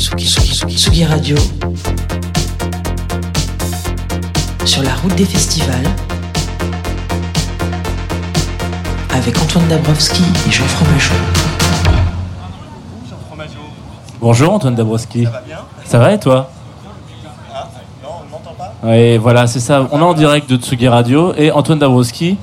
Tsugi, 0.00 0.24
Tsugi, 0.24 0.76
Tsugi 0.78 1.04
Radio. 1.04 1.36
Sur 4.64 4.82
la 4.82 4.94
route 4.94 5.14
des 5.14 5.26
festivals. 5.26 5.84
Avec 9.14 9.38
Antoine 9.42 9.68
Dabrowski 9.68 10.22
et 10.48 10.50
Jean 10.50 10.64
Fromageau. 10.64 11.12
Bonjour 14.22 14.54
Antoine 14.54 14.74
Dabrowski. 14.74 15.24
Ça 15.24 15.30
va 15.30 15.40
bien 15.42 15.58
Ça 15.84 15.98
va 15.98 16.12
et 16.14 16.18
toi 16.18 16.50
Ah, 17.52 17.68
non, 18.02 18.08
on 18.22 18.24
ne 18.24 18.30
m'entend 18.30 18.54
pas 18.56 18.72
Oui, 18.82 19.18
voilà, 19.18 19.46
c'est 19.46 19.60
ça. 19.60 19.86
On 19.92 19.98
est 19.98 20.02
en 20.02 20.14
direct 20.14 20.48
de 20.48 20.56
Tsugi 20.56 20.88
Radio 20.88 21.34
et 21.36 21.50
Antoine 21.50 21.78
Dabrowski 21.78 22.38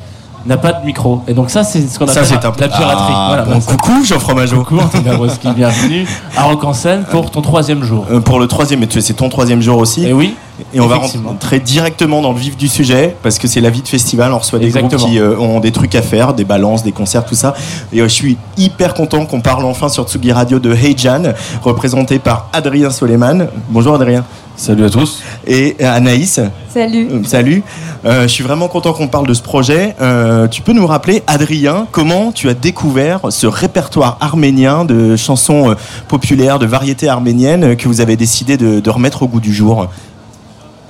n'a 0.48 0.58
pas 0.58 0.74
de 0.74 0.86
micro. 0.86 1.22
Et 1.28 1.34
donc 1.34 1.50
ça, 1.50 1.64
c'est 1.64 1.82
ce 1.82 2.00
qu'on 2.00 2.08
appelle 2.08 2.24
la 2.24 2.50
piraterie. 2.50 3.14
Ah, 3.14 3.26
voilà, 3.28 3.44
bon, 3.44 3.60
coucou 3.60 4.04
Jean 4.06 4.20
Fromageau. 4.20 4.64
Coucou 4.64 4.80
Antoine 4.80 5.04
Dabrowski, 5.04 5.50
bienvenue 5.56 6.08
à 6.36 6.44
Rock 6.44 6.64
en 6.64 6.74
scène 6.74 7.04
pour 7.12 7.30
ton 7.32 7.42
troisième 7.42 7.84
jour. 7.84 8.06
Euh, 8.12 8.20
pour 8.22 8.40
le 8.40 8.48
troisième, 8.48 8.82
et 8.84 8.88
c'est 9.02 9.14
ton 9.14 9.30
troisième 9.30 9.62
jour 9.62 9.78
aussi. 9.78 10.06
Et 10.06 10.14
oui, 10.14 10.36
Et 10.74 10.80
on 10.80 10.88
va 10.88 10.98
rentrer 10.98 11.60
directement 11.60 12.22
dans 12.22 12.32
le 12.32 12.40
vif 12.40 12.56
du 12.56 12.68
sujet 12.68 13.16
parce 13.22 13.38
que 13.40 13.48
c'est 13.48 13.62
la 13.62 13.70
vie 13.70 13.82
de 13.82 13.88
festival. 13.88 14.32
On 14.34 14.40
reçoit 14.40 14.60
des 14.60 14.68
Exactement. 14.68 14.98
groupes 14.98 15.12
qui 15.12 15.20
euh, 15.20 15.38
ont 15.38 15.60
des 15.60 15.72
trucs 15.72 15.96
à 15.96 16.02
faire, 16.02 16.34
des 16.34 16.46
balances, 16.46 16.84
des 16.84 16.94
concerts, 16.94 17.26
tout 17.26 17.36
ça. 17.36 17.54
Et 17.92 18.00
euh, 18.00 18.04
je 18.04 18.14
suis 18.14 18.38
hyper 18.58 18.94
content 18.94 19.26
qu'on 19.26 19.42
parle 19.42 19.66
enfin 19.66 19.90
sur 19.90 20.08
Tsugi 20.08 20.32
Radio 20.32 20.60
de 20.60 20.74
Hey 20.74 20.96
Jan, 20.98 21.24
représenté 21.62 22.20
par 22.20 22.48
Adrien 22.54 22.90
Soleiman. 22.90 23.48
Bonjour 23.70 23.96
Adrien. 23.96 24.24
Salut 24.58 24.84
à 24.84 24.90
tous. 24.90 25.22
Et 25.46 25.76
euh, 25.80 25.96
Anaïs. 25.96 26.40
Salut. 26.70 27.08
Euh, 27.12 27.24
Salut. 27.24 27.64
Euh, 28.06 28.24
je 28.24 28.28
suis 28.28 28.44
vraiment 28.44 28.68
content 28.68 28.92
qu'on 28.94 29.08
parle 29.08 29.28
de 29.28 29.34
ce 29.34 29.42
projet. 29.42 29.96
Euh, 30.02 30.48
tu 30.48 30.62
peux 30.62 30.74
nous 30.74 30.86
rappeler, 30.88 31.24
Adrien, 31.28 31.88
comment 31.92 32.32
tu 32.32 32.50
as 32.50 32.54
découvert 32.54 33.22
ce 33.30 33.48
répertoire 33.48 34.18
arménien 34.20 34.84
de 34.86 35.16
chansons 35.16 35.72
euh, 35.72 35.76
populaires, 36.08 36.60
de 36.60 36.66
variétés 36.66 37.08
arméniennes 37.08 37.78
que 37.78 37.88
vous 37.88 38.02
avez 38.02 38.16
décidé 38.18 38.58
de, 38.58 38.80
de 38.80 38.90
remettre 38.90 39.24
au 39.24 39.28
goût 39.28 39.40
du 39.40 39.54
jour? 39.54 39.88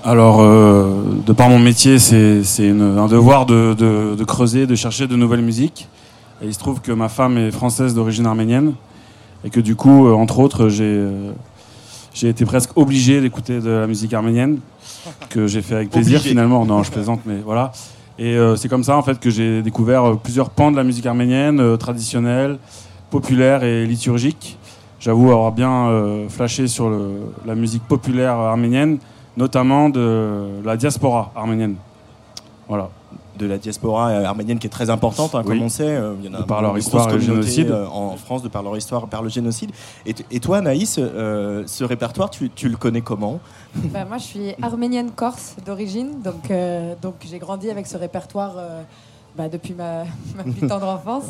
Alors, 0.03 0.41
euh, 0.41 1.03
de 1.25 1.33
par 1.33 1.49
mon 1.49 1.59
métier, 1.59 1.99
c'est 1.99 2.41
un 2.69 3.07
devoir 3.07 3.45
de, 3.45 3.75
de- 3.77 4.15
de 4.15 4.23
creuser, 4.23 4.65
de 4.65 4.75
chercher 4.75 5.05
de 5.07 5.15
nouvelles 5.17 5.41
musiques. 5.41 5.87
Et 6.41 6.45
il 6.47 6.53
se 6.53 6.59
trouve 6.59 6.79
que 6.81 6.91
ma 6.93 7.09
femme 7.09 7.37
est 7.37 7.51
française 7.51 7.93
d'origine 7.93 8.25
arménienne. 8.25 8.73
Et 9.43 9.49
que 9.49 9.59
du 9.59 9.75
coup, 9.75 10.09
entre 10.13 10.39
autres, 10.39 10.69
j'ai 10.69 10.83
euh, 10.85 11.31
j'ai 12.19 12.29
été 12.29 12.45
presque 12.45 12.71
obligé 12.75 13.21
d'écouter 13.21 13.59
de 13.59 13.69
la 13.69 13.87
musique 13.87 14.13
arménienne. 14.13 14.59
Que 15.29 15.45
j'ai 15.47 15.61
fait 15.61 15.75
avec 15.75 15.89
plaisir 15.91 16.15
Obligé. 16.17 16.29
finalement. 16.29 16.65
Non, 16.65 16.83
je 16.83 16.91
plaisante, 16.91 17.21
mais 17.25 17.37
voilà. 17.45 17.71
Et 18.19 18.35
euh, 18.35 18.55
c'est 18.55 18.67
comme 18.67 18.83
ça 18.83 18.97
en 18.97 19.03
fait 19.03 19.19
que 19.19 19.29
j'ai 19.29 19.61
découvert 19.61 20.03
euh, 20.03 20.15
plusieurs 20.15 20.49
pans 20.49 20.71
de 20.71 20.75
la 20.77 20.83
musique 20.83 21.05
arménienne, 21.05 21.59
euh, 21.59 21.77
traditionnelle, 21.77 22.57
populaire 23.11 23.63
et 23.63 23.85
liturgique. 23.85 24.57
J'avoue 24.99 25.31
avoir 25.31 25.51
bien 25.51 25.87
euh, 25.89 26.27
flashé 26.27 26.67
sur 26.67 26.89
le- 26.89 27.31
la 27.45 27.53
musique 27.53 27.83
populaire 27.83 28.33
arménienne, 28.33 28.97
notamment 29.37 29.89
de 29.89 30.47
la 30.65 30.75
diaspora 30.75 31.31
arménienne. 31.35 31.75
Voilà. 32.67 32.89
De 33.37 33.45
la 33.45 33.57
diaspora 33.57 34.09
euh, 34.09 34.25
arménienne 34.25 34.59
qui 34.59 34.67
est 34.67 34.71
très 34.71 34.89
importante, 34.89 35.35
hein, 35.35 35.41
Oui. 35.45 35.57
comme 35.57 35.65
on 35.65 35.69
sait. 35.69 35.87
euh, 35.87 36.15
Il 36.21 36.25
y 36.29 36.29
en 36.29 36.37
a 36.37 36.41
De 36.41 36.43
par 36.43 36.61
leur 36.61 36.77
histoire 36.77 37.13
et 37.13 37.19
génocide. 37.19 37.71
euh, 37.71 37.85
en 37.87 38.17
France, 38.17 38.43
de 38.43 38.47
par 38.49 38.63
leur 38.63 38.75
histoire, 38.75 39.07
par 39.07 39.21
le 39.21 39.29
génocide. 39.29 39.71
Et, 40.05 40.13
et 40.31 40.39
toi, 40.39 40.61
Naïs, 40.61 40.97
euh, 40.99 41.63
ce 41.67 41.83
répertoire, 41.83 42.29
tu, 42.29 42.49
tu 42.49 42.67
le 42.69 42.77
connais 42.77 43.01
comment? 43.01 43.39
Bah, 43.75 44.05
moi, 44.05 44.17
je 44.17 44.23
suis 44.23 44.55
arménienne 44.61 45.11
corse 45.11 45.55
d'origine, 45.65 46.21
donc, 46.23 46.49
euh, 46.51 46.93
donc 47.01 47.15
j'ai 47.21 47.39
grandi 47.39 47.69
avec 47.69 47.87
ce 47.87 47.95
répertoire 47.97 48.55
euh, 48.57 48.81
bah, 49.37 49.47
depuis 49.49 49.73
ma, 49.73 50.03
ma 50.35 50.43
plus 50.43 50.67
tendre 50.67 50.87
enfance. 50.87 51.25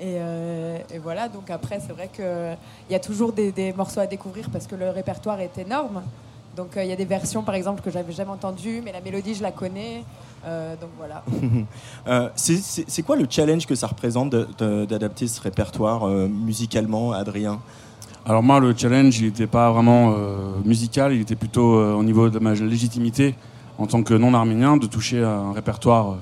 Et, 0.00 0.16
euh, 0.18 0.78
et 0.92 0.98
voilà, 0.98 1.28
donc 1.28 1.48
après, 1.50 1.78
c'est 1.86 1.92
vrai 1.92 2.08
qu'il 2.14 2.56
y 2.90 2.94
a 2.94 2.98
toujours 2.98 3.32
des, 3.32 3.52
des 3.52 3.72
morceaux 3.72 4.00
à 4.00 4.06
découvrir 4.06 4.48
parce 4.50 4.66
que 4.66 4.74
le 4.74 4.88
répertoire 4.90 5.38
est 5.40 5.56
énorme. 5.58 6.02
Donc 6.56 6.76
euh, 6.76 6.82
il 6.84 6.90
y 6.90 6.92
a 6.92 6.96
des 6.96 7.04
versions, 7.04 7.42
par 7.42 7.54
exemple, 7.54 7.82
que 7.82 7.90
j'avais 7.90 8.12
jamais 8.12 8.30
entendues, 8.30 8.82
mais 8.84 8.90
la 8.92 9.00
mélodie, 9.00 9.34
je 9.34 9.42
la 9.42 9.52
connais. 9.52 10.02
Euh, 10.44 10.74
donc 10.80 10.90
voilà. 10.98 11.22
Euh, 12.08 12.28
c'est- 12.34 13.02
quoi 13.02 13.14
le 13.16 13.26
challenge 13.30 13.64
que 13.66 13.74
ça 13.76 13.86
représente 13.86 14.30
d'adapter 14.30 15.28
ce 15.28 15.40
répertoire 15.40 16.04
euh, 16.08 16.26
musicalement, 16.28 17.12
Adrien? 17.12 17.60
Alors 18.26 18.42
moi, 18.42 18.58
le 18.60 18.74
challenge, 18.76 19.18
il 19.20 19.26
n'était 19.26 19.46
pas 19.46 19.70
vraiment 19.70 20.14
euh, 20.16 20.52
musical, 20.64 21.12
il 21.12 21.20
était 21.20 21.36
plutôt 21.36 21.76
euh, 21.76 21.94
au 21.94 22.02
niveau 22.02 22.28
de 22.28 22.38
ma 22.40 22.54
légitimité 22.54 23.34
en 23.78 23.86
tant 23.86 24.02
que 24.02 24.14
non-arménien 24.14 24.76
de 24.76 24.86
toucher 24.86 25.22
à 25.22 25.30
un 25.30 25.52
répertoire 25.52 26.16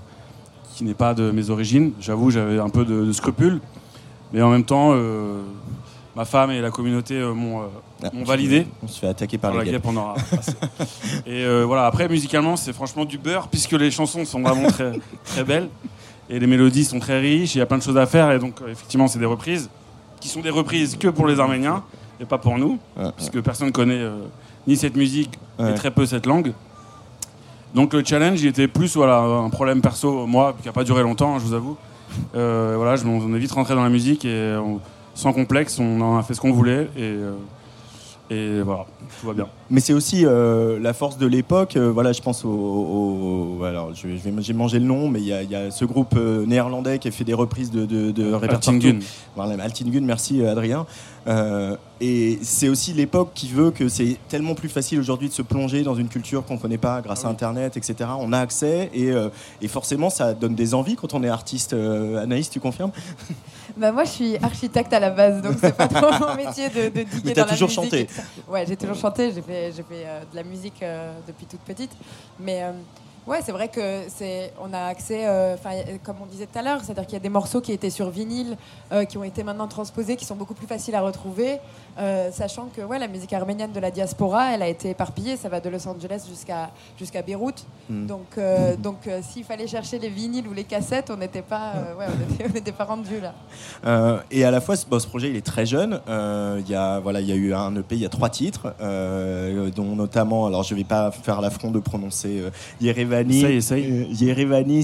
qui 0.74 0.84
n'est 0.84 0.94
pas 0.94 1.14
de 1.14 1.30
mes 1.30 1.48
origines. 1.50 1.92
J'avoue, 2.00 2.30
j'avais 2.30 2.58
un 2.58 2.68
peu 2.70 2.84
de, 2.84 3.04
de 3.06 3.12
scrupules, 3.12 3.60
mais 4.32 4.42
en 4.42 4.50
même 4.50 4.64
temps, 4.64 4.90
euh, 4.92 5.42
ma 6.16 6.24
femme 6.24 6.50
et 6.50 6.60
la 6.60 6.70
communauté 6.70 7.14
euh, 7.14 7.32
m'ont 7.32 7.60
euh, 7.62 7.66
Ah, 8.02 8.10
m'ont 8.12 8.24
validé. 8.24 8.66
On 8.82 8.88
se 8.88 8.98
fait 8.98 9.06
attaquer 9.06 9.38
par 9.38 9.52
les 9.56 9.70
guêpe, 9.70 9.84
on 9.86 9.96
aura 9.96 10.14
assez. 10.38 10.52
Et 11.26 11.44
euh, 11.44 11.64
voilà, 11.64 11.86
après, 11.86 12.08
musicalement, 12.08 12.56
c'est 12.56 12.72
franchement 12.72 13.04
du 13.04 13.18
beurre, 13.18 13.48
puisque 13.48 13.72
les 13.72 13.90
chansons 13.90 14.24
sont 14.24 14.40
vraiment 14.40 14.68
très, 14.68 14.92
très 15.24 15.44
belles. 15.44 15.68
Et 16.28 16.38
les 16.38 16.46
mélodies 16.46 16.84
sont 16.84 16.98
très 17.00 17.18
riches, 17.20 17.54
il 17.54 17.58
y 17.58 17.60
a 17.60 17.66
plein 17.66 17.78
de 17.78 17.82
choses 17.82 17.98
à 17.98 18.06
faire. 18.06 18.30
Et 18.32 18.38
donc, 18.38 18.56
effectivement, 18.68 19.08
c'est 19.08 19.18
des 19.18 19.26
reprises 19.26 19.68
qui 20.20 20.28
sont 20.28 20.40
des 20.40 20.50
reprises 20.50 20.96
que 20.96 21.08
pour 21.08 21.26
les 21.26 21.40
Arméniens 21.40 21.82
et 22.20 22.24
pas 22.24 22.38
pour 22.38 22.58
nous, 22.58 22.78
puisque 23.16 23.40
personne 23.40 23.68
ne 23.68 23.72
connaît 23.72 24.04
ni 24.66 24.76
cette 24.76 24.94
musique 24.96 25.38
et 25.58 25.74
très 25.74 25.90
peu 25.90 26.06
cette 26.06 26.26
langue. 26.26 26.52
Donc, 27.74 27.94
le 27.94 28.04
challenge, 28.04 28.40
il 28.42 28.48
était 28.48 28.68
plus 28.68 28.94
voilà, 28.96 29.18
un 29.18 29.48
problème 29.50 29.80
perso, 29.80 30.26
moi, 30.26 30.54
qui 30.60 30.66
n'a 30.68 30.72
pas 30.72 30.84
duré 30.84 31.02
longtemps, 31.02 31.34
hein, 31.34 31.38
je 31.40 31.44
vous 31.46 31.54
avoue. 31.54 31.76
Voilà, 32.34 32.96
je, 32.96 33.04
on 33.06 33.34
est 33.34 33.38
vite 33.38 33.52
rentré 33.52 33.74
dans 33.74 33.82
la 33.82 33.88
musique 33.90 34.24
et 34.24 34.56
on- 34.62 34.80
sans 35.14 35.32
complexe, 35.32 35.78
on 35.78 36.00
en 36.00 36.16
a 36.18 36.22
fait 36.22 36.34
ce 36.34 36.40
qu'on 36.40 36.52
voulait. 36.52 36.88
Et, 36.96 37.02
euh, 37.02 37.32
et 38.32 38.62
voilà, 38.62 38.86
tout 39.20 39.26
va 39.26 39.32
bien. 39.32 39.48
Mais 39.70 39.80
c'est 39.80 39.92
aussi 39.92 40.24
euh, 40.24 40.78
la 40.80 40.92
force 40.92 41.18
de 41.18 41.26
l'époque. 41.26 41.76
euh, 41.76 41.90
voilà, 41.90 42.12
je 42.12 42.22
pense 42.22 42.44
au. 42.44 42.48
au- 42.48 43.56
au- 43.60 43.64
alors, 43.64 43.92
je, 43.92 44.02
je 44.02 44.30
vais, 44.30 44.32
j'ai 44.40 44.52
mangé 44.52 44.78
le 44.78 44.84
nom, 44.84 45.08
mais 45.08 45.18
il 45.20 45.26
y, 45.26 45.32
a- 45.32 45.42
il 45.42 45.50
y 45.50 45.56
a 45.56 45.72
ce 45.72 45.84
groupe 45.84 46.14
euh, 46.16 46.46
néerlandais 46.46 47.00
qui 47.00 47.08
a 47.08 47.10
fait 47.10 47.24
des 47.24 47.34
reprises 47.34 47.72
de, 47.72 47.86
de, 47.86 48.12
de 48.12 48.32
répertoire. 48.32 48.76
Altingun. 48.76 49.00
Voilà, 49.34 49.60
Altingun, 49.64 50.02
merci 50.02 50.44
Adrien. 50.44 50.86
Et 52.00 52.38
c'est 52.42 52.68
aussi 52.68 52.92
l'époque 52.92 53.32
qui 53.34 53.48
veut 53.48 53.70
que 53.72 53.88
c'est 53.88 54.16
tellement 54.28 54.54
plus 54.54 54.68
facile 54.68 54.98
aujourd'hui 55.00 55.28
de 55.28 55.34
se 55.34 55.42
plonger 55.42 55.82
dans 55.82 55.94
une 55.94 56.08
culture 56.08 56.44
qu'on 56.46 56.54
ne 56.54 56.58
connaît 56.60 56.78
pas 56.78 57.00
grâce 57.02 57.24
à 57.24 57.28
Internet, 57.28 57.76
etc. 57.76 58.10
On 58.18 58.32
a 58.32 58.38
accès 58.38 58.90
et, 58.94 59.10
et 59.60 59.68
forcément 59.68 60.08
ça 60.08 60.32
donne 60.34 60.54
des 60.54 60.72
envies 60.74 60.96
quand 60.96 61.12
on 61.14 61.22
est 61.22 61.28
artiste. 61.28 61.74
Anaïs, 61.74 62.48
tu 62.48 62.58
confirmes? 62.60 62.90
Bah, 63.76 63.92
moi, 63.92 64.04
je 64.04 64.10
suis 64.10 64.36
architecte 64.38 64.92
à 64.92 65.00
la 65.00 65.10
base, 65.10 65.42
donc 65.42 65.56
c'est 65.60 65.76
pas 65.76 65.88
trop 65.88 66.12
mon 66.26 66.34
métier 66.34 66.68
de, 66.68 66.88
de 66.88 67.02
diguer 67.02 67.22
Mais 67.24 67.32
dans 67.32 67.44
la 67.46 67.52
toujours 67.52 67.68
musique 67.68 67.84
chanté. 67.84 68.08
Ouais, 68.48 68.64
j'ai 68.66 68.76
toujours 68.76 68.96
chanté. 68.96 69.32
J'ai 69.32 69.42
fait, 69.42 69.72
j'ai 69.76 69.82
fait 69.82 70.04
euh, 70.06 70.20
de 70.30 70.36
la 70.36 70.42
musique 70.42 70.82
euh, 70.82 71.12
depuis 71.26 71.46
toute 71.46 71.60
petite. 71.60 71.92
Mais 72.38 72.62
euh, 72.62 72.72
ouais, 73.26 73.40
c'est 73.44 73.52
vrai 73.52 73.68
que 73.68 74.02
c'est, 74.08 74.52
on 74.60 74.72
a 74.72 74.84
accès, 74.84 75.22
euh, 75.26 75.56
comme 76.02 76.16
on 76.22 76.26
disait 76.26 76.46
tout 76.46 76.58
à 76.58 76.62
l'heure, 76.62 76.80
c'est-à-dire 76.82 77.04
qu'il 77.04 77.14
y 77.14 77.16
a 77.16 77.20
des 77.20 77.28
morceaux 77.28 77.60
qui 77.60 77.72
étaient 77.72 77.90
sur 77.90 78.10
vinyle, 78.10 78.56
euh, 78.92 79.04
qui 79.04 79.18
ont 79.18 79.24
été 79.24 79.42
maintenant 79.42 79.68
transposés, 79.68 80.16
qui 80.16 80.24
sont 80.24 80.36
beaucoup 80.36 80.54
plus 80.54 80.66
faciles 80.66 80.94
à 80.94 81.00
retrouver, 81.00 81.58
euh, 81.98 82.30
sachant 82.32 82.68
que 82.74 82.82
ouais, 82.82 82.98
la 82.98 83.08
musique 83.08 83.32
arménienne 83.32 83.72
de 83.72 83.80
la 83.80 83.90
diaspora, 83.90 84.54
elle 84.54 84.62
a 84.62 84.68
été 84.68 84.90
éparpillée. 84.90 85.36
Ça 85.36 85.48
va 85.48 85.60
de 85.60 85.68
Los 85.68 85.86
Angeles 85.86 86.24
jusqu'à 86.28 86.70
jusqu'à 86.98 87.22
Beyrouth. 87.22 87.64
Hmm. 87.88 88.06
Donc, 88.06 88.38
euh, 88.38 88.76
donc 88.76 89.08
s'il 89.22 89.44
fallait 89.44 89.66
chercher 89.66 89.98
les 89.98 90.08
vinyles 90.08 90.46
ou 90.48 90.52
les 90.52 90.64
cassettes, 90.64 91.10
on 91.10 91.16
n'était 91.16 91.42
pas, 91.42 91.72
ouais, 91.98 92.06
on 92.08 92.34
était- 92.34 92.70
on 92.70 92.72
pas 92.72 92.84
rendu 92.84 93.20
là. 93.20 94.22
Et 94.30 94.44
à 94.44 94.50
la 94.50 94.60
fois, 94.60 94.76
ce, 94.76 94.86
bon, 94.86 94.98
ce 94.98 95.06
projet, 95.06 95.28
il 95.28 95.36
est 95.36 95.44
très 95.44 95.66
jeune. 95.66 96.00
Il 96.08 96.68
y 96.68 96.74
a, 96.74 97.00
voilà, 97.00 97.20
il 97.20 97.28
y 97.28 97.32
a 97.32 97.36
eu 97.36 97.52
un 97.54 97.74
EP, 97.76 97.96
il 97.96 98.02
y 98.02 98.06
a 98.06 98.08
trois 98.08 98.30
titres, 98.30 98.74
dont 99.74 99.96
notamment, 99.96 100.46
alors 100.46 100.62
je 100.62 100.74
vais 100.74 100.84
pas 100.84 101.10
faire 101.10 101.40
l'affront 101.40 101.70
de 101.70 101.78
prononcer 101.80 102.40
euh, 102.40 102.50
Yerevani, 103.28 104.10
Yerevani, 104.20 104.82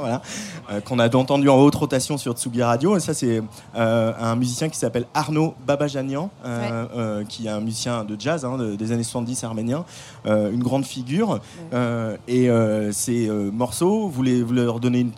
voilà, 0.00 0.22
euh, 0.70 0.80
qu'on 0.80 0.98
a 0.98 1.14
entendu 1.14 1.48
en 1.48 1.56
haute 1.58 1.74
rotation 1.74 2.16
sur 2.18 2.32
Tsugi 2.34 2.62
Radio. 2.62 2.96
Et 2.96 3.00
ça, 3.00 3.14
c'est 3.14 3.42
euh, 3.76 4.12
un 4.18 4.36
musicien 4.36 4.68
qui 4.68 4.78
s'appelle 4.78 5.06
Arnaud 5.14 5.54
Babajanian, 5.66 6.30
euh, 6.44 6.86
euh, 6.96 7.24
qui 7.24 7.46
est 7.46 7.50
un 7.50 7.60
musicien 7.60 8.04
de 8.04 8.16
jazz 8.18 8.44
hein, 8.44 8.56
de- 8.56 8.76
des 8.76 8.92
années 8.92 9.02
70 9.02 9.44
arménien, 9.44 9.84
euh, 10.26 10.50
une 10.52 10.62
grande 10.62 10.84
figure. 10.84 11.40
Euh, 11.72 12.16
et 12.28 12.48
euh, 12.50 12.92
ces 12.92 13.28
euh, 13.28 13.50
morceaux, 13.50 14.08
vous, 14.08 14.22
les, 14.22 14.42
vous 14.42 14.52
leur 14.54 14.80
donnez 14.80 15.00
une 15.00 15.12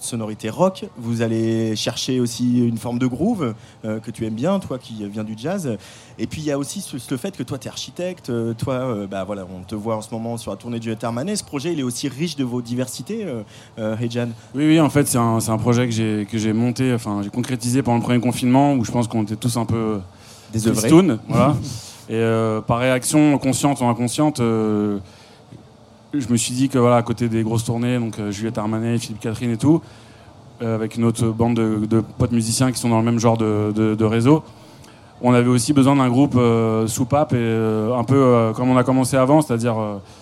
sonorité 0.00 0.50
rock, 0.50 0.84
vous 0.96 1.22
allez 1.22 1.76
chercher 1.76 2.20
aussi 2.20 2.66
une 2.66 2.78
forme 2.78 2.98
de 2.98 3.06
groove 3.06 3.54
euh, 3.84 4.00
que 4.00 4.10
tu 4.10 4.26
aimes 4.26 4.34
bien, 4.34 4.58
toi 4.58 4.78
qui 4.78 5.06
viens 5.08 5.24
du 5.24 5.34
jazz. 5.36 5.76
Et 6.18 6.26
puis 6.26 6.42
il 6.42 6.46
y 6.46 6.52
a 6.52 6.58
aussi 6.58 6.80
ce, 6.80 6.98
ce 6.98 7.16
fait 7.16 7.36
que 7.36 7.42
toi 7.42 7.58
tu 7.58 7.66
es 7.66 7.70
architecte, 7.70 8.30
euh, 8.30 8.54
toi 8.54 8.74
euh, 8.74 9.06
bah, 9.06 9.24
voilà, 9.24 9.46
on 9.50 9.62
te 9.62 9.74
voit 9.74 9.96
en 9.96 10.02
ce 10.02 10.10
moment 10.12 10.36
sur 10.36 10.50
la 10.50 10.56
tournée 10.56 10.78
du 10.78 10.90
Ethermanet. 10.90 11.36
Ce 11.36 11.44
projet 11.44 11.72
il 11.72 11.80
est 11.80 11.84
aussi 11.84 12.08
riche 12.08 12.36
de 12.36 12.44
vos 12.44 12.62
diversités, 12.62 13.24
euh, 13.24 13.42
euh, 13.78 13.96
Hejan. 13.96 14.28
Oui, 14.54 14.66
oui, 14.66 14.80
en 14.80 14.90
fait, 14.90 15.06
c'est 15.08 15.18
un, 15.18 15.38
un 15.46 15.58
projet 15.58 15.88
que 15.88 16.38
j'ai, 16.38 16.52
monté, 16.52 16.92
enfin, 16.94 17.22
j'ai 17.22 17.30
concrétisé 17.30 17.82
pendant 17.82 17.98
le 17.98 18.02
premier 18.02 18.20
confinement 18.20 18.74
où 18.74 18.84
je 18.84 18.92
pense 18.92 19.08
qu'on 19.08 19.22
était 19.22 19.36
tous 19.36 19.56
un 19.56 19.64
peu 19.64 20.00
tristoun, 20.52 21.18
voilà. 21.28 21.56
Et 22.08 22.22
par 22.66 22.78
réaction 22.78 23.38
consciente 23.38 23.80
ou 23.80 23.84
inconsciente, 23.86 24.40
je 26.20 26.28
me 26.30 26.36
suis 26.36 26.54
dit 26.54 26.68
que, 26.68 26.78
voilà, 26.78 26.96
à 26.96 27.02
côté 27.02 27.28
des 27.28 27.42
grosses 27.42 27.64
tournées, 27.64 27.98
donc 27.98 28.18
euh, 28.18 28.30
Juliette 28.30 28.58
Armanet, 28.58 28.98
Philippe 28.98 29.20
Catherine 29.20 29.50
et 29.50 29.56
tout, 29.56 29.80
euh, 30.62 30.74
avec 30.74 30.96
une 30.96 31.04
autre 31.04 31.26
bande 31.28 31.54
de, 31.56 31.86
de 31.86 32.00
potes 32.18 32.32
musiciens 32.32 32.70
qui 32.72 32.78
sont 32.78 32.88
dans 32.88 32.98
le 32.98 33.04
même 33.04 33.18
genre 33.18 33.36
de, 33.36 33.72
de- 33.74 33.94
de 33.94 34.04
réseau, 34.04 34.42
on 35.22 35.32
avait 35.32 35.48
aussi 35.48 35.72
besoin 35.72 35.96
d'un 35.96 36.08
groupe 36.10 36.38
soupape 36.86 37.32
et 37.32 37.92
un 37.96 38.04
peu 38.04 38.52
comme 38.54 38.68
on 38.68 38.76
a 38.76 38.84
commencé 38.84 39.16
avant, 39.16 39.40
c'est-à-dire 39.40 39.76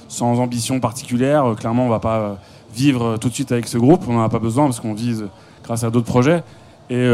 sans 0.07 0.39
ambition 0.39 0.79
particulière. 0.81 1.55
clairement, 1.59 1.87
on 1.87 1.89
va 1.89 1.99
pas 1.99 2.37
vivre 2.73 3.17
tout 3.17 3.29
de 3.29 3.35
suite 3.35 3.51
avec 3.51 3.67
ce 3.67 3.79
groupe, 3.79 4.03
on 4.07 4.13
n'en 4.13 4.23
a 4.23 4.29
pas 4.29 4.39
besoin 4.39 4.65
parce 4.67 4.79
qu'on 4.81 4.95
vise 4.95 5.27
grâce 5.65 5.83
à 5.83 5.91
d'autres 5.91 6.07
projets. 6.07 6.45
Et 6.91 7.09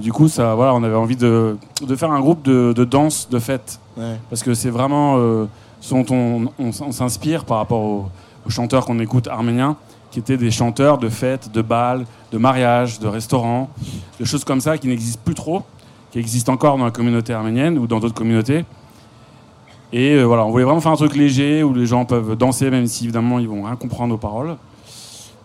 du 0.00 0.12
coup, 0.12 0.26
ça, 0.28 0.54
voilà, 0.56 0.74
on 0.74 0.82
avait 0.82 0.96
envie 0.96 1.14
de, 1.14 1.56
de 1.86 1.94
faire 1.94 2.10
un 2.10 2.20
groupe 2.20 2.42
de, 2.42 2.72
de 2.72 2.84
danse, 2.84 3.28
de 3.30 3.38
fête. 3.38 3.78
Parce 4.30 4.42
que 4.42 4.54
c'est 4.54 4.70
vraiment 4.70 5.16
dont 5.90 6.48
on, 6.58 6.72
s'inspire 6.72 7.44
par 7.44 7.58
rapport 7.58 7.80
aux, 7.80 8.10
chanteurs 8.48 8.84
qu'on 8.84 8.98
écoute 8.98 9.26
arméniens 9.26 9.76
qui 10.10 10.18
étaient 10.18 10.36
des 10.36 10.50
chanteurs 10.50 10.98
de 10.98 11.08
fêtes, 11.08 11.50
de 11.52 11.62
bals, 11.62 12.04
de 12.30 12.38
mariages, 12.38 13.00
de 13.00 13.08
restaurants, 13.08 13.70
de 14.20 14.24
choses 14.24 14.44
comme 14.44 14.60
ça 14.60 14.78
qui 14.78 14.86
n'existent 14.86 15.22
plus 15.24 15.34
trop, 15.34 15.62
qui 16.12 16.18
existent 16.18 16.52
encore 16.52 16.78
dans 16.78 16.84
la 16.84 16.90
communauté 16.90 17.32
arménienne 17.32 17.78
ou 17.78 17.86
dans 17.86 17.98
d'autres 17.98 18.14
communautés. 18.14 18.64
Et 19.92 20.14
euh, 20.14 20.24
voilà, 20.24 20.44
on 20.44 20.50
voulait 20.50 20.64
vraiment 20.64 20.80
faire 20.80 20.92
un 20.92 20.96
truc 20.96 21.16
léger 21.16 21.62
où 21.62 21.72
les 21.72 21.86
gens 21.86 22.04
peuvent 22.04 22.36
danser, 22.36 22.70
même 22.70 22.86
si 22.86 23.04
évidemment 23.04 23.38
ils 23.38 23.48
vont 23.48 23.64
rien 23.64 23.76
comprendre 23.76 24.14
aux 24.14 24.18
paroles. 24.18 24.56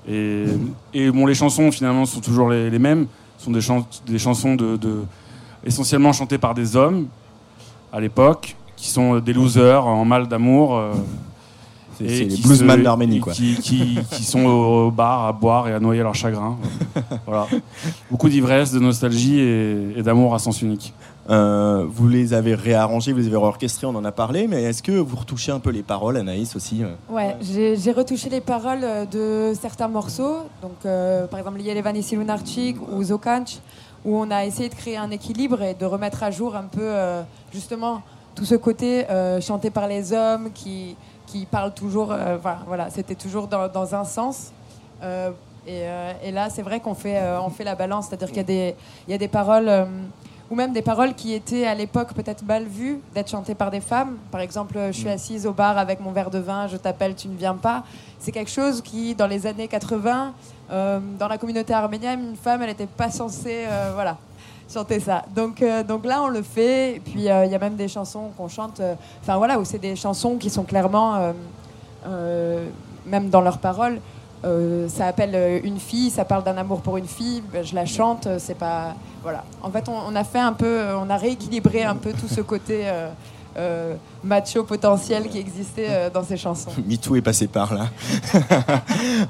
Et, 0.07 1.11
bon, 1.11 1.25
les 1.25 1.35
chansons 1.35 1.71
finalement 1.71 2.05
sont 2.05 2.19
toujours 2.19 2.49
les, 2.49 2.79
mêmes, 2.79 3.05
sont 3.37 3.51
des, 3.51 3.61
des 4.07 4.17
chansons 4.17 4.55
de, 4.55 5.03
essentiellement 5.63 6.13
chantées 6.13 6.37
par 6.39 6.53
des 6.53 6.75
hommes 6.75 7.07
à 7.93 7.99
l'époque, 7.99 8.55
qui 8.79 8.87
sont 8.87 9.19
des 9.19 9.33
losers 9.33 9.85
en 9.85 10.05
mal 10.05 10.27
d'amour. 10.27 10.77
Euh, 10.77 10.93
c'est 11.97 12.23
les 12.23 12.37
bluesman 12.37 12.81
d'Arménie, 12.81 13.19
quoi. 13.19 13.33
Qui, 13.33 13.55
qui, 13.55 13.99
qui, 14.09 14.23
sont 14.23 14.45
au 14.45 14.89
bar 14.89 15.25
à 15.25 15.33
boire 15.33 15.67
et 15.67 15.73
à 15.73 15.81
noyer 15.81 16.01
leur 16.01 16.15
chagrin. 16.15 16.57
voilà. 17.27 17.45
Beaucoup 18.09 18.29
d'ivresse, 18.29 18.71
de 18.71 18.79
nostalgie 18.79 19.37
et, 19.37 20.01
d'amour 20.01 20.33
à 20.33 20.39
sens 20.39 20.61
unique. 20.61 20.93
Euh, 21.29 21.85
vous 21.89 22.07
les 22.07 22.33
avez 22.33 22.55
réarrangés, 22.55 23.11
vous 23.11 23.19
les 23.19 23.27
avez 23.27 23.35
orchestrés, 23.35 23.85
on 23.85 23.95
en 23.95 24.05
a 24.05 24.13
parlé, 24.13 24.47
mais 24.47 24.63
est-ce 24.63 24.81
que 24.81 24.93
vous 24.93 25.17
retouchez 25.17 25.51
un 25.51 25.59
peu 25.59 25.71
les 25.71 25.83
paroles, 25.83 26.15
Anaïs 26.15 26.55
aussi 26.55 26.81
euh? 26.83 26.87
Ouais, 27.13 27.35
j'ai 27.41 27.91
retouché 27.91 28.29
les 28.29 28.41
paroles 28.41 28.85
de 29.11 29.53
certains 29.59 29.89
morceaux, 29.89 30.37
donc 30.63 30.85
euh, 30.85 31.27
par 31.27 31.37
exemple 31.37 31.59
Yelevani 31.61 32.03
Lunarchik 32.13 32.77
ou 32.93 33.03
Zokanch, 33.03 33.57
où 34.05 34.17
on 34.17 34.31
a 34.31 34.45
essayé 34.45 34.69
de 34.69 34.75
créer 34.75 34.97
un 34.97 35.11
équilibre 35.11 35.61
et 35.61 35.75
de 35.75 35.85
remettre 35.85 36.23
à 36.23 36.31
jour 36.31 36.55
un 36.55 36.63
peu 36.63 36.89
justement 37.53 38.01
tout 38.35 38.45
ce 38.45 38.55
côté 38.55 39.05
chanté 39.41 39.69
par 39.69 39.87
les 39.87 40.13
hommes 40.13 40.51
qui, 40.53 40.95
qui 41.29 41.45
parle 41.45 41.73
toujours, 41.73 42.11
euh, 42.11 42.37
voilà, 42.67 42.89
c'était 42.89 43.15
toujours 43.15 43.47
dans, 43.47 43.95
un 43.95 44.03
sens. 44.03 44.51
Euh, 45.03 45.31
euh, 45.67 46.13
et, 46.23 46.31
là, 46.31 46.49
c'est 46.49 46.61
vrai 46.61 46.79
qu'on 46.79 46.95
fait, 46.95 47.21
on 47.39 47.49
fait 47.49 47.63
la 47.63 47.75
balance, 47.75 48.07
c'est-à-dire 48.07 48.27
qu'il 48.29 48.37
y, 48.37 48.39
a 48.39 48.43
des, 48.43 48.75
il 49.07 49.11
y 49.11 49.13
a 49.13 49.17
des 49.17 49.27
paroles, 49.27 49.87
ou 50.49 50.55
même 50.55 50.73
des 50.73 50.81
paroles 50.81 51.13
qui 51.13 51.33
étaient 51.33 51.67
à 51.67 51.75
l'époque 51.75 52.13
peut-être 52.13 52.43
mal 52.43 52.63
vues 52.63 52.99
d'être 53.13 53.29
chantées 53.29 53.53
par 53.53 53.69
des 53.69 53.81
femmes. 53.81 54.17
Par 54.31 54.41
exemple, 54.41 54.79
je 54.87 54.91
suis 54.91 55.05
mm. 55.07 55.13
assise 55.13 55.45
au 55.45 55.53
bar 55.53 55.77
avec 55.77 55.99
mon 55.99 56.11
verre 56.11 56.31
de 56.31 56.39
vin, 56.39 56.67
je 56.67 56.77
t'appelle, 56.77 57.15
tu 57.15 57.27
ne 57.27 57.37
viens 57.37 57.55
pas. 57.55 57.83
C'est 58.17 58.31
quelque 58.31 58.51
chose 58.51 58.81
qui, 58.81 59.13
dans 59.13 59.27
les 59.27 59.45
années 59.45 59.67
80, 59.67 60.33
dans 60.69 61.27
la 61.27 61.37
communauté 61.37 61.73
arménienne, 61.73 62.29
une 62.31 62.35
femme, 62.35 62.61
elle 62.63 62.69
n'était 62.69 62.87
pas 62.87 63.11
censée, 63.11 63.65
voilà, 63.93 64.17
chanter 64.71 64.99
ça. 64.99 65.23
Donc, 65.35 65.61
euh, 65.61 65.83
donc 65.83 66.05
là, 66.05 66.21
on 66.23 66.27
le 66.27 66.41
fait. 66.41 67.01
Puis, 67.03 67.29
euh, 67.29 67.45
il 67.45 67.51
y 67.51 67.55
a 67.55 67.59
même 67.59 67.75
des 67.75 67.87
chansons 67.87 68.31
qu'on 68.37 68.47
chante, 68.47 68.79
euh, 68.79 68.95
enfin 69.21 69.37
voilà, 69.37 69.59
où 69.59 69.65
c'est 69.65 69.79
des 69.79 69.95
chansons 69.95 70.37
qui 70.37 70.49
sont 70.49 70.63
clairement, 70.63 71.33
même 73.05 73.29
dans 73.29 73.41
leurs 73.41 73.57
paroles, 73.57 73.99
ça 74.43 75.07
appelle 75.07 75.61
une 75.63 75.79
fille, 75.79 76.09
ça 76.09 76.23
parle 76.23 76.43
d'un 76.43 76.57
amour 76.57 76.81
pour 76.81 76.97
une 76.97 77.07
fille, 77.07 77.43
ben, 77.51 77.63
je 77.63 77.75
la 77.75 77.85
chante, 77.85 78.27
c'est 78.37 78.57
pas. 78.57 78.95
Voilà. 79.21 79.43
En 79.61 79.69
fait, 79.69 79.89
on, 79.89 80.15
a 80.15 80.23
fait 80.23 80.39
un 80.39 80.53
peu, 80.53 80.81
on 80.95 81.09
a 81.09 81.17
rééquilibré 81.17 81.83
un 81.83 81.95
peu 81.95 82.13
tout 82.13 82.29
ce 82.29 82.39
côté 82.39 82.85
euh, 83.57 83.95
macho 84.23 84.63
potentiel 84.63 85.27
qui 85.27 85.39
existait 85.39 85.87
euh, 85.89 86.09
dans 86.13 86.23
ces 86.23 86.37
chansons. 86.37 86.69
MeToo 86.87 87.15
est 87.15 87.21
passé 87.21 87.47
par 87.47 87.73
là. 87.73 87.87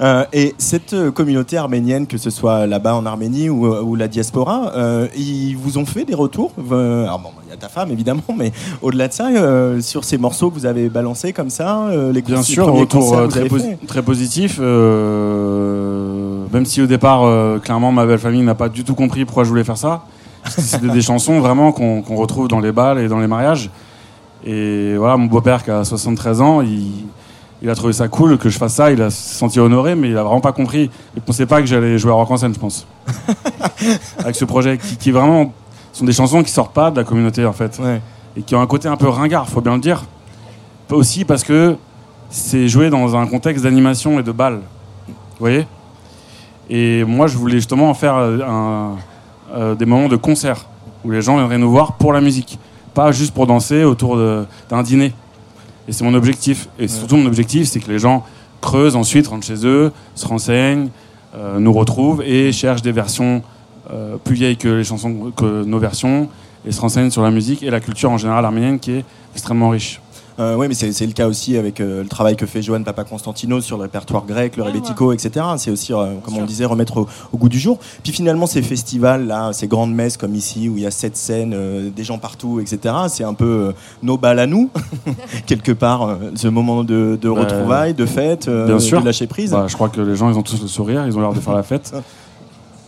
Euh, 0.01 0.24
et 0.31 0.56
cette 0.57 0.95
communauté 1.12 1.57
arménienne, 1.57 2.07
que 2.07 2.18
ce 2.18 2.30
soit 2.30 2.68
là-bas 2.68 2.95
en 2.95 3.06
Arménie 3.06 3.50
ou, 3.50 3.95
la 3.95 4.07
diaspora, 4.07 4.71
ils 5.16 5.56
vous 5.56 5.77
ont 5.77 5.86
fait 5.86 6.06
des 6.06 6.16
retours? 6.16 6.51
Alors 6.71 7.19
bon, 7.19 7.30
il 7.45 7.50
y 7.50 7.54
a 7.54 7.57
ta 7.57 7.69
femme 7.69 7.92
évidemment, 7.92 8.24
mais 8.38 8.51
au-delà 8.81 9.07
de 9.07 9.13
ça, 9.13 9.30
sur 9.81 10.04
ces 10.04 10.18
morceaux 10.18 10.50
que 10.50 10.56
vous 10.56 10.66
avez 10.66 10.89
balancés 10.89 11.33
comme 11.33 11.50
ça, 11.50 11.89
les 12.13 12.21
Bien 12.21 12.44
sûr, 12.44 12.71
retour 12.71 13.27
très, 13.30 13.48
très, 13.88 14.01
positif. 14.01 14.60
même 14.60 16.66
si 16.66 16.81
au 16.81 16.88
départ, 16.88 17.62
clairement, 17.62 17.92
ma 17.92 18.06
belle 18.06 18.19
famille 18.19 18.44
n'a 18.44 18.56
pas 18.56 18.69
du 18.69 18.83
tout 18.83 18.95
compris 18.95 19.25
pourquoi 19.25 19.44
je 19.44 19.50
voulais 19.50 19.63
faire 19.63 19.77
ça. 19.77 20.04
C'était 20.45 20.89
des 20.89 21.01
chansons 21.10 21.39
vraiment 21.39 21.71
qu'on 21.71 22.16
retrouve 22.16 22.48
dans 22.48 22.60
les 22.60 22.71
bals 22.71 23.00
et 23.00 23.07
dans 23.07 23.19
les 23.19 23.27
mariages. 23.27 23.69
Et 24.45 24.95
voilà, 24.97 25.18
mon 25.18 25.25
beau-père 25.25 25.63
qui 25.63 25.71
a 25.71 25.83
73 25.83 26.41
ans, 26.41 26.62
il, 26.62 27.69
a 27.69 27.75
trouvé 27.75 27.94
ça 27.94 28.07
cool 28.07 28.38
que 28.38 28.50
je 28.50 28.57
fasse 28.57 28.75
ça, 28.75 28.91
il 28.91 29.01
a 29.01 29.09
se 29.09 29.36
senti 29.36 29.59
honoré, 29.59 29.95
mais 29.95 30.09
il 30.09 30.18
a 30.18 30.24
vraiment 30.24 30.41
pas 30.41 30.53
compris. 30.53 30.89
Il 31.15 31.21
pensait 31.21 31.45
pas 31.45 31.59
que 31.59 31.68
j'allais 31.68 31.97
jouer 31.97 32.12
à 32.12 32.15
rock 32.15 32.31
en 32.31 32.38
scène, 32.38 32.53
je 32.53 32.59
pense. 32.59 32.88
Avec 34.19 34.36
ce 34.36 34.45
projet 34.45 34.77
qui, 34.77 34.97
qui, 34.97 35.12
vraiment 35.12 35.53
sont 35.91 36.06
des 36.06 36.13
chansons 36.13 36.44
qui 36.44 36.51
sortent 36.51 36.74
pas 36.74 36.91
de 36.91 36.97
la 36.97 37.03
communauté 37.03 37.45
en 37.45 37.53
fait. 37.53 37.80
Et 38.38 38.41
qui 38.41 38.56
ont 38.56 38.62
un 38.62 38.68
côté 38.68 38.88
un 38.88 38.97
peu 38.97 39.09
ringard, 39.09 39.50
faut 39.50 39.62
bien 39.62 39.74
le 39.74 39.81
dire. 39.81 40.06
Aussi 40.89 41.25
parce 41.25 41.44
que 41.44 41.75
c'est 42.30 42.68
joué 42.68 42.89
dans 42.89 43.15
un 43.15 43.25
contexte 43.27 43.63
d'animation 43.63 44.19
et 44.19 44.24
de 44.24 44.31
bal. 44.31 44.62
Vous 45.07 45.13
voyez? 45.39 45.68
Et 46.69 47.03
moi, 47.03 47.27
je 47.27 47.38
voulais 47.38 47.56
justement 47.56 47.89
en 47.89 47.94
faire 47.94 48.15
un, 48.15 48.95
euh, 49.53 49.75
des 49.75 49.85
moments 49.85 50.07
de 50.07 50.15
concert 50.15 50.65
où 51.03 51.12
les 51.12 51.21
gens 51.21 51.38
viendraient 51.38 51.57
nous 51.57 51.71
voir 51.71 51.94
pour 51.94 52.13
la 52.13 52.21
musique 52.21 52.59
pas 52.99 53.13
juste 53.13 53.33
pour 53.33 53.47
danser 53.47 53.85
autour 53.85 54.17
d'un 54.69 54.83
dîner. 54.83 55.13
Et 55.87 55.93
c'est 55.93 56.03
mon 56.03 56.13
objectif. 56.15 56.67
Et 56.77 56.89
surtout, 56.89 57.15
mon 57.15 57.27
objectif, 57.27 57.65
c'est 57.69 57.79
que 57.79 57.89
les 57.89 57.97
gens 57.97 58.25
creusent 58.59 58.97
ensuite, 58.97 59.25
rentrent 59.27 59.45
chez 59.45 59.65
eux, 59.65 59.93
se 60.15 60.27
renseignent, 60.27 60.89
euh, 61.33 61.59
nous 61.59 61.71
retrouvent 61.71 62.21
et 62.23 62.51
cherchent 62.51 62.81
des 62.81 62.91
versions 62.91 63.41
euh, 63.89 64.17
plus 64.21 64.35
vieilles 64.35 64.57
que 64.57 64.67
les 64.67 64.83
chansons, 64.83 65.31
que 65.33 65.63
nos 65.63 65.79
versions, 65.79 66.27
et 66.65 66.73
se 66.73 66.81
renseignent 66.81 67.09
sur 67.09 67.21
la 67.21 67.31
musique 67.31 67.63
et 67.63 67.69
la 67.69 67.79
culture 67.79 68.11
en 68.11 68.17
général 68.17 68.43
arménienne 68.43 68.79
qui 68.79 68.91
est 68.91 69.05
extrêmement 69.33 69.69
riche. 69.69 70.01
Euh, 70.39 70.56
oui, 70.56 70.68
mais 70.69 70.74
c'est 70.74 71.06
le 71.06 71.12
cas 71.12 71.27
aussi 71.27 71.57
avec 71.57 71.81
euh, 71.81 72.03
le 72.03 72.07
travail 72.07 72.38
que 72.38 72.45
fait 72.45 72.62
Johan 72.62 72.81
Papa 72.83 73.03
Constantino 73.03 73.59
sur 73.59 73.75
le 73.75 73.83
répertoire 73.83 74.25
grec, 74.25 74.56
le 74.56 74.63
ouais, 74.63 75.13
etc. 75.13 75.45
C'est 75.57 75.69
aussi, 75.69 75.94
euh, 75.94 76.15
comme 76.24 76.38
on 76.38 76.45
disait, 76.45 76.65
remettre 76.65 77.06
au, 77.33 77.38
goût 77.38 77.50
du 77.50 77.59
jour. 77.59 77.77
Puis 78.03 78.13
finalement, 78.13 78.47
ces 78.47 78.62
festivals, 78.62 79.27
là, 79.27 79.51
ces 79.51 79.68
grandes 79.68 79.94
messes 79.94 80.15
comme 80.15 80.36
ici, 80.36 80.69
où 80.69 80.77
il 80.77 80.83
y 80.83 80.86
a 80.86 80.91
sept 80.91 81.18
scènes, 81.18 81.91
des 81.94 82.03
gens 82.03 82.18
partout, 82.18 82.59
etc., 82.59 82.95
c'est 83.09 83.24
un 83.24 83.33
peu 83.33 83.74
nos 84.01 84.18
balles 84.18 84.39
à 84.39 84.47
nous, 84.47 84.69
quelque 85.45 85.71
part, 85.71 86.18
ce 86.35 86.47
moment 86.47 86.83
de, 86.83 87.19
retrouvailles, 87.28 87.94
de 87.94 88.06
fête, 88.06 88.47
de 88.47 89.04
lâcher 89.04 89.28
prise. 89.28 89.52
Bah, 89.52 89.66
je 89.68 89.73
crois 89.73 89.90
que 89.90 89.99
les 89.99 90.16
gens, 90.16 90.30
ils 90.30 90.37
ont 90.37 90.44
tous 90.44 90.61
le 90.61 90.68
sourire, 90.68 91.06
ils 91.06 91.18
ont 91.18 91.21
l'air 91.21 91.33
de 91.33 91.40
faire 91.40 91.56
la 91.56 91.63
fête. 91.63 91.94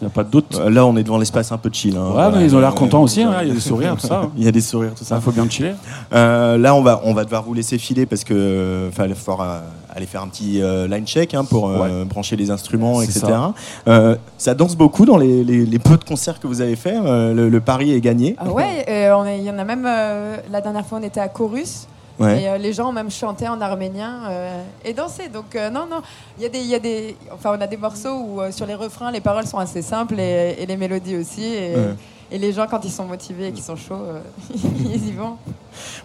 Il 0.02 0.06
n'y 0.06 0.08
a 0.08 0.14
pas 0.14 0.24
de 0.24 0.32
doute. 0.32 0.60
Euh, 0.60 0.72
là, 0.72 0.84
on 0.84 0.98
est 0.98 1.04
devant 1.04 1.20
l'espace 1.20 1.52
un 1.52 1.60
peu 1.60 1.70
chill. 1.72 1.96
Hein. 1.96 2.12
Ouais, 2.16 2.36
mais 2.36 2.46
ils 2.46 2.56
ont 2.56 2.60
l'air 2.60 2.74
contents 2.74 3.04
aussi. 3.04 3.22
Hein. 3.22 3.36
Il 3.44 3.50
y 3.50 3.52
a 3.52 3.54
des 3.54 3.60
sourires, 3.60 3.96
tout 3.96 4.08
ça. 4.08 4.30
Il 4.38 4.44
y 4.44 4.48
a 4.48 4.52
des 4.52 4.62
sourires, 4.62 4.96
tout 4.96 5.04
ça. 5.04 5.18
Il 5.18 5.22
faut 5.22 5.32
bien 5.32 5.48
chiller. 5.48 5.74
Euh, 6.12 6.58
là, 6.58 6.74
on 6.74 6.82
va, 6.82 7.02
on 7.04 7.14
va 7.14 7.24
devoir 7.24 7.44
vous 7.44 7.54
laisser 7.54 7.78
filer 7.78 8.08
parce 8.08 8.24
que 8.24 8.90
il 8.92 9.08
va 9.08 9.16
falloir 9.16 9.62
aller 9.94 10.08
faire 10.08 10.24
un 10.24 10.28
petit 10.28 10.62
euh, 10.62 10.88
line 10.88 11.06
check 11.06 11.36
hein, 11.36 11.46
pour 11.46 11.72
brancher 12.06 12.36
les 12.36 12.50
instruments, 12.50 13.02
etc. 13.04 13.20
Ça. 13.86 14.18
ça. 14.38 14.54
danse 14.56 14.76
beaucoup 14.76 15.06
dans 15.06 15.18
les, 15.18 15.44
les, 15.44 15.80
peu 15.80 15.98
de 15.98 16.04
concerts 16.04 16.40
que 16.40 16.48
vous 16.48 16.62
avez 16.62 16.76
fait. 16.76 16.96
Le, 16.96 17.60
pari 17.60 17.94
est 17.94 18.02
gagné. 18.02 18.36
Ah 18.40 18.50
ouais, 18.50 18.86
il 19.38 19.44
y 19.46 19.52
en 19.52 19.60
a 19.60 19.64
même. 19.64 19.84
la 19.84 20.62
dernière 20.62 20.86
fois, 20.86 20.98
on 21.00 21.04
était 21.04 21.20
à 21.20 21.28
Chorus. 21.28 21.88
Et 22.30 22.48
euh, 22.48 22.58
les 22.58 22.74
gens 22.74 22.90
ont 22.90 22.94
même 22.94 23.12
chanté 23.12 23.48
en 23.48 23.60
arménien 23.62 24.22
euh, 24.30 24.64
et 24.86 24.94
dansé. 24.94 25.30
Donc 25.30 25.56
euh, 25.56 25.70
non, 25.70 25.86
non, 25.90 26.02
il 26.38 26.44
y 26.44 26.46
a 26.46 26.50
des, 26.50 26.60
y 26.60 26.76
a 26.76 26.80
des, 26.80 27.16
enfin 27.32 27.56
on 27.58 27.62
a 27.62 27.68
des 27.68 27.78
morceaux 27.78 28.16
où 28.16 28.40
sur 28.52 28.66
les 28.66 28.76
refrains 28.76 29.12
les 29.12 29.22
paroles 29.22 29.46
sont 29.46 29.58
assez 29.58 29.82
simples 29.82 30.20
et, 30.20 30.66
les 30.66 30.78
mélodies 30.78 31.18
aussi. 31.18 31.44
Et, 31.44 31.74
et 32.34 32.38
les 32.38 32.54
gens, 32.54 32.66
quand 32.66 32.86
ils 32.86 32.92
sont 32.92 33.06
motivés 33.06 33.48
et 33.48 33.52
qu'ils 33.52 33.64
sont 33.64 33.76
chauds, 33.76 34.06
ils 34.54 35.08
y 35.08 35.12
vont. 35.12 35.38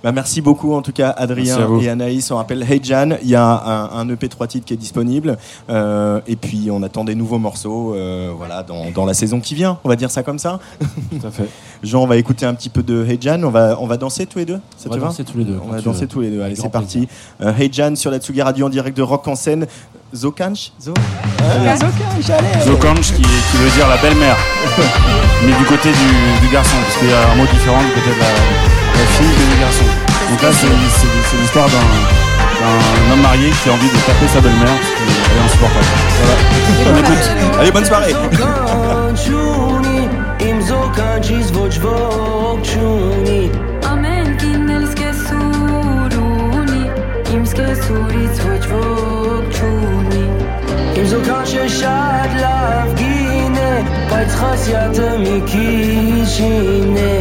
Bah, 0.03 0.13
merci 0.13 0.41
beaucoup, 0.41 0.75
en 0.75 0.83
tout 0.83 0.93
cas, 0.93 1.11
Adrien 1.11 1.59
et 1.81 1.89
Anaïs. 1.89 2.31
On 2.31 2.37
rappelle 2.37 2.63
Hey 2.63 2.81
Jan, 2.83 3.11
il 3.23 3.29
y 3.29 3.35
a 3.35 3.91
un, 3.93 4.09
EP 4.09 4.29
3 4.29 4.47
titres 4.47 4.67
qui 4.67 4.75
est 4.75 4.79
disponible. 4.79 5.37
Euh, 5.71 6.21
et 6.27 6.37
puis, 6.37 6.69
on 6.71 6.83
attend 6.83 7.05
des 7.05 7.15
nouveaux 7.15 7.39
morceaux 7.39 7.95
euh, 7.95 8.33
voilà, 8.37 8.63
dans, 8.63 8.91
dans, 8.91 9.05
la 9.05 9.15
saison 9.15 9.41
qui 9.41 9.55
vient. 9.55 9.79
On 9.85 9.89
va 9.89 9.97
dire 9.97 10.11
ça 10.11 10.23
comme 10.23 10.39
ça 10.39 10.61
Tout 10.81 11.27
à 11.27 11.31
fait. 11.31 11.49
Jean, 11.83 12.03
on 12.03 12.07
va 12.07 12.17
écouter 12.17 12.47
un 12.47 12.55
petit 12.55 12.71
peu 12.71 12.83
de 12.83 13.05
Hey 13.05 13.19
Jan. 13.21 13.43
On 13.43 13.51
va, 13.51 13.77
on 13.81 13.87
va 13.87 13.97
danser 13.97 14.27
tous 14.27 14.39
les 14.39 14.47
deux 14.47 14.61
ça 14.77 14.89
On 14.91 14.95
va 14.95 15.01
danser 15.01 15.25
tous 15.25 15.39
les 15.39 15.45
deux. 15.45 15.59
On 15.63 15.73
va 15.73 15.81
danser 15.81 16.07
tous 16.07 16.21
les 16.21 16.31
deux. 16.31 16.43
Allez, 16.43 16.57
c'est 16.57 16.71
parti. 16.71 17.09
hey 17.41 17.71
Jan 17.73 17.95
sur 17.97 18.11
la 18.11 18.19
Tsugi 18.19 18.43
Radio 18.43 18.67
en 18.67 18.71
direct 18.71 18.97
de 18.97 19.03
Rock 19.03 19.27
en 19.29 19.37
scène. 19.37 19.67
Zokanch 20.15 20.73
Zo 20.81 20.95
ah, 21.43 21.77
Zokanch, 22.65 23.13
qui, 23.13 23.23
qui, 23.23 23.57
veut 23.57 23.71
dire 23.71 23.89
la 23.89 23.97
belle-mère. 23.99 24.37
Mais 25.45 25.53
du 25.53 25.65
côté 25.65 25.91
du, 25.91 26.49
garçon, 26.53 26.77
parce 26.83 26.97
qu'il 26.99 27.11
y 27.11 27.13
a 27.13 27.31
un 27.31 27.35
mot 27.35 27.45
différent 27.47 27.83
du 27.83 27.91
côté 27.91 28.11
de 28.15 28.21
la, 28.21 28.27
fille 29.07 29.27
garçon. 29.59 29.85
Donc 30.31 30.43
là, 30.43 30.49
c'est 30.53 31.37
l'histoire 31.37 31.69
d'un 31.69 33.13
homme 33.13 33.23
marié 33.23 33.51
qui 33.63 33.69
a 33.69 33.73
envie 33.73 33.89
de 33.89 33.97
taper 34.07 34.29
sa 34.33 34.41
belle-mère, 34.41 34.69
elle 34.69 35.39
est 35.39 35.45
insupportable. 35.45 35.87
Voilà. 36.23 36.37
On 36.91 36.97
écoute. 36.99 37.31
Allez, 37.61 37.71
bonne 37.71 37.85
soirée. 37.85 38.15
Im 50.97 51.05
so 51.05 51.21
kanche 51.21 51.57
բայց 54.11 54.37
խասյաթը 54.41 55.09
մի 55.23 55.37
քիչին 55.53 56.97
է 57.03 57.15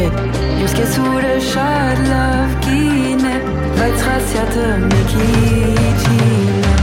Ես 0.62 0.76
քեզ 0.78 0.98
ուրը 1.04 1.34
շատ 1.50 2.02
լավ 2.10 2.54
կին 2.66 3.26
է 3.30 3.36
բայց 3.78 4.04
խասյաթը 4.06 4.66
մի 4.86 5.02
քիչին 5.12 6.68
է 6.72 6.74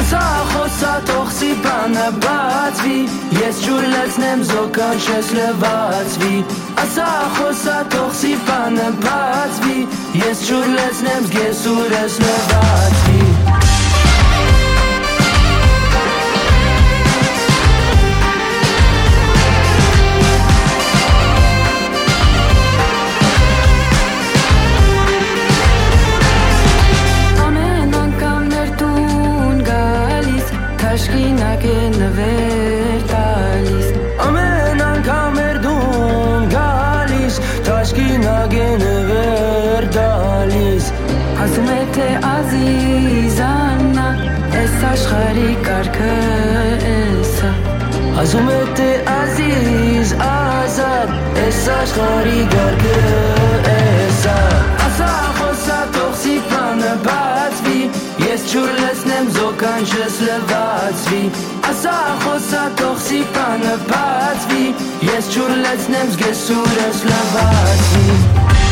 Ասա 0.00 0.22
խոսա 0.50 0.92
թողսի 1.10 1.50
բանը 1.64 2.06
բացվի 2.24 2.98
Ես 3.40 3.60
ջուր 3.66 3.86
լցնեմ 3.94 4.44
զոքան 4.50 5.02
չես 5.04 5.28
լվացվի 5.38 6.34
Ասա 6.84 7.08
խոսա 7.36 7.76
թողսի 7.94 8.32
բանը 8.48 8.88
բացվի 9.04 9.78
Ես 10.24 10.44
ջուր 10.48 10.68
լցնեմ 10.78 11.28
զգես 11.30 11.64
ուրս 11.74 12.18
լվացվի 12.24 13.09
Ասում 48.20 48.48
է 48.52 48.56
թե 48.76 48.86
ազիզ 49.08 50.10
ազատ 50.20 51.12
Ես 51.38 51.60
աշխարի 51.72 52.42
գարգը 52.52 52.96
եսա 53.68 54.34
Ասա 54.86 55.08
խոսա 55.38 55.78
տողսիկ 55.94 56.50
բանը 56.50 56.90
բացվի 57.06 57.78
Ես 58.26 58.44
չուր 58.50 58.74
լսնեմ 58.80 59.30
զոքան 59.38 59.88
չս 59.88 60.18
լվացվի 60.26 61.22
Ասա 61.70 61.96
խոսա 62.26 62.64
տողսիկ 62.82 63.32
բանը 63.38 63.76
բացվի 63.88 64.66
Ես 65.08 65.32
չուր 65.32 65.56
լսնեմ 65.64 66.12
զգես 66.18 66.44
ուրս 66.58 67.06
լվացվի 67.12 68.69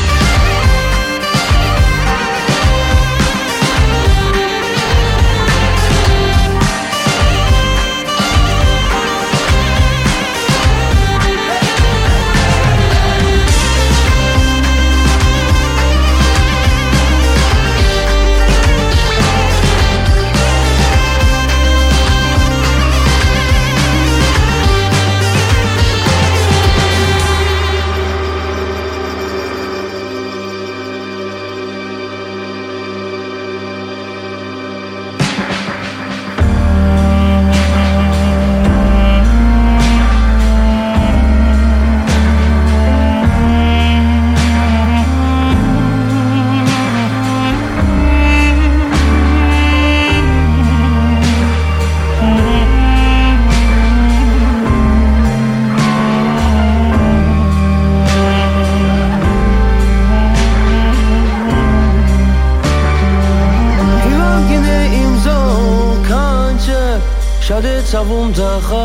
It's 67.88 67.94
a 67.94 68.04
wunderraum. 68.04 68.77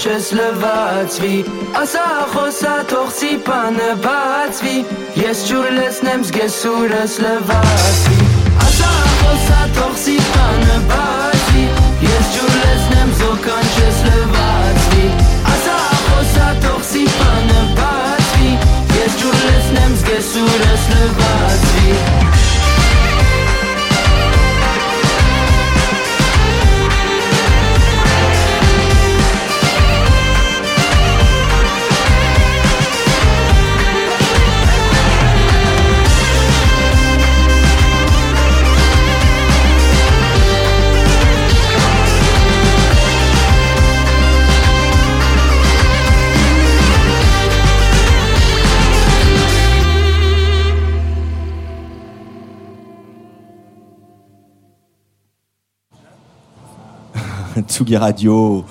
չես 0.00 0.28
լվացվի 0.32 1.34
Ասա 1.76 2.04
խոսա 2.32 2.70
թող 2.88 3.08
սիպանը 3.16 3.88
բացվի 4.04 4.76
Ես 5.20 5.42
ջուր 5.50 5.66
լեցնեմ 5.76 6.22
զգես 6.28 6.56
սուրս 6.62 7.16
լվացվի 7.24 8.28
Ասա 8.64 8.92
խոսա 9.18 9.60
թող 9.76 9.98
սիպանը 10.04 10.78
բացվի 10.92 11.66
Ես 12.06 12.32
ջուր 12.36 12.56
լեցնեմ 12.62 13.12
զոքան 13.20 13.70
չես 13.76 14.00
լվացվի 14.08 15.06
Ասա 15.52 15.78
խոսա 16.06 16.48
թող 16.64 16.82
սիպանը 16.94 17.62
բացվի 17.82 18.52
Ես 19.02 19.20
ջուր 19.24 19.40
լեցնեմ 19.50 19.98
զգես 20.00 20.32
սուրս 20.36 20.90
լվացվի 20.96 21.49
Tsugi 57.80 57.96
Radio, 57.96 58.62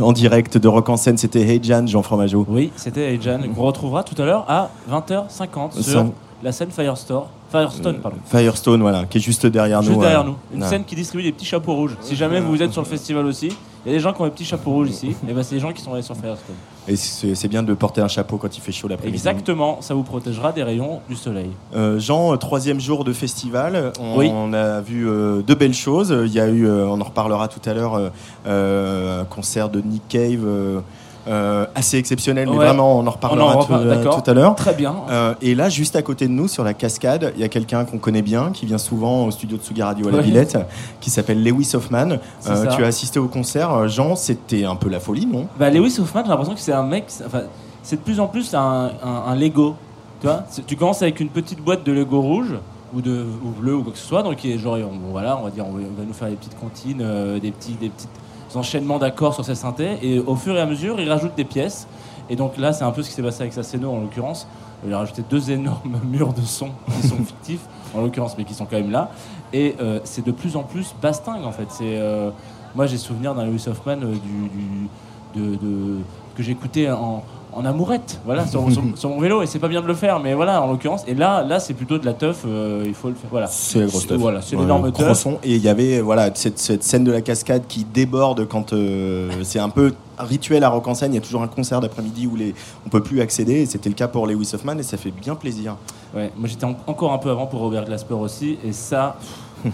en 0.00 0.12
direct 0.12 0.56
de 0.56 0.66
Rock 0.66 0.88
en 0.88 0.96
scène, 0.96 1.18
c'était 1.18 1.42
Hey 1.42 1.60
Jan, 1.62 1.86
Jean 1.86 2.02
Fromageau. 2.02 2.46
Oui, 2.48 2.72
c'était 2.74 3.14
Ejan, 3.14 3.40
qu'on 3.54 3.64
retrouvera 3.64 4.02
tout 4.02 4.14
à 4.20 4.24
l'heure 4.24 4.46
à 4.48 4.70
20h50 4.90 5.82
sur 5.82 6.06
la 6.42 6.52
scène 6.52 6.70
Firestore. 6.70 7.28
Firestone, 7.50 7.98
pardon. 7.98 8.16
Firestone, 8.24 8.80
voilà, 8.80 9.04
qui 9.04 9.18
est 9.18 9.20
juste 9.20 9.44
derrière 9.44 9.82
Juste 9.82 9.94
nous. 9.94 10.00
derrière 10.00 10.22
euh, 10.22 10.24
nous. 10.24 10.36
Une 10.54 10.62
ouais. 10.62 10.68
scène 10.70 10.84
qui 10.84 10.94
distribue 10.94 11.22
des 11.22 11.32
petits 11.32 11.44
chapeaux 11.44 11.74
rouges. 11.74 11.98
Si 12.00 12.16
jamais 12.16 12.40
vous 12.40 12.62
êtes 12.62 12.72
sur 12.72 12.80
le 12.80 12.88
festival 12.88 13.26
aussi, 13.26 13.48
il 13.84 13.92
y 13.92 13.94
a 13.94 13.98
des 13.98 14.00
gens 14.00 14.14
qui 14.14 14.22
ont 14.22 14.24
des 14.24 14.30
petits 14.30 14.46
chapeaux 14.46 14.70
rouges 14.70 14.88
ici. 14.88 15.14
Et 15.28 15.34
ben 15.34 15.42
c'est 15.42 15.56
les 15.56 15.60
gens 15.60 15.72
qui 15.74 15.82
sont 15.82 15.92
allés 15.92 16.00
sur 16.02 16.16
Firestone. 16.16 16.56
Et 16.88 16.94
c'est 16.96 17.48
bien 17.48 17.62
de 17.64 17.74
porter 17.74 18.00
un 18.00 18.08
chapeau 18.08 18.36
quand 18.36 18.56
il 18.56 18.60
fait 18.60 18.70
chaud 18.72 18.86
l'après-midi. 18.88 19.16
Exactement, 19.16 19.80
ça 19.80 19.94
vous 19.94 20.04
protégera 20.04 20.52
des 20.52 20.62
rayons 20.62 21.00
du 21.08 21.16
soleil. 21.16 21.50
Euh, 21.74 21.98
Jean, 21.98 22.32
euh, 22.32 22.36
troisième 22.36 22.78
jour 22.80 23.02
de 23.02 23.12
festival, 23.12 23.92
on, 23.98 24.16
Oui. 24.16 24.30
on 24.32 24.52
a 24.52 24.80
vu 24.80 25.08
euh, 25.08 25.42
de 25.42 25.54
belles 25.54 25.74
choses. 25.74 26.14
Il 26.26 26.32
y 26.32 26.38
a 26.40 26.46
eu, 26.48 26.66
euh, 26.66 26.86
on 26.86 27.00
en 27.00 27.04
reparlera 27.04 27.48
tout 27.48 27.60
à 27.68 27.74
l'heure, 27.74 27.94
euh, 27.94 28.08
euh, 28.46 29.22
un 29.22 29.24
concert 29.24 29.68
de 29.68 29.80
Nick 29.80 30.06
Cave 30.08 30.46
euh, 31.28 31.66
assez 31.74 31.96
exceptionnel, 31.98 32.48
mais 32.48 32.56
Ouais. 32.56 32.64
vraiment 32.66 32.96
on 32.96 33.00
en 33.00 33.02
On 33.02 33.06
en 33.06 33.10
reparlera 33.10 33.64
tout, 33.64 34.30
à 34.30 34.34
l'heure. 34.34 34.54
Très 34.54 34.74
bien. 34.74 34.94
Euh, 35.10 35.34
et 35.42 35.54
là, 35.54 35.68
juste 35.68 35.96
à 35.96 36.02
côté 36.02 36.26
de 36.28 36.32
nous, 36.32 36.48
sur 36.48 36.62
la 36.64 36.74
cascade, 36.74 37.32
il 37.36 37.40
y 37.40 37.44
a 37.44 37.48
quelqu'un 37.48 37.84
qu'on 37.84 37.98
connaît 37.98 38.22
bien, 38.22 38.50
qui 38.52 38.66
vient 38.66 38.78
souvent 38.78 39.24
au 39.24 39.30
studio 39.30 39.56
de 39.56 39.62
Tsugi 39.62 39.82
Radio 39.82 40.08
à 40.08 40.10
la 40.10 40.16
Ouais. 40.18 40.22
Villette, 40.22 40.56
qui 41.00 41.10
s'appelle 41.10 41.42
Lewis 41.42 41.70
Hoffman. 41.74 42.18
Euh, 42.48 42.66
tu 42.76 42.84
as 42.84 42.86
assisté 42.86 43.18
au 43.18 43.28
concert, 43.28 43.72
Euh, 43.72 43.88
Jean, 43.88 44.14
c'était 44.16 44.64
un 44.64 44.76
peu 44.76 44.88
la 44.88 45.00
folie, 45.00 45.26
non? 45.26 45.46
Bah, 45.58 45.70
Lewis 45.70 45.96
Hoffman, 46.00 46.22
j'ai 46.24 46.30
l'impression 46.30 46.54
que 46.54 46.60
c'est 46.60 46.72
un 46.72 46.82
mec. 46.84 47.04
Enfin, 47.26 47.42
c'est 47.82 47.96
de 47.96 48.00
plus 48.02 48.20
en 48.20 48.26
plus 48.26 48.54
un, 48.54 48.90
un- 49.04 49.22
un 49.28 49.34
Lego. 49.34 49.74
Tu 50.20 50.26
vois, 50.26 50.44
tu 50.66 50.76
commences 50.76 51.02
avec 51.02 51.20
une 51.20 51.28
petite 51.28 51.60
boîte 51.62 51.84
de 51.84 51.92
Lego 51.92 52.20
rouge 52.20 52.54
ou 52.94 53.00
de 53.02 53.26
ou 53.44 53.48
bleu 53.60 53.74
ou 53.76 53.82
quoi 53.82 53.92
que 53.92 53.98
ce 53.98 54.06
soit, 54.06 54.22
donc 54.22 54.36
qui 54.36 54.52
est 54.52 54.58
genre, 54.58 54.78
on, 54.78 55.10
voilà, 55.10 55.36
on 55.38 55.44
va 55.44 55.50
dire, 55.50 55.66
on 55.66 55.72
va, 55.72 55.80
nous 56.06 56.14
faire 56.14 56.28
des 56.28 56.36
petites 56.36 56.58
comptines, 56.58 57.00
euh, 57.02 57.38
des 57.38 57.50
petits, 57.50 57.72
des 57.72 57.88
petits 57.90 58.06
enchaînements 58.56 58.98
d'accords 58.98 59.34
sur 59.34 59.44
ces 59.44 59.54
synthés, 59.54 59.98
et 60.02 60.18
au 60.18 60.36
fur 60.36 60.54
et 60.56 60.60
à 60.60 60.66
mesure, 60.66 61.00
il 61.00 61.10
rajoute 61.10 61.34
des 61.36 61.44
pièces. 61.44 61.86
Et 62.28 62.36
donc 62.36 62.56
là, 62.58 62.72
c'est 62.72 62.84
un 62.84 62.90
peu 62.90 63.02
ce 63.02 63.08
qui 63.10 63.14
s'est 63.14 63.22
passé 63.22 63.42
avec 63.42 63.52
Saceno 63.52 63.90
en 63.90 64.00
l'occurrence. 64.00 64.46
Il 64.86 64.92
a 64.92 64.98
rajouté 64.98 65.22
deux 65.28 65.50
énormes 65.50 66.00
murs 66.04 66.32
de 66.32 66.42
son 66.42 66.70
qui 67.00 67.06
sont 67.08 67.16
fictifs 67.24 67.64
en 67.94 68.00
l'occurrence, 68.02 68.36
mais 68.36 68.44
qui 68.44 68.54
sont 68.54 68.64
quand 68.66 68.76
même 68.76 68.90
là. 68.90 69.10
Et 69.52 69.76
euh, 69.80 70.00
c'est 70.04 70.24
de 70.24 70.32
plus 70.32 70.56
en 70.56 70.62
plus 70.64 70.94
bastingue 71.00 71.44
en 71.44 71.52
fait. 71.52 71.66
C'est 71.70 71.98
euh, 71.98 72.30
moi 72.74 72.86
j'ai 72.86 72.98
souvenir 72.98 73.34
d'un 73.34 73.44
Lewis 73.46 73.64
Hoffman 73.68 73.98
euh, 74.02 74.12
du, 74.12 74.48
du- 74.48 74.88
de, 75.40 75.56
de- 75.56 75.98
que 76.36 76.42
j'écoutais 76.42 76.90
en, 76.90 77.22
en 77.56 77.64
amourette, 77.64 78.20
voilà, 78.24 78.46
sur, 78.46 78.70
sur- 78.70 78.82
sur 78.94 79.08
mon 79.08 79.18
vélo. 79.20 79.42
Et 79.42 79.46
c'est 79.46 79.58
pas 79.58 79.68
bien 79.68 79.80
de 79.82 79.86
le 79.86 79.94
faire, 79.94 80.20
mais 80.20 80.34
voilà, 80.34 80.62
en 80.62 80.66
l'occurrence. 80.70 81.02
Et 81.08 81.14
là, 81.14 81.42
là, 81.42 81.58
c'est 81.58 81.74
plutôt 81.74 81.98
de 81.98 82.04
la 82.06 82.12
teuf. 82.14 82.42
euh, 82.46 82.82
il 82.86 82.94
faut 82.94 83.08
le 83.08 83.14
faire. 83.14 83.30
Voilà. 83.30 83.46
C'est 83.46 83.80
la 83.80 83.86
grosse 83.86 84.06
teuf. 84.06 84.18
Voilà, 84.20 84.42
c'est 84.42 84.56
l'énorme 84.56 84.92
teuf. 84.92 85.18
son. 85.18 85.38
Et 85.42 85.56
il 85.56 85.62
y 85.62 85.68
avait 85.68 86.00
voilà 86.00 86.30
cette, 86.34 86.58
cette 86.58 86.82
scène 86.84 87.04
de 87.04 87.12
la 87.12 87.20
cascade 87.22 87.62
qui 87.66 87.84
déborde 87.84 88.46
quand 88.46 88.72
euh, 88.72 89.30
c'est 89.42 89.58
un 89.58 89.68
peu 89.70 89.92
rituel 90.18 90.64
à 90.64 90.68
Rock 90.68 90.86
en 90.88 90.94
scène. 90.94 91.12
Il 91.12 91.16
y 91.16 91.18
a 91.18 91.22
toujours 91.22 91.42
un 91.42 91.48
concert 91.48 91.80
d'après-midi 91.80 92.26
où 92.26 92.36
les, 92.36 92.54
on 92.86 92.88
peut 92.90 93.02
plus 93.02 93.20
accéder. 93.20 93.54
Et 93.62 93.66
c'était 93.66 93.88
le 93.88 93.94
cas 93.94 94.08
pour 94.08 94.26
Lewis 94.26 94.50
Hoffman 94.54 94.76
et 94.78 94.82
ça 94.82 94.96
fait 94.96 95.10
bien 95.10 95.34
plaisir. 95.34 95.76
Ouais, 96.14 96.30
moi 96.36 96.48
j'étais 96.48 96.64
en- 96.64 96.76
encore 96.86 97.12
un 97.12 97.18
peu 97.18 97.30
avant 97.30 97.46
pour 97.46 97.60
Robert 97.60 97.84
Glasper 97.84 98.14
aussi, 98.14 98.58
et 98.64 98.72
ça, 98.72 99.16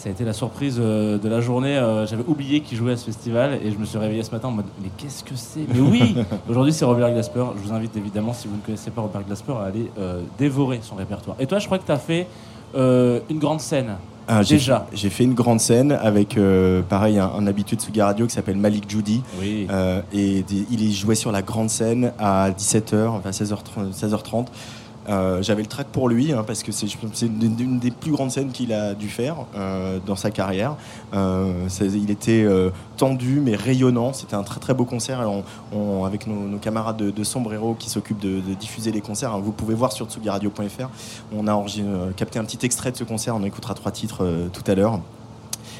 ça 0.00 0.08
a 0.08 0.12
été 0.12 0.24
la 0.24 0.32
surprise 0.32 0.78
euh, 0.80 1.18
de 1.18 1.28
la 1.28 1.40
journée. 1.40 1.76
Euh, 1.76 2.06
J'avais 2.06 2.24
oublié 2.26 2.60
qu'il 2.60 2.78
jouait 2.78 2.92
à 2.92 2.96
ce 2.96 3.04
festival, 3.04 3.58
et 3.62 3.70
je 3.70 3.76
me 3.76 3.84
suis 3.84 3.98
réveillé 3.98 4.22
ce 4.22 4.30
matin 4.30 4.48
en 4.48 4.52
mode 4.52 4.64
Mais 4.82 4.88
qu'est-ce 4.96 5.22
que 5.22 5.34
c'est? 5.36 5.60
Mais 5.72 5.80
oui 5.80 6.16
Aujourd'hui 6.48 6.72
c'est 6.72 6.84
Robert 6.86 7.12
Glasper. 7.12 7.44
Je 7.62 7.68
vous 7.68 7.74
invite 7.74 7.96
évidemment, 7.96 8.32
si 8.32 8.48
vous 8.48 8.56
ne 8.56 8.60
connaissez 8.62 8.90
pas 8.90 9.02
Robert 9.02 9.22
Glasper, 9.26 9.52
à 9.60 9.64
aller 9.66 9.90
euh, 9.98 10.22
dévorer 10.38 10.80
son 10.82 10.94
répertoire. 10.96 11.36
Et 11.38 11.46
toi, 11.46 11.58
je 11.58 11.66
crois 11.66 11.78
que 11.78 11.84
tu 11.86 11.92
as 11.92 11.98
fait 11.98 12.26
euh, 12.74 13.20
une 13.28 13.38
grande 13.38 13.60
scène. 13.60 13.96
Ah, 14.28 14.42
Déjà. 14.44 14.86
J'ai 14.92 15.10
fait 15.10 15.24
une 15.24 15.34
grande 15.34 15.58
scène 15.60 15.90
avec, 15.92 16.36
euh, 16.38 16.82
pareil, 16.82 17.18
un, 17.18 17.26
un 17.36 17.46
habitué 17.48 17.76
de 17.76 17.80
Suga 17.82 18.06
Radio 18.06 18.26
qui 18.26 18.32
s'appelle 18.34 18.56
Malik 18.56 18.88
Judy. 18.88 19.22
Oui. 19.40 19.66
Et 20.12 20.42
des- 20.42 20.66
il 20.70 20.92
jouait 20.94 21.16
sur 21.16 21.32
la 21.32 21.42
grande 21.42 21.68
scène 21.68 22.12
à 22.18 22.50
17h, 22.52 23.08
enfin 23.08 23.30
16h30. 23.32 23.92
16h30. 23.92 24.46
Euh, 25.10 25.42
J'avais 25.42 25.62
le 25.62 25.68
track 25.68 25.88
pour 25.88 26.08
lui 26.08 26.32
hein, 26.32 26.44
parce 26.46 26.62
que 26.62 26.70
c'est 26.70 26.86
une, 27.22 27.78
des 27.78 27.90
plus 27.90 28.12
grandes 28.12 28.30
scènes 28.30 28.52
qu'il 28.52 28.72
a 28.72 28.94
dû 28.94 29.08
faire 29.08 29.46
euh, 29.56 29.98
dans 30.06 30.16
sa 30.16 30.30
carrière. 30.30 30.76
Euh, 31.14 31.68
il 31.80 32.10
était 32.10 32.46
tendu 32.96 33.40
mais 33.40 33.56
rayonnant. 33.56 34.12
C'était 34.12 34.36
un 34.36 34.42
très 34.42 34.60
très 34.60 34.74
beau 34.74 34.84
concert 34.84 35.20
avec 36.04 36.26
nos, 36.26 36.58
camarades 36.58 36.96
de, 36.96 37.24
Sombrero 37.24 37.74
qui 37.74 37.90
s'occupent 37.90 38.20
de, 38.20 38.40
diffuser 38.54 38.92
les 38.92 39.00
concerts. 39.00 39.32
hein, 39.34 39.40
vous 39.42 39.52
pouvez 39.52 39.74
voir 39.74 39.92
sur 39.92 40.06
tsugiradio.fr. 40.06 40.88
On 41.34 41.48
a 41.48 41.64
capté 42.16 42.38
un 42.38 42.44
petit 42.44 42.64
extrait 42.64 42.92
de 42.92 42.96
ce 42.96 43.04
concert. 43.04 43.34
On 43.36 43.44
écoutera 43.44 43.74
trois 43.74 43.90
titres 43.90 44.48
tout 44.52 44.64
à 44.70 44.74
l'heure. 44.74 45.00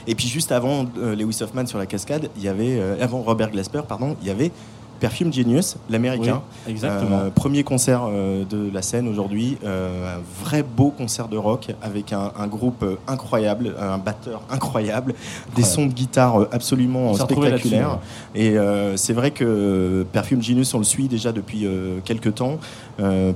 Et 0.07 0.15
puis 0.15 0.27
juste 0.27 0.51
avant 0.51 0.87
Lewis 0.97 1.39
Hoffman 1.43 1.67
sur 1.67 1.79
la 1.79 1.87
cascade, 1.87 2.31
il 2.37 2.43
y 2.43 2.49
avait 2.49 2.81
avant 3.01 3.21
Robert 3.21 3.51
Glasper, 3.51 3.83
pardon, 3.87 4.17
il 4.23 4.29
y 4.29 4.31
avait 4.31 4.51
Perfume 5.01 5.33
Genius, 5.33 5.77
l'américain. 5.89 6.43
Oui, 6.67 6.73
exactement. 6.73 7.21
Euh, 7.21 7.31
premier 7.31 7.65
concert 7.65 8.03
euh, 8.05 8.45
de 8.45 8.71
la 8.73 8.83
scène 8.83 9.09
aujourd'hui, 9.09 9.57
euh, 9.65 10.17
un 10.17 10.45
vrai 10.45 10.63
beau 10.63 10.91
concert 10.91 11.27
de 11.29 11.39
rock 11.39 11.75
avec 11.83 12.13
un, 12.13 12.33
un 12.39 12.47
groupe 12.47 12.85
incroyable, 13.09 13.75
un 13.81 13.97
batteur 13.97 14.43
incroyable, 14.51 15.15
des 15.57 15.63
sons 15.63 15.87
de 15.87 15.93
guitare 15.93 16.47
absolument 16.53 17.15
spectaculaires. 17.15 17.99
Et 18.35 18.57
c'est 18.97 19.15
vrai 19.15 19.31
que 19.31 20.05
Perfume 20.13 20.43
Genius, 20.43 20.75
on 20.75 20.79
le 20.79 20.85
suit 20.85 21.09
déjà 21.09 21.33
depuis 21.33 21.67
quelques 22.05 22.35
temps. 22.35 22.59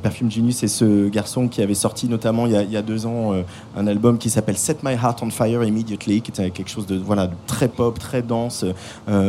Perfume 0.02 0.30
Genius, 0.30 0.56
c'est 0.56 0.68
ce 0.68 1.08
garçon 1.08 1.48
qui 1.48 1.62
avait 1.62 1.74
sorti 1.74 2.08
notamment 2.08 2.46
il 2.46 2.52
y 2.52 2.56
a, 2.56 2.62
il 2.62 2.70
y 2.70 2.76
a 2.76 2.82
deux 2.82 3.06
ans 3.06 3.32
un 3.76 3.86
album 3.86 4.18
qui 4.18 4.28
s'appelle 4.28 4.58
Set 4.58 4.82
My 4.82 4.92
Heart 4.92 5.22
on 5.22 5.30
Fire 5.30 5.64
Immediately, 5.64 6.20
qui 6.20 6.30
était 6.30 6.50
quelque 6.50 6.70
chose 6.70 6.86
de 6.86 6.96
voilà 6.96 7.28
de 7.28 7.34
très 7.46 7.68
pop, 7.68 7.98
très 7.98 8.22
dense, 8.22 8.64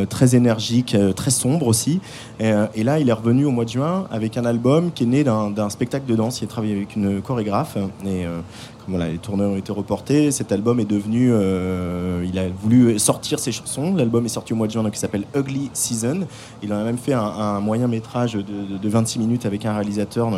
très 0.09 0.35
énergique, 0.35 0.97
très 1.15 1.31
sombre 1.31 1.67
aussi. 1.67 2.01
Et, 2.39 2.51
euh, 2.51 2.65
et 2.75 2.83
là, 2.83 2.99
il 2.99 3.07
est 3.09 3.13
revenu 3.13 3.45
au 3.45 3.51
mois 3.51 3.65
de 3.65 3.69
juin 3.69 4.07
avec 4.11 4.37
un 4.37 4.45
album 4.45 4.91
qui 4.91 5.03
est 5.03 5.07
né 5.07 5.23
d'un 5.23 5.69
spectacle 5.69 6.05
de 6.05 6.15
danse. 6.15 6.41
Il 6.41 6.45
a 6.45 6.47
travaillé 6.47 6.75
avec 6.75 6.95
une 6.95 7.21
chorégraphe 7.21 7.77
et 8.05 8.25
euh, 8.25 8.39
voilà, 8.87 9.07
les 9.09 9.17
tournées 9.17 9.45
ont 9.45 9.55
été 9.57 9.71
reportées, 9.71 10.31
cet 10.31 10.51
album 10.51 10.79
est 10.79 10.85
devenu. 10.85 11.29
euh, 11.31 12.23
il 12.27 12.37
a 12.37 12.43
voulu 12.61 12.99
sortir 12.99 13.39
ses 13.39 13.51
chansons. 13.51 13.95
L'album 13.95 14.25
est 14.25 14.29
sorti 14.29 14.53
au 14.53 14.55
mois 14.55 14.67
de 14.67 14.71
juin, 14.73 14.83
donc 14.83 14.95
il 14.95 14.99
s'appelle 14.99 15.23
Ugly 15.35 15.69
Season. 15.73 16.21
Il 16.61 16.71
en 16.73 16.77
a 16.77 16.83
même 16.83 16.97
fait 16.97 17.13
un, 17.13 17.59
moyen 17.61 17.87
métrage 17.87 18.33
de, 18.33 18.41
de- 18.41 18.77
de 18.81 18.89
26 18.89 19.19
minutes 19.19 19.45
avec 19.45 19.65
un 19.65 19.73
réalisateur. 19.73 20.29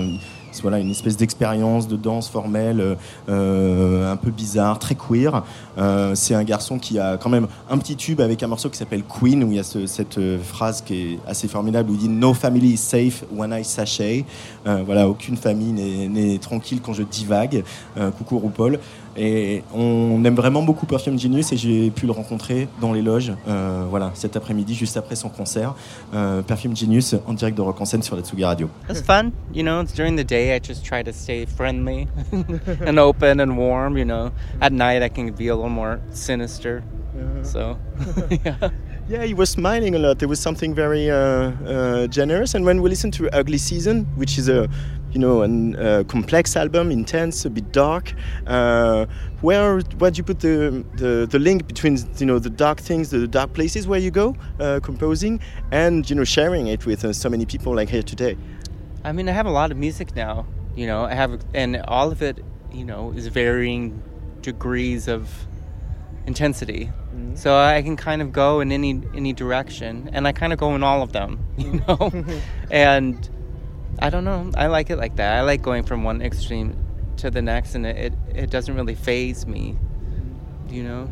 Voilà, 0.62 0.79
une 0.79 0.89
espèce 0.91 1.17
d'expérience 1.17 1.88
de 1.88 1.95
danse 1.95 2.29
formelle, 2.29 2.97
euh, 3.29 4.12
un 4.12 4.15
peu 4.15 4.31
bizarre, 4.31 4.79
très 4.79 4.95
queer. 4.95 5.43
Euh, 5.77 6.15
c'est 6.15 6.33
un 6.33 6.43
garçon 6.43 6.79
qui 6.79 6.97
a 6.99 7.17
quand 7.17 7.29
même 7.29 7.47
un 7.69 7.77
petit 7.77 7.95
tube 7.95 8.21
avec 8.21 8.41
un 8.43 8.47
morceau 8.47 8.69
qui 8.69 8.77
s'appelle 8.77 9.03
Queen, 9.03 9.43
où 9.43 9.51
il 9.51 9.55
y 9.57 9.60
a 9.60 9.63
ce- 9.63 9.86
cette 9.86 10.17
euh, 10.17 10.39
phrase 10.41 10.81
qui 10.81 10.95
est 10.95 11.19
assez 11.27 11.47
formidable, 11.47 11.91
où 11.91 11.93
il 11.93 11.99
dit 11.99 12.10
No 12.10 12.33
family 12.33 12.73
is 12.73 12.77
safe 12.77 13.23
when 13.31 13.51
I. 13.53 13.63
Euh, 14.65 14.81
voilà, 14.86 15.07
aucune 15.07 15.38
famille 15.38 15.71
n'est- 16.10 16.38
tranquille 16.39 16.79
quand 16.81 16.93
je 16.93 17.03
divague. 17.03 17.63
Coucou 18.17 18.39
RuPaul. 18.39 18.79
Et 19.17 19.63
on 19.73 20.23
aime 20.23 20.36
vraiment 20.36 20.62
beaucoup 20.62 20.86
Perfume 20.86 21.17
Genius 21.17 21.51
et 21.51 21.58
j'ai 21.58 21.89
pu 21.89 22.06
le 22.06 22.12
rencontrer 22.12 22.67
dans 22.80 22.93
les 22.93 23.01
loges, 23.01 23.34
euh, 23.47 23.86
voilà, 23.89 24.12
cet 24.13 24.36
après-midi, 24.36 24.75
juste 24.75 24.95
après 24.95 25.15
son 25.15 25.30
concert. 25.30 25.73
Euh, 26.13 26.43
Perfume 26.43 26.75
Genius 26.75 27.15
en 27.25 27.34
direct 27.34 27.58
de 27.58 27.62
Rock 27.63 27.82
en 27.82 27.86
scène 27.86 28.03
sur 28.03 28.15
la 28.15 28.21
Tsugi 28.21 28.45
Radio. 28.45 28.69
It's 28.89 29.01
fun, 29.01 29.32
you 29.53 29.63
know. 29.63 29.82
It's 29.82 29.93
during 29.93 30.15
the 30.15 30.27
day. 30.27 30.56
I 30.56 30.60
just 30.62 30.86
try 30.86 31.03
to 31.03 31.12
stay 31.12 31.45
friendly 31.47 32.08
and 32.86 32.99
open 32.99 33.39
and 33.39 33.58
warm. 33.58 33.97
You 33.97 34.06
know, 34.06 34.32
at 34.62 34.71
night 34.71 35.01
I 35.01 35.10
can 35.10 35.32
be 35.32 35.47
a 35.47 35.56
little 35.56 35.69
more 35.69 35.99
sinister. 36.12 36.84
So, 37.41 37.77
yeah. 38.45 38.69
Yeah, 39.10 39.23
he 39.23 39.34
was 39.34 39.49
smiling 39.49 39.95
a 39.95 39.99
lot. 39.99 40.19
There 40.19 40.27
was 40.27 40.41
something 40.41 40.75
very 40.75 41.10
uh, 41.10 41.15
uh, 41.15 42.08
generous. 42.08 42.56
And 42.56 42.65
when 42.65 42.82
we 42.82 42.89
listen 42.89 43.10
to 43.12 43.30
Ugly 43.34 43.58
Season, 43.58 44.06
which 44.17 44.38
is 44.38 44.49
a, 44.49 44.67
you 45.12 45.20
know, 45.20 45.43
a 45.43 46.00
uh, 46.00 46.04
complex 46.04 46.56
album, 46.56 46.91
intense, 46.91 47.46
a 47.46 47.50
bit 47.50 47.72
dark, 47.72 48.13
uh, 48.46 49.06
where 49.41 49.80
where 50.00 50.12
do 50.12 50.17
you 50.17 50.24
put 50.24 50.39
the, 50.39 50.86
the 50.96 51.28
the 51.30 51.39
link 51.39 51.67
between 51.67 51.98
you 52.17 52.26
know 52.26 52.39
the 52.39 52.50
dark 52.50 52.80
things, 52.80 53.10
the 53.10 53.28
dark 53.28 53.54
places 53.54 53.88
where 53.88 54.00
you 54.00 54.12
go 54.12 54.36
uh, 54.60 54.80
composing, 54.84 55.39
and 55.72 56.10
you 56.10 56.15
know 56.15 56.24
sharing 56.24 56.67
it 56.67 56.86
with 56.86 57.06
uh, 57.06 57.13
so 57.13 57.30
many 57.30 57.46
people 57.46 57.76
like 57.76 57.89
here 57.89 58.04
today? 58.04 58.38
I 59.04 59.12
mean, 59.12 59.30
I 59.30 59.32
have 59.32 59.46
a 59.46 59.52
lot 59.52 59.72
of 59.72 59.78
music 59.78 60.15
now. 60.15 60.46
You 60.76 60.88
know, 60.88 61.06
I 61.06 61.13
have, 61.13 61.39
and 61.54 61.78
all 61.88 62.12
of 62.12 62.22
it, 62.22 62.43
you 62.72 62.84
know, 62.84 63.12
is 63.13 63.28
varying 63.28 64.04
degrees 64.41 65.08
of 65.08 65.48
intensity. 66.26 66.91
So 67.34 67.58
I 67.58 67.82
can 67.82 67.96
kind 67.96 68.22
of 68.22 68.32
go 68.32 68.60
in 68.60 68.72
any 68.72 69.02
any 69.15 69.34
direction, 69.34 70.10
and 70.13 70.28
I 70.28 70.32
kind 70.34 70.54
of 70.54 70.60
go 70.60 70.76
in 70.76 70.84
all 70.84 71.02
of 71.02 71.13
them. 71.13 71.39
You 71.58 71.82
know, 71.88 72.12
and 72.72 73.30
I 73.99 74.10
don't 74.10 74.23
know. 74.23 74.51
I 74.55 74.67
like 74.67 74.89
it 74.89 74.97
like 74.97 75.15
that. 75.15 75.38
I 75.38 75.41
like 75.41 75.62
going 75.62 75.83
from 75.83 76.03
one 76.03 76.21
extreme 76.21 76.75
to 77.17 77.31
the 77.31 77.41
next, 77.41 77.75
and 77.75 77.86
it 77.86 77.97
it, 77.97 78.13
it 78.36 78.49
doesn't 78.49 78.75
really 78.75 78.95
phase 78.95 79.47
me. 79.47 79.77
You 80.69 80.83
know. 80.83 81.10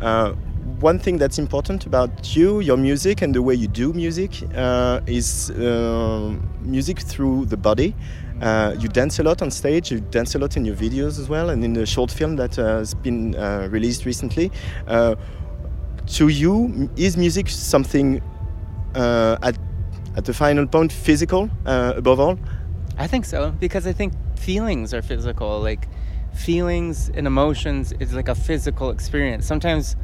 Uh, 0.00 0.32
one 0.80 0.98
thing 0.98 1.16
that's 1.16 1.38
important 1.38 1.86
about 1.86 2.36
you, 2.36 2.60
your 2.60 2.76
music, 2.76 3.22
and 3.22 3.34
the 3.34 3.40
way 3.40 3.54
you 3.54 3.68
do 3.68 3.92
music 3.92 4.42
uh, 4.54 5.00
is 5.06 5.50
uh, 5.50 6.34
music 6.60 7.00
through 7.00 7.46
the 7.46 7.56
body. 7.56 7.94
Uh, 8.42 8.74
you 8.78 8.88
dance 8.88 9.18
a 9.18 9.22
lot 9.22 9.40
on 9.40 9.50
stage, 9.50 9.90
you 9.90 10.00
dance 10.00 10.34
a 10.34 10.38
lot 10.38 10.58
in 10.58 10.66
your 10.66 10.76
videos 10.76 11.18
as 11.18 11.28
well, 11.28 11.48
and 11.48 11.64
in 11.64 11.72
the 11.72 11.86
short 11.86 12.10
film 12.10 12.36
that 12.36 12.58
uh, 12.58 12.78
has 12.78 12.92
been 12.92 13.34
uh, 13.36 13.68
released 13.70 14.04
recently. 14.04 14.50
To 16.06 16.28
you, 16.28 16.88
is 16.96 17.16
music 17.16 17.48
something 17.48 18.22
at, 18.94 19.56
at 20.16 20.24
the 20.24 20.34
final 20.34 20.66
point 20.66 20.92
physical 20.92 21.50
uh, 21.66 21.92
above 21.96 22.20
all? 22.20 22.38
I 22.98 23.06
think 23.06 23.24
so 23.24 23.50
because 23.50 23.86
I 23.86 23.92
think 23.92 24.14
feelings 24.38 24.94
are 24.94 25.02
physical. 25.02 25.60
Like 25.60 25.88
feelings 26.34 27.10
and 27.10 27.26
emotions 27.26 27.92
is 28.00 28.14
like 28.14 28.28
a 28.28 28.34
physical 28.34 28.90
experience. 28.90 29.46
Sometimes 29.46 29.96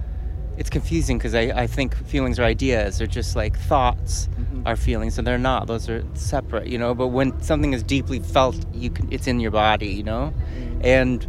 it's 0.58 0.68
confusing 0.68 1.16
because 1.16 1.34
I, 1.34 1.42
I 1.62 1.66
think 1.66 1.94
feelings 2.06 2.38
are 2.38 2.44
ideas 2.44 3.00
or 3.00 3.06
just 3.06 3.34
like 3.34 3.58
thoughts 3.58 4.28
mm-hmm. 4.28 4.66
are 4.66 4.76
feelings 4.76 5.16
and 5.16 5.26
they're 5.26 5.38
not. 5.38 5.66
Those 5.66 5.88
are 5.88 6.04
separate, 6.14 6.66
you 6.66 6.78
know. 6.78 6.94
But 6.94 7.08
when 7.08 7.40
something 7.40 7.72
is 7.72 7.82
deeply 7.82 8.20
felt, 8.20 8.56
you 8.74 8.90
can 8.90 9.10
it's 9.10 9.26
in 9.26 9.40
your 9.40 9.50
body, 9.50 9.88
you 9.88 10.02
know. 10.02 10.34
Mm. 10.54 10.84
And 10.84 11.26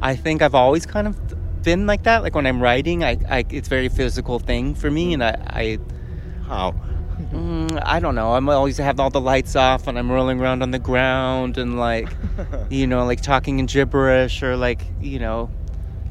I 0.00 0.16
think 0.16 0.40
I've 0.40 0.54
always 0.54 0.86
kind 0.86 1.06
of 1.06 1.62
been 1.62 1.86
like 1.86 2.04
that. 2.04 2.22
Like 2.22 2.34
when 2.34 2.46
I'm 2.46 2.62
writing, 2.62 3.04
I, 3.04 3.18
I 3.28 3.44
it's 3.50 3.68
a 3.68 3.70
very 3.70 3.90
physical 3.90 4.38
thing 4.38 4.74
for 4.74 4.90
me, 4.90 5.10
mm. 5.10 5.14
and 5.14 5.24
I, 5.24 5.36
I 5.50 5.78
How? 6.48 6.74
Mm, 7.32 7.82
I 7.84 8.00
don't 8.00 8.14
know. 8.14 8.34
I'm 8.34 8.48
always 8.48 8.78
have 8.78 9.00
all 9.00 9.10
the 9.10 9.20
lights 9.20 9.56
off 9.56 9.86
and 9.86 9.98
I'm 9.98 10.10
rolling 10.10 10.40
around 10.40 10.62
on 10.62 10.70
the 10.70 10.78
ground 10.78 11.58
and 11.58 11.78
like, 11.78 12.08
you 12.70 12.86
know, 12.86 13.04
like 13.04 13.20
talking 13.20 13.58
in 13.58 13.66
gibberish 13.66 14.42
or 14.42 14.56
like, 14.56 14.82
you 15.00 15.18
know, 15.18 15.50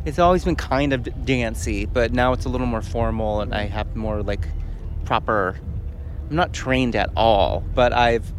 it's 0.06 0.20
always 0.20 0.44
been 0.44 0.56
kind 0.56 0.94
of 0.94 1.26
dancey, 1.26 1.86
but 1.86 2.12
now 2.12 2.34
it's 2.34 2.46
a 2.46 2.50
little 2.50 2.68
more 2.68 2.82
formal 2.82 3.42
and 3.42 3.54
I 3.54 3.64
have 3.64 3.96
more 3.96 4.22
like 4.22 4.48
proper. 5.06 5.58
I'm 6.30 6.36
not 6.36 6.54
trained 6.54 6.96
at 6.96 7.10
all, 7.16 7.64
but 7.74 7.94
I've 7.94 8.34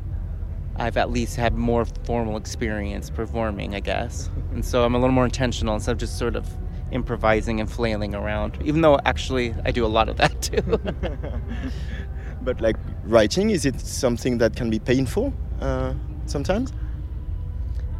I've 0.77 0.97
at 0.97 1.11
least 1.11 1.37
had 1.37 1.55
more 1.55 1.85
formal 1.85 2.37
experience 2.37 3.09
performing, 3.09 3.75
I 3.75 3.81
guess. 3.81 4.31
And 4.55 4.65
so 4.65 4.85
I'm 4.85 4.95
a 4.95 4.99
little 4.99 5.15
more 5.15 5.25
intentional 5.25 5.75
instead 5.75 5.91
of 5.91 5.99
just 5.99 6.17
sort 6.17 6.37
of 6.37 6.49
improvising 6.93 7.59
and 7.59 7.69
flailing 7.69 8.15
around. 8.15 8.57
Even 8.65 8.83
though 8.83 9.01
actually 9.05 9.53
I 9.65 9.73
do 9.73 9.85
a 9.85 9.89
lot 9.89 10.09
of 10.09 10.17
that 10.19 10.43
too. 10.43 10.63
But 12.45 12.61
like 12.61 12.77
writing, 13.05 13.51
is 13.51 13.65
it 13.65 13.81
something 13.81 14.39
that 14.39 14.57
can 14.57 14.71
be 14.71 14.79
painful 14.79 15.33
uh, 15.61 15.95
sometimes? 16.27 16.73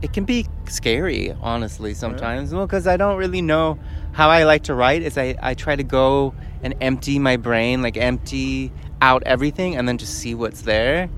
it 0.05 0.13
can 0.13 0.27
be 0.27 0.47
scary, 0.69 1.35
honestly, 1.41 1.95
sometimes. 1.95 2.53
Well, 2.53 2.67
because 2.67 2.87
I 2.87 2.99
don't 2.99 3.17
really 3.17 3.41
know 3.41 3.79
how 4.13 4.29
I 4.29 4.45
like 4.45 4.65
to 4.65 4.75
write. 4.75 5.01
Is 5.01 5.17
I, 5.17 5.35
I 5.41 5.55
try 5.55 5.77
to 5.77 5.83
go 5.83 6.35
and 6.63 6.75
empty 6.83 7.19
my 7.19 7.39
brain, 7.39 7.81
like 7.81 7.97
empty 7.97 8.71
out 9.01 9.23
everything, 9.23 9.77
and 9.77 9.89
then 9.89 9.97
just 9.97 10.19
see 10.19 10.35
what's 10.35 10.61
there. 10.61 11.09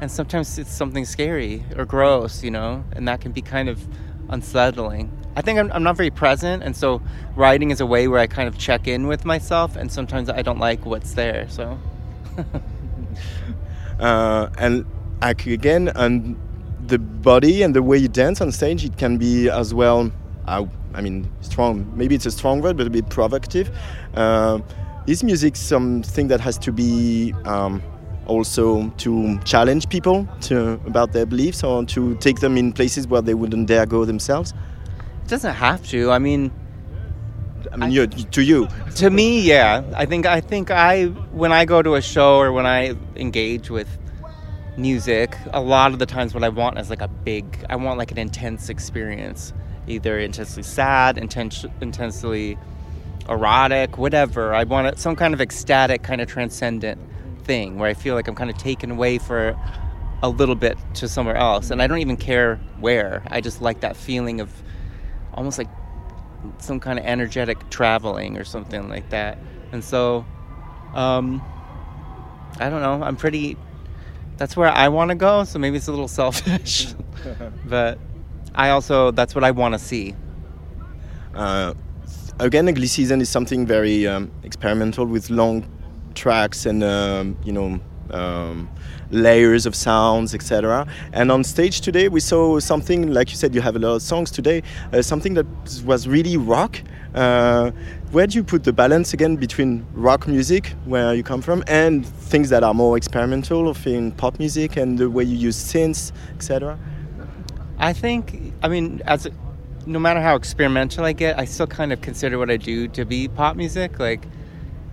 And 0.00 0.08
sometimes 0.08 0.60
it's 0.60 0.70
something 0.70 1.04
scary 1.04 1.64
or 1.76 1.84
gross, 1.84 2.44
you 2.44 2.52
know, 2.52 2.84
and 2.92 3.08
that 3.08 3.20
can 3.20 3.32
be 3.32 3.42
kind 3.42 3.68
of 3.68 3.84
unsettling. 4.28 5.10
I 5.34 5.42
think 5.42 5.58
I'm, 5.58 5.72
I'm 5.72 5.82
not 5.82 5.96
very 5.96 6.10
present, 6.10 6.62
and 6.62 6.76
so 6.76 7.02
writing 7.34 7.72
is 7.72 7.80
a 7.80 7.86
way 7.86 8.06
where 8.06 8.20
I 8.20 8.28
kind 8.28 8.46
of 8.46 8.56
check 8.56 8.86
in 8.86 9.08
with 9.08 9.24
myself, 9.24 9.74
and 9.74 9.90
sometimes 9.90 10.30
I 10.30 10.42
don't 10.42 10.60
like 10.60 10.86
what's 10.86 11.14
there. 11.14 11.48
So. 11.48 11.80
uh, 14.00 14.48
and 14.58 14.84
like 15.20 15.46
again, 15.46 15.88
and 15.94 16.36
the 16.86 16.98
body 16.98 17.62
and 17.62 17.74
the 17.74 17.82
way 17.82 17.98
you 17.98 18.08
dance 18.08 18.40
on 18.40 18.52
stage, 18.52 18.84
it 18.84 18.96
can 18.96 19.18
be 19.18 19.48
as 19.48 19.74
well. 19.74 20.10
Uh, 20.46 20.64
I 20.94 21.00
mean, 21.00 21.30
strong. 21.40 21.90
Maybe 21.96 22.14
it's 22.14 22.26
a 22.26 22.30
strong 22.30 22.62
word, 22.62 22.76
but 22.76 22.86
a 22.86 22.90
bit 22.90 23.08
provocative. 23.10 23.70
Uh, 24.14 24.60
is 25.06 25.22
music 25.22 25.56
something 25.56 26.28
that 26.28 26.40
has 26.40 26.58
to 26.58 26.72
be 26.72 27.34
um, 27.44 27.82
also 28.26 28.88
to 28.98 29.38
challenge 29.44 29.88
people 29.88 30.26
to 30.42 30.80
about 30.86 31.12
their 31.12 31.26
beliefs, 31.26 31.62
or 31.62 31.84
to 31.86 32.16
take 32.16 32.40
them 32.40 32.56
in 32.56 32.72
places 32.72 33.06
where 33.06 33.22
they 33.22 33.34
wouldn't 33.34 33.66
dare 33.66 33.86
go 33.86 34.04
themselves? 34.04 34.52
It 35.24 35.28
doesn't 35.28 35.54
have 35.54 35.86
to. 35.88 36.10
I 36.10 36.18
mean, 36.18 36.50
I 37.72 37.76
mean, 37.76 37.90
you, 37.90 38.06
to 38.06 38.42
you. 38.42 38.68
to 38.96 39.10
me, 39.10 39.40
yeah. 39.40 39.82
I 39.94 40.06
think 40.06 40.26
I 40.26 40.40
think 40.40 40.70
I 40.70 41.06
when 41.06 41.52
I 41.52 41.64
go 41.64 41.82
to 41.82 41.94
a 41.94 42.02
show 42.02 42.38
or 42.38 42.52
when 42.52 42.66
I 42.66 42.94
engage 43.16 43.70
with 43.70 43.88
music, 44.76 45.36
a 45.52 45.60
lot 45.60 45.92
of 45.92 45.98
the 45.98 46.06
times 46.06 46.34
what 46.34 46.44
I 46.44 46.48
want 46.48 46.78
is 46.78 46.90
like 46.90 47.00
a 47.00 47.08
big. 47.08 47.64
I 47.68 47.76
want 47.76 47.98
like 47.98 48.10
an 48.10 48.18
intense 48.18 48.68
experience, 48.68 49.52
either 49.86 50.18
intensely 50.18 50.62
sad, 50.62 51.18
intense, 51.18 51.64
intensely 51.80 52.58
erotic, 53.28 53.98
whatever. 53.98 54.54
I 54.54 54.64
want 54.64 54.88
it, 54.88 54.98
some 54.98 55.16
kind 55.16 55.34
of 55.34 55.40
ecstatic, 55.40 56.02
kind 56.02 56.20
of 56.20 56.28
transcendent 56.28 57.00
thing 57.44 57.78
where 57.78 57.88
I 57.88 57.94
feel 57.94 58.14
like 58.14 58.28
I'm 58.28 58.34
kind 58.34 58.50
of 58.50 58.58
taken 58.58 58.90
away 58.90 59.18
for 59.18 59.56
a 60.22 60.28
little 60.28 60.54
bit 60.54 60.78
to 60.94 61.08
somewhere 61.08 61.36
else, 61.36 61.70
and 61.70 61.82
I 61.82 61.86
don't 61.86 61.98
even 61.98 62.16
care 62.16 62.56
where. 62.80 63.22
I 63.28 63.40
just 63.40 63.60
like 63.60 63.80
that 63.80 63.96
feeling 63.96 64.40
of 64.40 64.50
almost 65.34 65.58
like 65.58 65.68
some 66.58 66.80
kind 66.80 66.98
of 66.98 67.04
energetic 67.04 67.68
traveling 67.70 68.36
or 68.36 68.44
something 68.44 68.88
like 68.88 69.10
that. 69.10 69.38
And 69.72 69.82
so, 69.82 70.24
um, 70.94 71.42
I 72.58 72.70
don't 72.70 72.80
know. 72.82 73.02
I'm 73.02 73.16
pretty. 73.16 73.56
That's 74.36 74.56
where 74.56 74.68
I 74.68 74.88
want 74.88 75.10
to 75.10 75.14
go. 75.14 75.44
So 75.44 75.58
maybe 75.58 75.76
it's 75.76 75.88
a 75.88 75.90
little 75.90 76.08
selfish, 76.22 76.88
but 77.64 77.98
I 78.54 78.70
also 78.70 79.10
that's 79.10 79.34
what 79.34 79.44
I 79.44 79.50
want 79.50 79.74
to 79.74 79.78
see. 79.78 80.14
Uh, 81.34 81.74
again, 82.38 82.66
Glee 82.72 82.86
Season 82.86 83.20
is 83.20 83.28
something 83.28 83.66
very 83.66 84.06
um, 84.06 84.30
experimental 84.42 85.06
with 85.06 85.30
long 85.30 85.66
tracks 86.14 86.64
and 86.64 86.82
um, 86.82 87.36
you 87.44 87.52
know 87.52 87.78
um, 88.10 88.70
layers 89.10 89.66
of 89.66 89.74
sounds, 89.74 90.34
etc. 90.34 90.86
And 91.12 91.30
on 91.30 91.44
stage 91.44 91.80
today, 91.80 92.08
we 92.08 92.20
saw 92.20 92.58
something 92.58 93.12
like 93.12 93.30
you 93.30 93.36
said. 93.36 93.54
You 93.54 93.60
have 93.60 93.76
a 93.76 93.78
lot 93.78 93.96
of 93.96 94.02
songs 94.02 94.30
today. 94.30 94.62
Uh, 94.92 95.02
something 95.02 95.34
that 95.34 95.46
was 95.84 96.08
really 96.08 96.36
rock. 96.36 96.80
Uh, 97.14 97.70
where 98.12 98.26
do 98.26 98.36
you 98.36 98.44
put 98.44 98.64
the 98.64 98.72
balance 98.72 99.14
again 99.14 99.36
between 99.36 99.86
rock 99.94 100.28
music, 100.28 100.74
where 100.84 101.14
you 101.14 101.22
come 101.22 101.42
from, 101.42 101.64
and 101.66 102.06
things 102.06 102.50
that 102.50 102.62
are 102.62 102.74
more 102.74 102.96
experimental, 102.96 103.68
of 103.68 103.86
in 103.86 104.12
pop 104.12 104.38
music, 104.38 104.76
and 104.76 104.98
the 104.98 105.08
way 105.08 105.24
you 105.24 105.36
use 105.36 105.56
synths, 105.56 106.12
etc. 106.34 106.78
I 107.78 107.92
think. 107.92 108.52
I 108.62 108.68
mean, 108.68 109.02
as 109.06 109.28
no 109.86 109.98
matter 109.98 110.20
how 110.20 110.34
experimental 110.34 111.04
I 111.04 111.12
get, 111.12 111.38
I 111.38 111.44
still 111.44 111.66
kind 111.66 111.92
of 111.92 112.00
consider 112.00 112.38
what 112.38 112.50
I 112.50 112.56
do 112.56 112.88
to 112.88 113.04
be 113.04 113.28
pop 113.28 113.56
music. 113.56 113.98
Like, 113.98 114.26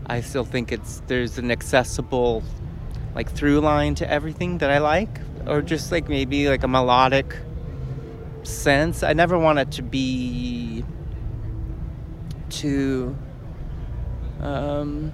I 0.06 0.22
still 0.22 0.46
think 0.46 0.72
it's 0.72 1.02
there's 1.08 1.38
an 1.38 1.52
accessible 1.52 2.44
like 3.16 3.32
through 3.32 3.60
line 3.60 3.96
to 3.96 4.10
everything 4.10 4.60
that 4.60 4.70
I 4.70 4.80
like, 4.80 5.20
or 5.48 5.62
just 5.62 5.92
like 5.92 6.10
maybe 6.10 6.50
like 6.50 6.64
a 6.64 6.68
melodic 6.68 7.36
sense. 8.44 9.04
I 9.04 9.14
never 9.14 9.38
want 9.38 9.60
it 9.60 9.72
to 9.74 9.82
be 9.82 10.84
too 12.50 13.16
um, 14.40 15.12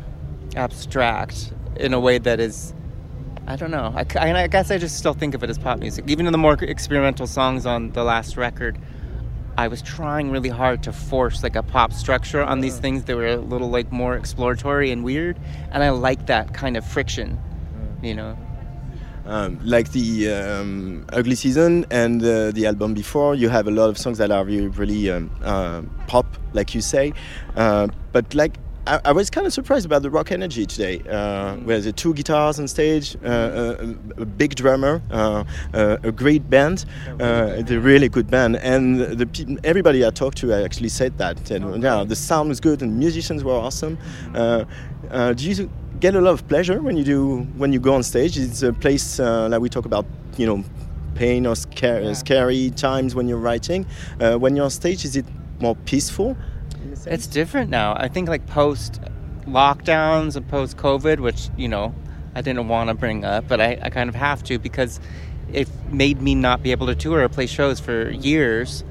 abstract 0.56 1.54
in 1.76 1.94
a 1.94 2.00
way 2.00 2.18
that 2.18 2.40
is. 2.40 2.74
I 3.48 3.56
don't 3.56 3.72
know. 3.72 3.92
I, 3.96 4.06
I, 4.20 4.44
I 4.44 4.48
guess 4.48 4.70
I 4.70 4.78
just 4.78 4.98
still 4.98 5.16
think 5.16 5.34
of 5.34 5.44
it 5.44 5.50
as 5.50 5.58
pop 5.58 5.80
music. 5.80 6.06
Even 6.08 6.28
in 6.28 6.32
the 6.32 6.38
more 6.38 6.54
experimental 6.54 7.26
songs 7.26 7.66
on 7.66 7.90
the 7.94 8.04
last 8.04 8.38
record, 8.38 8.78
I 9.58 9.68
was 9.68 9.82
trying 9.82 10.30
really 10.30 10.50
hard 10.50 10.84
to 10.84 10.94
force 10.94 11.42
like 11.42 11.56
a 11.56 11.64
pop 11.64 11.92
structure 11.92 12.44
on 12.44 12.62
these 12.62 12.78
things 12.78 13.06
that 13.06 13.16
were 13.18 13.28
a 13.28 13.38
little 13.38 13.70
like 13.70 13.92
more 13.92 14.16
exploratory 14.16 14.92
and 14.92 15.04
weird, 15.04 15.40
and 15.72 15.84
I 15.84 15.90
like 15.90 16.28
that 16.28 16.54
kind 16.54 16.78
of 16.78 16.86
friction, 16.86 17.40
you 18.02 18.16
know. 18.16 18.38
Um, 19.26 19.60
like 19.64 19.92
the 19.92 20.32
um, 20.32 21.06
Ugly 21.10 21.36
Season 21.36 21.86
and 21.92 22.24
uh, 22.24 22.52
the 22.52 22.66
album 22.66 22.94
before, 22.94 23.36
you 23.36 23.50
have 23.50 23.68
a 23.68 23.72
lot 23.72 23.90
of 23.90 23.98
songs 23.98 24.18
that 24.18 24.32
are 24.32 24.44
really, 24.44 24.68
really 24.70 25.12
um, 25.12 25.30
uh, 25.44 25.84
pop, 26.08 26.26
like 26.54 26.74
you 26.74 26.82
say. 26.82 27.14
Uh, 27.56 27.90
but 28.12 28.34
like, 28.34 28.58
I, 28.88 29.00
I 29.06 29.12
was 29.12 29.30
kind 29.30 29.46
of 29.46 29.54
surprised 29.54 29.86
about 29.86 30.02
the 30.02 30.10
rock 30.10 30.32
energy 30.32 30.66
today. 30.66 31.02
Uh, 31.08 31.58
where 31.58 31.80
the 31.80 31.92
two 31.92 32.16
guitars 32.16 32.60
on 32.60 32.68
stage, 32.68 33.18
uh, 33.24 33.76
a, 33.78 34.22
a 34.22 34.26
big 34.26 34.56
drummer, 34.56 35.00
uh, 35.12 35.44
a 35.74 36.12
great 36.12 36.50
band, 36.50 36.86
uh, 37.20 37.62
a 37.68 37.78
really 37.78 38.10
good 38.10 38.32
band, 38.32 38.56
and 38.56 39.00
the 39.00 39.28
pe- 39.28 39.58
everybody 39.64 40.04
I 40.04 40.10
talked 40.10 40.40
to 40.40 40.54
actually 40.54 40.90
said 40.90 41.18
that. 41.20 41.52
And, 41.52 41.84
yeah, 41.84 42.04
the 42.04 42.16
sound 42.16 42.50
was 42.50 42.60
good 42.60 42.82
and 42.82 42.98
musicians 42.98 43.44
were 43.44 43.54
awesome. 43.54 44.00
Uh, 44.34 44.66
uh, 45.12 45.34
do 45.34 45.48
you 45.48 45.70
get 46.00 46.16
a 46.16 46.22
lot 46.22 46.32
of 46.32 46.48
pleasure 46.48 46.82
when 46.82 46.96
you 46.96 47.04
do 47.04 47.40
when 47.58 47.74
you 47.74 47.80
go 47.80 47.94
on 47.94 48.04
stage? 48.04 48.38
It's 48.38 48.64
a 48.64 48.74
place 48.74 49.20
uh, 49.20 49.50
like 49.50 49.62
we 49.62 49.70
talk 49.70 49.86
about, 49.86 50.06
you 50.38 50.46
know, 50.46 50.64
pain 51.16 51.46
or 51.46 51.56
scary, 51.56 52.14
scary 52.16 52.70
times 52.72 53.16
when 53.16 53.28
you're 53.28 53.40
writing. 53.40 53.86
Uh, 54.20 54.38
when 54.38 54.56
you're 54.56 54.66
on 54.66 54.72
stage, 54.72 55.04
is 55.04 55.16
it 55.16 55.26
more 55.60 55.76
peaceful? 55.76 56.38
It's 57.06 57.28
different 57.28 57.70
now. 57.70 57.96
I 57.96 58.08
think 58.08 58.30
like 58.30 58.48
post 58.48 59.02
lockdowns 59.46 60.36
and 60.36 60.48
post 60.48 60.78
COVID, 60.78 61.20
which 61.20 61.50
you 61.58 61.68
know 61.68 61.94
I 62.36 62.42
didn't 62.42 62.68
want 62.68 62.90
to 62.90 62.94
bring 62.94 63.26
up, 63.26 63.48
but 63.48 63.60
I, 63.60 63.78
I 63.82 63.90
kind 63.90 64.10
of 64.10 64.16
have 64.16 64.44
to 64.44 64.58
because 64.58 65.00
it 65.52 65.68
made 65.92 66.22
me 66.22 66.36
not 66.36 66.64
be 66.64 66.72
able 66.72 66.88
to 66.88 66.96
tour 66.96 67.24
or 67.24 67.30
play 67.30 67.48
shows 67.48 67.80
for 67.80 68.10
years. 68.10 68.84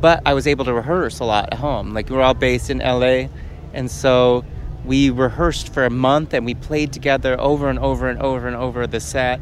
But 0.00 0.22
I 0.26 0.34
was 0.34 0.46
able 0.46 0.64
to 0.66 0.74
rehearse 0.74 1.18
a 1.20 1.24
lot 1.24 1.52
at 1.52 1.58
home. 1.58 1.94
Like 1.94 2.10
we're 2.10 2.20
all 2.20 2.34
based 2.34 2.70
in 2.70 2.78
LA, 2.78 3.28
and 3.72 3.90
so 3.90 4.44
we 4.84 5.10
rehearsed 5.10 5.72
for 5.72 5.84
a 5.84 5.90
month 5.90 6.34
and 6.34 6.44
we 6.44 6.54
played 6.54 6.92
together 6.92 7.40
over 7.40 7.68
and 7.68 7.78
over 7.78 8.08
and 8.08 8.20
over 8.20 8.46
and 8.46 8.56
over 8.56 8.86
the 8.86 9.00
set 9.00 9.40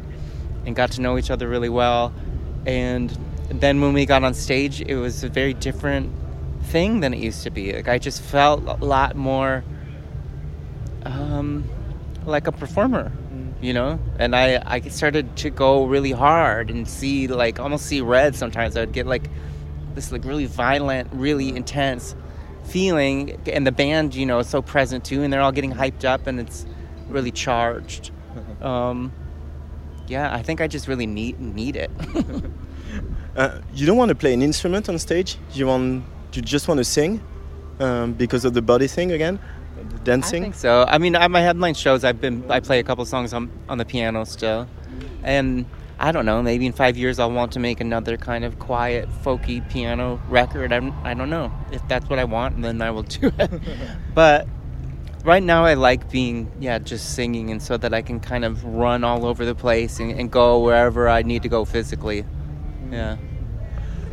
and 0.65 0.75
got 0.75 0.91
to 0.91 1.01
know 1.01 1.17
each 1.17 1.29
other 1.29 1.47
really 1.47 1.69
well. 1.69 2.13
And 2.65 3.15
then 3.49 3.81
when 3.81 3.93
we 3.93 4.05
got 4.05 4.23
on 4.23 4.33
stage, 4.33 4.81
it 4.81 4.95
was 4.95 5.23
a 5.23 5.29
very 5.29 5.53
different 5.53 6.11
thing 6.63 7.01
than 7.01 7.13
it 7.13 7.19
used 7.19 7.43
to 7.43 7.49
be. 7.49 7.73
Like 7.73 7.89
I 7.89 7.97
just 7.97 8.21
felt 8.21 8.63
a 8.65 8.85
lot 8.85 9.15
more 9.15 9.63
um, 11.03 11.69
like 12.25 12.47
a 12.47 12.53
performer, 12.53 13.11
you 13.61 13.73
know. 13.73 13.99
And 14.17 14.33
I 14.33 14.63
I 14.65 14.79
started 14.81 15.35
to 15.37 15.49
go 15.49 15.85
really 15.85 16.11
hard 16.11 16.69
and 16.69 16.87
see 16.87 17.27
like 17.27 17.59
almost 17.59 17.85
see 17.85 17.99
red. 17.99 18.35
Sometimes 18.35 18.77
I'd 18.77 18.93
get 18.93 19.07
like 19.07 19.29
this 19.93 20.11
like 20.13 20.23
really 20.23 20.45
violent, 20.45 21.09
really 21.11 21.49
intense 21.49 22.15
feeling, 22.63 23.39
and 23.47 23.65
the 23.65 23.71
band 23.71 24.15
you 24.15 24.25
know 24.25 24.39
is 24.39 24.47
so 24.49 24.61
present 24.61 25.03
too, 25.05 25.23
and 25.23 25.31
they're 25.31 25.41
all 25.41 25.51
getting 25.51 25.73
hyped 25.73 26.05
up, 26.05 26.27
and 26.27 26.39
it's 26.39 26.65
really 27.09 27.31
charged. 27.31 28.11
Um, 28.61 29.11
yeah, 30.07 30.33
I 30.33 30.41
think 30.41 30.61
I 30.61 30.67
just 30.67 30.87
really 30.87 31.05
need 31.05 31.39
need 31.39 31.75
it. 31.75 31.91
Uh, 33.35 33.59
you 33.73 33.87
don't 33.87 33.97
want 33.97 34.09
to 34.09 34.15
play 34.15 34.31
an 34.31 34.43
instrument 34.43 34.87
on 34.89 34.99
stage. 34.99 35.37
You 35.53 35.65
want 35.65 36.03
you 36.33 36.41
just 36.43 36.67
want 36.67 36.77
to 36.77 36.83
sing 36.83 37.19
um, 37.79 38.13
because 38.13 38.45
of 38.45 38.53
the 38.53 38.61
body 38.61 38.87
thing 38.87 39.11
again, 39.11 39.39
the 39.75 39.95
I 39.95 40.03
dancing. 40.03 40.43
think 40.43 40.55
so. 40.55 40.85
I 40.87 40.99
mean, 40.99 41.15
at 41.15 41.31
my 41.31 41.41
headline 41.41 41.73
shows, 41.73 42.03
I've 42.03 42.21
been 42.21 42.43
I 42.51 42.59
play 42.59 42.77
a 42.79 42.83
couple 42.83 43.03
songs 43.05 43.33
on 43.33 43.49
on 43.67 43.79
the 43.79 43.85
piano 43.85 44.23
still, 44.25 44.67
and 45.23 45.65
I 46.03 46.11
don't 46.11 46.25
know. 46.25 46.41
Maybe 46.43 46.65
in 46.65 46.73
five 46.73 46.97
years, 46.97 47.17
I'll 47.17 47.31
want 47.31 47.53
to 47.53 47.61
make 47.61 47.79
another 47.79 48.17
kind 48.17 48.43
of 48.43 48.59
quiet, 48.59 49.07
folky 49.23 49.67
piano 49.69 50.21
record. 50.27 50.73
I'm, 50.73 50.91
I 51.05 51.13
don't 51.13 51.29
know 51.29 51.49
if 51.71 51.81
that's 51.87 52.09
what 52.09 52.19
I 52.19 52.25
want, 52.25 52.61
then 52.61 52.81
I 52.81 52.91
will 52.91 53.03
do 53.21 53.31
it. 53.39 53.51
but 54.13 54.45
right 55.23 55.41
now 55.41 55.63
I 55.63 55.75
like 55.75 56.11
being 56.11 56.51
yeah 56.59 56.77
just 56.77 57.15
singing, 57.15 57.51
and 57.51 57.61
so 57.63 57.77
that 57.77 57.93
I 57.93 58.01
can 58.01 58.19
kind 58.19 58.43
of 58.43 58.65
run 58.65 59.05
all 59.05 59.25
over 59.25 59.45
the 59.45 59.55
place 59.55 60.01
and, 60.01 60.11
and 60.11 60.29
go 60.29 60.59
wherever 60.59 61.07
I 61.07 61.21
need 61.21 61.41
to 61.43 61.49
go 61.49 61.63
physically. 61.63 62.25
Yeah. 62.91 63.15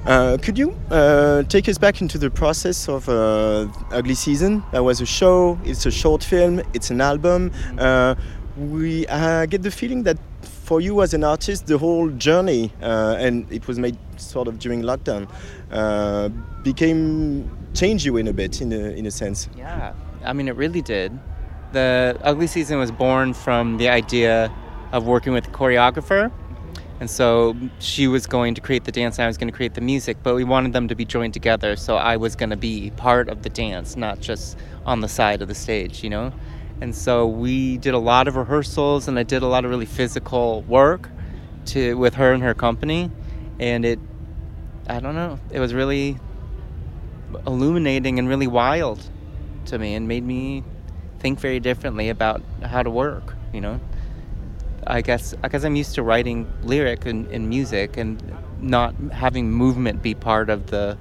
Uh, 0.06 0.38
could 0.40 0.56
you 0.56 0.78
uh, 0.92 1.42
take 1.42 1.68
us 1.68 1.76
back 1.76 2.00
into 2.00 2.18
the 2.18 2.30
process 2.30 2.88
of 2.88 3.08
uh, 3.08 3.66
Ugly 3.90 4.14
Season? 4.14 4.62
That 4.70 4.84
was 4.84 5.00
a 5.00 5.06
show. 5.06 5.58
It's 5.64 5.86
a 5.86 5.90
short 5.90 6.22
film. 6.22 6.62
It's 6.72 6.90
an 6.90 7.00
album. 7.00 7.50
Uh, 7.76 8.14
we 8.56 9.08
uh, 9.08 9.46
get 9.46 9.62
the 9.62 9.70
feeling 9.72 10.04
that 10.04 10.18
for 10.70 10.80
you 10.80 11.02
as 11.02 11.14
an 11.14 11.24
artist, 11.24 11.66
the 11.66 11.76
whole 11.76 12.08
journey, 12.10 12.72
uh, 12.80 13.16
and 13.18 13.44
it 13.50 13.66
was 13.66 13.76
made 13.76 13.98
sort 14.18 14.46
of 14.46 14.60
during 14.60 14.82
lockdown, 14.82 15.26
became 16.62 17.50
changed 17.74 18.04
you 18.04 18.16
in 18.18 18.28
a 18.28 18.32
bit, 18.32 18.60
in 18.60 18.72
a, 18.72 18.82
in 19.00 19.04
a 19.04 19.10
sense. 19.10 19.48
Yeah, 19.56 19.94
I 20.24 20.32
mean, 20.32 20.46
it 20.46 20.54
really 20.54 20.80
did. 20.80 21.18
The 21.72 22.16
Ugly 22.22 22.46
Season 22.46 22.78
was 22.78 22.92
born 22.92 23.34
from 23.34 23.78
the 23.78 23.88
idea 23.88 24.48
of 24.92 25.08
working 25.08 25.32
with 25.32 25.48
a 25.48 25.50
choreographer 25.50 26.30
and 27.00 27.10
so 27.10 27.56
she 27.78 28.06
was 28.06 28.26
going 28.26 28.54
to 28.54 28.60
create 28.60 28.84
the 28.84 28.92
dance 28.92 29.18
and 29.18 29.24
I 29.24 29.26
was 29.26 29.38
going 29.38 29.50
to 29.50 29.56
create 29.56 29.72
the 29.72 29.80
music, 29.80 30.18
but 30.22 30.34
we 30.34 30.44
wanted 30.44 30.74
them 30.74 30.86
to 30.88 30.94
be 30.94 31.06
joined 31.06 31.32
together. 31.32 31.74
So 31.74 31.96
I 31.96 32.18
was 32.18 32.36
going 32.36 32.50
to 32.50 32.58
be 32.58 32.90
part 32.90 33.30
of 33.30 33.42
the 33.42 33.48
dance, 33.48 33.96
not 33.96 34.20
just 34.20 34.58
on 34.84 35.00
the 35.00 35.08
side 35.08 35.40
of 35.40 35.48
the 35.48 35.54
stage, 35.54 36.04
you 36.04 36.10
know? 36.10 36.30
And 36.80 36.94
so 36.94 37.26
we 37.26 37.76
did 37.78 37.94
a 37.94 37.98
lot 37.98 38.26
of 38.26 38.36
rehearsals 38.36 39.08
and 39.08 39.18
I 39.18 39.22
did 39.22 39.42
a 39.42 39.46
lot 39.46 39.64
of 39.64 39.70
really 39.70 39.86
physical 39.86 40.62
work 40.62 41.08
to 41.66 41.94
with 41.94 42.14
her 42.14 42.32
and 42.32 42.42
her 42.42 42.54
company. 42.54 43.10
And 43.58 43.84
it, 43.84 43.98
I 44.88 45.00
don't 45.00 45.14
know, 45.14 45.38
it 45.50 45.60
was 45.60 45.74
really 45.74 46.18
illuminating 47.46 48.18
and 48.18 48.28
really 48.28 48.46
wild 48.46 49.02
to 49.66 49.78
me 49.78 49.94
and 49.94 50.08
made 50.08 50.24
me 50.24 50.64
think 51.18 51.38
very 51.38 51.60
differently 51.60 52.08
about 52.08 52.42
how 52.62 52.82
to 52.82 52.90
work, 52.90 53.34
you 53.52 53.60
know? 53.60 53.80
I 54.86 55.02
guess 55.02 55.34
because 55.34 55.64
I'm 55.64 55.76
used 55.76 55.94
to 55.96 56.02
writing 56.02 56.50
lyric 56.62 57.04
and, 57.04 57.26
and 57.28 57.48
music 57.48 57.98
and 57.98 58.22
not 58.60 58.94
having 59.12 59.50
movement 59.50 60.02
be 60.02 60.14
part 60.14 60.48
of 60.48 60.68
the 60.68 60.96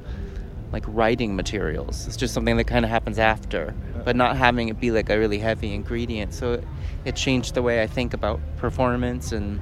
like 0.72 0.84
writing 0.88 1.36
materials. 1.36 2.06
It's 2.06 2.18
just 2.18 2.34
something 2.34 2.58
that 2.58 2.66
kind 2.66 2.86
of 2.86 2.92
happens 2.92 3.18
after, 3.18 3.74
but 4.10 4.16
not 4.16 4.36
having 4.36 4.70
it 4.70 4.80
be 4.80 4.90
like 4.90 5.08
a 5.12 5.20
really 5.20 5.38
heavy 5.38 5.72
ingredient. 5.72 6.34
So 6.34 6.54
it, 6.54 6.64
it 7.06 7.16
changed 7.16 7.54
the 7.54 7.62
way 7.62 7.84
I 7.84 7.86
think 7.86 8.16
about 8.16 8.40
performance 8.58 9.32
and 9.32 9.62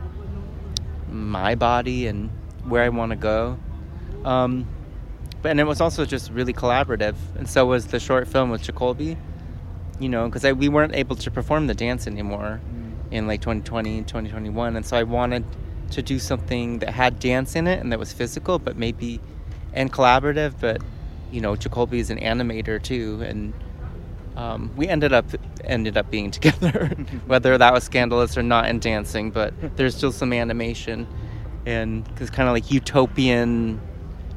my 1.11 1.55
body 1.55 2.07
and 2.07 2.29
where 2.63 2.81
I 2.81 2.87
want 2.87 3.09
to 3.09 3.17
go. 3.17 3.59
Um, 4.23 4.65
but 5.41 5.51
and 5.51 5.59
it 5.59 5.65
was 5.65 5.81
also 5.81 6.05
just 6.05 6.31
really 6.31 6.53
collaborative, 6.53 7.15
and 7.35 7.49
so 7.49 7.65
was 7.65 7.87
the 7.87 7.99
short 7.99 8.29
film 8.29 8.49
with 8.49 8.63
Jacoby. 8.63 9.17
You 9.99 10.07
know, 10.07 10.29
because 10.29 10.45
we 10.55 10.69
weren't 10.69 10.95
able 10.95 11.17
to 11.17 11.29
perform 11.29 11.67
the 11.67 11.75
dance 11.75 12.07
anymore 12.07 12.61
in 13.11 13.27
like 13.27 13.41
2020 13.41 13.99
2021 14.03 14.75
and 14.75 14.85
so 14.85 14.97
i 14.97 15.03
wanted 15.03 15.45
to 15.91 16.01
do 16.01 16.19
something 16.19 16.79
that 16.79 16.89
had 16.89 17.19
dance 17.19 17.55
in 17.55 17.65
it 17.65 17.79
and 17.79 17.89
that 17.93 17.97
was 17.97 18.11
physical 18.11 18.59
but 18.59 18.75
maybe 18.75 19.21
and 19.71 19.93
collaborative 19.93 20.53
but 20.59 20.81
you 21.31 21.39
know 21.39 21.55
jacoby 21.55 21.99
is 21.99 22.09
an 22.09 22.19
animator 22.19 22.83
too 22.83 23.23
and 23.25 23.53
um, 24.37 24.71
we 24.77 24.87
ended 24.87 25.11
up 25.11 25.25
ended 25.65 25.97
up 25.97 26.09
being 26.09 26.31
together 26.37 26.87
whether 27.25 27.57
that 27.57 27.73
was 27.73 27.83
scandalous 27.83 28.37
or 28.37 28.43
not 28.43 28.69
in 28.69 28.79
dancing 28.79 29.29
but 29.31 29.53
there's 29.75 29.95
still 29.95 30.13
some 30.13 30.31
animation 30.31 31.05
and 31.65 32.05
this 32.15 32.29
kind 32.29 32.47
of 32.47 32.53
like 32.53 32.71
utopian 32.71 33.81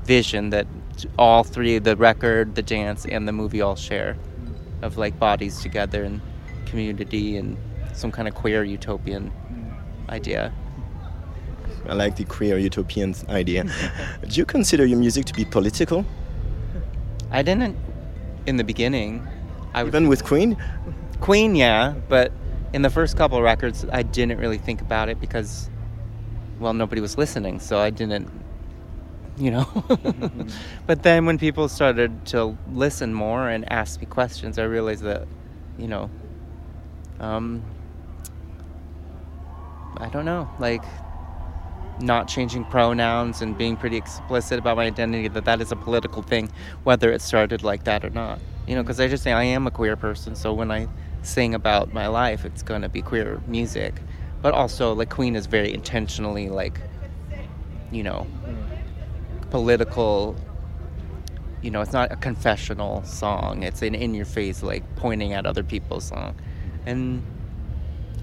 vision 0.05 0.51
that 0.51 0.67
all 1.17 1.45
three 1.45 1.79
the 1.79 1.97
record 1.97 2.57
the 2.57 2.63
dance 2.63 3.07
and 3.07 3.29
the 3.29 3.33
movie 3.33 3.61
all 3.61 3.77
share 3.77 4.17
of 4.83 4.99
like 4.99 5.17
bodies 5.19 5.61
together 5.61 6.03
and 6.03 6.21
community 6.67 7.37
and 7.37 7.57
some 7.93 8.11
kind 8.11 8.29
of 8.29 8.35
queer 8.35 8.65
utopian 8.65 9.33
idea. 10.09 10.53
I 11.89 11.95
like 11.95 12.17
the 12.17 12.25
queer 12.25 12.59
utopian 12.59 13.15
idea. 13.29 13.65
Do 14.29 14.35
you 14.41 14.45
consider 14.45 14.85
your 14.85 14.99
music 14.99 15.25
to 15.27 15.35
be 15.35 15.45
political? 15.45 16.05
I 17.31 17.43
didn't 17.43 17.77
in 18.47 18.57
the 18.57 18.65
beginning. 18.65 19.27
I 19.75 19.85
Even 19.85 20.09
with 20.09 20.25
Queen? 20.25 20.57
Queen, 21.21 21.55
yeah, 21.55 21.95
but 22.09 22.33
in 22.73 22.83
the 22.83 22.91
first 22.91 23.17
couple 23.17 23.41
records, 23.43 23.85
I 23.93 24.03
didn't 24.03 24.39
really 24.39 24.59
think 24.59 24.81
about 24.81 25.09
it 25.09 25.21
because, 25.21 25.71
well, 26.59 26.73
nobody 26.73 27.01
was 27.01 27.19
listening, 27.19 27.61
so 27.61 27.79
I 27.79 27.91
didn't, 27.91 28.29
you 29.37 29.51
know. 29.51 29.69
but 30.87 31.03
then 31.03 31.27
when 31.27 31.39
people 31.39 31.69
started 31.69 32.27
to 32.27 32.57
listen 32.73 33.13
more 33.15 33.49
and 33.49 33.71
ask 33.71 34.01
me 34.01 34.07
questions, 34.07 34.59
I 34.59 34.65
realized 34.65 35.03
that, 35.03 35.27
you 35.79 35.89
know, 35.89 36.11
um, 37.19 37.63
I 39.99 40.09
don't 40.09 40.25
know, 40.25 40.49
like 40.59 40.85
not 42.01 42.29
changing 42.29 42.65
pronouns 42.65 43.43
and 43.43 43.57
being 43.57 43.77
pretty 43.77 43.97
explicit 43.97 44.59
about 44.59 44.77
my 44.77 44.87
identity 44.87 45.29
that 45.29 45.45
that 45.45 45.61
is 45.61 45.71
a 45.71 45.77
political 45.77 46.23
thing, 46.23 46.51
whether 46.85 47.13
it 47.13 47.21
started 47.21 47.63
like 47.63 47.85
that 47.85 48.05
or 48.05 48.11
not. 48.11 48.39
You 48.71 48.77
know, 48.77 48.85
because 48.85 49.01
I 49.01 49.09
just 49.09 49.25
say 49.25 49.33
I 49.33 49.43
am 49.43 49.67
a 49.67 49.71
queer 49.73 49.97
person, 49.97 50.37
so 50.37 50.55
when 50.55 50.71
I 50.71 50.87
sing 51.23 51.57
about 51.57 51.93
my 51.93 52.07
life, 52.07 52.45
it's 52.45 52.63
gonna 52.63 52.89
be 52.89 53.03
queer 53.03 53.43
music. 53.49 54.01
But 54.43 54.55
also, 54.55 54.93
like 54.93 55.11
Queen 55.11 55.35
is 55.35 55.47
very 55.47 55.75
intentionally 55.75 56.49
like, 56.49 56.81
you 57.91 58.05
know, 58.05 58.29
political. 59.51 60.37
You 61.63 61.73
know, 61.73 61.81
it's 61.81 61.93
not 61.93 62.13
a 62.13 62.17
confessional 62.17 63.03
song. 63.03 63.65
It's 63.65 63.83
an 63.83 63.97
in-your-face, 63.97 64.63
like 64.63 64.85
pointing 64.95 65.33
at 65.33 65.47
other 65.47 65.65
people's 65.65 66.05
song, 66.05 66.37
and 66.87 67.25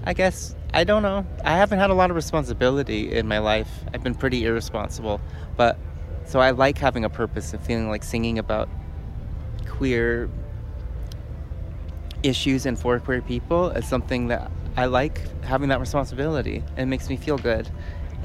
I 0.04 0.14
guess 0.14 0.56
I 0.72 0.84
don't 0.84 1.02
know. 1.02 1.26
I 1.44 1.58
haven't 1.58 1.78
had 1.78 1.90
a 1.90 1.94
lot 1.94 2.08
of 2.08 2.16
responsibility 2.16 3.12
in 3.12 3.28
my 3.28 3.38
life. 3.38 3.68
I've 3.92 4.02
been 4.02 4.14
pretty 4.14 4.46
irresponsible, 4.46 5.20
but 5.58 5.76
so 6.24 6.40
I 6.40 6.52
like 6.52 6.78
having 6.78 7.04
a 7.04 7.10
purpose 7.10 7.52
and 7.52 7.62
feeling 7.62 7.90
like 7.90 8.02
singing 8.02 8.38
about 8.38 8.70
queer 9.78 10.28
issues 12.24 12.66
and 12.66 12.76
for 12.78 12.98
queer 12.98 13.22
people 13.22 13.70
is 13.70 13.86
something 13.86 14.26
that 14.28 14.50
I 14.76 14.86
like 14.86 15.20
having 15.44 15.68
that 15.70 15.80
responsibility. 15.80 16.62
It 16.76 16.86
makes 16.86 17.08
me 17.08 17.16
feel 17.16 17.38
good. 17.38 17.68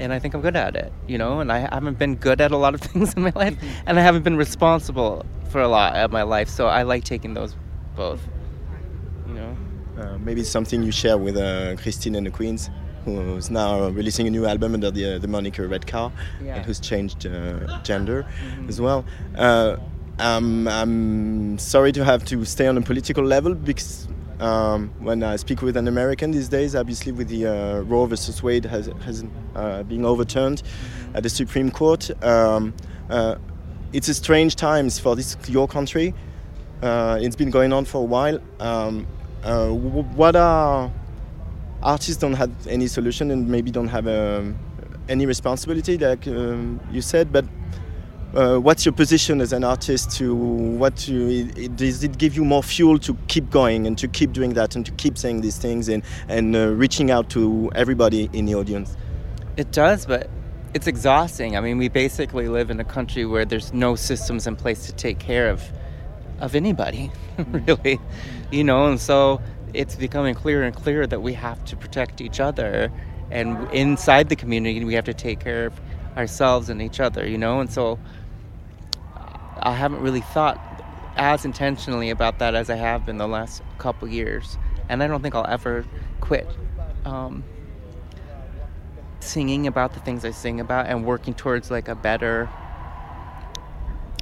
And 0.00 0.12
I 0.12 0.18
think 0.18 0.34
I'm 0.34 0.40
good 0.40 0.56
at 0.56 0.74
it, 0.74 0.92
you 1.06 1.18
know, 1.18 1.38
and 1.38 1.52
I 1.52 1.58
haven't 1.58 1.98
been 1.98 2.16
good 2.16 2.40
at 2.40 2.50
a 2.50 2.56
lot 2.56 2.74
of 2.74 2.80
things 2.88 3.14
in 3.14 3.22
my 3.22 3.32
life, 3.36 3.56
and 3.86 3.98
I 3.98 4.02
haven't 4.02 4.24
been 4.24 4.36
responsible 4.36 5.24
for 5.50 5.60
a 5.60 5.68
lot 5.68 5.94
of 5.94 6.10
my 6.10 6.22
life, 6.22 6.48
so 6.48 6.66
I 6.66 6.82
like 6.82 7.04
taking 7.04 7.34
those 7.34 7.54
both. 7.94 8.20
You 9.28 9.34
know? 9.34 9.56
Uh, 9.96 10.18
maybe 10.18 10.42
something 10.42 10.82
you 10.82 10.90
share 10.90 11.16
with 11.16 11.36
uh, 11.36 11.76
Christine 11.76 12.16
and 12.16 12.26
the 12.26 12.30
Queens, 12.32 12.70
who's 13.04 13.50
now 13.50 13.86
releasing 13.88 14.26
a 14.26 14.30
new 14.30 14.46
album 14.46 14.74
under 14.74 14.90
the, 14.90 15.14
uh, 15.14 15.18
the 15.18 15.28
moniker 15.28 15.68
Red 15.68 15.86
Car, 15.86 16.10
yeah. 16.42 16.56
and 16.56 16.66
who's 16.66 16.80
changed 16.80 17.24
uh, 17.26 17.80
gender 17.82 18.24
mm-hmm. 18.24 18.68
as 18.68 18.80
well. 18.80 19.04
Um, 20.18 20.68
I'm 20.68 21.58
sorry 21.58 21.92
to 21.92 22.04
have 22.04 22.24
to 22.26 22.44
stay 22.44 22.66
on 22.66 22.78
a 22.78 22.82
political 22.82 23.24
level 23.24 23.54
because 23.54 24.06
um, 24.38 24.92
when 25.00 25.22
I 25.22 25.36
speak 25.36 25.62
with 25.62 25.76
an 25.76 25.88
American 25.88 26.30
these 26.30 26.48
days, 26.48 26.76
obviously 26.76 27.12
with 27.12 27.28
the 27.28 27.46
uh, 27.46 27.80
Roe 27.80 28.06
versus 28.06 28.42
Wade 28.42 28.64
has, 28.64 28.86
has 29.04 29.24
uh, 29.56 29.82
been 29.82 30.04
overturned 30.04 30.62
at 31.14 31.22
the 31.22 31.28
Supreme 31.28 31.70
Court, 31.70 32.10
um, 32.24 32.74
uh, 33.10 33.36
it's 33.92 34.08
a 34.08 34.14
strange 34.14 34.56
times 34.56 34.98
for 34.98 35.16
this 35.16 35.36
your 35.48 35.66
country. 35.66 36.14
it's 36.82 37.36
been 37.36 37.50
going 37.50 37.72
on 37.72 37.84
for 37.84 37.98
a 37.98 38.04
while. 38.04 38.38
Um, 38.60 39.06
uh, 39.44 39.68
what 39.68 40.36
are 40.36 40.90
artists 41.82 42.16
don't 42.16 42.34
have 42.34 42.50
any 42.66 42.86
solution 42.86 43.30
and 43.30 43.48
maybe 43.48 43.70
don't 43.70 43.88
have 43.88 44.08
um, 44.08 44.58
any 45.08 45.26
responsibility, 45.26 45.98
like 45.98 46.26
um, 46.26 46.80
you 46.90 47.02
said, 47.02 47.32
but 47.32 47.44
uh, 48.34 48.58
what's 48.58 48.84
your 48.84 48.92
position 48.92 49.40
as 49.40 49.52
an 49.52 49.64
artist 49.64 50.10
to 50.16 50.34
what 50.34 50.96
to, 50.96 51.50
it, 51.56 51.76
does 51.76 52.02
it 52.02 52.18
give 52.18 52.36
you 52.36 52.44
more 52.44 52.62
fuel 52.62 52.98
to 52.98 53.16
keep 53.28 53.50
going 53.50 53.86
and 53.86 53.96
to 53.98 54.08
keep 54.08 54.32
doing 54.32 54.54
that 54.54 54.76
and 54.76 54.84
to 54.86 54.92
keep 54.92 55.16
saying 55.16 55.40
these 55.40 55.58
things 55.58 55.88
and, 55.88 56.02
and 56.28 56.54
uh, 56.56 56.68
reaching 56.68 57.10
out 57.10 57.30
to 57.30 57.70
everybody 57.74 58.28
in 58.32 58.44
the 58.46 58.54
audience? 58.54 58.96
It 59.56 59.70
does 59.72 60.06
but 60.06 60.28
it's 60.74 60.86
exhausting. 60.86 61.56
I 61.56 61.60
mean 61.60 61.78
we 61.78 61.88
basically 61.88 62.48
live 62.48 62.70
in 62.70 62.80
a 62.80 62.84
country 62.84 63.24
where 63.24 63.44
there's 63.44 63.72
no 63.72 63.94
systems 63.94 64.46
in 64.46 64.56
place 64.56 64.86
to 64.86 64.92
take 64.92 65.18
care 65.18 65.48
of 65.48 65.62
of 66.40 66.56
anybody 66.56 67.12
really 67.66 68.00
you 68.50 68.62
know, 68.64 68.86
and 68.86 69.00
so 69.00 69.40
it's 69.72 69.96
becoming 69.96 70.34
clearer 70.34 70.62
and 70.62 70.74
clearer 70.74 71.06
that 71.06 71.20
we 71.20 71.32
have 71.34 71.64
to 71.64 71.76
protect 71.76 72.20
each 72.20 72.40
other, 72.40 72.92
and 73.30 73.68
inside 73.72 74.28
the 74.28 74.36
community, 74.36 74.84
we 74.84 74.94
have 74.94 75.04
to 75.06 75.14
take 75.14 75.40
care 75.40 75.66
of 75.66 75.80
ourselves 76.16 76.68
and 76.68 76.80
each 76.80 77.00
other, 77.00 77.26
you 77.26 77.36
know, 77.36 77.60
and 77.60 77.72
so 77.72 77.98
I 79.60 79.72
haven't 79.72 80.00
really 80.00 80.20
thought 80.20 80.60
as 81.16 81.44
intentionally 81.44 82.10
about 82.10 82.38
that 82.40 82.54
as 82.54 82.70
I 82.70 82.76
have 82.76 83.06
been 83.06 83.18
the 83.18 83.28
last 83.28 83.62
couple 83.78 84.08
years, 84.08 84.58
and 84.88 85.02
I 85.02 85.06
don't 85.06 85.22
think 85.22 85.34
I'll 85.34 85.46
ever 85.46 85.84
quit. 86.20 86.48
Um, 87.04 87.44
singing 89.20 89.66
about 89.66 89.94
the 89.94 90.00
things 90.00 90.24
I 90.24 90.32
sing 90.32 90.60
about 90.60 90.86
and 90.86 91.04
working 91.06 91.32
towards 91.32 91.70
like 91.70 91.88
a 91.88 91.94
better 91.94 92.48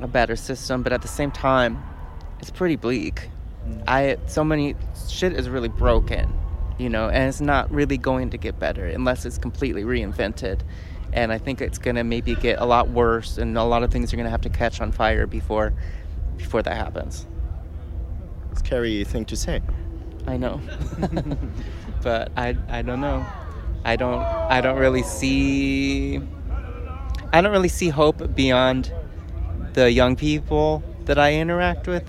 a 0.01 0.07
better 0.07 0.37
system 0.37 0.83
but 0.85 0.92
at 0.92 1.03
the 1.03 1.09
same 1.09 1.33
time 1.33 1.83
it's 2.40 2.51
pretty 2.51 2.77
bleak 2.77 3.29
I 3.87 4.18
so 4.27 4.45
many 4.45 4.75
shit 5.09 5.33
is 5.33 5.49
really 5.49 5.68
broken, 5.68 6.33
you 6.79 6.88
know, 6.88 7.09
and 7.09 7.29
it's 7.29 7.40
not 7.40 7.71
really 7.71 7.97
going 7.97 8.31
to 8.31 8.38
get 8.38 8.59
better 8.59 8.87
unless 8.87 9.25
it's 9.25 9.38
completely 9.38 9.85
reinvented. 9.85 10.61
And 11.12 11.33
I 11.33 11.38
think 11.38 11.61
it's 11.61 11.79
gonna 11.79 12.05
maybe 12.05 12.35
get 12.35 12.59
a 12.61 12.64
lot 12.64 12.88
worse, 12.88 13.38
and 13.38 13.57
a 13.59 13.64
lot 13.64 13.83
of 13.83 13.90
things 13.90 14.12
are 14.12 14.16
gonna 14.16 14.31
have 14.31 14.40
to 14.42 14.51
catch 14.51 14.81
on 14.81 14.92
fire 14.92 15.27
before 15.27 15.75
before 16.37 16.62
that 16.62 16.77
happens. 16.77 17.27
Scary 18.55 19.05
thing 19.05 19.25
to 19.27 19.37
say. 19.37 19.61
I 20.27 20.37
know, 20.37 20.61
but 22.03 22.33
I 22.37 22.57
I 22.68 22.83
don't 22.83 23.01
know. 23.01 23.27
I 23.85 23.96
don't 23.96 24.20
I 24.20 24.61
don't 24.61 24.79
really 24.79 25.03
see 25.03 26.20
I 27.33 27.40
don't 27.40 27.53
really 27.53 27.68
see 27.68 27.88
hope 27.88 28.35
beyond 28.35 28.92
the 29.72 29.90
young 29.90 30.16
people 30.16 30.83
that 31.07 31.18
I 31.18 31.35
interact 31.35 31.88
with 31.88 32.09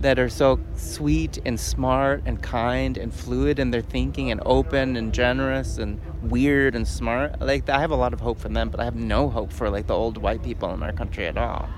that 0.00 0.18
are 0.18 0.28
so 0.28 0.60
sweet 0.76 1.38
and 1.44 1.58
smart 1.58 2.22
and 2.24 2.42
kind 2.42 2.96
and 2.96 3.12
fluid 3.12 3.58
in 3.58 3.70
their 3.70 3.82
thinking 3.82 4.30
and 4.30 4.40
open 4.46 4.96
and 4.96 5.12
generous 5.12 5.78
and 5.78 6.00
weird 6.22 6.74
and 6.74 6.86
smart. 6.86 7.40
Like 7.40 7.68
I 7.68 7.80
have 7.80 7.90
a 7.90 7.96
lot 7.96 8.12
of 8.12 8.20
hope 8.20 8.38
for 8.38 8.48
them, 8.48 8.68
but 8.68 8.80
I 8.80 8.84
have 8.84 8.96
no 8.96 9.28
hope 9.28 9.52
for 9.52 9.70
like 9.70 9.86
the 9.86 9.94
old 9.94 10.18
white 10.18 10.42
people 10.42 10.72
in 10.72 10.82
our 10.82 10.92
country 10.92 11.26
at 11.26 11.36
all. 11.36 11.68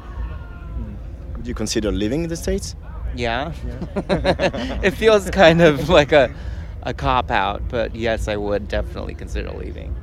Would 1.37 1.47
you 1.47 1.55
consider 1.55 1.91
living 1.91 2.25
in 2.25 2.29
the 2.29 2.37
States? 2.37 2.77
Yeah. 3.17 3.53
it 4.83 4.93
feels 4.93 5.31
kind 5.31 5.63
of 5.63 5.89
like 5.89 6.13
a 6.13 6.33
a 6.83 6.95
cop 6.95 7.31
out, 7.31 7.63
but 7.69 7.95
yes, 7.95 8.29
I 8.29 8.37
would 8.37 8.69
definitely 8.69 9.15
consider 9.15 9.51
leaving. 9.51 9.95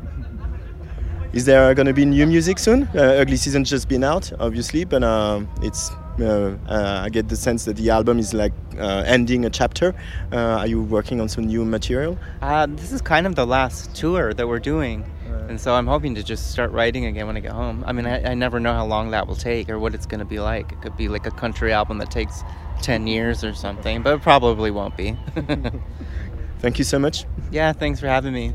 Is 1.34 1.46
there 1.46 1.74
going 1.74 1.88
to 1.88 1.94
be 1.94 2.06
new 2.06 2.26
music 2.26 2.60
soon? 2.60 2.88
Uh, 2.96 3.18
Ugly 3.22 3.38
Season's 3.38 3.70
just 3.70 3.90
been 3.90 4.04
out, 4.04 4.32
obviously, 4.40 4.86
but 4.86 5.04
um, 5.04 5.50
it's. 5.62 5.92
Uh, 6.20 6.58
uh, 6.68 7.02
I 7.04 7.10
get 7.10 7.30
the 7.30 7.36
sense 7.36 7.66
that 7.66 7.76
the 7.76 7.92
album 7.92 8.18
is 8.18 8.34
like 8.34 8.54
uh, 8.80 9.04
ending 9.06 9.46
a 9.46 9.50
chapter. 9.50 9.94
Uh, 10.32 10.38
are 10.38 10.68
you 10.68 10.82
working 10.82 11.22
on 11.22 11.30
some 11.30 11.46
new 11.46 11.64
material? 11.64 12.18
Uh, 12.42 12.66
this 12.66 12.92
is 12.92 13.02
kind 13.02 13.28
of 13.28 13.36
the 13.36 13.46
last 13.46 13.96
tour 13.96 14.34
that 14.34 14.48
we're 14.48 14.60
doing, 14.60 15.06
and 15.48 15.62
so 15.62 15.76
I'm 15.76 15.86
hoping 15.88 16.16
to 16.16 16.24
just 16.24 16.52
start 16.52 16.72
writing 16.72 17.06
again 17.06 17.28
when 17.28 17.38
I 17.38 17.40
get 17.40 17.52
home. 17.52 17.84
I 17.86 17.92
mean, 17.92 18.08
I, 18.08 18.32
I 18.32 18.34
never 18.34 18.60
know 18.60 18.74
how 18.74 18.86
long 18.86 19.12
that 19.12 19.28
will 19.28 19.36
take 19.36 19.70
or 19.70 19.78
what 19.78 19.94
it's 19.94 20.06
going 20.08 20.20
to 20.20 20.26
be 20.26 20.40
like. 20.40 20.72
It 20.72 20.82
could 20.82 20.98
be 20.98 21.08
like 21.08 21.28
a 21.28 21.32
country 21.32 21.72
album 21.72 22.00
that 22.00 22.10
takes 22.10 22.44
10 22.82 23.06
years 23.08 23.44
or 23.44 23.54
something, 23.54 24.02
but 24.02 24.16
it 24.16 24.22
probably 24.22 24.72
won't 24.72 24.98
be. 24.98 25.16
Thank 26.60 26.80
you 26.80 26.86
so 26.86 26.98
much. 26.98 27.26
yeah, 27.52 27.72
thanks 27.74 28.00
for 28.00 28.08
having 28.08 28.34
me. 28.34 28.54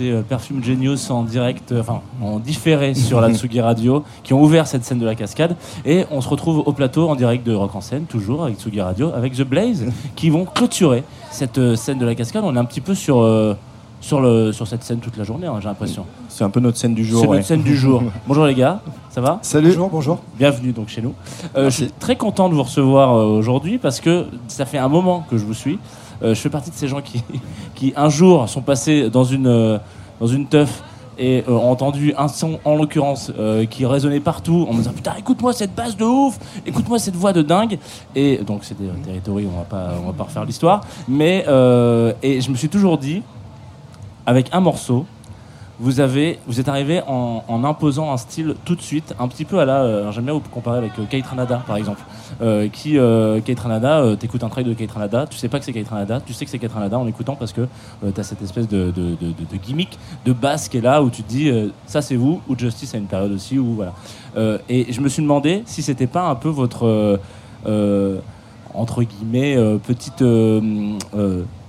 Euh, 0.00 0.22
Perfume 0.22 0.62
Genius 0.62 1.10
en 1.10 1.22
direct, 1.22 1.72
euh, 1.72 1.80
enfin 1.80 2.00
en 2.22 2.38
différé 2.38 2.94
sur 2.94 3.20
la 3.20 3.30
Tsugi 3.34 3.60
Radio, 3.60 4.04
qui 4.22 4.32
ont 4.32 4.42
ouvert 4.42 4.66
cette 4.66 4.84
scène 4.84 4.98
de 4.98 5.06
la 5.06 5.14
cascade. 5.14 5.56
Et 5.84 6.04
on 6.10 6.20
se 6.20 6.28
retrouve 6.28 6.62
au 6.66 6.72
plateau 6.72 7.08
en 7.08 7.16
direct 7.16 7.46
de 7.46 7.54
Rock 7.54 7.74
en 7.74 7.80
scène, 7.80 8.04
toujours 8.04 8.44
avec 8.44 8.58
Tsugi 8.58 8.80
Radio, 8.80 9.12
avec 9.14 9.34
The 9.34 9.42
Blaze, 9.42 9.86
qui 10.16 10.30
vont 10.30 10.44
clôturer 10.44 11.04
cette 11.30 11.58
euh, 11.58 11.76
scène 11.76 11.98
de 11.98 12.06
la 12.06 12.14
cascade. 12.14 12.44
On 12.44 12.54
est 12.54 12.58
un 12.58 12.64
petit 12.64 12.80
peu 12.80 12.94
sur, 12.94 13.20
euh, 13.20 13.54
sur, 14.00 14.20
le, 14.20 14.52
sur 14.52 14.66
cette 14.66 14.84
scène 14.84 14.98
toute 14.98 15.16
la 15.16 15.24
journée, 15.24 15.46
hein, 15.46 15.56
j'ai 15.60 15.68
l'impression. 15.68 16.04
C'est 16.28 16.44
un 16.44 16.50
peu 16.50 16.60
notre 16.60 16.78
scène 16.78 16.94
du 16.94 17.04
jour. 17.04 17.20
C'est 17.22 17.28
ouais. 17.28 17.36
notre 17.36 17.48
scène 17.48 17.62
du 17.62 17.76
jour. 17.76 18.02
Bonjour 18.26 18.44
les 18.44 18.54
gars, 18.54 18.80
ça 19.10 19.20
va 19.20 19.38
Salut. 19.42 19.68
Bonjour, 19.68 19.88
bonjour. 19.88 20.18
Bienvenue 20.36 20.72
donc 20.72 20.88
chez 20.88 21.00
nous. 21.00 21.14
Euh, 21.56 21.70
je 21.70 21.76
suis 21.76 21.92
très 22.00 22.16
content 22.16 22.48
de 22.48 22.54
vous 22.54 22.62
recevoir 22.64 23.14
euh, 23.14 23.38
aujourd'hui 23.38 23.78
parce 23.78 24.00
que 24.00 24.26
ça 24.48 24.66
fait 24.66 24.78
un 24.78 24.88
moment 24.88 25.24
que 25.30 25.38
je 25.38 25.44
vous 25.44 25.54
suis. 25.54 25.78
Euh, 26.22 26.34
je 26.34 26.40
fais 26.40 26.50
partie 26.50 26.70
de 26.70 26.74
ces 26.74 26.88
gens 26.88 27.00
qui, 27.00 27.22
un 27.96 28.08
jour 28.08 28.48
sont 28.48 28.62
passés 28.62 29.10
dans 29.10 29.24
une, 29.24 29.46
euh, 29.46 29.78
dans 30.20 30.28
et 31.16 31.44
euh, 31.48 31.52
ont 31.52 31.70
entendu 31.70 32.12
un 32.16 32.26
son 32.26 32.58
en 32.64 32.76
l'occurrence 32.76 33.30
euh, 33.38 33.66
qui 33.66 33.86
résonnait 33.86 34.20
partout. 34.20 34.66
En 34.68 34.72
me 34.72 34.78
disant 34.78 34.92
putain 34.92 35.14
écoute-moi 35.18 35.52
cette 35.52 35.74
basse 35.74 35.96
de 35.96 36.04
ouf! 36.04 36.38
Écoute-moi 36.66 36.98
cette 36.98 37.16
voix 37.16 37.32
de 37.32 37.42
dingue! 37.42 37.78
Et 38.14 38.38
donc 38.38 38.64
c'était 38.64 38.84
un 38.84 39.04
territory 39.04 39.46
on 39.46 39.58
va 39.58 39.64
pas 39.64 39.94
on 40.02 40.06
va 40.06 40.12
pas 40.12 40.24
refaire 40.24 40.44
l'histoire. 40.44 40.80
Mais 41.08 41.44
et 42.22 42.40
je 42.40 42.50
me 42.50 42.56
suis 42.56 42.68
toujours 42.68 42.98
dit 42.98 43.22
avec 44.26 44.48
un 44.52 44.60
morceau 44.60 45.06
vous 45.80 46.00
avez, 46.00 46.38
vous 46.46 46.60
êtes 46.60 46.68
arrivé 46.68 47.02
en, 47.06 47.64
imposant 47.64 48.12
un 48.12 48.16
style 48.16 48.54
tout 48.64 48.74
de 48.74 48.82
suite, 48.82 49.14
un 49.18 49.28
petit 49.28 49.44
peu 49.44 49.58
à 49.58 49.64
la, 49.64 49.82
euh, 49.82 50.12
j'aime 50.12 50.24
bien 50.24 50.34
vous 50.34 50.40
comparer 50.40 50.78
avec 50.78 50.92
euh, 50.98 51.04
Kate 51.08 51.26
Ranada 51.26 51.62
par 51.66 51.76
exemple, 51.76 52.02
euh, 52.42 52.68
qui 52.68 52.98
euh, 52.98 53.40
Kate 53.40 53.58
Ranada, 53.58 54.00
euh, 54.00 54.16
t'écoutes 54.16 54.44
un 54.44 54.48
track 54.48 54.66
de 54.66 54.74
Kate 54.74 54.90
Ranada, 54.90 55.26
tu 55.26 55.36
sais 55.36 55.48
pas 55.48 55.58
que 55.58 55.64
c'est 55.64 55.72
Kate 55.72 55.88
Ranada, 55.88 56.20
tu 56.20 56.32
sais 56.32 56.44
que 56.44 56.50
c'est 56.50 56.58
Kate 56.58 56.72
Ranada 56.72 56.98
en 56.98 57.06
écoutant 57.06 57.36
parce 57.36 57.52
que 57.52 57.62
t'as 58.14 58.22
cette 58.22 58.42
espèce 58.42 58.68
de, 58.68 58.92
gimmick, 59.64 59.98
de 60.24 60.32
basse 60.32 60.68
qui 60.68 60.78
est 60.78 60.82
là 60.82 61.02
où 61.02 61.10
tu 61.10 61.22
te 61.22 61.28
dis 61.28 61.50
ça 61.86 62.02
c'est 62.02 62.16
vous 62.16 62.40
ou 62.48 62.56
Justice 62.56 62.94
à 62.94 62.98
une 62.98 63.06
période 63.06 63.32
aussi 63.32 63.58
où 63.58 63.74
voilà. 63.74 63.92
Et 64.68 64.92
je 64.92 65.00
me 65.00 65.08
suis 65.08 65.22
demandé 65.22 65.62
si 65.66 65.82
c'était 65.82 66.06
pas 66.06 66.28
un 66.28 66.34
peu 66.34 66.48
votre 66.48 67.18
entre 68.74 69.02
guillemets 69.02 69.56
petite 69.86 70.24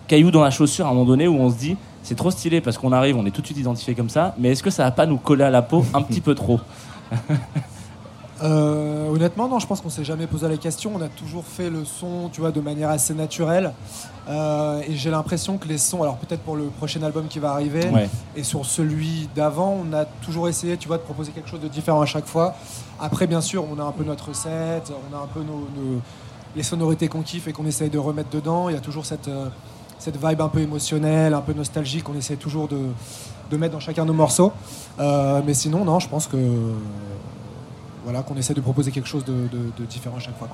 caillou 0.08 0.32
dans 0.32 0.44
la 0.44 0.52
chaussure 0.52 0.86
à 0.86 0.90
un 0.90 0.94
moment 0.94 1.06
donné 1.06 1.28
où 1.28 1.36
on 1.36 1.50
se 1.50 1.58
dit 1.58 1.76
c'est 2.06 2.16
trop 2.16 2.32
stylé 2.32 2.62
parce 2.62 2.78
qu'on 2.78 2.92
arrive, 2.94 3.18
on 3.18 3.26
est 3.26 3.32
tout 3.32 3.42
de 3.42 3.46
suite 3.48 3.58
identifié 3.58 3.96
comme 3.96 4.10
ça, 4.10 4.34
mais 4.38 4.52
est-ce 4.52 4.64
que 4.64 4.70
ça 4.70 4.84
va 4.84 4.92
pas 4.92 5.06
nous 5.06 5.18
coller 5.18 5.44
à 5.44 5.50
la 5.50 5.62
peau 5.62 5.84
un 5.94 6.02
petit 6.02 6.22
peu 6.22 6.36
trop? 6.36 6.60
Euh, 8.44 9.08
honnêtement, 9.10 9.48
non, 9.48 9.60
je 9.60 9.66
pense 9.66 9.80
qu'on 9.80 9.90
s'est 9.90 10.04
jamais 10.04 10.28
posé 10.28 10.46
la 10.50 10.58
question. 10.58 10.92
On 10.94 11.02
a 11.02 11.08
toujours 11.08 11.46
fait 11.46 11.70
le 11.70 11.86
son, 11.86 12.30
tu 12.34 12.42
vois, 12.42 12.52
de 12.52 12.60
manière 12.60 12.90
assez 12.90 13.14
naturelle. 13.14 13.72
Euh, 14.28 14.82
et 14.86 14.94
j'ai 14.96 15.10
l'impression 15.10 15.58
que 15.58 15.70
les 15.70 15.78
sons, 15.78 16.02
alors 16.04 16.18
peut-être 16.18 16.42
pour 16.42 16.58
le 16.58 16.66
prochain 16.66 17.02
album 17.04 17.28
qui 17.30 17.40
va 17.40 17.52
arriver, 17.52 17.88
Ouais. 17.92 18.10
et 18.36 18.44
sur 18.44 18.66
celui 18.66 19.30
d'avant, 19.36 19.78
on 19.90 19.94
a 19.94 20.04
toujours 20.04 20.50
essayé, 20.50 20.76
tu 20.76 20.90
vois, 20.90 20.98
de 20.98 21.04
proposer 21.04 21.32
quelque 21.32 21.50
chose 21.50 21.62
de 21.62 21.70
différent 21.70 22.02
à 22.02 22.06
chaque 22.06 22.26
fois. 22.26 22.56
Après, 23.00 23.26
bien 23.26 23.40
sûr, 23.40 23.64
on 23.74 23.80
a 23.80 23.84
un 23.86 23.94
peu 23.94 24.04
notre 24.04 24.28
recette, 24.28 24.92
on 25.10 25.16
a 25.16 25.20
un 25.22 25.28
peu 25.28 25.40
nos, 25.40 25.70
nos- 25.82 26.02
les 26.58 26.64
sonorités 26.64 27.08
qu'on 27.08 27.22
kiffe 27.22 27.48
et 27.48 27.54
qu'on 27.54 27.66
essaye 27.66 27.90
de 27.90 27.98
remettre 27.98 28.30
dedans. 28.32 28.68
Il 28.68 28.76
y 28.76 28.78
a 28.78 28.82
toujours 28.82 29.06
cette, 29.06 29.30
euh, 29.30 29.48
cette 30.00 30.18
vibe 30.24 30.42
un 30.42 30.50
peu 30.50 30.60
émotionnelle, 30.60 31.34
un 31.34 31.42
peu 31.42 31.54
nostalgique 31.54 32.04
qu'on 32.04 32.16
essaie 32.16 32.36
toujours 32.36 32.68
de, 32.68 32.78
de 33.50 33.58
mettre 33.58 33.74
dans 33.74 33.80
chacun 33.80 34.04
de 34.04 34.08
nos 34.10 34.14
morceaux. 34.14 34.52
Euh, 35.00 35.42
mais 35.46 35.54
sinon, 35.54 35.86
non, 35.86 36.00
je 36.00 36.08
pense 36.10 36.28
que 36.28 36.38
voilà, 38.04 38.22
qu'on 38.24 38.36
essaie 38.36 38.54
de 38.54 38.62
proposer 38.62 38.92
quelque 38.92 39.08
chose 39.08 39.26
de, 39.26 39.34
de- 39.34 39.72
de 39.78 39.86
différent 39.86 40.20
chaque 40.20 40.38
fois. 40.38 40.48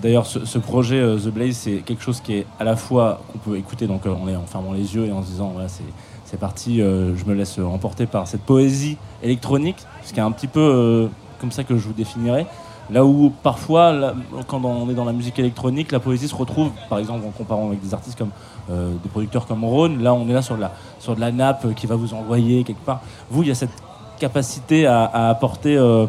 D'ailleurs, 0.00 0.26
ce, 0.26 0.58
projet 0.58 1.00
euh, 1.00 1.18
The 1.18 1.28
Blaze, 1.28 1.56
c'est 1.56 1.78
quelque 1.78 2.02
chose 2.02 2.20
qui 2.20 2.34
est 2.34 2.46
à 2.60 2.64
la 2.64 2.76
fois 2.76 3.20
qu'on 3.32 3.38
peut 3.38 3.56
écouter 3.56 3.88
donc 3.88 4.06
euh, 4.06 4.14
est 4.28 4.36
en 4.36 4.46
fermant 4.46 4.72
les 4.72 4.94
yeux 4.94 5.06
et 5.06 5.12
en 5.12 5.22
se 5.22 5.28
disant 5.28 5.48
voilà 5.52 5.68
c'est 5.68 6.38
parti, 6.38 6.78
je 6.78 7.24
me 7.26 7.34
laisse 7.34 7.58
emporter 7.58 8.06
par 8.06 8.26
cette 8.26 8.40
poésie 8.40 8.96
électronique, 9.22 9.76
ce 10.02 10.14
qui 10.14 10.18
est 10.18 10.22
un 10.22 10.30
petit 10.32 10.46
peu 10.46 11.06
comme 11.42 11.52
ça 11.52 11.62
que 11.62 11.76
je 11.76 11.86
vous 11.86 11.92
définirais. 11.92 12.46
Là 12.92 13.06
où 13.06 13.32
parfois, 13.42 14.12
quand 14.48 14.62
on 14.64 14.90
est 14.90 14.94
dans 14.94 15.06
la 15.06 15.14
musique 15.14 15.38
électronique, 15.38 15.92
la 15.92 16.00
poésie 16.00 16.28
se 16.28 16.34
retrouve, 16.34 16.70
par 16.90 16.98
exemple 16.98 17.26
en 17.26 17.30
comparant 17.30 17.68
avec 17.68 17.80
des 17.80 17.94
artistes 17.94 18.18
comme 18.18 18.32
euh, 18.70 18.92
des 19.02 19.08
producteurs 19.08 19.46
comme 19.46 19.64
Rhône, 19.64 20.02
là 20.02 20.12
on 20.12 20.28
est 20.28 20.32
là 20.34 20.42
sur 20.42 20.56
de 20.56 20.60
la, 20.60 20.72
sur 20.98 21.16
de 21.16 21.20
la 21.20 21.32
nappe 21.32 21.74
qui 21.74 21.86
va 21.86 21.96
vous 21.96 22.12
envoyer 22.12 22.64
quelque 22.64 22.84
part. 22.84 23.00
Vous, 23.30 23.42
il 23.42 23.48
y 23.48 23.50
a 23.50 23.54
cette 23.54 23.72
capacité 24.20 24.86
à, 24.86 25.30
apporter 25.30 25.74
euh, 25.74 26.04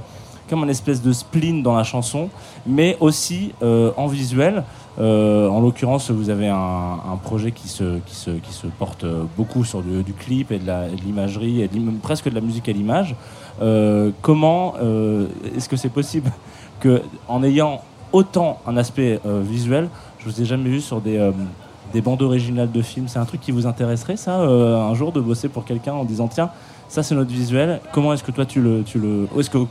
comme 0.50 0.66
un 0.66 0.68
espèce 0.68 1.02
de 1.02 1.14
spleen 1.14 1.64
dans 1.64 1.74
la 1.74 1.86
chanson, 1.86 2.28
mais 2.68 2.98
aussi 3.00 3.54
euh, 3.64 3.92
en 3.96 4.08
visuel. 4.08 4.64
En 5.00 5.60
l'occurrence, 5.60 6.12
vous 6.12 6.30
avez 6.30 6.50
un, 6.50 7.18
projet 7.24 7.52
qui 7.52 7.68
se, 7.68 7.98
qui, 8.06 8.14
se, 8.14 8.30
qui 8.30 8.54
se 8.54 8.68
porte 8.68 9.06
beaucoup 9.36 9.64
sur 9.64 9.82
du, 9.82 10.14
clip 10.14 10.52
et 10.52 10.60
de 10.60 10.72
l'imagerie, 11.04 11.64
et 11.64 11.70
presque 12.04 12.30
de 12.30 12.36
la 12.36 12.42
musique 12.42 12.70
à 12.70 12.74
l'image. 12.74 13.16
Comment 14.22 14.76
est-ce 15.56 15.68
que 15.68 15.78
c'est 15.78 15.90
possible 15.90 16.32
en 17.28 17.44
ayant 17.44 17.82
autant 18.12 18.60
un 18.68 18.78
aspect 18.78 19.20
euh, 19.26 19.42
visuel, 19.44 19.90
je 20.20 20.30
vous 20.30 20.42
ai 20.42 20.46
jamais 20.46 20.70
vu 20.70 20.82
sur 20.82 21.02
des, 21.02 21.18
euh, 21.18 21.32
des 21.92 22.02
bandes 22.02 22.22
originales 22.22 22.72
de 22.72 22.82
films 22.82 23.08
C'est 23.08 23.20
un 23.20 23.26
truc 23.26 23.42
qui 23.42 23.52
vous 23.52 23.68
intéresserait, 23.68 24.18
ça, 24.18 24.42
euh, 24.42 24.80
un 24.80 24.94
jour, 24.94 25.12
de 25.12 25.20
bosser 25.20 25.50
pour 25.50 25.66
quelqu'un 25.66 25.94
en 25.94 26.06
disant 26.06 26.28
tiens, 26.28 26.50
ça 26.88 27.04
c'est 27.04 27.16
notre 27.16 27.32
visuel. 27.32 27.82
Comment 27.92 28.14
est-ce 28.14 28.24
que 28.24 28.32
toi 28.32 28.46
tu 28.46 28.62
le, 28.62 28.84
tu 28.84 29.00
le, 29.00 29.28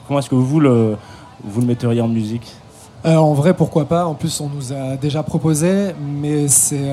comment 0.06 0.18
est-ce 0.18 0.28
que 0.28 0.34
vous 0.34 0.60
le, 0.60 0.96
vous 1.44 1.60
le 1.60 1.66
metteriez 1.66 2.00
en 2.00 2.08
musique? 2.08 2.54
En 3.04 3.32
vrai, 3.32 3.54
pourquoi 3.54 3.86
pas? 3.86 4.06
En 4.06 4.14
plus, 4.14 4.40
on 4.40 4.48
nous 4.48 4.72
a 4.72 4.96
déjà 4.96 5.24
proposé, 5.24 5.92
mais 6.00 6.46
c'est. 6.46 6.88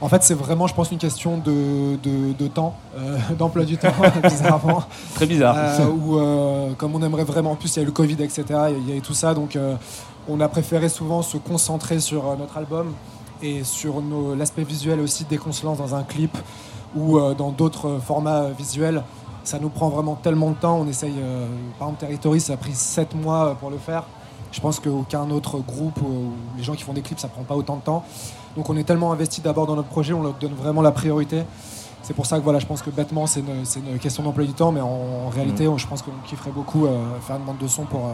En 0.00 0.08
fait, 0.08 0.22
c'est 0.22 0.34
vraiment, 0.34 0.66
je 0.66 0.74
pense, 0.74 0.90
une 0.92 0.98
question 0.98 1.38
de, 1.38 1.96
de- 2.02 2.32
de 2.32 2.46
temps, 2.48 2.74
euh, 2.96 3.18
d'emploi 3.38 3.64
du 3.64 3.76
temps, 3.76 3.88
bizarrement. 4.22 4.82
Très 5.14 5.26
bizarre. 5.26 5.54
Euh, 5.56 5.76
euh, 6.12 6.72
comme 6.74 6.94
on 6.94 7.02
aimerait 7.02 7.24
vraiment, 7.24 7.52
en 7.52 7.56
plus, 7.56 7.74
il 7.74 7.78
y 7.78 7.80
a 7.80 7.82
eu 7.82 7.86
le 7.86 7.92
Covid, 7.92 8.22
etc., 8.22 8.44
il 8.70 8.88
y 8.88 8.92
a 8.92 8.96
eu 8.96 9.00
tout 9.00 9.14
ça, 9.14 9.34
donc 9.34 9.58
on 10.28 10.40
a 10.40 10.48
préféré 10.48 10.88
souvent 10.88 11.22
se 11.22 11.36
concentrer 11.38 12.00
sur 12.00 12.22
notre 12.36 12.56
album 12.58 12.92
et 13.42 13.64
sur 13.64 14.02
l'aspect 14.36 14.64
visuel 14.64 15.00
aussi 15.00 15.24
dès 15.28 15.36
qu'on 15.38 15.52
se 15.52 15.64
lance 15.64 15.78
dans 15.78 15.94
un 15.94 16.02
clip 16.02 16.36
ou 16.96 17.18
dans 17.36 17.50
d'autres 17.50 17.98
formats 18.04 18.46
visuels. 18.56 19.02
Ça 19.44 19.58
nous 19.58 19.70
prend 19.70 19.88
vraiment 19.88 20.14
tellement 20.14 20.50
de 20.50 20.56
temps. 20.56 20.78
On 20.80 20.86
essaye, 20.88 21.14
euh, 21.18 21.46
par 21.78 21.88
exemple, 21.88 22.00
Territory, 22.06 22.40
ça 22.40 22.52
a 22.52 22.56
pris 22.58 22.74
7 22.74 23.14
mois 23.14 23.56
pour 23.58 23.70
le 23.70 23.78
faire. 23.78 24.02
Je 24.52 24.60
pense 24.60 24.78
qu'aucun 24.80 25.30
autre 25.30 25.58
groupe 25.58 26.00
ou 26.02 26.32
les 26.58 26.62
gens 26.62 26.74
qui 26.74 26.82
font 26.82 26.92
des 26.92 27.00
clips, 27.00 27.18
ça 27.20 27.28
prend 27.28 27.42
pas 27.44 27.54
autant 27.54 27.76
de 27.76 27.80
temps. 27.82 28.04
Donc 28.56 28.68
on 28.70 28.76
est 28.76 28.84
tellement 28.84 29.12
investi 29.12 29.40
d'abord 29.40 29.66
dans 29.66 29.76
notre 29.76 29.88
projet, 29.88 30.12
on 30.12 30.22
leur 30.22 30.34
donne 30.34 30.54
vraiment 30.54 30.82
la 30.82 30.92
priorité. 30.92 31.42
C'est 32.02 32.14
pour 32.14 32.26
ça 32.26 32.38
que 32.38 32.44
voilà, 32.44 32.58
je 32.58 32.66
pense 32.66 32.80
que 32.80 32.90
bêtement, 32.90 33.26
c'est 33.26 33.40
une, 33.40 33.98
question 33.98 34.22
d'emploi 34.22 34.44
du 34.46 34.52
temps, 34.52 34.72
mais 34.72 34.80
en, 34.80 34.86
en 35.26 35.28
réalité, 35.28 35.68
je 35.76 35.86
pense 35.86 36.00
qu'on 36.02 36.12
kifferait 36.26 36.50
beaucoup 36.52 36.86
euh, 36.86 36.96
faire 37.20 37.36
une 37.36 37.42
bande 37.44 37.58
de 37.58 37.66
son 37.68 37.84
pour, 37.84 38.06
euh, 38.06 38.12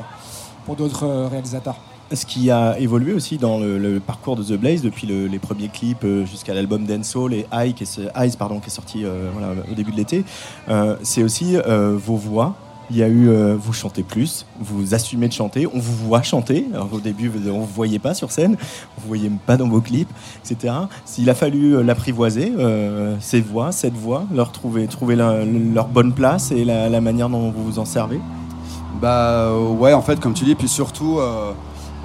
pour 0.66 0.74
d'autres 0.74 1.04
euh, 1.06 1.28
réalisateurs. 1.28 1.76
Ce 2.12 2.26
qui 2.26 2.50
a 2.50 2.78
évolué 2.78 3.12
aussi 3.14 3.38
dans 3.38 3.58
le, 3.58 3.78
le 3.78 4.00
parcours 4.00 4.36
de 4.36 4.42
The 4.42 4.58
Blaze 4.58 4.82
depuis 4.82 5.06
le- 5.06 5.26
les 5.26 5.38
premiers 5.38 5.68
clips 5.68 6.04
jusqu'à 6.24 6.54
l'album 6.54 6.84
Dancehall 6.84 7.32
et 7.34 7.46
Eyes 7.52 7.72
qui 7.74 7.84
est, 7.84 8.00
Eyes, 8.16 8.36
pardon, 8.36 8.58
qui 8.60 8.66
est 8.66 8.70
sorti 8.70 9.04
euh, 9.04 9.30
voilà, 9.32 9.54
au 9.70 9.74
début 9.74 9.92
de 9.92 9.96
l'été, 9.96 10.24
euh, 10.68 10.96
c'est 11.02 11.22
aussi 11.22 11.56
vos 11.56 12.16
voix. 12.16 12.54
Il 12.90 12.96
y 12.96 13.02
a 13.02 13.08
eu, 13.08 13.28
euh, 13.28 13.56
vous 13.58 13.72
chantez 13.72 14.02
plus, 14.02 14.44
vous 14.60 14.94
assumez 14.94 15.28
de 15.28 15.32
chanter, 15.32 15.66
on 15.66 15.78
vous 15.78 16.06
voit 16.06 16.22
chanter. 16.22 16.66
Au 16.92 17.00
début, 17.00 17.30
on 17.34 17.38
ne 17.38 17.50
vous 17.50 17.66
voyait 17.66 17.98
pas 17.98 18.12
sur 18.12 18.30
scène, 18.30 18.56
on 18.98 19.00
vous 19.00 19.08
voyait 19.08 19.30
pas 19.46 19.56
dans 19.56 19.68
vos 19.68 19.80
clips, 19.80 20.10
etc. 20.44 20.74
S'il 21.06 21.30
a 21.30 21.34
fallu 21.34 21.76
euh, 21.76 21.82
l'apprivoiser, 21.82 22.52
euh, 22.58 23.16
voix, 23.50 23.72
cette 23.72 23.94
voix, 23.94 24.24
leur 24.32 24.52
trouver, 24.52 24.86
trouver 24.86 25.16
leur 25.16 25.88
bonne 25.88 26.12
place 26.12 26.52
et 26.52 26.64
la, 26.64 27.00
manière 27.00 27.30
dont 27.30 27.50
vous 27.50 27.64
vous 27.64 27.78
en 27.78 27.86
servez? 27.86 28.20
Bah 29.00 29.48
euh, 29.48 29.68
ouais, 29.70 29.94
en 29.94 30.02
fait, 30.02 30.20
comme 30.20 30.34
tu 30.34 30.44
dis, 30.44 30.54
puis 30.54 30.68
surtout 30.68 31.18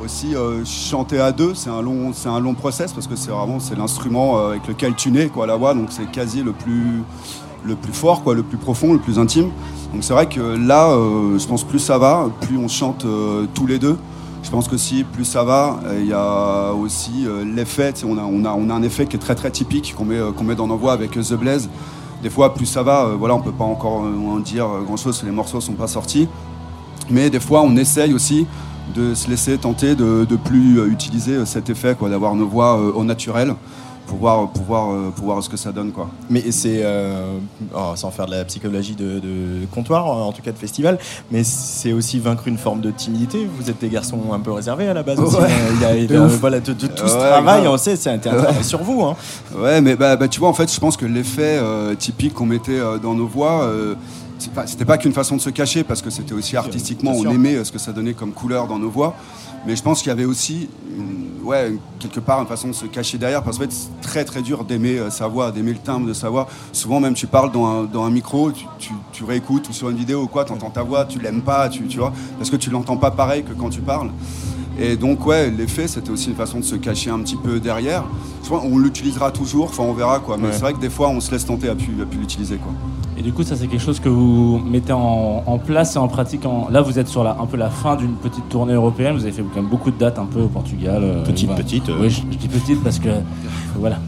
aussi 0.02 0.34
chanter 0.66 1.20
à 1.20 1.34
deux, 1.34 1.54
c'est 1.56 1.70
un 1.70 1.82
long, 1.82 2.14
c'est 2.14 2.30
process 2.58 2.94
parce 2.94 3.06
que 3.06 3.18
c'est 3.18 3.32
vraiment 3.32 3.60
c'est 3.60 3.76
l'instrument 3.76 4.48
avec 4.48 4.66
lequel 4.66 4.96
tu 4.96 5.12
nais 5.12 5.28
quoi 5.28 5.46
la 5.46 5.58
voix, 5.58 5.74
donc 5.74 5.88
c'est 5.90 6.10
quasi 6.10 6.42
le 6.42 6.54
plus 6.54 7.04
le 7.64 7.76
plus 7.76 7.94
fort 7.94 8.24
quoi, 8.24 8.34
le 8.34 8.44
plus 8.44 8.58
profond, 8.58 8.94
le 8.94 9.00
plus 9.00 9.20
intime. 9.20 9.50
Donc 9.94 10.04
c'est 10.04 10.14
vrai 10.14 10.28
que 10.28 10.40
là, 10.40 10.92
euh, 10.92 11.40
je 11.40 11.48
pense 11.48 11.64
plus 11.64 11.80
ça 11.80 11.98
va, 11.98 12.30
plus 12.42 12.58
on 12.58 12.68
chante 12.68 13.06
euh, 13.06 13.46
tous 13.54 13.66
les 13.66 13.80
deux. 13.80 13.98
Je 14.44 14.50
pense 14.50 14.68
que 14.68 14.78
si 14.78 15.04
plus 15.04 15.26
ça 15.26 15.44
va, 15.44 15.80
euh, 15.86 16.00
il 16.00 16.08
y 16.08 16.14
a 16.14 16.74
aussi 16.74 17.28
l'effet. 17.56 17.94
On 18.06 18.18
a, 18.18 18.24
on, 18.24 18.46
a, 18.46 18.52
on 18.52 18.70
a 18.70 18.74
un 18.74 18.84
effet 18.84 19.06
qui 19.06 19.16
est 19.16 19.20
très 19.20 19.36
très 19.36 19.52
typique 19.52 19.96
qu'on 19.98 20.06
met, 20.06 20.56
dans 20.56 20.68
nos 20.68 20.78
voix 20.78 20.94
avec 20.94 21.12
The 21.12 21.34
Blaze. 21.34 21.70
Des 22.24 22.30
fois, 22.30 22.54
plus 22.54 22.66
ça 22.66 22.84
va, 22.84 23.16
voilà, 23.18 23.36
on 23.36 23.42
peut 23.42 23.52
pas 23.52 23.64
encore 23.64 24.02
en 24.04 24.40
dire 24.40 24.68
grand 24.86 24.98
chose, 24.98 25.24
les 25.24 25.32
morceaux 25.32 25.62
sont 25.62 25.74
pas 25.74 25.88
sortis. 25.88 26.28
Mais 27.10 27.30
des 27.30 27.40
fois, 27.40 27.62
on 27.62 27.76
essaye 27.78 28.14
aussi 28.14 28.46
de 28.94 29.14
se 29.14 29.30
laisser 29.30 29.58
tenter 29.58 29.96
de, 29.96 30.26
plus 30.44 30.86
utiliser 30.90 31.46
cet 31.46 31.70
effet, 31.70 31.96
d'avoir 32.02 32.36
nos 32.36 32.48
voix 32.48 32.76
au 32.76 33.06
naturel 33.06 33.56
pour 34.10 34.18
voir, 34.18 34.50
pour 34.50 34.64
voir, 34.64 34.92
euh, 34.92 35.12
pour 35.16 35.26
voir 35.26 35.44
ce 35.44 35.48
que 35.50 35.56
ça 35.56 35.72
donne. 35.72 35.92
Quoi. 35.92 36.10
Mais 36.32 36.50
c'est, 36.52 36.82
euh, 36.84 37.38
oh, 37.76 37.92
sans 37.96 38.10
faire 38.10 38.26
de 38.26 38.32
la 38.32 38.44
psychologie 38.44 38.96
de, 38.96 39.20
de 39.20 39.66
comptoir, 39.72 40.08
en 40.08 40.32
tout 40.32 40.42
cas 40.42 40.52
de 40.52 40.58
festival, 40.58 40.98
mais 41.32 41.44
c'est 41.44 41.94
aussi 41.94 42.20
vaincre 42.20 42.48
une 42.48 42.58
forme 42.58 42.82
de 42.82 42.90
timidité. 42.90 43.48
Vous 43.60 43.70
êtes 43.70 43.80
des 43.80 43.90
garçons 43.90 44.20
un 44.34 44.40
peu 44.40 44.52
réservés 44.52 44.88
à 44.88 44.94
la 44.96 45.04
base. 45.04 45.20
aussi. 45.20 45.36
Ouais. 45.38 45.44
Euh, 45.44 45.74
il 45.76 45.82
y 45.82 45.86
a- 45.86 45.96
il 45.96 46.12
y 46.12 46.16
a- 46.16 46.26
voilà, 46.26 46.60
tout 46.60 46.74
ce 46.80 46.88
travail, 47.06 47.62
grave. 47.62 47.74
on 47.74 47.78
sait, 47.78 47.96
c'est 47.96 48.10
un, 48.10 48.18
travail 48.18 48.64
sur 48.64 48.82
vous. 48.82 49.04
Hein. 49.04 49.16
Ouais, 49.56 49.80
mais 49.80 49.96
bah, 49.96 50.16
bah, 50.16 50.28
tu 50.28 50.40
vois, 50.40 50.50
en 50.50 50.54
fait, 50.54 50.74
je 50.74 50.80
pense 50.80 50.98
que 50.98 51.06
l'effet 51.06 51.60
euh, 51.62 51.94
typique 51.94 52.34
qu'on 52.34 52.48
mettait 52.48 52.80
euh, 52.80 52.98
dans 52.98 53.14
nos 53.14 53.28
voix, 53.28 53.64
euh, 53.64 53.94
c'est 54.40 54.52
pas- 54.52 54.66
c'était 54.66 54.86
pas 54.86 54.98
qu'une 54.98 55.14
façon 55.14 55.36
de 55.36 55.42
se 55.42 55.50
cacher, 55.52 55.84
parce 55.84 56.02
que 56.02 56.10
c'était 56.10 56.34
aussi 56.34 56.58
artistiquement, 56.58 57.12
on 57.16 57.30
aimait 57.30 57.56
euh, 57.56 57.64
ce 57.64 57.72
que 57.72 57.78
ça 57.80 57.92
donnait 57.92 58.14
comme 58.14 58.32
couleur 58.32 58.68
dans 58.68 58.80
nos 58.80 58.90
voix. 58.90 59.14
Mais 59.66 59.76
je 59.76 59.84
pense 59.84 60.00
qu'il 60.02 60.10
y 60.10 60.12
avait 60.12 60.26
aussi, 60.26 60.70
quelque 62.00 62.20
part, 62.20 62.42
une 62.42 62.48
façon 62.48 62.70
de 62.70 62.74
se 62.74 62.86
cacher 62.86 63.18
derrière, 63.18 63.44
parce 63.44 63.58
fait, 63.58 63.72
c'est 63.72 63.90
très 64.02 64.26
très 64.26 64.42
dur 64.42 64.64
d'aimer 64.64 65.00
euh, 65.00 65.10
sa 65.10 65.28
voix, 65.28 65.52
d'aimer 65.52 65.74
le 65.74 65.80
timbre 65.80 66.08
de 66.08 66.14
sa 66.14 66.30
voix. 66.30 66.48
Souvent, 66.72 67.00
même, 67.00 67.14
tu 67.14 67.28
parles 67.28 67.52
dans 67.52 68.04
un, 68.04 68.10
micro, 68.10 68.52
tu, 68.52 69.24
réécoutes, 69.24 69.70
ou 69.70 69.74
sur 69.74 69.90
une 69.90 69.98
vidéo 69.98 70.24
ou 70.24 70.28
quoi, 70.28 70.46
tu 70.46 70.54
entends 70.54 70.70
ta 70.70 70.84
voix, 70.84 71.06
tu 71.06 71.20
l'aimes 71.20 71.42
pas, 71.42 71.70
tu 71.70 71.84
vois, 71.98 72.14
parce 72.38 72.50
que 72.50 72.56
tu 72.56 72.70
l'entends 72.70 72.98
pas 72.98 73.12
pareil 73.12 73.44
que 73.44 73.54
quand 73.54 73.70
tu 73.70 73.82
parles. 73.82 74.10
Et 74.82 74.96
donc, 74.96 75.26
ouais, 75.26 75.50
l'effet, 75.52 75.88
c'était 75.88 76.10
aussi 76.10 76.30
une 76.30 76.36
façon 76.36 76.60
de 76.60 76.64
se 76.64 76.76
cacher 76.76 77.10
un 77.10 77.20
petit 77.20 77.36
peu 77.36 77.60
derrière. 77.60 78.04
Je 78.44 78.50
pense 78.50 78.64
on 78.66 78.78
l'utilisera 78.78 79.32
toujours, 79.32 79.66
enfin, 79.66 79.84
on 79.84 79.94
verra, 79.94 80.20
quoi. 80.20 80.38
Mais 80.38 80.48
Ouais. 80.48 80.54
c'est 80.54 80.62
vrai 80.62 80.74
que 80.74 80.80
des 80.80 80.90
fois, 80.90 81.10
on 81.10 81.20
se 81.20 81.32
laisse 81.32 81.46
tenter 81.46 81.68
à 81.70 81.76
pu, 81.76 81.92
à 82.02 82.06
pu 82.06 82.18
l'utiliser, 82.18 82.56
quoi. 82.58 82.72
Et 83.18 83.22
du 83.22 83.34
coup, 83.34 83.44
ça, 83.44 83.58
c'est 83.58 83.68
quelque 83.68 83.82
chose 83.84 84.00
que 84.00 84.08
vous 84.08 84.60
mettez 84.66 84.94
en, 84.94 85.44
en 85.46 85.58
place 85.58 85.96
et 85.96 86.00
en 86.00 86.08
pratique. 86.08 86.46
en- 86.46 86.70
Là, 86.70 86.82
vous 86.82 86.98
êtes 87.00 87.10
sur 87.10 87.24
la, 87.26 87.38
un 87.42 87.46
peu 87.46 87.58
la 87.58 87.70
fin 87.70 87.98
d'une 87.98 88.14
petite 88.14 88.48
tournée 88.48 88.74
européenne. 88.74 89.16
Vous 89.16 89.24
avez 89.24 89.34
fait 89.34 89.42
quand 89.44 89.62
même 89.62 89.70
beaucoup 89.70 89.92
de 89.92 89.98
dates 89.98 90.18
un 90.18 90.26
peu 90.26 90.40
au 90.42 90.48
Portugal. 90.48 91.02
euh, 91.04 91.24
Petite, 91.26 91.54
petite, 91.54 91.90
euh. 91.90 91.98
Oui, 92.00 92.10
je, 92.10 92.22
je 92.32 92.38
dis 92.38 92.48
petite 92.48 92.82
parce 92.82 92.98
que. 93.00 93.10
Voilà. 93.78 94.00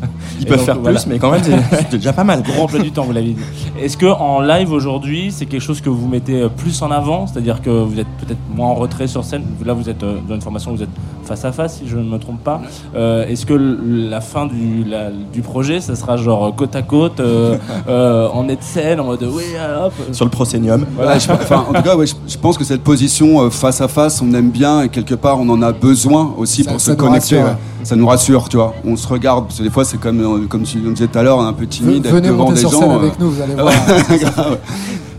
Ils 0.41 0.47
Et 0.47 0.49
peuvent 0.49 0.57
donc, 0.57 0.65
faire 0.65 0.79
voilà. 0.79 0.99
plus, 0.99 1.07
mais 1.07 1.19
quand 1.19 1.29
même, 1.31 1.41
c'est 1.71 1.91
déjà 1.91 2.13
pas 2.13 2.23
mal. 2.23 2.41
Gros 2.41 2.63
emploi 2.63 2.79
du 2.79 2.91
temps, 2.91 3.03
vous 3.03 3.11
l'avez 3.13 3.27
dit. 3.33 3.35
Est-ce 3.79 3.95
que 3.95 4.07
en 4.07 4.41
live 4.41 4.71
aujourd'hui, 4.71 5.31
c'est 5.31 5.45
quelque 5.45 5.61
chose 5.61 5.81
que 5.81 5.89
vous 5.89 6.07
mettez 6.07 6.41
euh, 6.41 6.49
plus 6.49 6.81
en 6.81 6.89
avant? 6.89 7.27
C'est-à-dire 7.27 7.61
que 7.61 7.69
vous 7.69 7.99
êtes 7.99 8.07
peut-être 8.19 8.39
moins 8.55 8.67
en 8.69 8.73
retrait 8.73 9.05
sur 9.07 9.23
scène? 9.23 9.43
Là, 9.63 9.73
vous 9.73 9.87
êtes 9.89 10.01
euh, 10.03 10.15
dans 10.27 10.33
une 10.35 10.41
formation, 10.41 10.71
où 10.71 10.77
vous 10.77 10.83
êtes 10.83 10.89
face 11.25 11.45
à 11.45 11.51
face, 11.51 11.77
si 11.77 11.87
je 11.87 11.95
ne 11.97 12.03
me 12.03 12.17
trompe 12.17 12.43
pas. 12.43 12.59
Euh, 12.95 13.27
Est-ce 13.27 13.45
que 13.45 13.53
la 13.53 14.19
fin 14.19 14.47
du, 14.47 14.83
la- 14.83 15.11
du 15.11 15.41
projet, 15.41 15.79
ça 15.79 15.95
sera 15.95 16.17
genre 16.17 16.55
côte 16.55 16.75
à 16.75 16.81
côte, 16.81 17.19
euh, 17.19 17.55
euh, 17.87 18.27
en 18.29 18.43
nez 18.45 18.55
de 18.55 18.63
scène, 18.63 18.99
en 18.99 19.05
mode 19.05 19.23
oui, 19.31 19.43
hop? 19.85 19.93
Sur 20.11 20.25
le 20.25 20.31
proscenium. 20.31 20.85
Voilà, 20.95 21.19
je, 21.19 21.31
enfin, 21.31 21.65
en 21.69 21.73
tout 21.73 21.83
cas, 21.83 21.95
ouais, 21.95 22.07
je, 22.07 22.15
je 22.27 22.37
pense 22.37 22.57
que 22.57 22.63
cette 22.63 22.81
position 22.83 23.47
face 23.51 23.79
à 23.81 23.87
face, 23.87 24.21
on 24.23 24.33
aime 24.33 24.49
bien 24.49 24.81
et 24.81 24.89
quelque 24.89 25.13
part, 25.15 25.39
on 25.39 25.47
en 25.49 25.61
a 25.61 25.71
besoin 25.71 26.33
aussi 26.37 26.63
Ça- 26.63 26.71
pour 26.71 26.81
se 26.81 26.91
connecter. 26.93 27.37
ouais. 27.37 27.43
Ça 27.83 27.95
nous 27.95 28.07
rassure, 28.07 28.47
tu 28.49 28.57
vois. 28.57 28.73
On 28.85 28.95
se 28.95 29.07
regarde, 29.07 29.45
parce 29.47 29.57
que 29.59 29.63
des 29.63 29.69
fois, 29.69 29.83
c'est 29.85 29.99
comme, 29.99 30.19
euh, 30.21 30.47
comme 30.47 30.63
tu 30.63 30.79
le 30.79 30.91
disais 30.91 31.07
tout 31.07 31.17
à 31.17 31.23
l'heure, 31.23 31.37
on 31.37 31.45
est 31.45 31.49
un 31.49 31.53
peu 31.53 31.65
timide 31.67 32.05
Venez 32.07 32.27
devant 32.29 32.43
monter 32.45 32.53
des 32.55 32.59
sur 32.61 32.71
gens. 32.71 32.79
scène 32.81 32.91
euh, 32.91 32.97
avec 32.99 33.19
nous, 33.19 33.31
vous 33.31 33.41
allez 33.41 33.53
voir. 33.55 33.73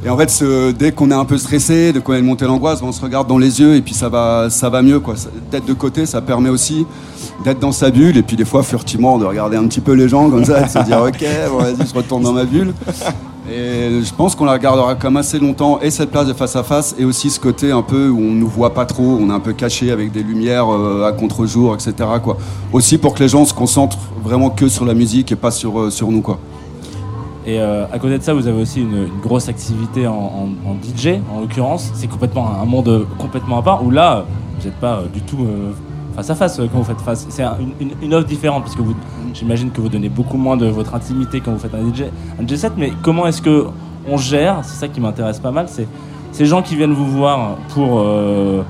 Et 0.05 0.09
en 0.11 0.17
fait, 0.17 0.31
ce- 0.31 0.73
dès 0.73 0.91
qu'on 0.91 1.11
est 1.13 1.15
un 1.15 1.25
peu 1.25 1.39
stressé, 1.39 1.93
dès 1.93 2.01
qu'on 2.01 2.13
a 2.15 2.21
monté 2.21 2.45
l'angoisse, 2.45 2.81
ben, 2.81 2.89
on 2.89 2.93
se 2.93 3.01
regarde 3.01 3.29
dans 3.29 3.39
les 3.39 3.61
yeux 3.61 3.77
et 3.77 3.83
puis 3.83 3.95
ça 3.95 4.09
va, 4.09 4.49
ça 4.51 4.69
va 4.69 4.83
mieux. 4.83 4.99
quoi. 4.99 5.15
D'être 5.53 5.65
de 5.65 5.73
côté, 5.75 6.07
ça 6.07 6.21
permet 6.21 6.49
aussi 6.49 6.85
d'être 7.45 7.61
dans 7.61 7.71
sa 7.71 7.91
bulle 7.91 8.17
et 8.17 8.23
puis 8.23 8.37
des 8.37 8.45
fois, 8.45 8.65
furtivement, 8.65 9.17
de 9.19 9.25
regarder 9.27 9.57
un 9.57 9.67
petit 9.69 9.81
peu 9.81 9.93
les 9.93 10.09
gens 10.09 10.29
comme 10.29 10.45
ça, 10.45 10.61
et 10.61 10.65
de 10.65 10.69
se 10.69 10.79
dire 10.81 11.01
Ok, 11.07 11.25
bon, 11.51 11.59
vas-y, 11.59 11.87
je 11.89 11.95
retourne 11.95 12.25
dans 12.25 12.33
ma 12.33 12.45
bulle. 12.45 12.73
Et 13.53 14.03
je 14.03 14.15
pense 14.15 14.35
qu'on 14.35 14.47
la 14.47 14.53
regardera 14.53 14.95
comme 14.95 15.19
assez 15.19 15.39
longtemps, 15.39 15.79
et 15.83 15.91
cette 15.91 16.11
place 16.11 16.27
de 16.27 16.33
face 16.33 16.57
à 16.57 16.63
face, 16.63 16.95
et 16.99 17.05
aussi 17.05 17.29
ce 17.29 17.39
côté 17.39 17.71
un 17.71 17.83
peu 17.83 18.09
où 18.09 18.19
on 18.19 18.33
nous 18.33 18.49
voit 18.49 18.73
pas 18.73 18.87
trop, 18.87 19.19
on 19.21 19.29
est 19.29 19.33
un 19.33 19.41
peu 19.41 19.53
caché 19.53 19.91
avec 19.91 20.11
des 20.11 20.23
lumières 20.23 20.73
euh, 20.73 21.07
à 21.07 21.13
contre-jour, 21.13 21.75
etc. 21.75 22.09
Aussi 22.73 22.97
pour 22.97 23.15
que 23.15 23.23
les 23.23 23.29
gens 23.29 23.45
se 23.45 23.53
concentrent 23.53 23.99
vraiment 24.23 24.49
que 24.49 24.69
sur 24.69 24.87
la 24.87 24.95
musique 24.95 25.33
et 25.33 25.37
pas 25.37 25.51
sur, 25.51 25.79
euh, 25.79 25.91
sur 25.91 26.11
nous. 26.11 26.23
Quoi. 26.23 26.39
Et 27.45 27.61
euh, 27.61 27.85
à 27.93 27.99
côté 27.99 28.17
de 28.17 28.23
ça, 28.23 28.33
vous 28.33 28.47
avez 28.47 28.63
aussi 28.63 28.81
une, 28.81 29.09
grosse 29.21 29.51
activité 29.51 30.07
en, 30.07 30.49
DJ, 30.83 31.19
en 31.31 31.41
l'occurrence. 31.41 31.91
C'est 31.95 32.09
complètement 32.09 32.49
un 32.59 32.65
monde 32.65 33.07
complètement 33.19 33.59
à 33.59 33.63
part, 33.63 33.85
où 33.85 33.91
là, 33.91 34.25
vous 34.59 34.65
n'êtes 34.65 34.81
pas 34.81 35.03
du 35.13 35.21
tout 35.21 35.47
face 36.15 36.31
à 36.31 36.35
face 36.35 36.59
euh, 36.61 36.67
quand 36.71 36.79
vous 36.79 36.85
faites 36.85 37.01
face. 37.01 37.27
C'est 37.31 37.43
un- 37.43 37.57
une, 38.03 38.15
offre 38.15 38.27
différente, 38.27 38.65
parce 38.65 38.77
que 38.77 38.83
vous, 38.83 38.95
j'imagine 39.35 39.71
que 39.71 39.81
vous 39.81 39.89
donnez 39.89 40.09
beaucoup 40.09 40.37
moins 40.37 40.57
de 40.57 40.67
votre 40.67 40.95
intimité 40.95 41.41
quand 41.41 41.53
vous 41.53 41.59
faites 41.59 41.75
un 41.75 41.81
DJ, 41.93 42.05
un 42.41 42.47
DJ 42.47 42.57
set. 42.57 42.73
Mais 42.77 42.93
comment 43.03 43.27
est-ce 43.27 43.43
que 43.43 43.67
on 44.09 44.17
gère 44.17 44.61
C'est 44.63 44.79
ça 44.81 44.89
qui 44.89 45.01
m'intéresse 45.01 45.39
pas 45.41 45.51
mal. 45.53 45.67
C'est 45.69 45.87
ces 46.33 46.47
gens 46.47 46.63
qui 46.63 46.77
viennent 46.77 46.93
vous 46.95 47.07
voir 47.11 47.57
pour 47.75 48.01
euh, 48.01 48.63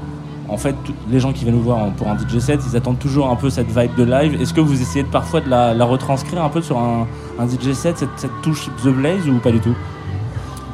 en 0.48 0.56
fait, 0.58 0.74
les 1.10 1.18
gens 1.20 1.32
qui 1.32 1.44
viennent 1.44 1.54
vous 1.56 1.62
voir 1.62 1.78
pour 1.96 2.08
un 2.08 2.16
DJ 2.18 2.38
set, 2.38 2.60
ils 2.70 2.76
attendent 2.76 2.98
toujours 2.98 3.30
un 3.30 3.36
peu 3.36 3.48
cette 3.50 3.68
vibe 3.68 3.94
de 3.96 4.02
live. 4.04 4.40
Est-ce 4.40 4.52
que 4.52 4.60
vous 4.60 4.80
essayez 4.82 5.02
de 5.04 5.08
parfois 5.08 5.40
de 5.40 5.48
la, 5.48 5.72
la 5.72 5.84
retranscrire 5.84 6.44
un 6.44 6.48
peu 6.50 6.60
sur 6.60 6.76
un, 6.78 7.06
un 7.38 7.46
DJ 7.48 7.72
set, 7.72 7.96
cette, 7.98 8.10
cette 8.16 8.42
touche 8.42 8.68
The 8.84 8.88
Blaze 8.88 9.26
ou 9.28 9.38
pas 9.38 9.50
du 9.52 9.60
tout? 9.60 9.74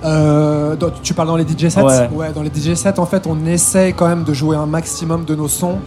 Euh, 0.05 0.77
tu 1.03 1.13
parles 1.15 1.29
dans 1.29 1.37
les 1.37 1.45
DJ 1.47 1.69
sets 1.69 1.83
Ouais. 1.83 2.33
dans 2.33 2.43
les 2.43 2.51
DJ 2.55 2.75
sets, 2.75 2.99
en 2.99 3.07
fait, 3.07 3.27
on 3.27 3.45
essaie 3.47 3.93
quand 3.93 4.07
même 4.07 4.25
de 4.25 4.33
jouer 4.33 4.57
un 4.57 4.67
maximum 4.67 5.25
de 5.25 5.35
nos 5.35 5.49
sons. 5.49 5.79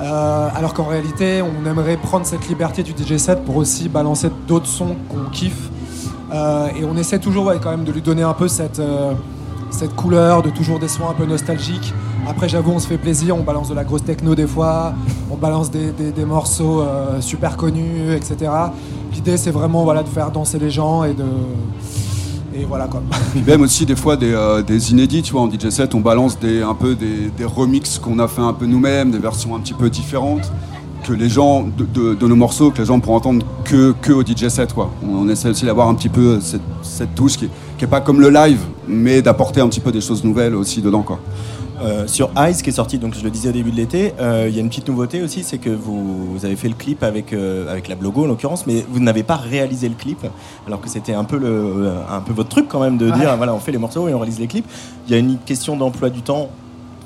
Euh, 0.00 0.48
alors 0.54 0.74
qu'en 0.74 0.84
réalité, 0.84 1.42
on 1.42 1.68
aimerait 1.68 1.96
prendre 1.96 2.26
cette 2.26 2.48
liberté 2.48 2.82
du 2.82 2.92
DJ 2.92 3.16
set 3.16 3.44
pour 3.44 3.56
aussi 3.56 3.88
balancer 3.88 4.30
d'autres 4.46 4.66
sons 4.66 4.96
qu'on 5.08 5.30
kiffe. 5.30 5.70
Euh, 6.32 6.68
et 6.78 6.84
on 6.84 6.96
essaie 6.96 7.18
toujours 7.18 7.52
quand 7.62 7.70
même 7.70 7.84
de 7.84 7.92
lui 7.92 8.02
donner 8.02 8.22
un 8.22 8.34
peu 8.34 8.48
cette, 8.48 8.78
euh, 8.78 9.12
cette 9.70 9.94
couleur, 9.94 10.42
de 10.42 10.50
toujours 10.50 10.78
des 10.78 10.88
sons 10.88 11.08
un 11.08 11.14
peu 11.14 11.24
nostalgiques. 11.24 11.94
Après, 12.28 12.48
j'avoue, 12.48 12.72
on 12.72 12.78
se 12.78 12.88
fait 12.88 12.98
plaisir, 12.98 13.36
on 13.36 13.42
balance 13.42 13.68
de 13.68 13.74
la 13.74 13.84
grosse 13.84 14.04
techno 14.04 14.34
des 14.34 14.48
fois, 14.48 14.92
on 15.30 15.36
balance 15.36 15.70
des, 15.70 16.24
morceaux 16.26 16.84
super 17.20 17.56
connus, 17.56 18.12
etc. 18.12 18.50
L'idée, 19.12 19.36
c'est 19.36 19.52
vraiment 19.52 19.84
voilà, 19.84 20.02
de 20.02 20.08
faire 20.08 20.32
danser 20.32 20.58
les 20.58 20.70
gens 20.70 21.04
et 21.04 21.14
de. 21.14 21.24
Et 22.58 22.64
voilà 22.64 22.86
quoi. 22.86 23.02
Même 23.46 23.62
aussi 23.62 23.84
des 23.84 23.96
fois 23.96 24.16
des, 24.16 24.32
euh, 24.32 24.62
inédits, 24.90 25.22
tu 25.22 25.32
vois, 25.32 25.42
en 25.42 25.50
DJ 25.50 25.68
set, 25.68 25.94
on 25.94 26.00
balance 26.00 26.38
des, 26.38 26.62
un 26.62 26.74
peu 26.74 26.94
des, 26.94 27.30
des 27.36 27.44
remixes 27.44 27.98
qu'on 27.98 28.18
a 28.18 28.28
fait 28.28 28.40
un 28.40 28.52
peu 28.52 28.66
nous-mêmes, 28.66 29.10
des 29.10 29.18
versions 29.18 29.54
un 29.54 29.60
petit 29.60 29.74
peu 29.74 29.90
différentes, 29.90 30.50
que 31.06 31.12
les 31.12 31.28
gens, 31.28 31.66
de, 31.78 32.26
nos 32.26 32.36
morceaux, 32.36 32.70
que 32.70 32.78
les 32.78 32.86
gens 32.86 32.98
pourront 32.98 33.16
entendre 33.16 33.46
que, 33.64 34.12
au 34.12 34.22
DJ 34.22 34.48
set, 34.48 34.72
quoi. 34.72 34.90
On, 35.08 35.28
essaie 35.28 35.48
aussi 35.48 35.64
d'avoir 35.64 35.88
un 35.88 35.94
petit 35.94 36.08
peu 36.08 36.40
cette, 36.40 37.14
touche 37.14 37.36
qui 37.36 37.48
qui 37.78 37.84
est 37.84 37.88
pas 37.88 38.00
comme 38.00 38.20
le 38.20 38.30
live, 38.30 38.60
mais 38.88 39.20
d'apporter 39.20 39.60
un 39.60 39.68
petit 39.68 39.80
peu 39.80 39.92
des 39.92 40.00
choses 40.00 40.24
nouvelles 40.24 40.54
aussi 40.54 40.80
dedans, 40.80 41.02
quoi. 41.02 41.20
Euh, 41.82 42.06
sur 42.06 42.30
Ice 42.48 42.62
qui 42.62 42.70
est 42.70 42.72
sorti, 42.72 42.96
donc 42.98 43.14
je 43.14 43.22
le 43.22 43.30
disais 43.30 43.50
au 43.50 43.52
début 43.52 43.70
de 43.70 43.76
l'été, 43.76 44.14
euh, 44.18 44.46
il 44.48 44.54
y 44.54 44.58
a 44.58 44.62
une 44.62 44.68
petite 44.70 44.88
nouveauté 44.88 45.22
aussi, 45.22 45.42
c'est 45.42 45.58
que 45.58 45.68
vous, 45.68 46.32
vous 46.32 46.44
avez 46.46 46.56
fait 46.56 46.68
le 46.68 46.74
clip 46.74 47.02
avec, 47.02 47.32
euh, 47.34 47.70
avec 47.70 47.88
la 47.88 47.96
Blogo 47.96 48.24
en 48.24 48.28
l'occurrence, 48.28 48.66
mais 48.66 48.84
vous 48.88 48.98
n'avez 49.00 49.22
pas 49.22 49.36
réalisé 49.36 49.88
le 49.88 49.94
clip, 49.94 50.26
alors 50.66 50.80
que 50.80 50.88
c'était 50.88 51.12
un 51.12 51.24
peu, 51.24 51.36
le, 51.36 51.90
un 52.10 52.20
peu 52.20 52.32
votre 52.32 52.48
truc 52.48 52.66
quand 52.68 52.80
même 52.80 52.96
de 52.96 53.10
Ouais. 53.10 53.18
dire 53.18 53.36
voilà 53.36 53.54
on 53.54 53.58
fait 53.60 53.72
les 53.72 53.78
morceaux 53.78 54.08
et 54.08 54.14
on 54.14 54.18
réalise 54.18 54.40
les 54.40 54.46
clips. 54.46 54.66
Il 55.06 55.12
y 55.12 55.14
a 55.14 55.18
une 55.18 55.36
question 55.38 55.76
d'emploi 55.76 56.08
du 56.08 56.22
temps, 56.22 56.48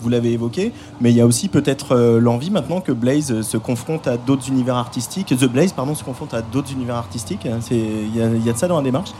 vous 0.02 0.08
l'avez 0.08 0.32
évoqué, 0.32 0.72
mais 1.00 1.10
il 1.10 1.16
y 1.16 1.20
a 1.20 1.26
aussi 1.26 1.48
peut-être 1.48 1.96
euh, 1.96 2.20
l'envie 2.20 2.50
maintenant 2.50 2.80
que 2.80 2.92
Blaze 2.92 3.42
se 3.42 3.56
confronte 3.56 4.06
à 4.06 4.16
d'autres 4.16 4.48
univers 4.48 4.76
artistiques, 4.76 5.26
The 5.36 5.44
Blaze 5.46 5.72
pardon 5.72 5.94
se 5.96 6.04
confronte 6.04 6.32
à 6.32 6.42
d'autres 6.42 6.72
univers 6.72 6.94
artistiques. 6.96 7.44
hein, 7.44 7.58
Il 7.72 8.14
y, 8.16 8.18
y 8.46 8.48
a 8.50 8.52
de 8.52 8.56
ça 8.58 8.68
dans 8.68 8.76
la 8.76 8.82
démarche? 8.84 9.10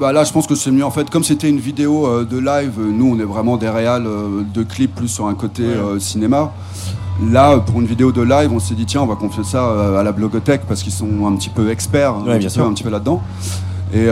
Bah 0.00 0.12
là, 0.12 0.24
je 0.24 0.32
pense 0.32 0.46
que 0.46 0.54
c'est 0.54 0.70
mieux. 0.70 0.84
En 0.84 0.90
fait, 0.90 1.08
comme 1.10 1.24
c'était 1.24 1.48
une 1.48 1.58
vidéo 1.58 2.06
euh, 2.06 2.24
de 2.24 2.38
live, 2.38 2.72
euh, 2.78 2.90
nous, 2.92 3.14
on 3.14 3.18
est 3.18 3.24
vraiment 3.24 3.56
des 3.56 3.68
réals 3.68 4.06
euh, 4.06 4.42
de 4.54 4.62
clips 4.62 4.94
plus 4.94 5.08
sur 5.08 5.26
un 5.26 5.34
côté 5.34 5.62
euh, 5.64 5.98
cinéma. 5.98 6.52
Là, 7.30 7.58
pour 7.58 7.80
une 7.80 7.86
vidéo 7.86 8.12
de 8.12 8.22
live, 8.22 8.52
on 8.52 8.60
s'est 8.60 8.74
dit 8.74 8.86
tiens, 8.86 9.02
on 9.02 9.06
va 9.06 9.16
confier 9.16 9.42
ça 9.42 9.98
à 9.98 10.02
la 10.04 10.12
blogothèque 10.12 10.62
parce 10.68 10.82
qu'ils 10.84 10.92
sont 10.92 11.26
un 11.26 11.34
petit 11.34 11.48
peu 11.48 11.68
experts, 11.70 12.14
Ouais, 12.14 12.20
un, 12.22 12.24
bien 12.24 12.38
petit 12.38 12.50
sûr. 12.50 12.62
peu, 12.62 12.68
un 12.68 12.72
petit 12.74 12.84
peu 12.84 12.90
là-dedans. 12.90 13.20
Et 13.92 14.06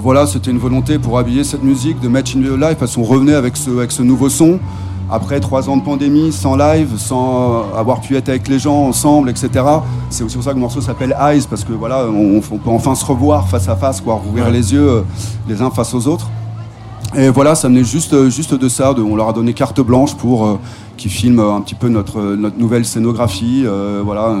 voilà, 0.00 0.26
c'était 0.26 0.50
une 0.50 0.58
volonté 0.58 0.98
pour 0.98 1.18
habiller 1.20 1.44
cette 1.44 1.62
musique, 1.62 2.00
de 2.00 2.08
mettre 2.08 2.32
une 2.34 2.42
vidéo 2.42 2.56
live 2.56 2.74
parce 2.80 2.96
qu'on 2.96 3.04
revenait 3.04 3.34
avec 3.34 3.56
ce, 3.56 3.70
avec 3.70 3.92
ce 3.92 4.02
nouveau 4.02 4.28
son. 4.28 4.58
Après 5.12 5.40
trois 5.40 5.68
ans 5.68 5.76
de 5.76 5.82
pandémie, 5.82 6.32
sans 6.32 6.56
live, 6.56 6.96
sans 6.96 7.52
euh, 7.74 7.78
avoir 7.78 8.00
pu 8.00 8.16
être 8.16 8.30
avec 8.30 8.48
les 8.48 8.58
gens 8.58 8.84
ensemble, 8.86 9.28
etc. 9.28 9.50
C'est 10.08 10.24
aussi 10.24 10.36
pour 10.36 10.44
ça 10.44 10.50
que 10.50 10.56
le 10.56 10.60
morceau 10.62 10.80
s'appelle 10.80 11.14
Eyes, 11.20 11.42
parce 11.50 11.64
que 11.64 11.72
voilà, 11.74 12.06
on, 12.06 12.38
on 12.38 12.40
peut 12.40 12.70
enfin 12.70 12.94
se 12.94 13.04
revoir 13.04 13.46
face 13.48 13.68
à 13.68 13.76
face, 13.76 14.00
quoi, 14.00 14.14
rouvrir 14.14 14.46
Ouais. 14.46 14.52
les 14.52 14.72
yeux 14.72 14.88
euh, 14.88 15.02
les 15.48 15.60
uns 15.60 15.70
face 15.70 15.92
aux 15.94 16.06
autres. 16.08 16.28
Et 17.14 17.28
voilà, 17.28 17.54
ça 17.54 17.68
venait 17.68 17.84
juste, 17.84 18.14
euh, 18.14 18.30
juste 18.30 18.54
de 18.54 18.68
ça. 18.70 18.94
de- 18.94 19.02
on 19.02 19.14
leur 19.16 19.28
a 19.28 19.32
donné 19.34 19.52
carte 19.52 19.82
blanche 19.82 20.14
pour 20.14 20.46
euh, 20.46 20.58
qu'ils 20.96 21.10
filment 21.10 21.40
un 21.40 21.60
petit 21.60 21.74
peu 21.74 21.88
notre, 21.90 22.18
notre 22.36 22.58
nouvelle 22.58 22.86
scénographie, 22.86 23.64
euh, 23.66 24.00
voilà, 24.02 24.34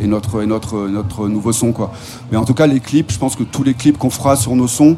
et, 0.00 0.04
et 0.04 0.06
notre, 0.08 0.42
et 0.42 0.46
notre, 0.46 0.88
notre 0.88 1.28
nouveau 1.28 1.52
son, 1.52 1.72
quoi. 1.72 1.90
Mais 2.32 2.38
en 2.38 2.46
tout 2.46 2.54
cas, 2.54 2.66
les 2.66 2.80
clips, 2.80 3.12
je 3.12 3.18
pense 3.18 3.36
que 3.36 3.42
tous 3.42 3.62
les 3.62 3.74
clips 3.74 3.98
qu'on 3.98 4.08
fera 4.08 4.36
sur 4.36 4.56
nos 4.56 4.68
sons, 4.68 4.96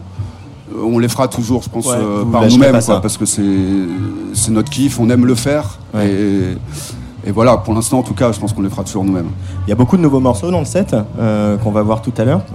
on 0.76 0.98
les 0.98 1.08
fera 1.08 1.28
toujours, 1.28 1.62
je 1.62 1.68
pense, 1.68 1.86
Ouais, 1.86 1.94
euh, 1.96 2.24
par 2.24 2.46
nous-mêmes, 2.46 2.72
parce 2.72 3.16
que 3.16 3.26
c'est, 3.26 4.50
notre 4.50 4.70
kiff, 4.70 4.98
on 5.00 5.08
aime 5.10 5.26
le 5.26 5.34
faire. 5.34 5.78
Ouais. 5.94 6.08
Et, 6.08 7.28
et 7.28 7.32
voilà, 7.32 7.56
pour 7.58 7.74
l'instant, 7.74 7.98
en 7.98 8.02
tout 8.02 8.14
cas, 8.14 8.32
je 8.32 8.40
pense 8.40 8.52
qu'on 8.52 8.62
les 8.62 8.70
fera 8.70 8.84
toujours 8.84 9.04
nous-mêmes. 9.04 9.30
Il 9.66 9.70
y 9.70 9.72
a 9.72 9.76
beaucoup 9.76 9.96
de 9.96 10.02
nouveaux 10.02 10.20
morceaux 10.20 10.50
dans 10.50 10.60
le 10.60 10.64
set 10.64 10.94
euh, 11.18 11.56
qu'on 11.58 11.70
va 11.70 11.82
voir 11.82 12.02
tout 12.02 12.12
à 12.16 12.24
l'heure. 12.24 12.42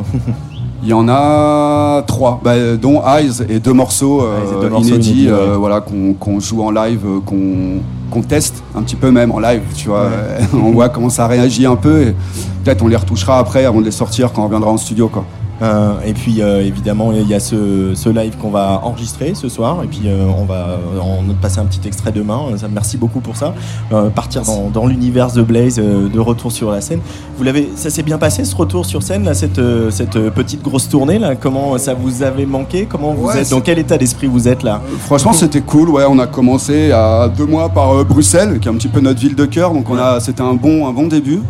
Il 0.83 0.89
y 0.89 0.93
en 0.93 1.07
a 1.09 2.03
trois, 2.05 2.39
bah, 2.43 2.75
dont 2.79 3.01
Eyes 3.07 3.43
et 3.49 3.59
deux 3.59 3.73
morceaux, 3.73 4.21
euh, 4.21 4.39
Eyes 4.39 4.49
et 4.55 4.61
deux 4.61 4.69
morceaux 4.69 4.87
inédits 4.89 5.11
inédits, 5.11 5.31
ouais. 5.31 5.57
voilà, 5.57 5.81
qu'on 5.81 6.39
joue 6.39 6.61
en 6.61 6.69
live, 6.69 7.01
qu'on 7.25 7.79
qu'on 8.11 8.21
teste 8.21 8.63
un 8.75 8.83
petit 8.83 8.95
peu 8.95 9.09
même 9.09 9.31
en 9.31 9.39
live. 9.39 9.63
Tu 9.75 9.87
vois, 9.87 10.09
on 10.53 10.71
voit 10.71 10.89
comment 10.89 11.09
ça 11.09 11.25
réagit 11.25 11.65
un 11.65 11.75
peu 11.75 12.03
et 12.03 12.15
peut-être 12.63 12.83
on 12.83 12.87
les 12.87 12.95
retouchera 12.95 13.39
après 13.39 13.65
avant 13.65 13.79
de 13.79 13.85
les 13.85 13.91
sortir 13.91 14.31
quand 14.31 14.43
on 14.43 14.45
reviendra 14.45 14.69
en 14.69 14.77
studio. 14.77 15.07
Quoi. 15.07 15.25
Euh, 15.61 15.93
et 16.05 16.13
puis 16.13 16.41
euh, 16.41 16.61
évidemment 16.61 17.13
il 17.13 17.29
y 17.29 17.33
a 17.33 17.39
ce, 17.39 17.93
ce 17.95 18.09
live 18.09 18.35
qu'on 18.41 18.49
va 18.49 18.81
enregistrer 18.83 19.35
ce 19.35 19.47
soir 19.47 19.81
et 19.83 19.87
puis 19.87 20.01
euh, 20.05 20.25
on 20.37 20.43
va 20.43 20.77
en 21.01 21.23
passer 21.41 21.59
un 21.59 21.65
petit 21.65 21.79
extrait 21.87 22.11
demain. 22.11 22.41
Euh, 22.51 22.67
merci 22.69 22.97
beaucoup 22.97 23.21
pour 23.21 23.37
ça. 23.37 23.53
Euh, 23.93 24.09
partir 24.09 24.41
dans, 24.41 24.69
dans 24.69 24.85
l'univers 24.85 25.31
de 25.31 25.41
Blaze, 25.41 25.79
euh, 25.79 26.09
de 26.09 26.19
retour 26.19 26.51
sur 26.51 26.71
la 26.71 26.81
scène. 26.81 26.99
Vous 27.37 27.43
l'avez, 27.45 27.69
ça 27.75 27.89
s'est 27.89 28.03
bien 28.03 28.17
passé 28.17 28.43
ce 28.43 28.53
retour 28.55 28.85
sur 28.85 29.01
scène 29.01 29.23
là, 29.23 29.33
cette, 29.33 29.61
cette 29.91 30.29
petite 30.31 30.61
grosse 30.61 30.89
tournée 30.89 31.19
là? 31.19 31.35
Comment 31.35 31.77
ça 31.77 31.93
vous 31.93 32.21
avait 32.21 32.45
manqué? 32.45 32.85
Comment 32.85 33.13
vous 33.13 33.27
Ouais, 33.27 33.39
êtes 33.39 33.49
Dans 33.49 33.61
quel 33.61 33.79
état 33.79 33.97
d'esprit 33.97 34.27
vous 34.27 34.49
êtes 34.49 34.61
là? 34.63 34.81
Franchement, 35.05 35.31
c'était 35.31 35.61
cool. 35.61 35.89
Ouais, 35.89 36.03
on 36.09 36.19
a 36.19 36.27
commencé 36.27 36.91
à 36.91 37.29
deux 37.29 37.45
mois 37.45 37.69
par 37.69 38.03
Bruxelles, 38.03 38.59
qui 38.59 38.67
est 38.67 38.71
un 38.71 38.75
petit 38.75 38.89
peu 38.89 38.99
notre 38.99 39.19
ville 39.21 39.35
de 39.35 39.45
cœur. 39.45 39.71
Donc, 39.73 39.89
on 39.89 39.97
a, 39.97 40.19
c'était 40.19 40.41
un 40.41 40.53
bon, 40.53 40.85
un 40.87 40.91
bon 40.91 41.07
début. 41.07 41.41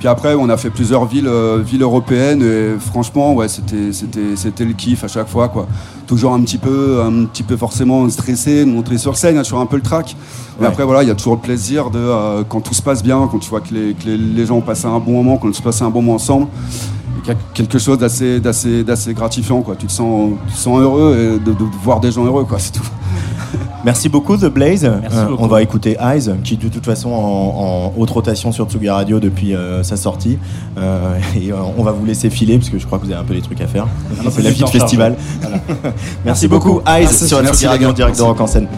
Puis 0.00 0.08
après, 0.08 0.34
on 0.34 0.48
a 0.48 0.56
fait 0.56 0.70
plusieurs 0.70 1.04
villes, 1.04 1.28
euh, 1.28 1.58
villes 1.62 1.82
européennes. 1.82 2.42
Et 2.42 2.80
franchement, 2.80 3.34
ouais, 3.34 3.48
c'était, 3.48 3.92
c'était, 3.92 4.34
c'était 4.34 4.64
le 4.64 4.72
kiff 4.72 5.04
à 5.04 5.08
chaque 5.08 5.28
fois, 5.28 5.48
quoi. 5.48 5.68
Toujours 6.06 6.32
un 6.32 6.40
petit 6.40 6.56
peu, 6.58 7.02
un 7.04 7.26
petit 7.26 7.42
peu 7.42 7.56
forcément 7.56 8.08
stressé, 8.08 8.64
de 8.64 8.70
montrer 8.70 8.96
sur 8.96 9.16
scène, 9.18 9.36
a 9.36 9.42
toujours 9.44 9.60
un 9.60 9.66
peu 9.66 9.76
le 9.76 9.82
trac. 9.82 10.16
Mais 10.58 10.62
Ouais. 10.64 10.68
après, 10.72 10.84
voilà, 10.84 11.02
il 11.02 11.08
y 11.08 11.12
a 11.12 11.14
toujours 11.14 11.34
le 11.34 11.40
plaisir 11.40 11.90
de 11.90 11.98
euh, 11.98 12.42
quand 12.48 12.60
tout 12.62 12.72
se 12.74 12.80
passe 12.82 13.02
bien, 13.02 13.28
quand 13.30 13.38
tu 13.38 13.50
vois 13.50 13.60
que 13.60 13.72
les, 13.74 13.92
que 13.94 14.06
les, 14.06 14.16
les 14.16 14.46
gens 14.46 14.56
ont 14.56 14.60
passé 14.62 14.86
un 14.86 14.98
bon 14.98 15.12
moment, 15.22 15.36
qu'on 15.36 15.52
se 15.52 15.60
passe 15.62 15.82
un 15.82 15.90
bon 15.90 16.00
moment 16.00 16.14
ensemble. 16.14 16.46
Il 17.22 17.28
y 17.28 17.32
a 17.32 17.34
quelque 17.52 17.78
chose 17.78 17.98
d'assez, 17.98 18.40
d'assez, 18.40 18.82
d'assez 18.82 19.12
gratifiant, 19.12 19.60
quoi. 19.60 19.76
Tu 19.76 19.86
te 19.86 19.92
sens, 19.92 20.30
tu 20.48 20.54
te 20.54 20.58
sens 20.58 20.80
heureux 20.80 21.14
et 21.14 21.38
de, 21.44 21.52
de 21.52 21.64
voir 21.84 22.00
des 22.00 22.10
gens 22.10 22.24
heureux, 22.24 22.44
quoi. 22.44 22.58
C'est 22.58 22.72
tout. 22.72 22.88
Merci 23.84 24.08
beaucoup 24.08 24.36
The 24.36 24.46
Blaze. 24.46 24.84
Euh, 24.84 25.26
beaucoup. 25.28 25.42
on 25.42 25.46
va 25.46 25.62
écouter 25.62 25.96
Eyes, 26.00 26.30
qui 26.44 26.56
de 26.56 26.68
toute 26.68 26.84
façon 26.84 27.10
en, 27.10 27.92
en 27.92 27.92
haute 27.96 28.10
rotation 28.10 28.52
sur 28.52 28.68
Tsugi 28.68 28.88
Radio 28.90 29.20
depuis 29.20 29.54
euh, 29.54 29.82
sa 29.82 29.96
sortie. 29.96 30.38
Euh, 30.78 31.18
et 31.36 31.52
on 31.52 31.82
va 31.82 31.92
vous 31.92 32.04
laisser 32.04 32.30
filer 32.30 32.58
parce 32.58 32.70
que 32.70 32.78
je 32.78 32.86
crois 32.86 32.98
que 32.98 33.06
vous 33.06 33.10
avez 33.12 33.20
un 33.20 33.24
peu 33.24 33.34
des 33.34 33.42
trucs 33.42 33.60
à 33.60 33.66
faire. 33.66 33.86
non, 34.22 34.30
C'est 34.30 34.42
la 34.42 34.50
du 34.50 34.56
vie 34.56 34.60
de 34.60 34.66
temps 34.66 34.72
festival. 34.72 35.16
Merci, 35.42 35.78
Merci 36.24 36.48
beaucoup. 36.48 36.80
Eyes 36.86 37.08
sur 37.08 37.42
Tsugi 37.42 37.66
Radio 37.66 37.88
en 37.90 37.92
direct 37.92 38.18
de. 38.18 38.22
Rock 38.22 38.40
en 38.40 38.46
scène. 38.46 38.68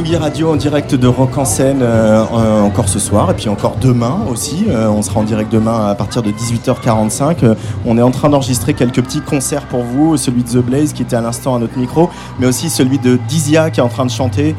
Tsugi 0.00 0.16
Radio 0.16 0.50
en 0.50 0.56
direct 0.56 0.94
de 0.94 1.06
Rock 1.06 1.36
en 1.36 1.44
scène 1.44 1.80
euh, 1.82 2.62
encore 2.62 2.88
ce 2.88 2.98
soir 2.98 3.30
et 3.32 3.34
puis 3.34 3.50
encore 3.50 3.76
demain 3.82 4.20
aussi. 4.30 4.64
Euh, 4.70 4.88
on 4.88 5.02
sera 5.02 5.20
en 5.20 5.24
direct 5.24 5.52
demain 5.52 5.88
à 5.88 5.94
partir 5.94 6.22
de 6.22 6.30
18h45. 6.30 7.36
Euh, 7.42 7.54
on 7.84 7.98
est 7.98 8.02
en 8.02 8.10
train 8.10 8.30
d'enregistrer 8.30 8.72
quelques 8.72 9.02
petits 9.02 9.20
concerts 9.20 9.66
pour 9.66 9.82
vous, 9.82 10.16
celui 10.16 10.42
de 10.42 10.48
The 10.48 10.64
Blaze 10.64 10.94
qui 10.94 11.02
était 11.02 11.16
à 11.16 11.20
l'instant 11.20 11.54
à 11.54 11.58
notre 11.58 11.76
micro, 11.76 12.08
mais 12.38 12.46
aussi 12.46 12.70
celui 12.70 12.98
de 12.98 13.18
Dizia 13.28 13.70
qui 13.70 13.80
est 13.80 13.82
en 13.82 13.90
train 13.90 14.06
de 14.06 14.10
chanter 14.10 14.54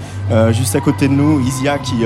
juste 0.51 0.75
à 0.75 0.79
côté 0.79 1.07
de 1.07 1.13
nous. 1.13 1.41
Isia 1.41 1.79
qui 1.79 2.03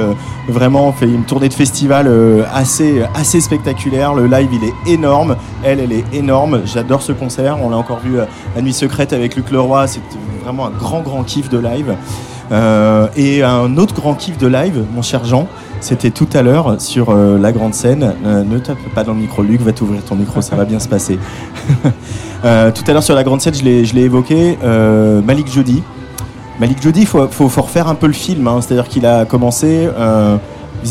vraiment 0.47 0.93
fait 0.93 1.05
une 1.05 1.25
tournée 1.25 1.49
de 1.49 1.53
festival 1.53 2.09
assez, 2.53 3.03
assez 3.13 3.41
spectaculaire. 3.41 4.13
Le 4.13 4.27
live 4.27 4.49
il 4.53 4.63
est 4.63 4.93
énorme, 4.93 5.35
elle 5.63 5.81
elle 5.81 5.91
est 5.91 6.05
énorme. 6.13 6.61
J'adore 6.65 7.01
ce 7.01 7.11
concert. 7.11 7.57
On 7.61 7.69
l'a 7.69 7.77
encore 7.77 7.99
vu 7.99 8.19
à 8.19 8.27
la 8.55 8.61
nuit 8.61 8.73
secrète 8.73 9.11
avec 9.11 9.35
Luc 9.35 9.51
Leroy. 9.51 9.87
C'est 9.87 10.01
vraiment 10.43 10.67
un 10.67 10.71
grand 10.71 11.01
grand 11.01 11.23
kiff 11.23 11.49
de 11.49 11.59
live. 11.59 11.95
Euh, 12.51 13.07
et 13.15 13.43
un 13.43 13.77
autre 13.77 13.95
grand 13.95 14.13
kiff 14.13 14.37
de 14.37 14.47
live, 14.47 14.85
mon 14.93 15.01
cher 15.01 15.25
Jean, 15.25 15.47
c'était 15.79 16.11
tout 16.11 16.27
à 16.33 16.41
l'heure 16.41 16.79
sur 16.79 17.09
euh, 17.09 17.37
la 17.39 17.51
grande 17.51 17.73
scène. 17.73 18.13
Euh, 18.25 18.43
ne 18.43 18.59
tape 18.59 18.77
pas 18.93 19.03
dans 19.03 19.13
le 19.13 19.19
micro, 19.19 19.41
Luc, 19.41 19.61
va 19.61 19.71
t'ouvrir 19.71 20.03
ton 20.03 20.15
micro, 20.15 20.41
ça 20.41 20.55
va 20.55 20.65
bien 20.65 20.79
se 20.79 20.87
passer. 20.87 21.17
Tout 22.43 22.83
à 22.87 22.93
l'heure 22.93 23.01
sur 23.01 23.15
la 23.15 23.23
grande 23.23 23.41
scène, 23.41 23.55
je 23.55 23.63
l'ai 23.63 24.01
évoqué, 24.01 24.55
Malik 25.25 25.51
Jody. 25.51 25.81
Malik 26.59 26.79
Jody, 26.79 27.01
il 27.01 27.07
faut 27.07 27.27
refaire 27.61 27.87
un 27.87 27.95
peu 27.95 28.05
le 28.05 28.13
film, 28.13 28.47
hein. 28.47 28.59
c'est-à-dire 28.61 28.87
qu'il 28.87 29.07
a 29.07 29.25
commencé. 29.25 29.89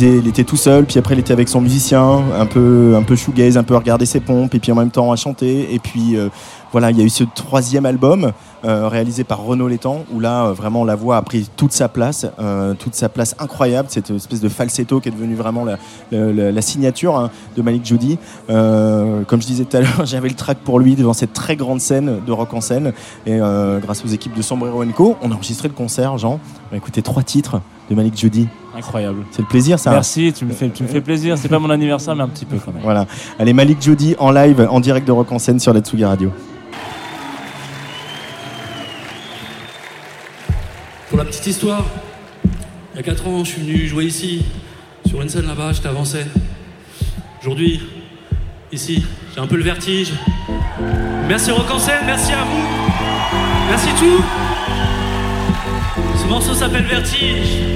Il 0.03 0.29
était 0.29 0.45
tout 0.45 0.57
seul, 0.57 0.85
puis 0.85 0.99
après 0.99 1.15
il 1.15 1.21
était 1.21 1.33
avec 1.33 1.49
son 1.49 1.61
musicien, 1.61 2.23
un 2.39 2.47
peu, 2.47 2.95
un 2.97 3.03
peu 3.03 3.17
shoegaze, 3.17 3.57
un 3.57 3.63
peu 3.63 3.75
à 3.75 3.79
regarder 3.79 4.07
ses 4.07 4.21
pompes, 4.21 4.55
et 4.55 4.59
puis 4.59 4.73
en 4.73 4.75
même 4.75 4.91
temps 4.91 5.13
à 5.13 5.17
chanter. 5.17 5.73
Et 5.75 5.79
puis 5.79 6.17
euh, 6.17 6.29
voilà, 6.75 6.91
il 6.91 6.99
y 6.99 7.01
a 7.03 7.05
eu 7.05 7.09
ce 7.09 7.23
troisième 7.23 7.87
album 7.87 8.33
euh, 8.65 8.89
réalisé 8.89 9.23
par 9.23 9.45
Renaud 9.45 9.69
Létang, 9.69 10.05
où 10.13 10.19
là 10.19 10.47
euh, 10.47 10.53
vraiment 10.53 10.85
la 10.85 10.97
voix 10.97 11.19
a 11.19 11.23
pris 11.23 11.49
toute 11.57 11.71
sa 11.71 11.89
place, 11.89 12.27
toute 12.81 12.97
sa 12.97 13.09
place 13.09 13.37
incroyable, 13.39 13.89
cette 13.93 14.11
espèce 14.11 14.41
de 14.41 14.49
falsetto 14.49 14.99
qui 14.99 15.09
est 15.09 15.13
devenu 15.13 15.37
vraiment 15.37 15.65
la, 15.65 16.63
signature 16.63 17.17
hein, 17.17 17.31
de 17.57 17.63
Malik. 17.63 17.95
Euh, 18.51 19.23
comme 19.23 19.41
je 19.41 19.47
disais 19.47 19.65
tout 19.65 19.77
à 19.77 19.81
l'heure, 19.83 20.01
j'avais 20.05 20.29
le 20.29 20.35
track 20.35 20.59
pour 20.59 20.81
lui 20.81 20.97
devant 20.97 21.13
cette 21.13 21.33
très 21.33 21.55
grande 21.55 21.81
scène 21.81 22.21
de 22.27 22.33
rock 22.33 22.53
en 22.55 22.61
scène, 22.61 22.93
et 23.25 23.39
grâce 23.81 24.05
aux 24.05 24.09
équipes 24.09 24.35
de 24.35 24.43
Sombrero 24.43 24.85
Co, 24.97 25.17
on 25.23 25.31
a 25.31 25.35
enregistré 25.35 25.69
le 25.69 25.75
concert, 25.75 26.19
Jean. 26.19 26.41
On 26.73 26.75
a 26.75 26.77
écouté 26.77 27.03
trois 27.03 27.23
titres 27.23 27.61
de 27.89 27.95
Malik 27.95 28.19
Jody. 28.19 28.49
Incroyable. 28.77 29.25
C'est 29.31 29.43
le 29.43 29.49
plaisir, 29.49 29.79
ça. 29.79 29.91
Merci, 29.91 30.33
tu 30.33 30.45
me 30.45 30.53
fais, 30.53 30.69
tu 30.69 30.83
me 30.83 30.89
fais 30.89 31.01
plaisir. 31.01 31.39
C'est 31.39 31.49
pas 31.49 31.59
mon 31.59 31.71
anniversaire, 31.71 32.17
mais 32.17 32.25
un 32.25 32.29
petit 32.29 32.45
peu 32.45 32.57
quand 32.57 32.73
même. 32.73 32.83
Voilà. 32.83 33.07
Allez, 33.39 33.53
Malik 33.53 33.81
Jody 33.81 34.17
en 34.19 34.33
live, 34.33 34.67
en 34.69 34.81
direct 34.81 35.07
de 35.07 35.13
Rock 35.13 35.31
en 35.31 35.39
scène 35.39 35.61
sur 35.61 35.73
la 35.73 35.81
Tsugi 35.81 36.05
Radio. 36.05 36.33
Pour 41.09 41.19
la 41.19 41.25
petite 41.25 41.47
histoire, 41.47 41.85
il 42.93 42.97
y 42.97 43.01
a 43.01 43.03
4 43.05 43.27
ans, 43.29 43.45
je 43.45 43.51
suis 43.51 43.63
venu 43.63 43.87
jouer 43.87 44.07
ici, 44.07 44.45
sur 45.07 45.23
une 45.23 45.29
scène 45.29 45.47
là-bas, 45.47 45.73
j'étais 45.73 45.87
avancé. 45.87 46.25
Aujourd'hui, 47.41 47.81
ici, 48.73 49.05
j'ai 49.33 49.41
un 49.41 49.47
peu 49.47 49.57
le 49.57 49.63
vertige. 49.63 50.13
Merci 51.29 51.53
Rock 51.53 51.71
en 51.71 51.79
scène, 51.79 52.03
merci 52.07 52.33
à 52.33 52.43
vous. 52.43 52.63
Merci 53.69 53.89
tout. 53.99 54.25
Ce 56.25 56.29
morceau 56.31 56.55
s'appelle 56.55 56.85
Vertige. 56.85 57.75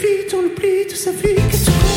vit, 0.00 0.34
on 0.34 0.44
oublie 0.44 0.86
tout 0.88 0.96
ça 0.96 1.10
vit. 1.10 1.89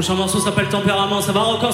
prochain 0.00 0.14
morceau 0.14 0.40
s'appelle 0.40 0.70
Tempérament, 0.70 1.20
ça 1.20 1.30
va 1.30 1.40
rock 1.40 1.62
en 1.62 1.72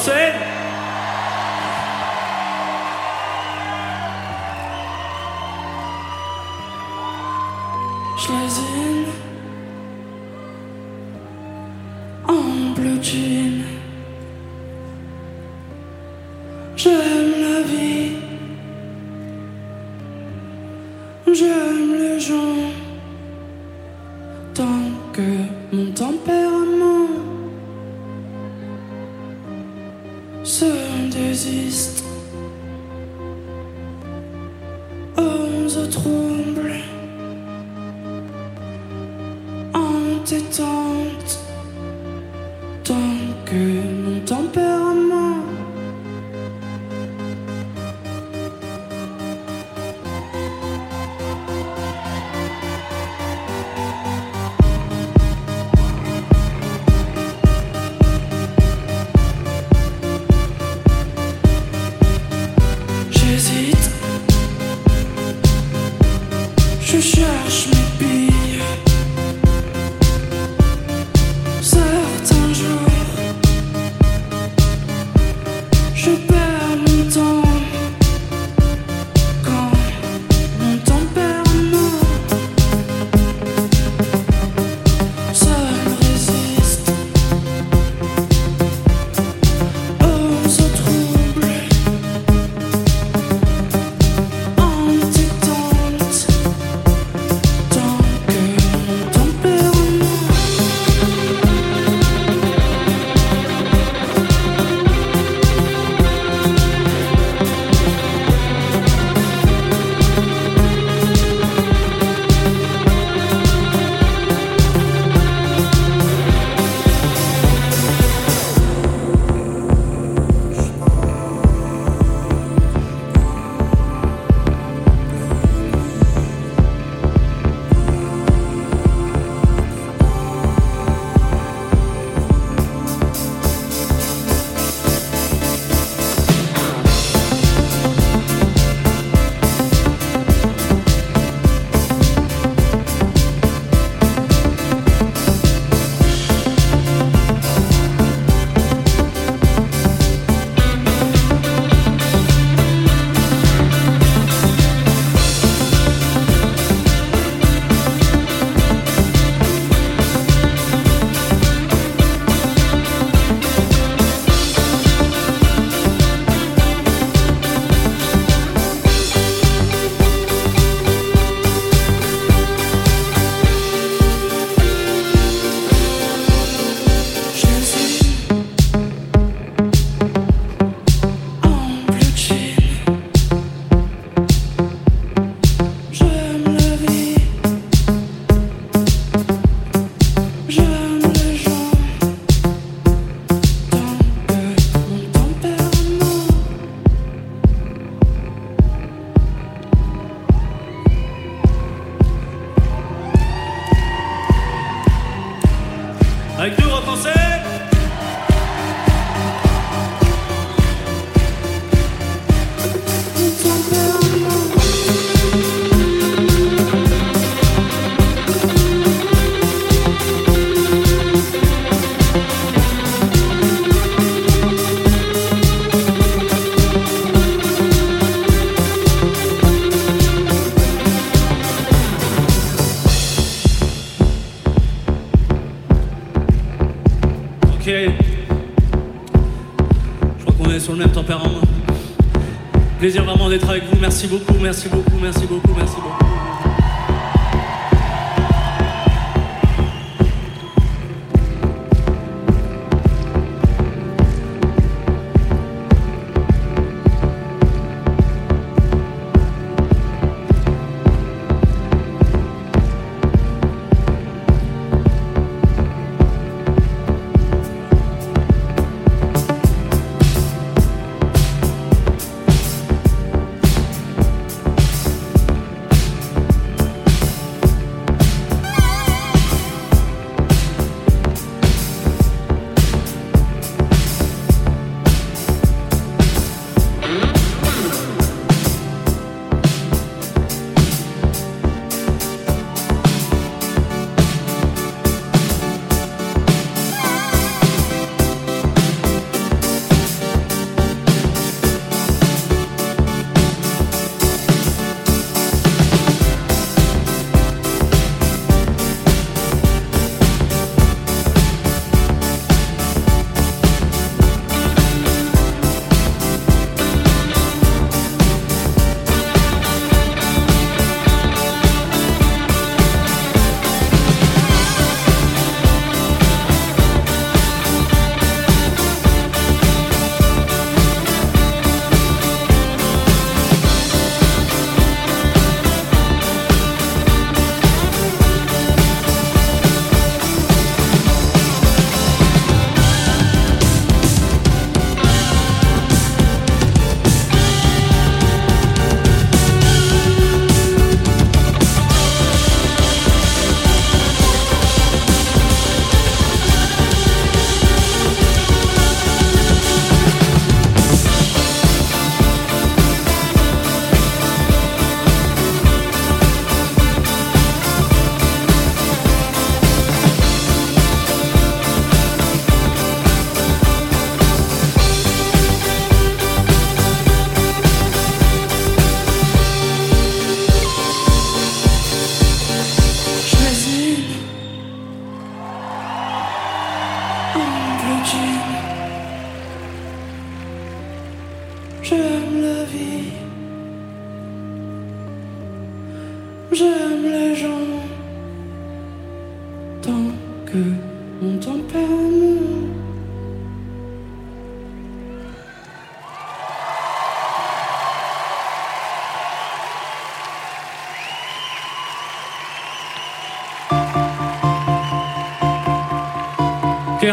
Merci 244.07 244.25
beaucoup, 244.25 244.41
merci 244.41 244.69
beaucoup. 244.69 244.86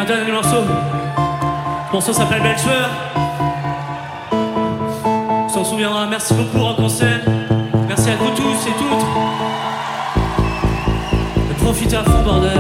Dernier 0.06 0.32
morceau. 0.32 0.64
Le 1.88 1.92
morceau 1.92 2.14
s'appelle 2.14 2.42
Belle 2.42 2.58
Sueur. 2.58 2.90
On 4.32 5.50
s'en 5.50 5.64
souviendra. 5.64 6.06
Merci 6.08 6.34
beaucoup, 6.34 6.64
Rock 6.64 6.80
en 6.80 6.90
scène. 6.90 7.22
Merci 7.88 8.10
à 8.10 8.16
vous 8.16 8.30
tous 8.32 8.68
et 8.68 8.74
toutes. 8.78 9.06
Profitez 11.64 11.96
à 11.96 12.04
fond, 12.04 12.22
bordel. 12.24 12.53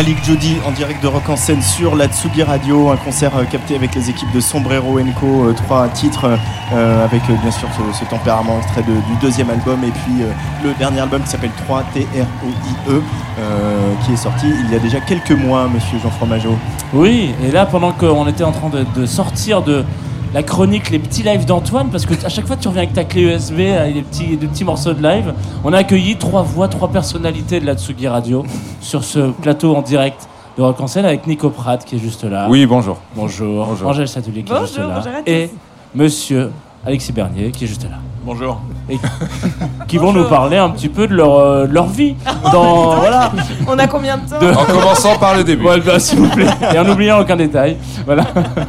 Malik 0.00 0.24
Jody 0.24 0.56
en 0.66 0.72
direct 0.72 1.02
de 1.02 1.08
Rock 1.08 1.28
en 1.28 1.36
scène 1.36 1.60
sur 1.60 1.94
la 1.94 2.06
Tsugi 2.06 2.42
Radio, 2.42 2.88
un 2.88 2.96
concert 2.96 3.36
euh, 3.36 3.44
capté 3.44 3.74
avec 3.76 3.94
les 3.94 4.08
équipes 4.08 4.32
de 4.32 4.40
Sombrero 4.40 4.98
Co, 5.20 5.26
euh, 5.26 5.52
trois 5.52 5.88
titres 5.88 6.38
euh, 6.72 7.04
avec 7.04 7.20
bien 7.26 7.50
sûr 7.50 7.68
ce, 7.92 8.04
tempérament 8.06 8.60
extrait 8.60 8.82
du 8.82 9.14
deuxième 9.20 9.50
album 9.50 9.84
et 9.84 9.90
puis 9.90 10.24
le 10.64 10.72
dernier 10.78 11.00
album 11.00 11.20
qui 11.20 11.28
s'appelle 11.28 11.50
3 11.66 11.84
T-R-O-I-E 11.92 13.02
qui 14.06 14.12
est 14.14 14.16
sorti 14.16 14.46
il 14.64 14.72
y 14.72 14.74
a 14.74 14.78
déjà 14.78 15.00
quelques 15.00 15.32
mois, 15.32 15.68
monsieur 15.68 15.98
Jean 16.02 16.08
Fromageau. 16.08 16.56
Oui, 16.94 17.34
et 17.44 17.50
là, 17.50 17.66
pendant 17.66 17.92
qu'on 17.92 18.26
était 18.26 18.44
en 18.44 18.52
train 18.52 18.70
de, 18.70 19.04
sortir 19.04 19.60
de 19.60 19.84
la 20.32 20.42
chronique, 20.42 20.88
les 20.88 20.98
petits 20.98 21.22
lives 21.22 21.44
d'Antoine, 21.44 21.88
parce 21.90 22.06
que 22.06 22.14
à 22.24 22.30
chaque 22.30 22.46
fois 22.46 22.56
tu 22.56 22.68
reviens 22.68 22.84
avec 22.84 22.94
ta 22.94 23.04
clé 23.04 23.24
USB, 23.24 23.60
avec 23.78 23.92
des 23.92 24.02
petits, 24.02 24.36
petits 24.38 24.64
morceaux 24.64 24.94
de 24.94 25.02
live, 25.02 25.34
on 25.62 25.74
a 25.74 25.78
accueilli 25.78 26.16
trois 26.16 26.42
voix, 26.42 26.68
trois 26.68 26.88
personnalités 26.88 27.60
de 27.60 27.66
la 27.66 27.74
Tsugi 27.74 28.08
Radio 28.08 28.46
sur 28.80 29.04
ce 29.04 29.30
plateau 29.30 29.74
en 29.76 29.82
direct 29.82 30.28
de 30.58 30.62
Rock 30.62 30.80
en 30.80 30.86
scène 30.86 31.04
avec 31.04 31.26
Nico 31.26 31.50
Pratt 31.50 31.84
qui 31.84 31.96
est 31.96 31.98
juste 31.98 32.24
là. 32.24 32.46
Oui, 32.48 32.66
bonjour. 32.66 32.98
Bonjour. 33.14 33.66
Bonjour. 33.66 33.88
Angèle 33.88 34.06
qui 34.08 34.18
est 34.18 34.22
juste 34.34 34.48
Bonjour, 34.48 34.88
là. 34.88 34.94
bonjour 34.96 35.12
à 35.12 35.22
tous. 35.22 35.30
Et 35.30 35.50
monsieur 35.94 36.50
Alexis 36.86 37.12
Bernier 37.12 37.50
qui 37.50 37.64
est 37.64 37.68
juste 37.68 37.84
là. 37.84 37.96
Bonjour. 38.22 38.60
Et 38.90 38.98
qui 39.88 39.96
vont 39.96 40.12
nous 40.12 40.24
parler 40.24 40.58
un 40.58 40.68
petit 40.70 40.88
peu 40.90 41.06
de 41.06 41.14
leur, 41.14 41.38
euh, 41.38 41.66
de 41.66 41.72
leur 41.72 41.86
vie. 41.86 42.16
Oh, 42.44 42.48
Dans, 42.52 42.96
voilà. 42.96 43.30
On 43.68 43.78
a 43.78 43.86
combien 43.86 44.16
de 44.18 44.28
temps 44.28 44.38
De- 44.40 44.52
En 44.52 44.64
commençant 44.64 45.16
par 45.18 45.36
le 45.36 45.44
début. 45.44 45.64
Ouais, 45.64 45.80
bah, 45.80 45.98
S'il 45.98 46.18
vous 46.18 46.28
plaît. 46.28 46.46
Et 46.74 46.78
en 46.78 46.84
n'oubliant 46.84 47.20
aucun 47.20 47.36
détail. 47.36 47.76
Voilà. 48.04 48.24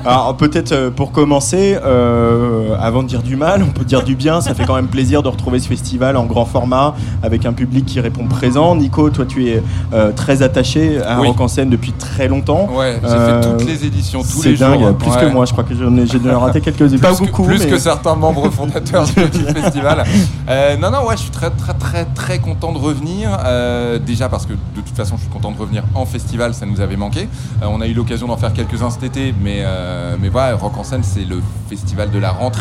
Alors 0.06 0.36
peut-être 0.38 0.72
euh, 0.74 0.90
pour 0.92 1.12
commencer, 1.12 1.78
euh, 1.84 2.61
avant 2.80 3.03
de 3.03 3.07
dire 3.07 3.23
du 3.23 3.35
mal, 3.35 3.64
on 3.64 3.72
peut 3.72 3.85
dire 3.85 4.03
du 4.03 4.15
bien. 4.15 4.41
Ça 4.41 4.53
fait 4.53 4.65
quand 4.65 4.76
même 4.76 4.88
plaisir 4.88 5.23
de 5.23 5.27
retrouver 5.27 5.60
ce 5.60 5.68
festival 5.68 6.18
en 6.18 6.26
grand 6.26 6.45
format 6.45 6.95
avec 7.23 7.45
un 7.45 7.53
public 7.53 7.85
qui 7.85 7.99
répond 7.99 8.26
présent. 8.27 8.76
Nico, 8.76 9.10
toi 9.10 9.26
tu 9.26 9.48
es 9.49 9.61
euh, 9.93 10.11
très 10.11 10.41
attaché 10.41 11.02
à 11.02 11.19
Oui. 11.19 11.27
Rock 11.27 11.41
en 11.41 11.48
scène 11.48 11.69
depuis 11.69 11.91
très 11.93 12.27
longtemps. 12.27 12.69
Ouais, 12.73 12.99
j'ai 13.02 13.10
Euh, 13.10 13.41
fait 13.41 13.49
toutes 13.57 13.68
les 13.68 13.85
éditions, 13.85 14.22
tous 14.23 14.43
les 14.43 14.56
jours. 14.56 14.68
dingue, 14.69 14.95
plus 14.98 15.11
que 15.15 15.26
moi. 15.26 15.45
Je 15.45 15.52
crois 15.52 15.64
que 15.64 15.73
j'ai 15.76 16.30
rater 16.31 16.61
quelques-unes. 16.61 16.99
Pas 16.99 17.14
que- 17.14 17.19
beaucoup, 17.19 17.43
plus 17.43 17.60
mais- 17.60 17.68
que 17.68 17.77
certains 17.77 18.15
membres 18.15 18.49
fondateurs 18.49 19.06
du 19.06 19.14
petit 19.14 19.43
festival. 19.53 20.03
Euh, 20.49 20.77
non, 20.77 20.91
non, 20.91 21.06
ouais, 21.07 21.15
je 21.18 21.22
suis 21.23 21.31
très, 21.31 21.49
très, 21.49 21.73
très, 21.73 22.06
très 22.06 22.39
content 22.39 22.72
de 22.72 22.77
revenir. 22.77 23.38
Euh, 23.45 23.99
déjà 23.99 24.30
parce 24.30 24.45
que 24.45 24.53
de 24.53 24.81
toute 24.85 24.95
façon, 24.95 25.15
je 25.18 25.22
suis 25.23 25.30
content 25.31 25.52
de 25.52 25.57
revenir 25.57 25.84
en 25.95 26.06
festival, 26.06 26.53
ça 26.53 26.65
nous 26.65 26.81
avait 26.81 26.95
manqué. 26.95 27.27
Euh, 27.61 27.65
on 27.69 27.81
a 27.81 27.88
eu 27.88 27.93
l'occasion 27.93 28.27
d'en 28.27 28.38
faire 28.38 28.53
quelques-uns 28.53 28.89
cet 28.89 29.03
été, 29.03 29.34
mais, 29.41 29.57
euh, 29.61 30.15
mais 30.22 30.30
voilà, 30.30 30.56
Rock 30.56 30.77
en 30.77 30.84
scène, 30.84 31.02
c'est 31.03 31.26
le 31.27 31.41
festival 31.69 32.10
de 32.11 32.19
la 32.19 32.31
rentrée. 32.31 32.61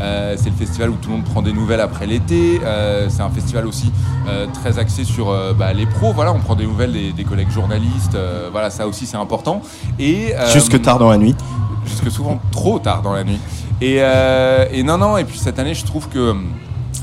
Euh, 0.00 0.34
c'est 0.36 0.50
le 0.50 0.56
festival 0.56 0.90
où 0.90 0.94
tout 0.94 1.08
le 1.08 1.16
monde 1.16 1.24
prend 1.24 1.42
des 1.42 1.52
nouvelles 1.52 1.80
après 1.80 2.06
l'été. 2.06 2.60
Euh, 2.64 3.08
c'est 3.08 3.22
un 3.22 3.30
festival 3.30 3.66
aussi 3.66 3.90
euh, 4.28 4.46
très 4.52 4.78
axé 4.78 5.04
sur 5.04 5.34
bah, 5.58 5.72
les 5.72 5.86
pros. 5.86 6.12
Voilà, 6.12 6.32
on 6.32 6.38
prend 6.38 6.54
des 6.54 6.66
nouvelles 6.66 6.92
des, 6.92 7.12
des 7.12 7.24
collègues 7.24 7.50
journalistes. 7.50 8.16
Voilà, 8.52 8.70
ça 8.70 8.86
aussi, 8.86 9.06
c'est 9.06 9.16
important. 9.16 9.62
Et 9.98 10.32
Jusque 10.52 10.80
tard 10.82 10.98
dans 10.98 11.10
la 11.10 11.18
nuit. 11.18 11.34
jusque 11.86 12.10
souvent 12.10 12.40
trop 12.50 12.78
tard 12.78 13.02
dans 13.02 13.12
la 13.12 13.24
nuit. 13.24 13.40
Et, 13.80 13.96
et 14.72 14.82
non, 14.82 14.98
non, 14.98 15.16
et 15.16 15.24
puis 15.24 15.38
cette 15.38 15.58
année, 15.58 15.74
je 15.74 15.84
trouve 15.84 16.08
que. 16.08 16.34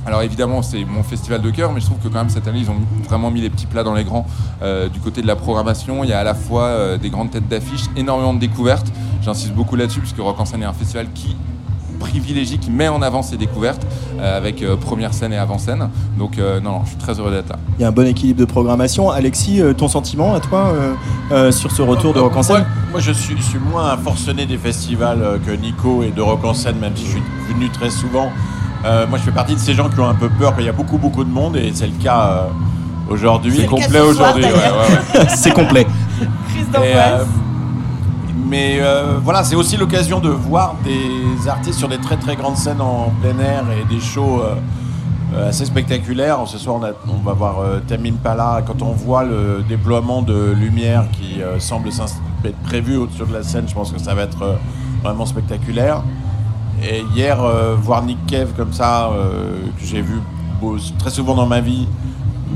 Alors 0.05 0.21
évidemment, 0.21 0.61
c'est 0.61 0.83
mon 0.83 1.01
festival 1.03 1.41
de 1.41 1.49
cœur, 1.49 1.71
mais 1.71 1.79
je 1.79 1.85
trouve 1.85 1.99
que 1.99 2.09
quand 2.09 2.19
même 2.19 2.29
cette 2.29 2.47
année, 2.47 2.59
ils 2.59 2.69
ont 2.69 2.75
vraiment 3.07 3.31
mis 3.31 3.39
les 3.39 3.49
petits 3.49 3.67
plats 3.67 3.83
dans 3.83 3.93
les 3.93 4.03
grands. 4.03 4.25
Euh, 4.61 4.89
du 4.89 4.99
côté 4.99 5.21
de 5.21 5.27
la 5.27 5.37
programmation, 5.37 6.03
il 6.03 6.09
y 6.09 6.13
a 6.13 6.19
à 6.19 6.23
la 6.25 6.33
fois 6.33 6.63
euh, 6.63 6.97
des 6.97 7.09
grandes 7.09 7.31
têtes 7.31 7.47
d'affiche, 7.47 7.85
énormément 7.95 8.33
de 8.33 8.39
découvertes. 8.39 8.87
J'insiste 9.21 9.53
beaucoup 9.53 9.77
là-dessus, 9.77 10.01
puisque 10.01 10.19
Rock 10.19 10.39
en 10.39 10.45
scène 10.45 10.61
est 10.61 10.65
un 10.65 10.73
festival 10.73 11.07
qui 11.13 11.37
privilégie, 12.03 12.57
qui 12.59 12.69
met 12.71 12.87
en 12.87 13.01
avant 13.01 13.21
ses 13.23 13.37
découvertes, 13.37 13.85
euh, 14.19 14.37
avec 14.37 14.61
euh, 14.61 14.75
première 14.75 15.13
scène 15.13 15.33
et 15.33 15.37
avant-scène. 15.37 15.89
Donc 16.19 16.37
euh, 16.37 16.59
non, 16.59 16.71
non, 16.71 16.81
je 16.83 16.89
suis 16.89 16.97
très 16.97 17.19
heureux 17.19 17.31
d'être 17.31 17.49
là. 17.49 17.57
Il 17.79 17.81
y 17.81 17.85
a 17.85 17.87
un 17.87 17.91
bon 17.91 18.05
équilibre 18.07 18.39
de 18.39 18.45
programmation. 18.45 19.09
Alexis, 19.09 19.61
euh, 19.61 19.73
ton 19.73 19.87
sentiment 19.87 20.33
à 20.35 20.39
toi 20.39 20.67
euh, 20.73 20.93
euh, 21.31 21.51
sur 21.51 21.71
ce 21.71 21.81
retour 21.81 22.13
de 22.13 22.19
Rock 22.19 22.35
en 22.37 22.43
scène? 22.43 22.57
Moi, 22.57 22.65
moi, 22.91 22.99
je 22.99 23.11
suis, 23.11 23.35
je 23.37 23.41
suis 23.43 23.59
moins 23.59 23.91
un 23.91 23.97
forcené 23.97 24.45
des 24.45 24.57
festivals 24.57 25.39
que 25.45 25.51
Nico 25.51 26.03
et 26.03 26.11
de 26.11 26.21
Rock 26.21 26.43
en 26.45 26.53
scène, 26.53 26.77
même 26.79 26.95
si 26.95 27.05
je 27.05 27.11
suis 27.11 27.23
venu 27.49 27.69
très 27.69 27.89
souvent. 27.89 28.29
Euh, 28.85 29.07
moi, 29.07 29.17
je 29.17 29.23
fais 29.23 29.31
partie 29.31 29.55
de 29.55 29.59
ces 29.59 29.73
gens 29.73 29.89
qui 29.89 29.99
ont 29.99 30.07
un 30.07 30.13
peu 30.13 30.29
peur 30.29 30.53
quand 30.53 30.59
il 30.59 30.65
y 30.65 30.69
a 30.69 30.73
beaucoup, 30.73 30.97
beaucoup 30.97 31.23
de 31.23 31.29
monde, 31.31 31.55
et 31.55 31.71
c'est 31.73 31.87
le 31.87 31.93
cas 32.03 32.27
euh, 32.27 33.13
aujourd'hui. 33.13 33.55
C'est 33.57 33.65
complet 33.65 33.99
aujourd'hui. 34.01 34.43
ouais, 34.43 34.51
ouais, 34.51 35.19
ouais. 35.19 35.25
C'est 35.35 35.51
complet. 35.53 35.85
Crise 36.49 36.65
Et, 36.67 36.71
d'angoisse. 36.71 37.21
euh, 37.21 37.23
mais 38.45 38.77
euh, 38.79 39.19
voilà, 39.23 39.43
c'est 39.43 39.55
aussi 39.55 39.77
l'occasion 39.77 40.19
de 40.19 40.29
voir 40.29 40.75
des 40.83 41.47
artistes 41.47 41.79
sur 41.79 41.87
des 41.87 41.97
très 41.97 42.17
très 42.17 42.35
grandes 42.35 42.57
scènes 42.57 42.81
en 42.81 43.11
plein 43.21 43.37
air 43.39 43.63
et 43.71 43.93
des 43.93 43.99
shows 43.99 44.41
euh, 44.41 44.55
euh, 45.33 45.49
assez 45.49 45.65
spectaculaires. 45.65 46.39
Ce 46.47 46.57
soir, 46.57 46.79
on, 47.07 47.23
va 47.23 47.33
voir 47.33 47.59
euh, 47.59 47.79
Tame 47.87 48.05
Impala. 48.05 48.63
Quand 48.65 48.81
on 48.81 48.91
voit 48.91 49.23
le 49.23 49.63
déploiement 49.67 50.21
de 50.21 50.51
lumière 50.51 51.05
qui 51.11 51.41
semble 51.59 51.89
être 51.89 52.59
prévu 52.63 52.97
au-dessus 52.97 53.25
de 53.25 53.33
la 53.33 53.43
scène, 53.43 53.67
je 53.67 53.73
pense 53.73 53.91
que 53.91 53.99
ça 53.99 54.13
va 54.13 54.23
être 54.23 54.57
vraiment 55.03 55.25
spectaculaire. 55.25 56.03
Et 56.83 57.03
hier, 57.15 57.37
voir 57.77 58.03
Nick 58.03 58.25
Cave 58.25 58.51
comme 58.57 58.73
ça, 58.73 59.09
que 59.79 59.85
j'ai 59.85 60.01
vu 60.01 60.19
très 60.99 61.09
souvent 61.09 61.35
dans 61.35 61.45
ma 61.45 61.61
vie, 61.61 61.87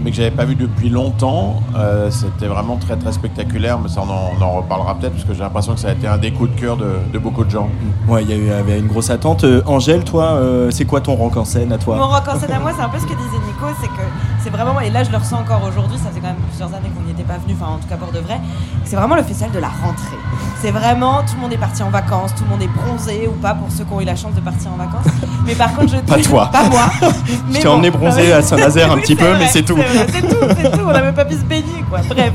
mais 0.04 0.12
que 0.12 0.18
j'avais 0.18 0.32
pas 0.32 0.46
vu 0.46 0.56
depuis 0.56 0.90
longtemps, 0.90 1.62
euh, 1.76 2.10
c'était 2.12 2.48
vraiment 2.48 2.78
très 2.78 2.96
très 2.96 3.12
spectaculaire. 3.12 3.80
Mais 3.80 3.90
ça, 3.90 4.02
on 4.08 4.10
en, 4.12 4.32
on 4.40 4.44
en 4.44 4.52
reparlera 4.58 4.96
peut-être, 4.96 5.14
parce 5.14 5.26
que 5.26 5.34
j'ai 5.34 5.42
l'impression 5.42 5.74
que 5.74 5.80
ça 5.80 5.90
a 5.90 5.92
été 5.94 6.08
un 6.08 6.18
des 6.18 6.32
coups 6.32 6.54
de 6.56 6.60
cœur 6.60 6.78
de, 6.78 6.96
de 7.14 7.20
beaucoup 7.20 7.44
de 7.44 7.50
gens. 7.50 7.70
Ouais, 8.08 8.24
il 8.24 8.30
y 8.30 8.34
a 8.34 8.36
eu- 8.36 8.42
il 8.42 8.48
y 8.48 8.52
avait 8.52 8.80
une 8.80 8.88
grosse 8.88 9.10
attente. 9.10 9.44
Euh, 9.44 9.62
Angèle, 9.66 10.04
toi, 10.04 10.34
euh, 10.34 10.72
c'est 10.72 10.86
quoi 10.86 11.02
ton 11.02 11.16
rock 11.16 11.38
en 11.38 11.46
scène 11.46 11.72
à 11.72 11.78
toi? 11.78 11.96
Mon 11.98 12.08
rock 12.08 12.24
en 12.28 12.40
scène 12.40 12.52
à 12.52 12.60
moi, 12.60 12.72
c'est 12.76 12.84
un 12.84 12.90
peu 12.90 12.98
ce 13.00 13.04
que 13.06 13.10
disait 13.14 13.38
Nico, 13.46 13.66
c'est 13.82 13.88
que 13.88 14.02
c'est 14.48 14.54
vraiment, 14.56 14.80
et 14.80 14.90
là 14.90 15.04
je 15.04 15.12
le 15.12 15.18
ressens 15.18 15.40
encore 15.40 15.62
aujourd'hui, 15.68 15.98
ça 15.98 16.10
fait 16.10 16.22
quand 16.22 16.28
même 16.28 16.38
plusieurs 16.48 16.74
années 16.74 16.90
qu'on 16.96 17.04
n'y 17.04 17.12
était 17.12 17.24
pas 17.24 17.38
venu, 17.38 17.54
enfin 17.60 17.74
en 17.74 17.80
tout 17.80 17.88
cas 17.90 17.98
pour 17.98 18.14
de 18.14 18.20
vrai, 18.20 18.40
c'est 18.86 18.96
vraiment 18.96 19.16
le 19.16 19.24
festival 19.24 19.52
de 19.52 19.60
la 19.60 19.68
rentrée. 19.68 20.16
C'est 20.62 20.72
vraiment, 20.72 21.22
tout 21.24 21.36
le 21.36 21.42
monde 21.42 21.52
est 21.52 21.58
parti 21.58 21.84
en 21.84 21.90
vacances, 21.90 22.34
tout 22.34 22.46
le 22.46 22.52
monde 22.52 22.62
est 22.62 22.70
bronzé 22.70 23.28
ou 23.28 23.34
pas 23.42 23.56
pour 23.56 23.70
ceux 23.70 23.84
qui 23.84 23.92
ont 23.92 24.00
eu 24.00 24.06
la 24.06 24.16
chance 24.16 24.34
de 24.36 24.40
partir 24.40 24.72
en 24.72 24.78
vacances. 24.78 25.12
Mais 25.46 25.54
par 25.54 25.76
contre, 25.76 25.92
je 25.92 25.98
Pas 26.08 26.20
toi. 26.20 26.50
Pas 26.50 26.64
moi. 26.70 26.90
Je 27.50 27.58
t'ai 27.58 27.64
bon, 27.66 27.74
emmené 27.74 27.92
ouais. 27.92 28.32
à 28.32 28.42
Saint-Nazaire 28.42 28.90
un 28.90 28.98
petit 29.02 29.16
peu, 29.16 29.26
vrai, 29.26 29.40
mais 29.40 29.48
c'est 29.48 29.64
tout. 29.64 29.78
C'est 30.08 30.22
tout, 30.22 30.36
c'est 30.56 30.72
tout. 30.72 30.84
On 30.88 30.92
n'a 30.94 31.02
même 31.02 31.14
pas 31.14 31.26
pu 31.26 31.34
se 31.34 31.44
baigner, 31.44 31.84
quoi. 31.90 32.00
Bref. 32.08 32.32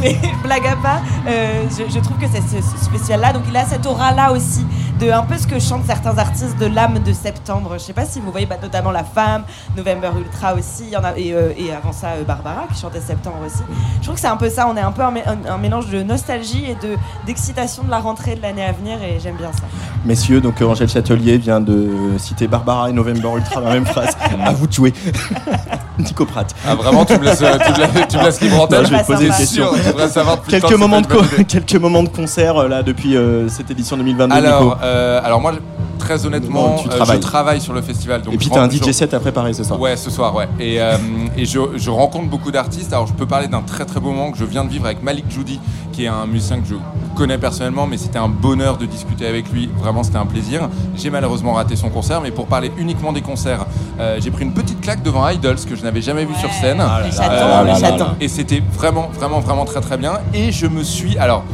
Mais 0.00 0.16
blague 0.42 0.66
à 0.66 0.76
part, 0.76 1.00
euh, 1.28 1.64
je, 1.70 1.92
je 1.92 2.00
trouve 2.00 2.16
que 2.16 2.26
c'est 2.32 2.40
ce, 2.40 2.66
ce 2.66 2.84
spécial-là. 2.86 3.34
Donc 3.34 3.42
il 3.48 3.56
a 3.56 3.66
cette 3.66 3.84
aura-là 3.84 4.32
aussi 4.32 4.64
de 5.00 5.10
un 5.10 5.22
peu 5.22 5.36
ce 5.38 5.46
que 5.46 5.58
chantent 5.58 5.86
certains 5.86 6.16
artistes 6.18 6.58
de 6.58 6.66
l'âme 6.66 6.98
de 6.98 7.12
septembre. 7.12 7.70
Je 7.74 7.78
sais 7.78 7.92
pas 7.92 8.04
si 8.04 8.20
vous 8.20 8.30
voyez, 8.30 8.46
bah, 8.46 8.56
notamment 8.62 8.90
La 8.90 9.04
Femme, 9.04 9.42
November 9.76 10.10
Ultra 10.18 10.54
aussi. 10.54 10.84
Il 10.84 10.90
y 10.90 10.96
en 10.96 11.04
a, 11.04 11.16
et, 11.16 11.32
euh, 11.32 11.52
et 11.56 11.72
avant 11.72 11.92
ça, 11.92 12.08
euh, 12.08 12.24
Barbara 12.24 12.64
qui 12.72 12.80
chantait 12.80 13.00
Septembre 13.00 13.36
aussi. 13.46 13.62
Je 14.00 14.04
trouve 14.04 14.14
que 14.16 14.20
c'est 14.20 14.26
un 14.26 14.36
peu 14.36 14.50
ça. 14.50 14.66
On 14.68 14.76
est 14.76 14.80
un 14.80 14.92
peu 14.92 15.02
un, 15.02 15.12
mé- 15.12 15.22
un- 15.26 15.50
un 15.54 15.58
mélange 15.58 15.88
de 15.90 16.02
nostalgie 16.02 16.64
et 16.68 16.74
de 16.86 16.96
d'excitation 17.26 17.82
de 17.82 17.90
la 17.90 17.98
rentrée 17.98 18.34
de 18.34 18.42
l'année 18.42 18.64
à 18.64 18.72
venir. 18.72 18.98
Et 19.02 19.18
j'aime 19.20 19.36
bien 19.36 19.50
ça. 19.52 19.62
Messieurs, 20.04 20.40
donc 20.40 20.60
euh, 20.60 20.66
Angèle 20.66 20.88
Châtelier 20.88 21.38
vient 21.38 21.60
de 21.60 21.88
citer 22.18 22.46
Barbara 22.46 22.90
et 22.90 22.92
November 22.92 23.28
Ultra 23.36 23.60
dans 23.60 23.68
la 23.68 23.74
même 23.74 23.86
phrase. 23.86 24.16
à 24.44 24.52
vous 24.52 24.66
de 24.66 24.72
jouer. 24.72 24.92
Nico 25.98 26.24
Pratt. 26.24 26.54
Ah, 26.66 26.74
vraiment, 26.74 27.04
tu 27.04 27.18
me 27.18 27.24
laisses, 27.24 27.38
tu 27.38 27.44
me 27.44 27.48
laisses- 27.78 28.08
tu 28.08 28.16
me 28.16 28.24
laisses 28.24 28.40
libre 28.40 28.62
antenne 28.62 28.86
je 28.86 28.90
vais 28.90 29.02
te 29.02 29.06
poser 29.06 29.26
une 29.26 29.34
question. 29.34 29.66
Sûr, 29.74 30.08
savoir 30.08 30.36
temps 30.38 30.42
Quelques 30.48 30.68
que 30.68 30.74
moments, 30.74 31.00
de 31.02 31.06
co- 31.06 31.22
quelques 31.48 31.74
moments 31.74 32.02
de 32.02 32.08
concert 32.08 32.66
là 32.68 32.82
depuis 32.82 33.16
euh, 33.16 33.48
cette 33.50 33.70
édition 33.70 33.96
2022. 33.98 34.34
Alors, 34.34 34.62
Nico. 34.64 34.76
Euh, 34.90 35.20
alors 35.24 35.40
moi, 35.40 35.52
très 35.98 36.26
honnêtement, 36.26 36.76
Non, 36.76 36.76
euh, 36.90 37.04
je 37.12 37.16
travaille 37.18 37.60
sur 37.60 37.72
le 37.72 37.82
festival. 37.82 38.22
Donc 38.22 38.34
Et 38.34 38.38
puis 38.38 38.48
t'as 38.50 38.62
un 38.62 38.70
DJ 38.70 38.90
set 38.92 39.12
à 39.14 39.20
préparer 39.20 39.52
ce 39.52 39.62
soir. 39.64 39.78
Ouais, 39.78 39.96
ce 39.96 40.10
soir, 40.10 40.34
ouais. 40.34 40.48
Et, 40.58 40.80
euh, 40.80 40.96
et 41.36 41.44
je, 41.44 41.60
je 41.76 41.90
rencontre 41.90 42.26
beaucoup 42.28 42.50
d'artistes. 42.50 42.92
Alors, 42.92 43.06
je 43.06 43.12
peux 43.12 43.26
parler 43.26 43.48
d'un 43.48 43.60
très 43.62 43.84
très 43.84 44.00
beau 44.00 44.10
moment 44.10 44.32
que 44.32 44.38
je 44.38 44.44
viens 44.44 44.64
de 44.64 44.70
vivre 44.70 44.86
avec 44.86 45.02
Malik 45.02 45.26
Judy, 45.30 45.60
qui 45.92 46.04
est 46.04 46.08
un 46.08 46.26
musicien 46.26 46.58
que 46.60 46.66
je 46.66 46.74
connais 47.14 47.38
personnellement, 47.38 47.86
mais 47.86 47.98
c'était 47.98 48.18
un 48.18 48.28
bonheur 48.28 48.78
de 48.78 48.86
discuter 48.86 49.26
avec 49.26 49.52
lui. 49.52 49.68
Vraiment, 49.78 50.02
c'était 50.02 50.16
un 50.16 50.26
plaisir. 50.26 50.68
J'ai 50.96 51.10
malheureusement 51.10 51.52
raté 51.52 51.76
son 51.76 51.90
concert, 51.90 52.20
mais 52.22 52.30
pour 52.30 52.46
parler 52.46 52.72
uniquement 52.78 53.12
des 53.12 53.20
concerts, 53.22 53.66
euh, 54.00 54.18
j'ai 54.20 54.30
pris 54.30 54.44
une 54.44 54.54
petite 54.54 54.80
claque 54.80 55.02
devant 55.02 55.28
Idols 55.28 55.56
que 55.68 55.76
je 55.76 55.82
n'avais 55.82 56.00
jamais 56.02 56.24
vu 56.24 56.34
sur 56.36 56.50
scène. 56.50 56.82
Les 57.04 57.12
chatons, 57.12 57.34
Euh, 57.34 57.64
les 57.64 57.78
chatons. 57.78 58.06
Et 58.20 58.28
c'était 58.28 58.62
vraiment, 58.74 59.08
vraiment, 59.12 59.40
vraiment 59.40 59.64
très 59.66 59.80
très 59.82 59.98
bien. 59.98 60.14
Et 60.34 60.50
je 60.50 60.66
me 60.66 60.82
suis. 60.82 61.18
Alors. 61.18 61.44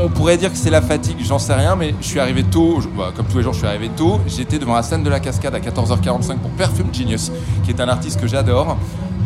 On 0.00 0.08
pourrait 0.08 0.36
dire 0.36 0.50
que 0.50 0.56
c'est 0.58 0.70
la 0.70 0.82
fatigue, 0.82 1.16
j'en 1.24 1.38
sais 1.38 1.54
rien, 1.54 1.76
mais 1.76 1.94
je 2.00 2.06
suis 2.06 2.18
arrivé 2.20 2.42
tôt, 2.42 2.80
je- 2.80 2.88
bah, 2.88 3.12
comme 3.16 3.26
tous 3.26 3.36
les 3.38 3.44
jours 3.44 3.52
je 3.52 3.58
suis 3.58 3.66
arrivé 3.68 3.88
tôt, 3.96 4.20
j'étais 4.26 4.58
devant 4.58 4.74
la 4.74 4.82
scène 4.82 5.02
de 5.04 5.10
la 5.10 5.20
cascade 5.20 5.54
à 5.54 5.60
14h45 5.60 6.38
pour 6.38 6.50
Perfume 6.50 6.92
Genius, 6.92 7.30
qui 7.64 7.70
est 7.70 7.80
un 7.80 7.88
artiste 7.88 8.20
que 8.20 8.26
j'adore. 8.26 8.76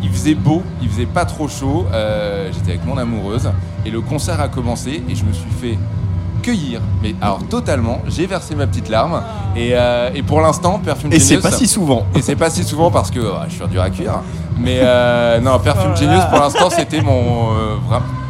Il 0.03 0.11
faisait 0.11 0.35
beau, 0.35 0.63
il 0.83 0.89
faisait 0.89 1.07
pas 1.07 1.25
trop 1.25 1.49
chaud, 1.49 1.87
euh, 1.93 2.51
j'étais 2.53 2.73
avec 2.73 2.85
mon 2.87 2.99
amoureuse, 2.99 3.51
et 3.87 3.91
le 3.91 4.01
concert 4.03 4.41
a 4.41 4.49
commencé, 4.49 5.03
et 5.09 5.15
je 5.15 5.25
me 5.25 5.33
suis 5.33 5.51
fait 5.61 5.79
cueillir, 6.43 6.81
mais 7.03 7.15
alors 7.21 7.43
totalement, 7.49 8.01
j'ai 8.07 8.27
versé 8.27 8.55
ma 8.55 8.67
petite 8.67 8.89
larme, 8.91 9.23
et, 9.57 9.71
euh, 9.73 10.11
et 10.15 10.23
pour 10.23 10.41
l'instant, 10.41 10.79
Perfume 10.85 11.11
Et 11.13 11.19
Genius... 11.19 11.29
c'est 11.29 11.41
pas 11.41 11.51
si 11.51 11.67
souvent. 11.67 12.07
Et 12.15 12.23
c'est 12.23 12.37
pas 12.37 12.51
si 12.51 12.63
souvent 12.63 12.91
parce 12.91 13.11
que 13.11 13.19
ouais, 13.21 13.47
je 13.49 13.55
suis 13.55 13.67
dur 13.69 13.83
à 13.83 13.91
cuire. 13.91 14.21
Mais 14.61 14.81
euh, 14.83 15.41
non, 15.41 15.59
Perfume 15.59 15.97
Genius 15.97 16.25
pour 16.31 16.41
l'instant 16.41 16.69
c'était 16.71 17.01
mon. 17.01 17.53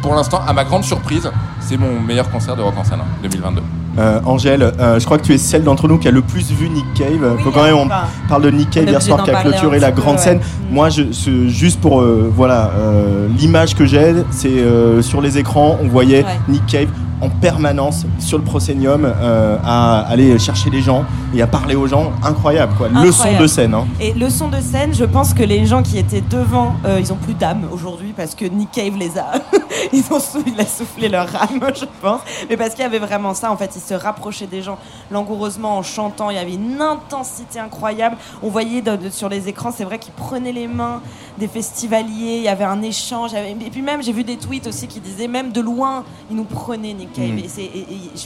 Pour 0.01 0.15
l'instant, 0.15 0.41
à 0.47 0.53
ma 0.53 0.63
grande 0.63 0.83
surprise, 0.83 1.29
c'est 1.59 1.77
mon 1.77 1.99
meilleur 1.99 2.29
concert 2.29 2.55
de 2.55 2.61
rock 2.61 2.73
en 2.77 2.83
scène 2.83 2.99
hein, 3.01 3.17
2022. 3.23 3.61
Euh, 3.97 4.21
Angèle, 4.25 4.61
euh, 4.79 4.99
je 4.99 5.05
crois 5.05 5.17
que 5.17 5.23
tu 5.23 5.33
es 5.33 5.37
celle 5.37 5.63
d'entre 5.63 5.87
nous 5.87 5.97
qui 5.97 6.07
a 6.07 6.11
le 6.11 6.21
plus 6.21 6.51
vu 6.51 6.69
Nick 6.69 6.85
Cave. 6.93 7.37
Faut 7.43 7.51
quand 7.51 7.63
même 7.63 7.75
on 7.75 7.89
parle 8.29 8.43
de 8.43 8.49
Nick 8.51 8.69
Cave 8.69 8.87
hier 8.87 9.01
soir 9.01 9.23
qui 9.23 9.31
a 9.31 9.41
clôturé 9.41 9.79
la 9.79 9.91
peu, 9.91 10.01
grande 10.01 10.15
ouais. 10.15 10.21
scène. 10.21 10.39
Moi, 10.71 10.89
je, 10.89 11.11
ce- 11.11 11.47
juste 11.49 11.81
pour 11.81 11.99
euh, 12.01 12.31
voilà 12.33 12.71
euh, 12.77 13.27
l'image 13.37 13.75
que 13.75 13.85
j'ai, 13.85 14.13
c'est 14.31 14.47
euh, 14.59 15.01
sur 15.01 15.19
les 15.21 15.37
écrans, 15.37 15.77
on 15.83 15.87
voyait 15.87 16.23
Ouais. 16.23 16.39
Nick 16.47 16.65
Cave 16.67 16.87
en 17.21 17.29
permanence 17.29 18.05
sur 18.19 18.37
le 18.37 18.43
proscenium 18.43 19.03
euh, 19.05 19.57
à 19.63 19.99
aller 20.07 20.37
chercher 20.39 20.69
les 20.69 20.81
gens 20.81 21.03
et 21.33 21.41
à 21.41 21.47
parler 21.47 21.75
aux 21.75 21.87
gens. 21.87 22.11
Incroyable 22.23 22.73
quoi. 22.77 22.87
Leçon 22.89 23.21
Incroyable. 23.23 23.41
de 23.43 23.47
scène. 23.47 23.73
hein. 23.73 23.87
Et 23.99 24.13
leçon 24.13 24.47
de 24.47 24.59
scène, 24.61 24.93
je 24.93 25.03
pense 25.05 25.33
que 25.33 25.43
les 25.43 25.65
gens 25.65 25.83
qui 25.83 25.97
étaient 25.97 26.21
devant, 26.21 26.75
euh, 26.85 26.97
ils 26.99 27.11
ont 27.11 27.17
plus 27.17 27.33
d'âme 27.33 27.67
aujourd'hui 27.71 28.13
parce 28.15 28.35
que 28.35 28.45
Nick 28.45 28.71
Cave 28.71 28.95
les 28.97 29.17
a. 29.17 29.31
ils 29.93 30.03
ont 30.11 30.19
sou- 30.19 30.43
il 30.47 30.59
a 30.59 30.65
soufflé 30.65 31.09
leur 31.09 31.27
âme, 31.35 31.59
je 31.75 31.85
pense. 32.01 32.21
Mais 32.49 32.57
parce 32.57 32.71
qu'il 32.71 32.81
y 32.83 32.85
avait 32.85 32.99
vraiment 32.99 33.33
ça, 33.33 33.51
en 33.51 33.57
fait, 33.57 33.71
il 33.75 33.81
se 33.81 33.93
rapprochait 33.93 34.47
des 34.47 34.61
gens 34.61 34.77
langoureusement 35.11 35.77
en 35.77 35.83
chantant. 35.83 36.29
Il 36.29 36.35
y 36.35 36.39
avait 36.39 36.53
une 36.53 36.81
intensité 36.81 37.59
incroyable. 37.59 38.15
On 38.41 38.49
voyait 38.49 38.81
de- 38.81 38.95
de- 38.95 39.09
sur 39.09 39.29
les 39.29 39.47
écrans, 39.47 39.71
c'est 39.75 39.83
vrai 39.83 39.99
qu'il 39.99 40.13
prenait 40.13 40.51
les 40.53 40.67
mains 40.67 41.01
des 41.37 41.47
festivaliers. 41.47 42.37
Il 42.37 42.43
y 42.43 42.47
avait 42.47 42.63
un 42.63 42.81
échange. 42.81 43.31
Et 43.33 43.69
puis 43.69 43.81
même, 43.81 44.01
j'ai 44.03 44.11
vu 44.13 44.23
des 44.23 44.37
tweets 44.37 44.67
aussi 44.67 44.87
qui 44.87 44.99
disaient 44.99 45.27
même 45.27 45.51
de 45.51 45.61
loin, 45.61 46.03
il 46.29 46.35
nous 46.37 46.43
prenait 46.43 46.93
Nick 46.93 47.08
Mm. 47.17 47.39
Et- 47.39 47.43
et 47.79 47.85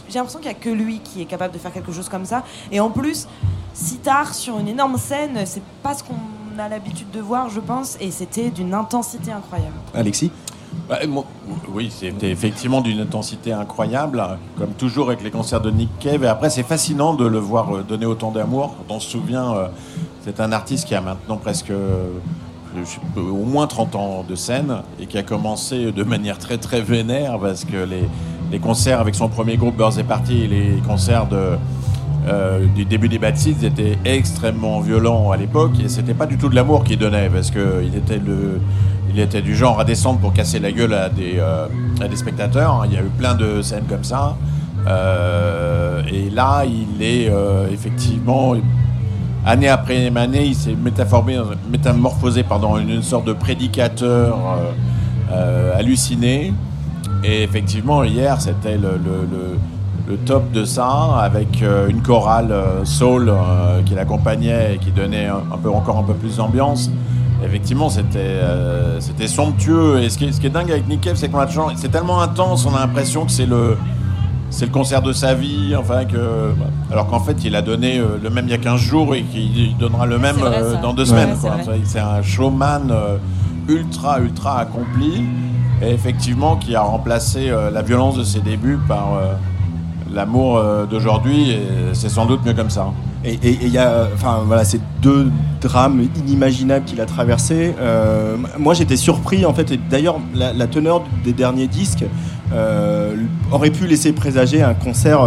j'ai 0.10 0.16
l'impression 0.20 0.40
qu'il 0.40 0.50
n'y 0.50 0.56
a 0.56 0.60
que 0.60 0.70
lui 0.70 1.00
qui 1.00 1.22
est 1.22 1.26
capable 1.26 1.54
de 1.54 1.60
faire 1.60 1.74
quelque 1.74 1.92
chose 1.92 2.10
comme 2.10 2.26
ça. 2.26 2.44
Et 2.72 2.80
en 2.80 2.90
plus, 2.90 3.28
si 3.74 3.98
tard 3.98 4.34
sur 4.34 4.60
une 4.60 4.68
énorme 4.68 4.98
scène, 4.98 5.40
c'est 5.46 5.64
pas 5.82 5.94
ce 5.96 6.04
qu'on 6.04 6.60
a 6.60 6.70
l'habitude 6.70 7.10
de 7.12 7.20
voir, 7.20 7.50
je 7.50 7.60
pense, 7.60 7.98
et 8.00 8.12
c'était 8.12 8.50
d'une 8.52 8.74
intensité 8.74 9.32
incroyable. 9.32 9.74
Alexis? 9.96 10.32
Bah, 10.90 10.98
moi, 11.08 11.24
oui, 11.70 11.92
c'était 11.96 12.32
effectivement 12.32 12.82
d'une 12.82 13.00
intensité 13.00 13.54
incroyable, 13.54 14.24
comme 14.58 14.72
toujours 14.74 15.08
avec 15.08 15.24
les 15.24 15.30
concerts 15.32 15.62
de 15.62 15.70
Nick 15.70 15.90
Cave. 16.00 16.24
Et 16.24 16.28
après, 16.28 16.50
c'est 16.50 16.64
fascinant 16.64 17.14
de 17.14 17.26
le 17.28 17.38
voir 17.38 17.76
euh, 17.76 17.84
donner 17.84 18.08
autant 18.08 18.32
d'amour. 18.32 18.76
Quand 18.88 18.96
on 18.96 19.00
se 19.00 19.10
souvient, 19.10 19.54
euh, 19.56 19.68
c'est 20.26 20.40
un 20.40 20.52
artiste 20.52 20.86
qui 20.88 20.96
a 20.96 21.02
maintenant 21.02 21.38
presque 21.38 21.70
euh, 21.70 22.08
au 23.16 23.46
moins 23.46 23.68
30 23.68 23.96
ans 23.96 24.26
de 24.28 24.36
scène 24.36 24.78
et 25.00 25.06
qui 25.06 25.18
a 25.20 25.24
commencé 25.24 25.92
de 25.92 26.04
manière 26.04 26.40
très 26.40 26.58
très 26.58 26.82
vénère 26.82 27.38
parce 27.40 27.66
que 27.66 27.78
les, 27.78 28.10
les 28.54 28.60
concerts 28.60 29.00
avec 29.00 29.16
son 29.16 29.30
premier 29.30 29.58
groupe 29.58 29.76
Birds 29.76 29.98
et 29.98 30.04
Party 30.04 30.44
et 30.44 30.48
les 30.48 30.82
concerts 30.88 31.26
euh, 32.28 32.66
du 32.76 32.86
début 32.86 33.10
des 33.10 33.18
Bad 33.18 33.36
Seeds 33.36 33.66
étaient 33.66 33.98
extrêmement 34.06 34.80
violents 34.80 35.32
à 35.32 35.38
l'époque 35.38 35.72
et 35.84 35.90
c'était 35.90 36.14
pas 36.14 36.28
du 36.28 36.38
tout 36.38 36.50
de 36.50 36.56
l'amour 36.56 36.84
qu'il 36.84 37.00
donnait 37.00 37.30
parce 37.30 37.50
qu'il 37.50 37.96
était 37.98 38.22
il 39.10 39.20
était 39.20 39.42
du 39.42 39.56
genre 39.56 39.80
à 39.80 39.86
descendre 39.86 40.20
pour 40.20 40.34
casser 40.34 40.60
la 40.60 40.72
gueule 40.72 40.94
à 40.94 41.10
des, 41.10 41.38
euh, 41.40 41.66
à 42.00 42.08
des 42.08 42.16
spectateurs. 42.16 42.84
Il 42.86 42.94
y 42.94 42.98
a 42.98 43.02
eu 43.02 43.12
plein 43.18 43.34
de 43.34 43.64
scènes 43.64 43.86
comme 43.90 44.04
ça. 44.04 44.36
Euh, 44.88 46.04
et 46.12 46.30
là, 46.30 46.64
il 46.64 47.02
est 47.02 47.32
effectivement, 47.72 48.54
année 49.46 49.68
après 49.68 50.12
année, 50.16 50.46
il 50.46 50.56
s'est 50.56 50.76
métamorphosé 51.72 52.44
pardon, 52.44 52.78
une 52.78 53.02
sorte 53.02 53.26
de 53.26 53.34
prédicateur 53.34 54.38
halluciné. 55.76 56.54
Et 57.24 57.44
effectivement, 57.44 58.04
hier, 58.04 58.40
c'était 58.42 58.78
le, 58.78 58.92
le- 59.04 59.28
le- 59.32 59.58
le 60.06 60.18
top 60.18 60.52
de 60.52 60.66
ça, 60.66 61.16
avec 61.22 61.62
euh, 61.64 61.88
une 61.88 62.02
chorale 62.02 62.52
euh, 62.52 62.84
soul 62.84 63.30
euh, 63.30 63.82
qui 63.86 63.96
l'accompagnait 63.96 64.76
et 64.76 64.78
qui 64.78 64.92
donnait 64.92 65.28
un, 65.28 65.38
un 65.54 65.58
peu, 65.58 65.70
encore 65.70 65.98
un 65.98 66.04
peu 66.04 66.14
plus 66.14 66.36
d'ambiance. 66.38 66.92
Effectivement, 67.46 67.90
c'était 67.90 68.40
c'était 69.00 69.28
somptueux. 69.28 70.02
Et 70.02 70.10
ce 70.10 70.18
qui, 70.18 70.26
est, 70.26 70.32
ce 70.34 70.40
qui 70.42 70.48
est 70.48 70.50
dingue 70.50 70.72
avec 70.72 70.88
Nick 70.88 71.02
Cave, 71.02 71.16
c'est 71.16 71.30
qu'on 71.30 71.40
a 71.40 71.46
toujours- 71.46 71.72
c'est 71.76 71.90
tellement 71.92 72.22
intense, 72.22 72.66
on 72.66 72.76
a 72.76 72.80
l'impression 72.80 73.26
que 73.26 73.32
c'est 73.32 73.46
le 73.46 73.78
c'est 74.50 74.66
le 74.68 74.72
concert 74.72 75.02
de 75.02 75.12
sa 75.14 75.34
vie, 75.34 75.74
enfin 75.76 76.06
que 76.06 76.52
alors 76.92 77.08
qu'en 77.08 77.20
fait 77.20 77.44
il 77.44 77.56
a 77.56 77.62
donné 77.64 78.00
le 78.22 78.30
même 78.30 78.46
il 78.46 78.52
y 78.52 78.54
a 78.54 78.60
15 78.60 78.80
jours 78.80 79.16
et 79.16 79.24
qu'il 79.24 79.76
donnera 79.78 80.06
le 80.06 80.20
même 80.20 80.36
vrai, 80.36 80.62
dans 80.82 80.94
deux 80.94 81.12
Ouais, 81.12 81.26
semaines. 81.36 81.82
c'est 81.86 82.00
un 82.00 82.22
showman 82.22 82.82
ultra 83.68 84.20
ultra 84.20 84.60
accompli 84.60 85.24
et 85.84 85.92
effectivement 85.92 86.56
qui 86.56 86.76
a 86.76 86.82
remplacé 86.82 87.50
euh, 87.50 87.70
la 87.70 87.82
violence 87.82 88.18
de 88.18 88.24
ses 88.24 88.40
débuts 88.40 88.80
par 88.88 89.16
euh, 89.16 89.34
l'amour 90.12 90.58
euh, 90.58 90.86
d'aujourd'hui 90.86 91.58
c'est 91.94 92.10
sans 92.10 92.26
doute 92.26 92.46
mieux 92.46 92.54
comme 92.54 92.70
ça. 92.70 92.92
Et 93.26 93.38
il 93.42 93.70
y 93.70 93.78
a, 93.78 94.10
enfin 94.14 94.42
voilà, 94.46 94.66
ces 94.66 94.82
deux 95.02 95.32
drames 95.62 96.10
inimaginables 96.18 96.84
qu'il 96.84 97.00
a 97.00 97.06
traversés. 97.06 97.74
Moi, 98.60 98.74
j'étais 98.74 98.98
surpris 98.98 99.46
en 99.46 99.54
fait. 99.54 99.72
Et 99.72 99.78
d'ailleurs, 99.78 100.18
la, 100.36 100.68
teneur 100.68 101.04
des 101.24 101.32
derniers 101.32 101.68
disques 101.68 102.04
aurait 103.50 103.70
pu 103.70 103.88
laisser 103.88 104.12
présager 104.12 104.62
un 104.62 104.74
concert 104.74 105.22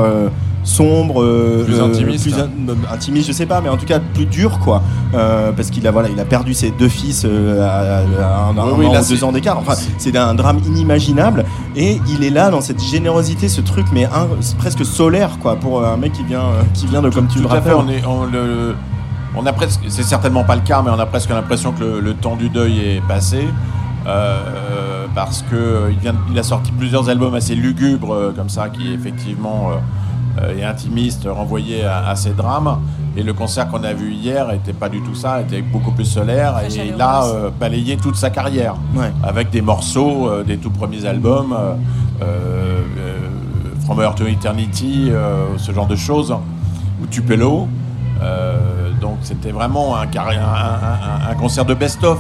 sombre, 0.66 1.22
euh, 1.22 1.64
Plus 1.64 1.78
euh, 1.80 1.84
intimiste. 1.86 2.22
plus 2.24 2.34
in- 2.34 2.48
euh, 2.68 2.74
intimiste, 2.92 3.28
je 3.28 3.32
sais 3.32 3.46
pas, 3.46 3.60
mais 3.60 3.68
en 3.68 3.76
tout 3.76 3.86
cas 3.86 4.00
plus 4.00 4.26
dur, 4.26 4.58
quoi. 4.58 4.82
Euh, 5.14 5.52
parce 5.52 5.70
qu'il 5.70 5.86
a 5.86 5.90
voilà, 5.92 6.08
il 6.08 6.18
a 6.20 6.24
perdu 6.24 6.54
ses 6.54 6.70
deux 6.72 6.88
fils 6.88 7.22
euh, 7.24 7.62
à, 7.64 7.98
à 7.98 8.50
un, 8.50 8.54
Oui, 8.72 8.74
oui, 8.80 8.86
an 8.86 8.92
là, 8.92 9.02
deux 9.08 9.22
ans 9.24 9.30
d'écart. 9.32 9.58
Enfin, 9.58 9.74
c'est 9.98 10.16
un 10.16 10.34
drame 10.34 10.58
inimaginable. 10.66 11.44
Et 11.76 12.00
il 12.08 12.24
est 12.24 12.30
là 12.30 12.50
dans 12.50 12.60
cette 12.60 12.82
générosité, 12.82 13.48
ce 13.48 13.60
truc, 13.60 13.86
mais 13.92 14.04
un- 14.06 14.26
presque 14.58 14.84
solaire, 14.84 15.38
quoi, 15.40 15.56
pour 15.56 15.86
un 15.86 15.96
mec 15.96 16.12
qui 16.12 16.24
vient, 16.24 16.50
qui 16.74 16.86
vient 16.86 17.00
de 17.00 17.10
comme 17.10 17.28
tu 17.28 17.38
Tout 17.40 17.48
le 17.48 17.54
à 17.54 17.60
fait, 17.62 17.70
rappelles. 17.72 17.86
on 17.86 17.88
est, 17.88 18.04
on 18.04 18.24
le, 18.24 18.74
on 19.36 19.46
a 19.46 19.52
presque, 19.52 19.80
c'est 19.88 20.02
certainement 20.02 20.42
pas 20.44 20.56
le 20.56 20.62
cas, 20.62 20.82
mais 20.84 20.90
on 20.90 20.98
a 20.98 21.06
presque 21.06 21.30
l'impression 21.30 21.72
que 21.72 21.80
le, 21.84 22.00
le 22.00 22.14
temps 22.14 22.34
du 22.36 22.48
deuil 22.48 22.78
est 22.80 23.02
passé. 23.06 23.46
euh, 24.06 25.06
parce 25.14 25.42
que 25.50 25.90
il, 25.90 25.98
vient, 25.98 26.14
il 26.30 26.38
a 26.38 26.42
sorti 26.42 26.70
plusieurs 26.72 27.08
albums 27.08 27.34
assez 27.34 27.54
lugubres 27.54 28.12
euh, 28.14 28.32
comme 28.36 28.48
ça, 28.48 28.68
qui 28.68 28.92
effectivement 28.92 29.70
euh, 30.40 30.58
est 30.58 30.64
intimiste, 30.64 31.26
renvoyé 31.30 31.84
à, 31.84 32.08
à 32.08 32.16
ses 32.16 32.30
drames. 32.30 32.78
Et 33.16 33.22
le 33.22 33.32
concert 33.32 33.68
qu'on 33.68 33.82
a 33.82 33.94
vu 33.94 34.12
hier 34.12 34.50
était 34.50 34.74
pas 34.74 34.88
du 34.90 35.00
tout 35.00 35.14
ça, 35.14 35.40
était 35.40 35.62
beaucoup 35.62 35.92
plus 35.92 36.04
solaire. 36.04 36.54
Très 36.54 36.78
et 36.78 36.88
il 36.94 37.00
a 37.00 37.24
euh, 37.24 37.50
balayé 37.58 37.96
toute 37.96 38.16
sa 38.16 38.28
carrière 38.30 38.74
Ouais. 38.94 39.10
avec 39.22 39.48
des 39.50 39.62
morceaux 39.62 40.28
euh, 40.28 40.44
des 40.44 40.58
tout 40.58 40.70
premiers 40.70 41.04
albums, 41.06 41.54
euh, 41.56 41.74
euh, 42.22 42.80
From 43.86 44.00
Earth 44.00 44.18
to 44.18 44.26
Eternity, 44.26 45.08
euh, 45.10 45.46
ce 45.58 45.72
genre 45.72 45.86
de 45.86 45.96
choses, 45.96 46.34
ou 47.02 47.06
Tupelo. 47.06 47.68
Euh, 48.22 48.90
donc 49.00 49.18
c'était 49.22 49.52
vraiment 49.52 49.96
un, 49.96 50.06
carré- 50.06 50.36
un- 50.36 50.40
un- 50.42 51.28
un- 51.28 51.30
un 51.30 51.34
concert 51.34 51.64
de 51.64 51.74
best-of. 51.74 52.18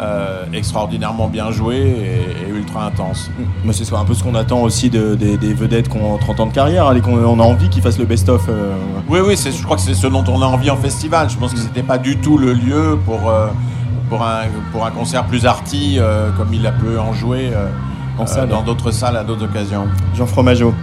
Euh, 0.00 0.44
extraordinairement 0.52 1.28
bien 1.28 1.50
joué 1.52 1.76
et, 1.76 2.46
et 2.48 2.50
ultra 2.52 2.86
intense. 2.86 3.30
Mais 3.64 3.72
c'est 3.72 3.92
un 3.94 4.04
peu 4.04 4.14
ce 4.14 4.24
qu'on 4.24 4.34
attend 4.34 4.60
aussi 4.62 4.90
de- 4.90 5.14
des, 5.14 5.36
des 5.36 5.54
vedettes 5.54 5.88
qui 5.88 5.96
ont 5.98 6.18
30 6.18 6.40
ans 6.40 6.46
de 6.46 6.52
carrière, 6.52 6.88
hein, 6.88 6.94
et 6.96 7.00
qu'on 7.00 7.16
on 7.16 7.38
a 7.38 7.42
envie 7.44 7.68
qu'ils 7.68 7.82
fassent 7.82 7.98
le 7.98 8.04
best-of. 8.04 8.46
euh, 8.48 8.74
Oui, 9.08 9.20
oui, 9.24 9.36
je 9.36 9.62
crois 9.64 9.76
que 9.76 9.82
c'est 9.82 9.94
ce 9.94 10.06
dont 10.08 10.24
on 10.28 10.42
a 10.42 10.46
envie 10.46 10.70
en 10.70 10.76
festival. 10.76 11.30
Je 11.30 11.36
pense 11.36 11.52
que 11.52 11.58
c'était 11.60 11.82
pas 11.82 11.98
du 11.98 12.16
tout 12.18 12.38
le 12.38 12.52
lieu 12.54 12.98
pour, 13.06 13.28
euh, 13.30 13.46
pour, 14.08 14.22
un, 14.22 14.42
pour 14.72 14.84
un 14.84 14.90
concert 14.90 15.24
plus 15.24 15.46
arty 15.46 15.96
euh, 15.98 16.30
comme 16.36 16.52
il 16.52 16.66
a 16.66 16.72
pu 16.72 16.98
en 16.98 17.12
jouer 17.12 17.50
euh, 17.52 17.68
En 18.18 18.22
euh, 18.24 18.26
salle. 18.26 18.48
dans 18.48 18.62
d'autres 18.62 18.90
salles 18.90 19.16
à 19.16 19.22
d'autres 19.24 19.44
occasions. 19.44 19.86
Jean 20.16 20.26
Fromageau. 20.26 20.74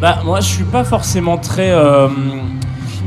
Bah, 0.00 0.18
moi, 0.24 0.40
je 0.40 0.46
suis 0.46 0.64
pas 0.64 0.84
forcément 0.84 1.36
très 1.38 1.70
euh, 1.72 2.08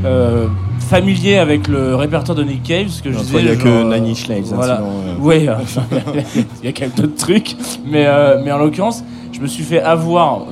euh, 0.04 0.46
familier 0.84 1.38
avec 1.38 1.66
le 1.68 1.94
répertoire 1.96 2.36
de 2.36 2.44
Nick 2.44 2.62
Cave. 2.62 2.88
Ce 2.88 3.02
que 3.02 3.10
je 3.12 3.18
disais, 3.18 3.38
il 3.40 3.46
y 3.46 3.48
a 3.48 3.54
genre, 3.54 3.64
que 3.64 3.94
Nine 3.94 4.10
Inch 4.12 4.28
Nails, 4.28 4.44
hein, 4.52 4.54
voilà. 4.54 4.80
euh. 4.80 5.14
Oui, 5.20 5.48
euh, 5.48 5.54
il 6.62 6.66
y 6.66 6.68
a 6.68 6.72
quand 6.72 6.82
même 6.82 6.90
d'autres 6.96 7.16
trucs. 7.16 7.56
Mais, 7.84 8.06
euh, 8.06 8.40
mais 8.44 8.52
en 8.52 8.58
l'occurrence, 8.58 9.02
je 9.32 9.40
me 9.40 9.46
suis 9.46 9.64
fait 9.64 9.80
avoir, 9.80 10.42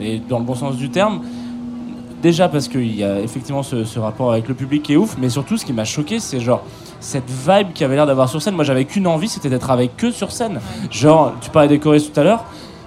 et 0.00 0.20
dans 0.28 0.38
le 0.38 0.44
bon 0.44 0.54
sens 0.54 0.76
du 0.76 0.90
terme, 0.90 1.20
déjà 2.22 2.48
parce 2.48 2.68
qu'il 2.68 2.96
y 2.96 3.04
a 3.04 3.20
effectivement 3.20 3.62
ce, 3.62 3.84
ce 3.84 3.98
rapport 3.98 4.32
avec 4.32 4.48
le 4.48 4.54
public 4.54 4.82
qui 4.82 4.94
est 4.94 4.96
ouf, 4.96 5.16
mais 5.20 5.28
surtout, 5.28 5.56
ce 5.56 5.64
qui 5.64 5.72
m'a 5.72 5.84
choqué, 5.84 6.18
c'est 6.18 6.40
genre 6.40 6.64
cette 7.00 7.28
vibe 7.28 7.72
qu'il 7.74 7.84
avait 7.84 7.96
l'air 7.96 8.06
d'avoir 8.06 8.28
sur 8.30 8.40
scène. 8.40 8.54
Moi, 8.54 8.64
j'avais 8.64 8.86
qu'une 8.86 9.06
envie, 9.06 9.28
c'était 9.28 9.50
d'être 9.50 9.70
avec 9.70 9.92
eux 10.02 10.10
sur 10.10 10.32
scène. 10.32 10.60
Genre, 10.90 11.34
tu 11.42 11.50
parlais 11.50 11.68
des 11.68 11.78
choristes 11.78 12.12
tout 12.14 12.20
à 12.20 12.24
l'heure. 12.24 12.44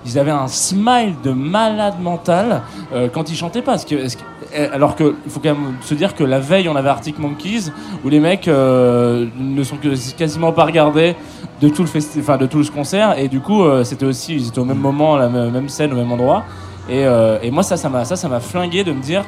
Ils 0.07 0.17
avaient 0.17 0.31
un 0.31 0.47
smile 0.47 1.15
de 1.21 1.31
malade 1.31 1.95
mental 1.99 2.61
euh, 2.93 3.09
quand 3.11 3.29
ils 3.29 3.35
chantaient 3.35 3.61
pas. 3.61 3.77
Que, 3.77 4.07
eh, 4.53 4.65
alors 4.67 4.95
que 4.95 5.15
il 5.25 5.31
faut 5.31 5.41
quand 5.41 5.49
même 5.49 5.73
se 5.81 5.93
dire 5.95 6.15
que 6.15 6.23
la 6.23 6.39
veille, 6.39 6.69
on 6.69 6.77
avait 6.77 6.87
Arctic 6.87 7.19
Monkeys 7.19 7.71
où 8.05 8.09
les 8.09 8.21
mecs 8.21 8.47
euh, 8.47 9.27
ne 9.37 9.63
sont 9.63 9.77
quasiment 10.17 10.53
pas 10.53 10.63
regardés 10.63 11.15
de 11.61 11.67
tout 11.67 11.83
le 11.83 12.37
de 12.37 12.45
tout 12.45 12.63
ce 12.63 12.71
concert 12.71 13.17
et 13.17 13.27
du 13.27 13.39
coup 13.41 13.63
euh, 13.63 13.83
c'était 13.83 14.05
aussi 14.05 14.35
ils 14.35 14.47
étaient 14.47 14.59
au 14.59 14.65
même 14.65 14.79
moment, 14.79 15.17
la 15.17 15.27
même 15.27 15.67
scène, 15.67 15.91
au 15.91 15.97
même 15.97 16.11
endroit. 16.11 16.45
Et, 16.89 17.51
moi 17.51 17.63
ça, 17.63 17.75
ça 17.75 17.89
m'a 17.89 18.05
ça, 18.05 18.15
ça 18.15 18.39
flingué 18.39 18.85
de 18.85 18.93
me 18.93 19.01
dire 19.01 19.25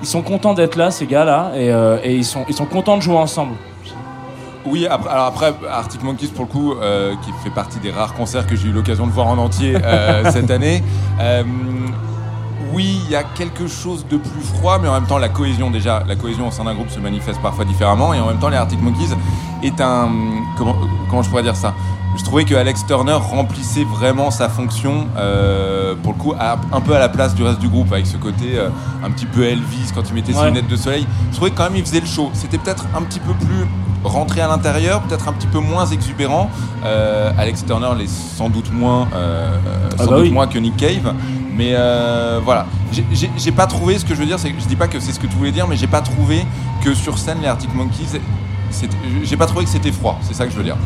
ils 0.00 0.08
sont 0.08 0.22
contents 0.22 0.54
d'être 0.54 0.76
là 0.76 0.90
ces 0.90 1.04
gars-là 1.04 1.52
et, 1.54 1.68
et 2.08 2.14
ils 2.14 2.24
sont 2.24 2.46
ils 2.48 2.54
sont 2.54 2.64
contents 2.64 2.96
de 2.96 3.02
jouer 3.02 3.16
ensemble. 3.16 3.52
Oui, 4.66 4.86
après, 4.86 5.10
alors 5.10 5.26
après, 5.26 5.54
Arctic 5.70 6.02
Monkeys, 6.02 6.28
pour 6.28 6.44
le 6.44 6.50
coup, 6.50 6.74
euh, 6.74 7.14
qui 7.24 7.30
fait 7.42 7.50
partie 7.50 7.78
des 7.78 7.90
rares 7.90 8.14
concerts 8.14 8.46
que 8.46 8.56
j'ai 8.56 8.68
eu 8.68 8.72
l'occasion 8.72 9.06
de 9.06 9.12
voir 9.12 9.28
en 9.28 9.38
entier 9.38 9.74
euh, 9.82 10.30
cette 10.30 10.50
année. 10.50 10.82
Euh, 11.20 11.42
oui, 12.72 13.00
il 13.04 13.10
y 13.10 13.16
a 13.16 13.22
quelque 13.22 13.66
chose 13.66 14.06
de 14.08 14.16
plus 14.16 14.42
froid, 14.42 14.78
mais 14.80 14.88
en 14.88 14.92
même 14.92 15.06
temps, 15.06 15.18
la 15.18 15.28
cohésion, 15.28 15.70
déjà, 15.70 16.04
la 16.06 16.14
cohésion 16.14 16.48
au 16.48 16.50
sein 16.50 16.64
d'un 16.64 16.74
groupe 16.74 16.90
se 16.90 17.00
manifeste 17.00 17.40
parfois 17.40 17.64
différemment, 17.64 18.12
et 18.12 18.20
en 18.20 18.26
même 18.26 18.38
temps, 18.38 18.48
les 18.48 18.56
Arctic 18.56 18.80
Monkeys 18.80 19.14
est 19.62 19.80
un. 19.80 20.08
Comment, 20.56 20.76
comment 21.08 21.22
je 21.22 21.30
pourrais 21.30 21.42
dire 21.42 21.56
ça? 21.56 21.74
Je 22.16 22.24
trouvais 22.24 22.44
que 22.44 22.54
Alex 22.54 22.84
Turner 22.86 23.12
remplissait 23.14 23.84
vraiment 23.84 24.30
sa 24.30 24.48
fonction, 24.48 25.06
euh, 25.16 25.94
pour 26.02 26.12
le 26.12 26.18
coup, 26.18 26.34
à- 26.38 26.58
un 26.72 26.80
peu 26.80 26.94
à 26.94 26.98
la 26.98 27.08
place 27.08 27.34
du 27.34 27.42
reste 27.42 27.58
du 27.60 27.68
groupe, 27.68 27.92
avec 27.92 28.06
ce 28.06 28.16
côté 28.16 28.56
euh, 28.58 28.68
un 29.04 29.10
petit 29.10 29.26
peu 29.26 29.44
Elvis 29.44 29.90
quand 29.94 30.02
il 30.08 30.14
mettait 30.14 30.32
ses 30.32 30.38
Ouais. 30.40 30.46
lunettes 30.46 30.68
de 30.68 30.76
soleil. 30.76 31.06
Je 31.30 31.36
trouvais 31.36 31.50
que 31.50 31.56
quand 31.56 31.64
même 31.64 31.76
il 31.76 31.84
faisait 31.84 32.00
le 32.00 32.06
show. 32.06 32.30
C'était 32.34 32.58
peut-être 32.58 32.86
un 32.96 33.02
petit 33.02 33.20
peu 33.20 33.32
plus 33.34 33.64
rentré 34.02 34.40
à 34.40 34.48
l'intérieur, 34.48 35.00
peut-être 35.02 35.28
un 35.28 35.32
petit 35.32 35.46
peu 35.46 35.58
moins 35.60 35.86
exubérant. 35.86 36.50
Euh, 36.84 37.30
Alex 37.38 37.64
Turner 37.66 37.90
l'est 37.98 38.08
sans 38.08 38.48
doute 38.48 38.72
moins, 38.72 39.06
Ah 39.12 39.96
sans 39.98 40.10
bah 40.10 40.16
doute 40.16 40.24
oui. 40.26 40.30
moins 40.30 40.46
que 40.46 40.58
Nick 40.58 40.76
Cave. 40.76 41.14
Mais 41.56 41.74
euh, 41.74 42.40
voilà, 42.44 42.66
J'ai- 43.36 43.52
pas 43.52 43.66
trouvé, 43.66 43.98
ce 43.98 44.04
que 44.04 44.14
je 44.14 44.20
veux 44.20 44.26
dire, 44.26 44.38
je 44.38 44.66
dis 44.66 44.76
pas 44.76 44.88
que 44.88 44.98
c'est 44.98 45.12
ce 45.12 45.20
que 45.20 45.26
tu 45.26 45.36
voulais 45.36 45.52
dire, 45.52 45.68
mais 45.68 45.76
j'ai 45.76 45.86
pas 45.86 46.00
trouvé 46.00 46.44
que 46.82 46.94
sur 46.94 47.18
scène 47.18 47.38
les 47.42 47.48
Arctic 47.48 47.72
Monkeys, 47.74 48.18
j'ai 49.24 49.36
pas 49.36 49.46
trouvé 49.46 49.64
que 49.64 49.70
c'était 49.70 49.92
froid, 49.92 50.18
c'est 50.22 50.34
ça 50.34 50.46
que 50.46 50.52
je 50.52 50.56
veux 50.56 50.64
dire. 50.64 50.76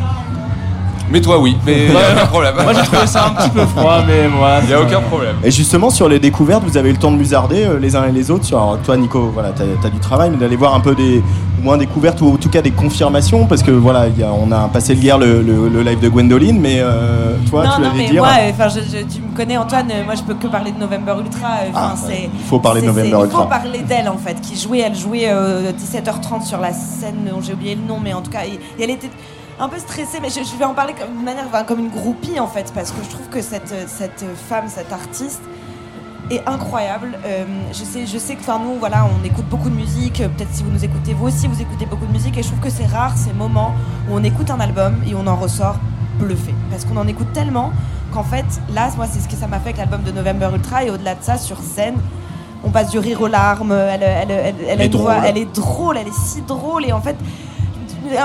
Mais 1.10 1.20
toi 1.20 1.38
oui, 1.38 1.56
mais 1.66 1.86
y 1.86 1.90
a 1.90 2.14
aucun 2.14 2.26
problème. 2.26 2.54
Moi, 2.62 2.72
j'ai 2.72 2.82
trouvé 2.82 3.06
ça 3.06 3.26
un 3.26 3.30
petit 3.30 3.50
peu 3.50 3.64
froid, 3.66 3.98
mais 4.06 4.26
moi. 4.28 4.52
Y 4.68 4.72
a 4.72 4.80
aucun 4.80 5.00
problème. 5.02 5.36
Et 5.44 5.50
justement, 5.50 5.90
sur 5.90 6.08
les 6.08 6.18
découvertes, 6.18 6.62
vous 6.64 6.76
avez 6.78 6.88
eu 6.88 6.92
le 6.92 6.98
temps 6.98 7.10
de 7.12 7.16
musarder 7.16 7.64
euh, 7.64 7.78
les 7.78 7.94
uns 7.94 8.06
et 8.08 8.12
les 8.12 8.30
autres. 8.30 8.44
Sur, 8.44 8.56
alors, 8.58 8.78
toi, 8.78 8.96
Nico, 8.96 9.30
voilà, 9.32 9.50
t'as 9.52 9.64
as 9.86 9.90
du 9.90 9.98
travail, 9.98 10.30
mais 10.30 10.38
d'aller 10.38 10.56
voir 10.56 10.74
un 10.74 10.80
peu 10.80 10.94
des, 10.94 11.22
au 11.60 11.62
moins 11.62 11.76
découvertes 11.76 12.20
ou 12.22 12.32
en 12.32 12.36
tout 12.36 12.48
cas 12.48 12.62
des 12.62 12.70
confirmations, 12.70 13.44
parce 13.46 13.62
que 13.62 13.70
voilà, 13.70 14.06
il 14.08 14.18
y 14.18 14.24
a- 14.24 14.32
on 14.32 14.50
a 14.50 14.68
passé 14.68 14.94
le 14.94 15.00
guerre 15.00 15.18
le, 15.18 15.42
le- 15.42 15.68
le 15.68 15.82
live 15.82 16.00
de 16.00 16.08
Gwendoline, 16.08 16.58
mais 16.58 16.78
euh, 16.80 17.36
toi, 17.50 17.64
non, 17.64 17.70
tu 17.76 17.80
non, 17.82 17.88
mais 17.94 18.08
dire. 18.08 18.22
moi, 18.22 18.32
enfin, 18.50 18.68
je- 18.68 18.80
je- 18.80 19.04
tu 19.04 19.20
me 19.20 19.36
connais, 19.36 19.58
Antoine. 19.58 19.90
euh, 19.90 20.04
Moi, 20.04 20.14
je 20.14 20.22
peux 20.22 20.34
que 20.34 20.46
parler 20.46 20.72
de 20.72 20.78
November 20.80 21.14
Ultra. 21.20 21.48
euh, 21.64 21.70
Ah, 21.74 21.94
ouais, 22.08 22.30
il 22.32 22.44
faut 22.48 22.58
parler 22.60 22.80
de 22.80 22.86
November 22.86 23.10
c'est- 23.10 23.18
Il 23.18 23.24
Ultra. 23.24 23.42
faut 23.42 23.48
parler 23.48 23.78
d'elle 23.80 24.08
en 24.08 24.16
fait, 24.18 24.40
qui 24.40 24.58
jouait. 24.58 24.80
Elle 24.80 24.94
jouait 24.96 25.26
euh, 25.28 25.70
17h30 25.72 26.42
sur 26.44 26.58
la 26.60 26.72
scène. 26.72 27.28
dont 27.30 27.40
J'ai 27.42 27.52
oublié 27.52 27.74
le 27.76 27.86
nom, 27.86 27.98
mais 28.02 28.14
en 28.14 28.22
tout 28.22 28.30
cas, 28.30 28.44
et, 28.46 28.54
et 28.80 28.84
elle 28.84 28.90
était 28.90 29.10
un 29.58 29.68
peu 29.68 29.78
stressée. 29.78 30.18
Mais 30.20 30.30
je, 30.30 30.42
je 30.42 30.56
vais 30.56 30.64
en 30.64 30.74
parler 30.74 30.94
comme 30.94 31.14
une 31.18 31.24
manière, 31.24 31.44
enfin, 31.46 31.64
comme 31.64 31.80
une 31.80 31.90
groupie 31.90 32.38
en 32.40 32.46
fait, 32.46 32.72
parce 32.74 32.90
que 32.90 33.02
je 33.04 33.10
trouve 33.10 33.28
que 33.28 33.40
cette 33.42 33.74
cette 33.88 34.24
femme, 34.48 34.64
cette 34.68 34.92
artiste 34.92 35.42
est 36.30 36.42
incroyable. 36.46 37.18
Euh, 37.26 37.44
je 37.72 37.84
sais, 37.84 38.06
je 38.06 38.18
sais 38.18 38.34
que 38.34 38.40
enfin 38.40 38.58
nous 38.58 38.78
voilà, 38.78 39.06
on 39.06 39.24
écoute 39.24 39.46
beaucoup 39.50 39.68
de 39.70 39.74
musique. 39.74 40.20
euh, 40.20 40.28
Peut-être 40.28 40.52
si 40.52 40.62
vous 40.62 40.70
nous 40.70 40.84
écoutez, 40.84 41.12
vous 41.14 41.26
aussi 41.26 41.46
vous 41.48 41.60
écoutez 41.60 41.86
beaucoup 41.86 42.06
de 42.06 42.12
musique. 42.12 42.36
Et 42.38 42.42
je 42.42 42.48
trouve 42.48 42.60
que 42.60 42.70
c'est 42.70 42.86
rare 42.86 43.16
ces 43.16 43.32
moments 43.32 43.74
où 44.08 44.14
on 44.16 44.24
écoute 44.24 44.50
un 44.50 44.60
album 44.60 44.96
et 45.06 45.14
on 45.14 45.26
en 45.26 45.36
ressort 45.36 45.76
bluffé, 46.18 46.54
parce 46.70 46.84
qu'on 46.84 46.96
en 46.96 47.06
écoute 47.08 47.32
tellement 47.32 47.72
qu'en 48.12 48.22
fait 48.22 48.46
là, 48.72 48.88
moi 48.96 49.06
c'est 49.10 49.18
ce 49.20 49.28
que 49.28 49.34
ça 49.36 49.48
m'a 49.48 49.58
fait 49.58 49.70
avec 49.70 49.78
l'album 49.78 50.02
de 50.02 50.12
November 50.12 50.48
Ultra. 50.54 50.84
Et 50.84 50.90
au-delà 50.90 51.14
de 51.14 51.22
ça, 51.22 51.38
sur 51.38 51.58
scène. 51.58 51.96
On 52.66 52.70
passe 52.70 52.88
du 52.88 52.98
rire 52.98 53.20
aux 53.20 53.26
larmes, 53.26 53.72
elle, 53.72 54.02
elle, 54.02 54.30
elle, 54.30 54.54
elle, 54.66 54.80
a 54.80 54.84
est 54.84 54.88
drôle. 54.88 55.12
elle 55.26 55.36
est 55.36 55.54
drôle, 55.54 55.98
elle 55.98 56.08
est 56.08 56.14
si 56.14 56.40
drôle 56.40 56.86
et 56.86 56.92
en 56.94 57.00
fait 57.02 57.14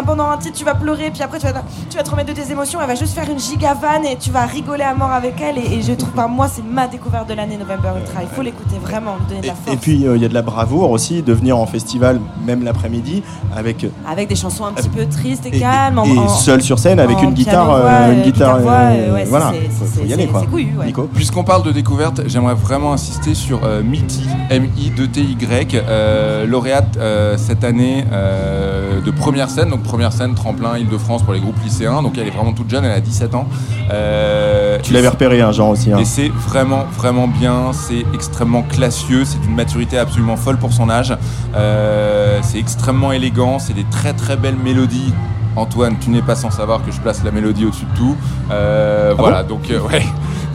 pendant 0.06 0.30
un 0.30 0.38
titre 0.38 0.58
tu 0.58 0.66
vas 0.66 0.76
pleurer 0.76 1.10
puis 1.12 1.22
après 1.24 1.40
tu 1.40 1.46
vas, 1.48 1.64
tu 1.90 1.98
vas 1.98 2.04
te 2.04 2.10
remettre 2.10 2.30
de 2.34 2.40
tes 2.40 2.52
émotions 2.52 2.80
elle 2.82 2.88
va 2.88 2.96
juste 2.96 3.14
faire 3.14 3.30
une 3.30 3.40
giga 3.40 3.74
vanne 3.74 4.06
et 4.06 4.16
tu 4.18 4.32
vas 4.32 4.46
rigoler 4.46 4.84
à 4.84 4.94
mort 4.94 5.12
avec 5.12 5.36
elle 5.42 5.58
et, 5.58 5.76
et 5.78 5.82
je 5.82 5.94
trouve 5.94 6.12
pas 6.12 6.28
moi 6.28 6.48
c'est 6.48 6.64
ma 6.64 6.88
découverte 6.88 7.28
de 7.30 7.34
l'année 7.34 7.58
November 7.58 7.90
Ultra 8.00 8.22
il 8.24 8.30
faut 8.30 8.42
l'écouter 8.42 8.78
vraiment 8.82 9.16
lui 9.18 9.26
donner 9.28 9.42
de 9.42 9.48
la 9.48 9.54
Et 9.54 9.56
force 9.66 9.78
puis, 9.82 10.06
euh, 10.08 10.16
il 10.16 10.22
y 10.22 10.26
a 10.26 10.30
de 10.30 10.34
la 10.34 10.42
bravoure 10.42 10.92
aussi 10.92 11.22
de 11.22 11.34
venir 11.34 11.58
en 11.58 11.66
festival, 11.66 12.20
même 12.46 12.64
l'après-midi, 12.64 13.24
avec. 13.56 13.86
avec 14.08 14.28
des 14.30 14.36
chansons 14.36 14.66
un 14.66 14.74
petit 14.74 14.90
peu 14.90 15.06
tristes 15.06 15.46
et, 15.46 15.56
Et, 15.56 15.60
calmes 15.60 16.00
en- 16.00 16.06
et 16.06 16.18
en- 16.18 16.28
seul 16.28 16.62
sur 16.62 16.80
scène 16.80 17.00
avec 17.00 17.22
une 17.22 17.32
guitare, 17.34 17.72
euh, 17.72 18.14
une 18.14 18.20
euh, 18.20 18.24
guitare, 18.24 18.56
euh, 18.58 18.62
euh, 18.68 19.14
ouais, 19.16 19.26
voilà, 19.26 19.52
c'est- 19.54 19.70
faut, 19.70 19.86
faut 19.86 20.06
y 20.06 20.14
aller 20.14 20.28
quoi. 20.28 20.42
c'est 20.42 20.48
couillu, 20.48 20.76
ouais. 20.78 20.88
Nico. 20.88 21.10
Puisqu'on 21.14 21.44
parle 21.44 21.64
de 21.64 21.72
découverte, 21.72 22.22
j'aimerais 22.28 22.54
vraiment 22.56 22.94
insister 22.94 23.34
sur 23.34 23.62
euh, 23.64 23.82
Mitty, 23.84 24.26
M-I-2-T-Y, 24.50 25.76
euh, 25.88 26.46
lauréate 26.46 26.98
euh, 26.98 27.38
cette 27.38 27.64
année 27.64 28.06
euh, 28.12 29.02
de 29.02 29.12
première 29.12 29.50
scène, 29.50 29.69
donc 29.70 29.84
première 29.84 30.12
scène 30.12 30.34
tremplin 30.36 30.78
Île-de-France 30.78 31.24
pour 31.24 31.34
les 31.34 31.40
groupes 31.40 31.62
lycéens, 31.64 32.02
donc 32.02 32.18
elle 32.18 32.28
est 32.28 32.32
vraiment 32.32 32.54
toute 32.54 32.70
jeune, 32.70 32.84
elle 32.86 32.92
a 32.92 33.00
17 33.00 33.36
ans. 33.36 33.48
Euh, 33.92 34.78
Tu 34.84 34.94
l'avais 34.94 35.08
repéré, 35.08 35.42
hein, 35.42 35.52
Jean 35.52 35.70
aussi. 35.70 35.92
hein. 35.92 35.98
Et 36.00 36.06
c'est 36.06 36.30
vraiment, 36.30 36.84
vraiment 36.98 37.28
bien. 37.28 37.72
C'est 37.74 38.06
extrêmement 38.14 38.62
classieux. 38.64 39.26
C'est 39.26 39.44
une 39.46 39.56
maturité 39.56 39.98
absolument 39.98 40.36
folle 40.38 40.58
pour 40.58 40.72
son 40.74 40.90
âge. 40.90 41.14
Euh, 41.56 42.40
c'est 42.44 42.60
extrêmement 42.60 43.12
élégant. 43.12 43.60
C'est 43.60 43.74
des 43.74 43.84
très, 43.86 44.14
très 44.14 44.36
belles 44.38 44.56
mélodies. 44.58 45.14
Antoine, 45.56 45.96
tu 46.00 46.10
n'es 46.12 46.22
pas 46.22 46.36
sans 46.36 46.52
savoir 46.52 46.86
que 46.86 46.92
je 46.92 47.00
place 47.02 47.24
la 47.24 47.32
mélodie 47.32 47.66
au-dessus 47.66 47.86
de 47.86 47.98
tout. 47.98 48.16
Euh, 48.52 49.10
Ah 49.18 49.22
voilà, 49.22 49.44
bon? 49.44 49.56
donc, 49.56 49.92
ouais. 49.92 50.06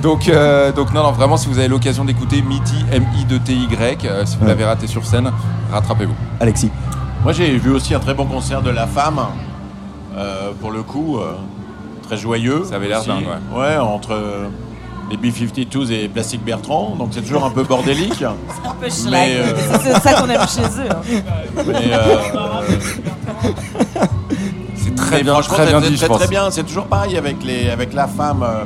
Donc, 0.03 0.29
euh, 0.29 0.71
donc, 0.73 0.93
non, 0.95 1.03
non, 1.03 1.13
vraiment, 1.13 1.37
si 1.37 1.49
vous 1.49 1.59
avez 1.59 1.69
l'occasion 1.69 2.05
d'écouter 2.05 2.43
Mitty, 2.43 2.77
M-I-2-T-Y, 2.93 4.07
euh, 4.07 4.23
si 4.25 4.37
vous 4.37 4.43
Ouais. 4.43 4.49
l'avez 4.49 4.65
raté 4.65 4.87
sur 4.87 5.05
scène, 5.05 5.31
rattrapez-vous. 5.73 6.15
Alexis. 6.41 6.71
Moi, 7.25 7.33
j'ai 7.33 7.57
vu 7.57 7.71
aussi 7.71 7.95
un 7.95 8.01
très 8.01 8.13
bon 8.13 8.27
concert 8.27 8.61
de 8.61 8.69
La 8.69 8.87
Femme, 8.87 9.19
euh, 10.15 10.53
pour 10.61 10.71
le 10.71 10.83
coup, 10.83 11.17
euh, 11.19 11.33
très 12.03 12.19
joyeux. 12.19 12.65
Ça 12.69 12.77
avait 12.77 12.89
l'air 12.89 13.03
dingue, 13.03 13.25
ouais. 13.57 13.79
entre 13.79 14.13
euh, 14.13 14.47
les 15.11 15.17
B-52s 15.17 15.91
et 15.91 16.09
Plastic 16.09 16.45
Bertrand, 16.45 16.97
donc 16.99 17.09
c'est 17.13 17.23
toujours 17.23 17.45
un 17.47 17.51
peu 17.51 17.63
bordélique. 17.63 18.13
c'est 18.19 18.25
un 18.69 18.75
peu. 18.79 18.87
Mais, 19.11 19.37
euh, 19.37 19.55
c'est 19.83 19.95
ça 20.01 20.13
qu'on 20.21 20.29
aime 20.29 20.47
chez 20.47 20.61
eux 20.61 20.91
hein. 20.91 21.23
Mais, 21.67 21.95
euh, 21.95 22.17
C'est 24.77 24.95
très 24.95 25.17
mais 25.17 25.23
bien, 25.23 25.33
franchement, 25.33 25.55
très 25.55 25.67
bien 25.67 25.81
très, 25.81 25.89
dit, 25.89 25.95
je 25.95 26.01
très, 26.01 26.09
pense. 26.09 26.19
très 26.19 26.29
bien. 26.29 26.51
C'est 26.51 26.65
toujours 26.65 26.87
pareil 26.87 27.17
avec, 27.17 27.43
les, 27.43 27.71
avec 27.71 27.95
la 27.95 28.07
femme. 28.07 28.43
euh, 28.43 28.65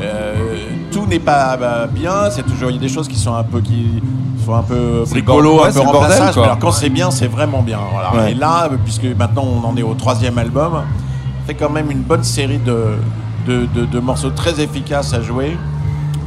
euh, 0.00 0.34
tout 0.90 1.06
n'est 1.06 1.20
pas 1.20 1.56
bah, 1.56 1.86
bien. 1.86 2.30
C'est 2.30 2.42
toujours 2.42 2.70
il 2.70 2.74
y 2.76 2.78
a 2.78 2.82
des 2.82 2.88
choses 2.88 3.06
qui 3.06 3.16
sont 3.16 3.34
un 3.34 3.44
peu 3.44 3.60
qui 3.60 4.02
un 4.54 4.62
peu 4.62 5.04
bricolo, 5.10 5.62
un 5.64 5.72
peu 5.72 5.78
le 5.80 5.84
bordel, 5.84 6.22
Alors 6.22 6.58
quand 6.58 6.70
c'est 6.72 6.88
bien, 6.90 7.10
c'est 7.10 7.26
vraiment 7.26 7.62
bien. 7.62 7.78
Voilà. 7.92 8.14
Ouais. 8.24 8.32
Et 8.32 8.34
là, 8.34 8.68
puisque 8.84 9.04
maintenant 9.18 9.44
on 9.44 9.66
en 9.66 9.76
est 9.76 9.82
au 9.82 9.94
troisième 9.94 10.38
album, 10.38 10.82
c'est 11.46 11.54
quand 11.54 11.70
même 11.70 11.90
une 11.90 12.02
bonne 12.02 12.24
série 12.24 12.58
de, 12.58 12.96
de, 13.46 13.66
de- 13.74 13.86
de 13.86 13.98
morceaux 14.00 14.30
très 14.30 14.60
efficaces 14.60 15.12
à 15.14 15.22
jouer. 15.22 15.56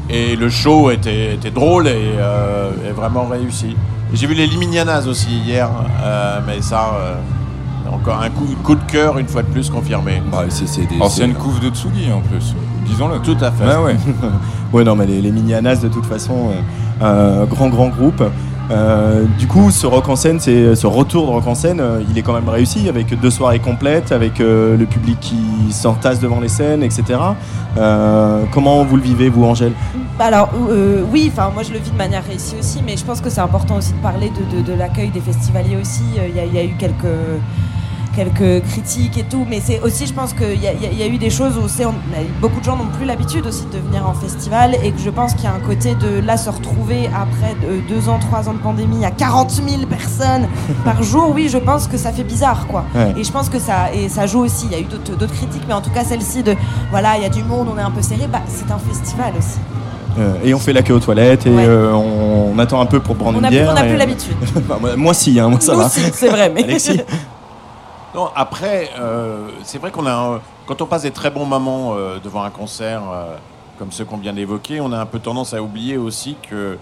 Et 0.09 0.35
le 0.35 0.49
show 0.49 0.89
était, 0.89 1.35
était 1.35 1.51
drôle 1.51 1.87
et, 1.87 1.91
euh, 2.17 2.71
et 2.87 2.91
vraiment 2.91 3.25
réussi. 3.25 3.75
J'ai 4.13 4.25
vu 4.25 4.33
les 4.33 4.47
Liminianas 4.47 5.05
aussi 5.07 5.29
hier, 5.29 5.69
euh, 6.03 6.39
mais 6.47 6.61
ça, 6.61 6.89
euh, 6.99 7.13
encore 7.93 8.19
un 8.21 8.29
coup, 8.31 8.47
coup 8.63 8.73
de 8.75 8.83
cœur 8.91 9.19
une 9.19 9.27
fois 9.27 9.43
de 9.43 9.47
plus 9.49 9.69
confirmé. 9.69 10.21
Bah, 10.31 10.45
c'est- 10.49 10.67
c'est 10.67 10.85
des- 10.87 10.99
Ancienne 10.99 11.33
c'est- 11.35 11.39
couve 11.39 11.59
de 11.59 11.69
Tsugi 11.69 12.11
en 12.11 12.21
plus, 12.21 12.55
disons-le. 12.87 13.19
Tout 13.19 13.37
à 13.39 13.51
fait. 13.51 13.65
Ouais, 13.65 13.83
ouais. 13.83 13.97
Ouais, 14.73 14.83
non, 14.83 14.95
mais 14.95 15.05
les, 15.07 15.19
les 15.21 15.31
Minianas, 15.31 15.77
de 15.77 15.87
toute 15.89 16.05
façon, 16.05 16.49
euh, 16.51 16.61
grand, 16.99 17.69
grand 17.69 17.89
groupe. 17.89 18.23
Euh, 18.71 19.25
du 19.39 19.47
coup, 19.47 19.71
ce 19.71 19.87
rock 19.87 20.09
en 20.09 20.15
scène, 20.15 20.39
ce 20.39 20.85
retour 20.87 21.25
de 21.25 21.31
rock 21.31 21.47
en 21.47 21.55
scène, 21.55 21.79
euh, 21.79 22.01
il 22.09 22.17
est 22.17 22.21
quand 22.21 22.33
même 22.33 22.49
réussi 22.49 22.87
avec 22.87 23.19
deux 23.19 23.31
soirées 23.31 23.59
complètes, 23.59 24.11
avec 24.11 24.39
euh, 24.39 24.77
le 24.77 24.85
public 24.85 25.19
qui 25.19 25.71
s'entasse 25.71 26.19
devant 26.19 26.39
les 26.39 26.49
scènes, 26.49 26.83
etc. 26.83 27.19
Euh, 27.77 28.43
comment 28.51 28.83
vous 28.83 28.95
le 28.95 29.01
vivez, 29.01 29.29
vous, 29.29 29.43
Angèle? 29.43 29.73
Alors 30.19 30.49
euh, 30.69 31.01
oui, 31.11 31.31
enfin 31.31 31.49
moi 31.53 31.63
je 31.63 31.71
le 31.71 31.79
vis 31.79 31.91
de 31.91 31.97
manière 31.97 32.25
réussie 32.25 32.55
aussi, 32.59 32.81
mais 32.85 32.97
je 32.97 33.05
pense 33.05 33.21
que 33.21 33.29
c'est 33.29 33.41
important 33.41 33.77
aussi 33.77 33.93
de 33.93 33.99
parler 33.99 34.29
de, 34.67 34.73
l'accueil 34.73 35.09
des 35.09 35.21
festivaliers 35.21 35.77
aussi. 35.79 36.03
Euh, 36.17 36.27
il 36.27 36.53
y 36.53 36.59
a 36.59 36.63
eu 36.63 36.73
quelques 36.77 37.05
quelques 38.15 38.63
critiques 38.65 39.17
et 39.17 39.23
tout, 39.23 39.45
mais 39.49 39.61
c'est 39.63 39.79
aussi 39.81 40.05
je 40.07 40.13
pense 40.13 40.33
qu'il 40.33 40.53
y, 40.59 40.63
y 40.63 40.67
a- 40.67 40.73
il 40.91 40.97
y 40.97 41.03
a 41.03 41.07
eu 41.07 41.17
des 41.17 41.29
choses 41.29 41.57
où 41.57 41.61
on- 41.85 41.93
beaucoup 42.41 42.59
de 42.59 42.65
gens 42.65 42.75
n'ont 42.75 42.87
plus 42.97 43.05
l'habitude 43.05 43.45
aussi 43.47 43.65
de 43.71 43.77
venir 43.79 44.07
en 44.07 44.13
festival 44.13 44.75
et 44.83 44.91
que 44.91 44.99
je 44.99 45.09
pense 45.09 45.33
qu'il 45.33 45.43
y 45.45 45.47
a 45.47 45.53
un 45.53 45.59
côté 45.59 45.95
de 45.95 46.19
là 46.25 46.35
se 46.37 46.49
retrouver 46.49 47.07
après 47.07 47.55
de- 47.61 47.79
deux 47.87 48.09
ans, 48.09 48.19
trois 48.19 48.49
ans 48.49 48.53
de 48.53 48.59
pandémie 48.59 49.05
à 49.05 49.11
40 49.11 49.51
000 49.51 49.85
personnes 49.89 50.47
par 50.85 51.01
jour. 51.03 51.31
Oui, 51.33 51.49
je 51.49 51.57
pense 51.59 51.87
que 51.87 51.97
ça 51.97 52.11
fait 52.11 52.23
bizarre 52.23 52.67
quoi. 52.67 52.83
Ouais. 52.95 53.13
Et 53.17 53.23
je 53.23 53.31
pense 53.31 53.49
que 53.49 53.59
ça 53.59 53.93
et 53.93 54.09
ça 54.09 54.25
joue 54.27 54.39
aussi. 54.39 54.65
Il 54.65 54.71
y 54.71 54.75
a 54.75 54.79
eu 54.79 54.85
d'autres 54.85 55.33
critiques, 55.33 55.63
mais 55.67 55.73
en 55.73 55.81
tout 55.81 55.91
cas 55.91 56.03
celle-ci 56.03 56.43
de 56.43 56.55
voilà 56.91 57.17
il 57.17 57.23
y 57.23 57.25
a 57.25 57.29
du 57.29 57.43
monde, 57.43 57.67
on 57.73 57.77
est 57.77 57.81
un 57.81 57.91
peu 57.91 58.01
serré. 58.01 58.27
Bah 58.31 58.41
c'est 58.47 58.71
un 58.71 58.79
festival 58.79 59.33
aussi. 59.37 59.59
Euh, 60.19 60.33
Et 60.43 60.53
on 60.53 60.59
fait 60.59 60.73
la 60.73 60.81
queue 60.81 60.93
aux 60.95 60.99
toilettes 60.99 61.45
et 61.45 61.49
Ouais. 61.51 61.63
euh, 61.65 61.93
on, 61.93 62.51
on 62.53 62.59
attend 62.59 62.81
un 62.81 62.85
peu 62.87 62.99
pour 62.99 63.15
prendre 63.15 63.37
On 63.37 63.39
une 63.39 63.45
a 63.45 63.49
plus- 63.49 63.57
bière. 63.59 63.71
on 63.73 63.77
a 63.77 63.85
et- 63.85 63.89
plus 63.89 63.97
l'habitude. 63.97 64.35
Bah, 64.67 64.77
moi, 64.97 65.13
si, 65.13 65.39
hein, 65.39 65.47
moi 65.49 65.59
ça 65.61 65.73
Nous 65.73 65.79
va. 65.79 65.85
aussi, 65.85 66.01
c'est 66.13 66.27
vrai, 66.29 66.51
mais- 66.53 66.65
Non, 68.15 68.31
après, 68.35 68.89
euh, 68.97 69.49
c'est 69.63 69.77
vrai 69.77 69.91
qu'on 69.91 70.07
a, 70.07 70.41
quand 70.65 70.81
on 70.81 70.87
passe 70.87 71.03
des 71.03 71.11
très 71.11 71.29
bons 71.29 71.45
moments 71.45 71.93
euh, 71.95 72.17
devant 72.19 72.43
un 72.43 72.49
concert 72.49 73.03
euh, 73.11 73.35
comme 73.77 73.91
ceux 73.91 74.03
qu'on 74.03 74.17
vient 74.17 74.33
d'évoquer, 74.33 74.81
on 74.81 74.91
a 74.91 74.97
un 74.97 75.05
peu 75.05 75.19
tendance 75.19 75.53
à 75.53 75.61
oublier 75.61 75.95
aussi 75.95 76.35
que 76.49 76.77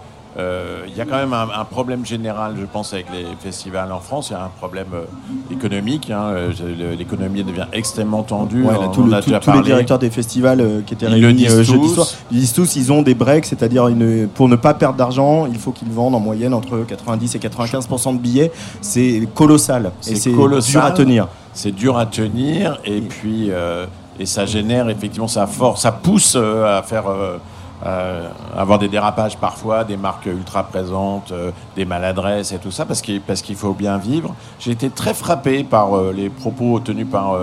il 0.86 0.96
y 0.96 1.00
a 1.00 1.04
quand 1.04 1.16
même 1.16 1.32
un, 1.32 1.48
un 1.60 1.64
problème 1.64 2.06
général, 2.06 2.54
je 2.58 2.64
pense, 2.64 2.92
avec 2.92 3.06
les 3.12 3.26
festivals 3.40 3.90
en 3.92 3.98
France. 4.00 4.28
Il 4.30 4.34
y 4.34 4.36
a 4.36 4.44
un 4.44 4.50
problème 4.58 4.86
euh, 4.94 5.04
économique. 5.52 6.10
hein, 6.10 6.26
euh, 6.28 6.52
L'économie 6.96 7.42
devient 7.42 7.66
extrêmement 7.72 8.22
tendue. 8.22 8.62
Ouais, 8.62 8.74
on 8.76 8.82
là, 8.82 8.88
tous 8.88 9.12
a 9.12 9.20
déjà 9.20 9.54
les 9.54 9.62
directeurs 9.62 9.98
des 9.98 10.10
festivals 10.10 10.60
euh, 10.60 10.80
qui 10.86 10.94
étaient 10.94 11.06
Ils 11.06 11.24
réunis 11.24 11.48
euh, 11.48 11.62
jeudi 11.62 11.88
soir, 11.88 12.06
ils 12.30 12.38
disent 12.38 12.52
tous 12.52 12.76
ils 12.76 12.92
ont 12.92 13.02
des 13.02 13.14
breaks, 13.14 13.46
c'est-à-dire 13.46 13.88
pour 14.34 14.48
ne 14.48 14.56
pas 14.56 14.74
perdre 14.74 14.96
d'argent, 14.96 15.46
il 15.46 15.58
faut 15.58 15.72
qu'ils 15.72 15.90
vendent 15.90 16.14
en 16.14 16.20
moyenne 16.20 16.54
entre 16.54 16.78
90 16.86 17.34
et 17.34 17.38
95 17.38 17.88
de 17.88 18.18
billets. 18.18 18.52
C'est 18.80 19.28
colossal 19.34 19.92
et 20.08 20.14
c'est 20.14 20.30
dur 20.30 20.84
à 20.84 20.90
tenir. 20.92 21.28
C'est 21.52 21.72
dur 21.72 21.98
à 21.98 22.06
tenir 22.06 22.78
et 22.84 23.00
puis 23.00 23.50
euh, 23.50 23.86
et 24.20 24.26
ça 24.26 24.46
génère 24.46 24.88
effectivement 24.88 25.28
ça 25.28 25.46
force, 25.46 25.82
ça 25.82 25.92
pousse 25.92 26.34
euh, 26.36 26.78
à 26.78 26.82
faire 26.82 27.08
euh, 27.08 27.38
euh, 27.86 28.28
avoir 28.56 28.78
des 28.78 28.88
dérapages 28.88 29.36
parfois, 29.36 29.84
des 29.84 29.96
marques 29.96 30.26
ultra 30.26 30.64
présentes, 30.64 31.30
euh, 31.32 31.50
des 31.76 31.84
maladresses 31.84 32.52
et 32.52 32.58
tout 32.58 32.70
ça 32.72 32.84
parce 32.84 33.00
qu'il 33.00 33.20
parce 33.20 33.40
qu'il 33.42 33.54
faut 33.56 33.72
bien 33.72 33.98
vivre. 33.98 34.34
J'ai 34.58 34.72
été 34.72 34.90
très 34.90 35.14
frappé 35.14 35.62
par 35.64 35.96
euh, 35.96 36.12
les 36.12 36.28
propos 36.28 36.80
tenus 36.80 37.06
par 37.10 37.36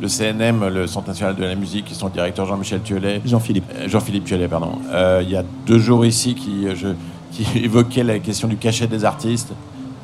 le 0.00 0.08
CNM, 0.08 0.68
le 0.68 0.86
Centre 0.86 1.08
national 1.08 1.34
de 1.36 1.44
la 1.44 1.54
musique, 1.54 1.90
et 1.90 1.94
son 1.94 2.08
directeur 2.08 2.46
Jean-Michel 2.46 2.80
Thiolet. 2.82 3.20
Jean-Philippe. 3.24 3.64
Jean-Philippe 3.86 4.24
Thiolet, 4.24 4.48
pardon. 4.48 4.78
Il 5.22 5.28
y 5.30 5.36
a 5.36 5.42
deux 5.66 5.78
jours 5.78 6.04
ici 6.04 6.34
qui, 6.34 6.66
je, 6.76 6.88
qui 7.32 7.46
évoquait 7.64 8.02
la 8.04 8.18
question 8.18 8.46
du 8.48 8.56
cachet 8.56 8.86
des 8.86 9.04
artistes 9.04 9.52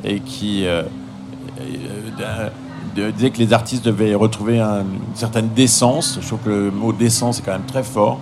et 0.05 0.21
qui 0.21 0.65
disait 2.97 3.31
que 3.31 3.39
les 3.39 3.53
artistes 3.53 3.85
devaient 3.85 4.15
retrouver 4.15 4.59
un- 4.61 4.81
une 4.81 5.15
certaine 5.15 5.49
décence. 5.51 6.19
Je 6.21 6.27
trouve 6.27 6.41
que 6.41 6.49
le 6.51 6.71
mot 6.71 6.93
décence 6.93 7.39
est 7.39 7.43
quand 7.43 7.53
même 7.53 7.67
très 7.67 7.83
fort. 7.85 8.21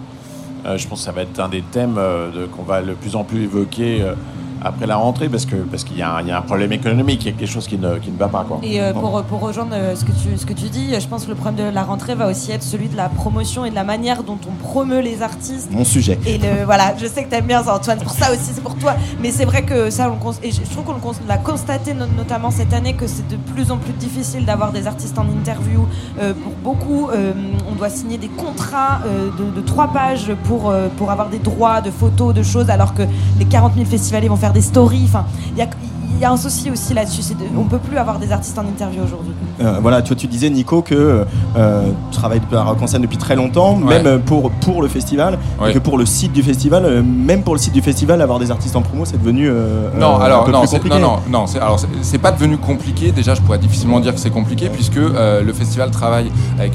Euh, 0.68 0.76
je 0.76 0.86
pense 0.86 1.00
que 1.00 1.04
ça 1.06 1.12
va 1.12 1.22
être 1.22 1.40
un 1.40 1.48
des 1.48 1.62
thèmes 1.62 1.96
euh, 1.98 2.46
qu'on 2.54 2.62
va 2.62 2.82
de 2.82 2.92
plus 2.92 3.16
en 3.16 3.24
plus 3.24 3.44
évoquer 3.44 4.02
euh, 4.02 4.14
après 4.62 4.86
la 4.86 4.96
rentrée 4.96 5.28
parce 5.28 5.46
que 5.46 5.56
parce 5.56 5.84
qu'il 5.84 5.96
y, 5.98 6.02
a 6.02 6.14
un- 6.16 6.20
il 6.22 6.28
y 6.28 6.30
a 6.30 6.38
un 6.38 6.42
problème 6.42 6.72
économique, 6.72 7.24
il 7.24 7.32
y 7.32 7.34
a 7.34 7.38
quelque 7.38 7.50
chose 7.50 7.66
qui 7.66 7.78
ne, 7.78 7.96
qui 7.98 8.10
ne 8.10 8.18
va 8.18 8.28
pas. 8.28 8.44
Quoi. 8.46 8.58
Et 8.62 8.80
euh, 8.80 8.92
pour, 8.92 9.22
pour 9.24 9.40
rejoindre 9.40 9.72
euh, 9.74 9.94
ce 9.96 10.04
que, 10.04 10.12
tu, 10.12 10.36
ce 10.36 10.46
que 10.46 10.52
tu 10.52 10.66
dis, 10.68 10.94
je 10.98 11.06
pense 11.06 11.24
que 11.24 11.30
le 11.30 11.34
problème 11.34 11.68
de 11.68 11.74
la 11.74 11.82
rentrée 11.84 12.14
va 12.14 12.28
aussi 12.28 12.50
être 12.52 12.62
celui 12.62 12.88
de 12.88 12.96
la 12.96 13.08
promotion 13.08 13.64
et 13.64 13.70
de 13.70 13.74
la 13.74 13.84
manière 13.84 14.22
dont 14.22 14.38
on 14.48 14.52
promeut 14.62 15.00
les 15.00 15.22
artistes. 15.22 15.68
Mon 15.70 15.84
sujet. 15.84 16.18
Et 16.26 16.38
le, 16.38 16.64
voilà, 16.64 16.94
je 17.00 17.06
sais 17.06 17.24
que 17.24 17.30
t'aimes 17.30 17.46
bien 17.46 17.62
ça, 17.62 17.74
Antoine, 17.76 17.98
pour 17.98 18.12
ça 18.12 18.30
aussi, 18.32 18.50
c'est 18.52 18.62
pour 18.62 18.74
toi. 18.76 18.94
Mais 19.22 19.30
c'est 19.30 19.44
vrai 19.44 19.62
que 19.62 19.90
ça, 19.90 20.10
on 20.10 20.18
et 20.42 20.50
je 20.52 20.60
trouve 20.70 20.84
qu'on 20.84 21.12
l'a 21.28 21.38
constaté 21.38 21.94
no- 21.94 22.06
notamment 22.16 22.50
cette 22.50 22.72
année 22.72 22.94
que 22.94 23.06
c'est 23.06 23.26
de 23.28 23.36
plus 23.36 23.70
en 23.70 23.76
plus 23.78 23.92
difficile 23.92 24.44
d'avoir 24.44 24.72
des 24.72 24.86
artistes 24.86 25.18
en 25.18 25.24
interview. 25.28 25.86
Euh, 26.20 26.32
pour 26.34 26.52
beaucoup, 26.74 27.08
euh, 27.10 27.32
on 27.70 27.74
doit 27.74 27.88
signer 27.90 28.18
des 28.18 28.28
contrats 28.28 28.98
de, 29.38 29.50
de 29.60 29.60
trois 29.66 29.88
pages 29.88 30.32
pour, 30.44 30.72
pour 30.96 31.10
avoir 31.10 31.28
des 31.28 31.38
droits 31.38 31.80
de 31.80 31.90
photos, 31.90 32.34
de 32.34 32.42
choses, 32.42 32.70
alors 32.70 32.94
que 32.94 33.02
les 33.38 33.44
40 33.44 33.74
000 33.74 33.86
festivaliers 33.86 34.28
vont 34.28 34.36
faire 34.36 34.47
des 34.52 34.62
stories. 34.62 35.04
Enfin, 35.04 35.26
il 35.52 35.58
y 35.58 35.62
a, 35.62 35.68
y 36.20 36.24
a 36.24 36.30
un 36.30 36.36
souci 36.36 36.70
aussi 36.70 36.94
là-dessus. 36.94 37.22
On 37.56 37.64
peut 37.64 37.78
plus 37.78 37.96
avoir 37.98 38.18
des 38.18 38.32
artistes 38.32 38.58
en 38.58 38.66
interview 38.66 39.02
aujourd'hui. 39.02 39.34
Euh, 39.60 39.78
voilà, 39.82 40.02
toi 40.02 40.14
tu 40.16 40.26
disais 40.26 40.50
Nico 40.50 40.82
que 40.82 41.24
euh, 41.56 41.82
tu 42.10 42.16
travailles 42.18 42.40
en 42.52 42.86
scène 42.86 43.02
depuis 43.02 43.16
très 43.18 43.34
longtemps, 43.36 43.76
même 43.76 44.06
euh, 44.06 44.18
pour, 44.18 44.50
pour 44.50 44.82
le 44.82 44.88
festival, 44.88 45.38
Ouais. 45.60 45.70
et 45.70 45.74
que 45.74 45.78
pour 45.80 45.98
le 45.98 46.06
site 46.06 46.32
du 46.32 46.42
festival, 46.42 46.84
euh, 46.84 47.02
même 47.02 47.42
pour 47.42 47.54
le 47.54 47.60
site 47.60 47.72
du 47.72 47.82
festival, 47.82 48.20
avoir 48.22 48.38
des 48.38 48.50
artistes 48.50 48.76
en 48.76 48.82
promo, 48.82 49.04
c'est 49.04 49.20
devenu 49.20 49.50
Non, 49.98 50.16
un 50.16 50.20
alors 50.20 50.44
peu 50.44 50.52
non, 50.52 50.60
plus 50.60 50.68
compliqué. 50.70 50.98
non, 51.00 51.08
non, 51.30 51.40
non, 51.40 51.46
c'est 51.46 51.58
alors 51.58 51.78
c'est- 51.80 51.88
c'est 52.02 52.18
pas 52.18 52.30
devenu 52.32 52.56
compliqué. 52.58 53.10
Déjà, 53.12 53.34
je 53.34 53.40
pourrais 53.42 53.58
difficilement 53.58 54.00
dire 54.00 54.14
que 54.14 54.20
c'est 54.20 54.30
compliqué 54.30 54.68
puisque 54.68 54.96
le 54.96 55.52
festival 55.52 55.90
travaille 55.90 56.30
avec 56.58 56.74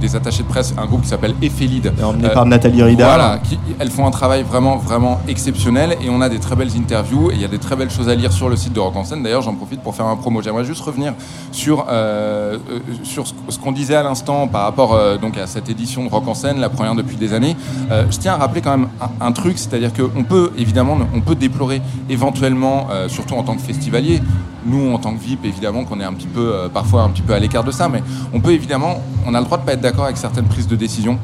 des 0.00 0.16
attachés 0.16 0.42
de 0.42 0.48
presse, 0.48 0.74
un 0.78 0.86
groupe 0.86 1.02
qui 1.02 1.08
s'appelle 1.08 1.34
Ephelid, 1.42 1.92
emmené 2.02 2.28
par 2.28 2.46
Nathalie 2.46 2.82
Ridard. 2.82 3.08
Voilà, 3.08 3.38
qui, 3.38 3.58
elles 3.78 3.90
font 3.90 4.06
un 4.06 4.10
travail 4.10 4.42
vraiment, 4.42 4.76
vraiment 4.76 5.20
exceptionnel 5.28 5.96
et 6.04 6.08
on 6.10 6.20
a 6.20 6.28
des 6.28 6.38
très 6.38 6.54
belles 6.56 6.70
interviews 6.78 7.30
et 7.30 7.34
il 7.34 7.40
y 7.40 7.44
a 7.44 7.48
des 7.48 7.58
très 7.58 7.76
belles 7.76 7.90
choses 7.90 8.08
à 8.08 8.14
lire 8.14 8.32
sur 8.32 8.48
le 8.48 8.56
site 8.56 8.72
de 8.72 8.80
Rock 8.80 8.96
en 8.96 9.04
scène. 9.04 9.22
D'ailleurs, 9.22 9.42
j'en 9.42 9.54
profite 9.54 9.80
pour 9.82 9.94
faire 9.94 10.06
un 10.06 10.16
promo. 10.16 10.42
J'aimerais 10.42 10.64
juste 10.64 10.80
revenir 10.82 11.14
sur 11.52 11.86
euh, 11.88 12.58
euh, 12.70 12.78
sur 13.02 13.26
ce, 13.26 13.58
qu'on 13.58 13.72
disait 13.72 13.94
à 13.94 14.02
l'instant 14.02 14.46
par 14.46 14.62
rapport 14.62 14.92
euh, 14.94 15.16
donc 15.16 15.38
à 15.38 15.46
cette 15.46 15.70
édition 15.70 16.04
de 16.04 16.10
Rock 16.10 16.28
en 16.28 16.34
scène, 16.34 16.60
la 16.60 16.68
première 16.68 16.94
depuis 16.94 17.16
des 17.16 17.32
années. 17.32 17.56
Je 17.90 18.18
tiens 18.18 18.34
à 18.34 18.36
rappeler 18.36 18.60
quand 18.60 18.76
même 18.76 18.88
un, 19.20 19.32
truc, 19.32 19.58
c'est-à-dire 19.58 19.90
qu'on 19.92 20.24
peut 20.24 20.52
évidemment, 20.56 20.98
on 21.14 21.20
peut 21.20 21.34
déplorer 21.34 21.80
éventuellement, 22.08 22.88
surtout 23.08 23.34
en 23.34 23.42
tant 23.42 23.54
que 23.54 23.62
festivalier, 23.62 24.20
nous 24.66 24.92
en 24.92 24.98
tant 24.98 25.14
que 25.14 25.20
VIP 25.20 25.44
évidemment 25.44 25.84
qu'on 25.84 26.00
est 26.00 26.04
un 26.04 26.12
petit 26.12 26.26
peu 26.26 26.68
parfois 26.72 27.02
un 27.02 27.08
petit 27.10 27.22
peu 27.22 27.32
à 27.34 27.38
l'écart 27.38 27.64
de 27.64 27.70
ça, 27.70 27.88
mais 27.88 28.02
on 28.32 28.40
peut 28.40 28.52
évidemment, 28.52 29.02
on 29.26 29.34
a 29.34 29.38
le 29.38 29.44
droit 29.44 29.58
de 29.58 29.64
pas 29.64 29.72
être 29.72 29.80
d'accord 29.80 30.04
avec 30.04 30.16
certaines 30.16 30.46
prises 30.46 30.68
de 30.68 30.76
décision. 30.76 31.18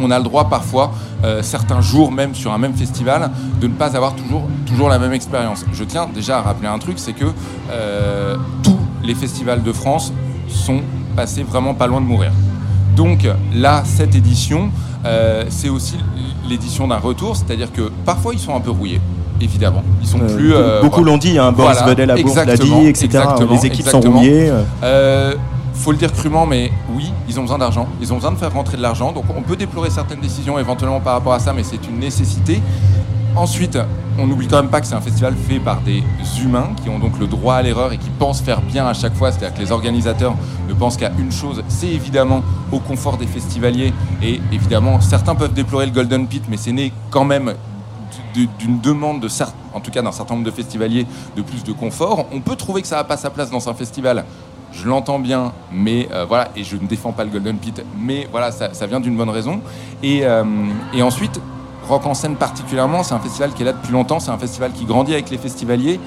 On 0.00 0.10
a 0.10 0.18
le 0.18 0.24
droit 0.24 0.48
parfois, 0.48 0.92
certains 1.42 1.80
jours 1.80 2.10
même 2.10 2.34
sur 2.34 2.52
un 2.52 2.58
même 2.58 2.74
festival, 2.74 3.30
de 3.60 3.66
ne 3.66 3.72
pas 3.72 3.96
avoir 3.96 4.14
toujours, 4.14 4.88
la 4.88 4.98
même 4.98 5.12
expérience. 5.12 5.64
Je 5.72 5.84
tiens 5.84 6.08
déjà 6.12 6.38
à 6.38 6.42
rappeler 6.42 6.68
un 6.68 6.78
truc, 6.78 6.98
c'est 6.98 7.12
que 7.12 7.26
tous 8.62 8.78
les 9.04 9.14
festivals 9.14 9.62
de 9.62 9.72
France 9.72 10.12
sont 10.48 10.80
passés 11.16 11.42
vraiment 11.42 11.74
pas 11.74 11.86
loin 11.86 12.00
de 12.00 12.06
mourir. 12.06 12.32
Donc 12.96 13.26
là, 13.54 13.82
cette 13.84 14.14
édition, 14.14 14.70
euh, 15.04 15.44
c'est 15.48 15.68
aussi 15.68 15.96
l'édition 16.48 16.88
d'un 16.88 16.98
retour, 16.98 17.36
c'est-à-dire 17.36 17.72
que 17.72 17.90
parfois 18.04 18.32
ils 18.34 18.38
sont 18.40 18.54
un 18.54 18.60
peu 18.60 18.70
rouillés. 18.70 19.00
Évidemment, 19.40 19.82
ils 20.00 20.06
sont 20.06 20.20
Euh, 20.20 20.36
plus. 20.36 20.52
be- 20.52 20.82
beaucoup 20.82 21.02
l'ont 21.04 21.18
dit, 21.18 21.38
hein, 21.38 21.50
Boris 21.52 21.78
Vedel 21.84 22.08
l'a 22.08 22.14
dit, 22.56 22.86
etc. 22.86 23.24
Les 23.50 23.66
équipes 23.66 23.88
sont 23.88 24.00
rouillées, 24.00 24.50
euh. 24.50 24.62
Euh, 24.84 25.34
faut 25.74 25.90
le 25.90 25.96
dire 25.98 26.12
crûment, 26.12 26.46
mais 26.46 26.70
oui, 26.94 27.10
ils 27.28 27.38
ont 27.40 27.42
besoin 27.42 27.58
d'argent. 27.58 27.88
Ils 28.00 28.12
ont 28.12 28.16
besoin 28.16 28.30
de 28.32 28.36
faire 28.36 28.52
rentrer 28.52 28.76
de 28.76 28.82
l'argent. 28.82 29.10
Donc 29.10 29.24
on 29.36 29.40
peut 29.42 29.56
déplorer 29.56 29.90
certaines 29.90 30.20
décisions 30.20 30.58
éventuellement 30.58 31.00
par 31.00 31.14
rapport 31.14 31.32
à 31.32 31.40
ça, 31.40 31.52
mais 31.52 31.64
c'est 31.64 31.84
une 31.88 31.98
nécessité. 31.98 32.60
Ensuite, 33.34 33.78
on 34.18 34.26
n'oublie 34.26 34.46
quand 34.46 34.60
même 34.60 34.70
pas 34.70 34.80
que 34.82 34.86
c'est 34.86 34.94
un 34.94 35.00
festival 35.00 35.34
fait 35.34 35.58
par 35.58 35.80
des 35.80 36.02
humains 36.42 36.68
qui 36.82 36.90
ont 36.90 36.98
donc 36.98 37.18
le 37.18 37.26
droit 37.26 37.54
à 37.54 37.62
l'erreur 37.62 37.92
et 37.92 37.96
qui 37.98 38.10
pensent 38.10 38.42
faire 38.42 38.60
bien 38.60 38.86
à 38.86 38.92
chaque 38.92 39.14
fois. 39.14 39.32
C'est-à-dire 39.32 39.54
que 39.54 39.60
les 39.60 39.72
organisateurs 39.72 40.34
ne 40.68 40.74
pensent 40.74 40.98
qu'à 40.98 41.10
une 41.18 41.32
chose, 41.32 41.64
c'est 41.68 41.88
évidemment 41.88 42.42
au 42.70 42.78
confort 42.78 43.16
des 43.16 43.26
festivaliers. 43.26 43.94
Et 44.22 44.40
évidemment, 44.52 45.00
certains 45.00 45.34
peuvent 45.34 45.54
déplorer 45.54 45.86
le 45.86 45.92
Golden 45.92 46.26
Pit, 46.26 46.44
mais 46.48 46.58
c'est 46.58 46.72
né 46.72 46.92
quand 47.10 47.24
même 47.24 47.54
d'une 48.34 48.80
demande 48.80 49.20
de 49.20 49.28
cer- 49.28 49.52
en 49.72 49.80
tout 49.80 49.90
cas 49.90 50.02
d'un 50.02 50.12
certain 50.12 50.34
nombre 50.34 50.46
de 50.46 50.50
festivaliers 50.50 51.06
de 51.34 51.40
plus 51.42 51.64
de 51.64 51.72
confort. 51.72 52.26
On 52.32 52.40
peut 52.40 52.56
trouver 52.56 52.82
que 52.82 52.88
ça 52.88 52.96
n'a 52.96 53.04
pas 53.04 53.16
sa 53.16 53.30
place 53.30 53.50
dans 53.50 53.66
un 53.68 53.74
festival. 53.74 54.24
Je 54.74 54.86
l'entends 54.86 55.18
bien, 55.18 55.52
mais 55.72 56.08
euh, 56.12 56.24
voilà, 56.26 56.48
et 56.56 56.64
je 56.64 56.76
ne 56.76 56.86
défends 56.86 57.12
pas 57.12 57.24
le 57.24 57.30
Golden 57.30 57.56
Pit, 57.56 57.82
mais 57.98 58.26
voilà, 58.30 58.52
ça, 58.52 58.86
vient 58.86 59.00
d'une 59.00 59.16
bonne 59.16 59.28
raison. 59.30 59.60
Et, 60.02 60.20
euh, 60.24 60.44
et 60.94 61.02
ensuite, 61.02 61.40
Rock 61.88 62.06
en 62.06 62.14
scène 62.14 62.36
particulièrement, 62.36 63.02
c'est 63.02 63.14
un 63.14 63.18
festival 63.18 63.52
qui 63.52 63.62
est 63.62 63.66
là 63.66 63.72
depuis 63.72 63.92
longtemps, 63.92 64.20
c'est 64.20 64.30
un 64.30 64.38
festival 64.38 64.72
qui 64.72 64.84
grandit 64.84 65.12
avec 65.12 65.30
les 65.30 65.38
festivaliers. 65.38 66.00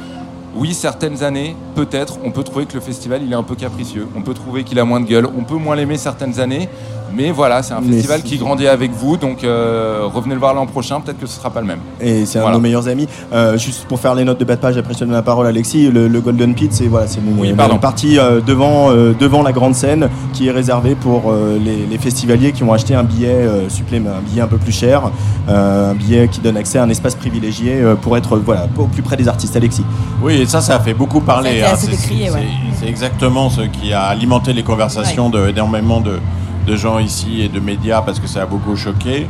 Oui, 0.56 0.73
certaines 0.73 1.22
années, 1.22 1.53
peut-être, 1.76 2.18
on 2.23 2.31
peut 2.31 2.43
trouver 2.43 2.65
que 2.65 2.76
le 2.76 2.80
festival 2.80 3.22
il 3.22 3.31
est 3.31 3.35
un 3.35 3.43
peu 3.43 3.56
capricieux. 3.56 4.07
On 4.15 4.22
peut 4.22 4.34
trouver 4.34 4.64
qu'il 4.64 4.80
a 4.80 4.85
moins 4.85 5.02
de 5.02 5.06
gueule. 5.06 5.27
On 5.38 5.43
peut 5.43 5.57
moins 5.57 5.76
l'aimer 5.76 5.97
certaines 5.97 6.39
années. 6.39 6.69
Mais 7.14 7.32
voilà, 7.32 7.64
c'est 7.64 7.73
un 7.73 7.82
Mais 7.82 7.94
festival 7.94 8.22
qui 8.23 8.38
grandit 8.38 8.68
avec 8.68 8.91
vous. 8.91 9.18
Donc 9.18 9.44
euh, 9.44 10.02
revenez 10.14 10.34
le 10.34 10.40
voir 10.40 10.53
l'an 10.53 10.65
prochain. 10.65 10.99
Peut-être 11.02 11.19
que 11.19 11.27
ce 11.27 11.38
sera 11.40 11.49
pas 11.49 11.61
le 11.61 11.68
même. 11.68 11.80
Et 12.02 12.26
c'est 12.26 12.40
un 12.40 12.41
Voilà. 12.41 12.56
de 12.57 12.61
nos 12.61 12.64
meilleurs 12.64 12.88
amis. 12.88 13.07
Euh, 13.34 13.57
juste 13.57 13.86
pour 13.86 13.99
faire 13.99 14.15
les 14.15 14.23
notes 14.23 14.40
de 14.40 14.45
bas 14.45 14.56
de 14.56 14.61
page, 14.61 14.77
après 14.77 14.94
je 14.94 14.99
te 14.99 15.03
donne 15.06 15.14
la 15.14 15.22
parole, 15.22 15.48
Alexis. 15.48 15.90
Le, 15.91 16.07
le 16.07 16.22
Golden 16.22 16.53
Pit, 16.53 16.72
c'est 16.73 16.88
voilà, 16.88 17.07
c'est 17.07 17.19
une, 17.19 17.44
une 17.44 17.56
pardon. 17.56 17.77
partie 17.77 18.18
euh, 18.19 18.41
devant, 18.41 18.91
euh, 18.91 19.14
devant 19.18 19.41
la 19.44 19.52
grande 19.52 19.76
scène 19.76 20.10
qui 20.34 20.48
est 20.48 20.52
réservée 20.52 20.95
pour 20.95 21.32
euh, 21.32 21.57
les, 21.64 21.86
les 21.86 21.98
festivaliers 21.98 22.52
qui 22.52 22.64
ont 22.64 22.73
acheté 22.73 22.95
un 22.95 23.03
billet 23.03 23.27
euh, 23.30 23.69
supplémentaire, 23.69 24.19
un 24.19 24.30
billet 24.30 24.41
un 24.41 24.48
peu 24.48 24.57
plus 24.57 24.72
cher, 24.73 25.03
euh, 25.49 25.91
un 25.91 25.95
billet 25.95 26.27
qui 26.27 26.41
donne 26.41 26.57
accès 26.57 26.77
à 26.80 26.84
un 26.84 26.90
espace 26.90 27.15
privilégié 27.15 27.76
euh, 27.82 27.95
pour 27.95 28.18
être 28.18 28.38
voilà, 28.38 28.68
au 28.77 28.86
plus 28.86 29.02
près 29.02 29.15
des 29.18 29.27
artistes. 29.27 29.56
Alexis. 29.56 29.84
Oui, 30.22 30.41
et 30.41 30.45
ça, 30.45 30.60
ça 30.61 30.76
a 30.76 30.80
fait 30.80 30.94
beaucoup 30.94 31.18
Ça 31.19 31.23
a 31.32 31.36
parler. 31.36 31.52
été 31.52 31.64
hein. 31.64 31.69
assez 31.73 31.86
C'est- 31.86 31.91
décrié, 31.91 32.27
c'est- 32.27 32.34
ouais. 32.34 32.48
C'est 32.80 32.88
exactement 32.90 33.49
ce 33.49 33.61
qui 33.61 33.94
a 33.94 34.03
alimenté 34.03 34.52
les 34.53 34.64
conversations 34.64 35.30
de 35.30 35.45
d'énormément 35.52 36.02
de, 36.02 36.19
de 36.66 36.76
gens 36.76 37.00
ici 37.00 37.42
et 37.42 37.50
de 37.50 37.60
médias 37.60 38.02
parce 38.02 38.20
que 38.20 38.28
ça 38.28 38.42
a 38.44 38.46
beaucoup 38.46 38.76
choqué. 38.76 39.28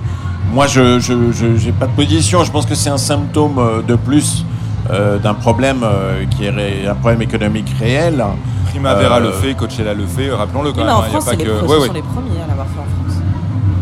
Moi, 0.53 0.68
je 0.68 1.66
n'ai 1.66 1.72
pas 1.72 1.88
de 1.88 1.91
position. 1.91 2.44
Je 2.44 2.52
pense 2.52 2.66
que 2.66 2.76
c'est 2.76 2.90
un 2.90 2.98
symptôme 2.98 3.57
euh, 3.60 3.82
de 3.82 3.95
plus 3.95 4.45
euh, 4.91 5.18
d'un 5.18 5.34
problème 5.34 5.82
euh, 5.84 6.24
qui 6.30 6.45
est 6.45 6.49
ré- 6.52 6.88
un 6.88 6.95
problème 6.95 7.22
économique 7.24 7.74
réel. 7.80 8.24
Primavera 8.70 9.18
Euh, 9.18 9.20
le 9.22 9.32
fait, 9.32 9.53
Coachella 9.56 9.94
le 9.94 10.06
fait. 10.06 10.32
Rappelons-le 10.32 10.72
quand 10.72 10.82
Oui, 10.82 10.86
mais 10.86 10.91
même. 10.91 10.95
en 10.95 10.99
hein, 10.99 11.03
y 11.03 11.07
a 11.07 11.10
France, 11.10 11.26
pas 11.26 11.32
c'est 11.32 11.38
les, 11.38 11.44
que- 11.45 11.49
pro- 11.60 11.68
ouais, 11.68 11.76
ce 11.76 11.82
ouais. 11.82 11.88
sont 11.88 11.94
les 11.94 12.02
premiers 12.02 12.41
à 12.44 12.48
l'avoir 12.48 12.68
fait 12.68 12.80
en 12.80 13.06
France. 13.06 13.22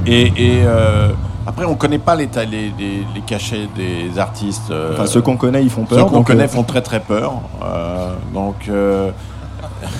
Et, 0.06 0.22
et, 0.38 0.62
euh, 0.66 1.10
après, 1.46 1.66
on 1.66 1.76
connaît 1.76 1.98
pas 2.00 2.16
l'état, 2.16 2.46
les, 2.46 2.72
les, 2.80 3.06
les 3.14 3.22
cachets 3.26 3.68
des 3.76 4.18
artistes. 4.18 4.72
euh, 4.72 4.94
Enfin, 4.94 5.06
ceux 5.06 5.22
qu'on 5.22 5.36
connaît, 5.38 5.62
ils 5.64 5.70
font 5.70 5.84
peur, 5.84 6.00
Ceux 6.00 6.06
qu'on 6.06 6.24
connaît 6.24 6.46
euh, 6.46 6.48
font 6.48 6.64
très 6.64 6.82
très 6.82 7.02
peur. 7.02 7.34
Euh, 7.62 8.14
donc, 8.34 8.56
euh, 8.70 9.12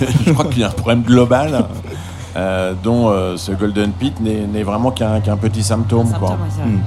je 0.26 0.32
crois 0.32 0.46
qu'il 0.46 0.60
y 0.60 0.64
a 0.64 0.68
un 0.68 0.70
problème 0.70 1.02
global. 1.02 1.66
Euh, 2.36 2.72
dont 2.82 3.08
euh, 3.10 3.36
ce 3.36 3.52
Golden 3.52 3.90
Pit 3.92 4.14
n'est 4.20 4.62
vraiment 4.62 4.90
qu'un 4.90 5.20
qu'un 5.20 5.36
petit 5.36 5.62
symptôme. 5.62 6.10
quoi. 6.18 6.30
Hmm. 6.64 6.78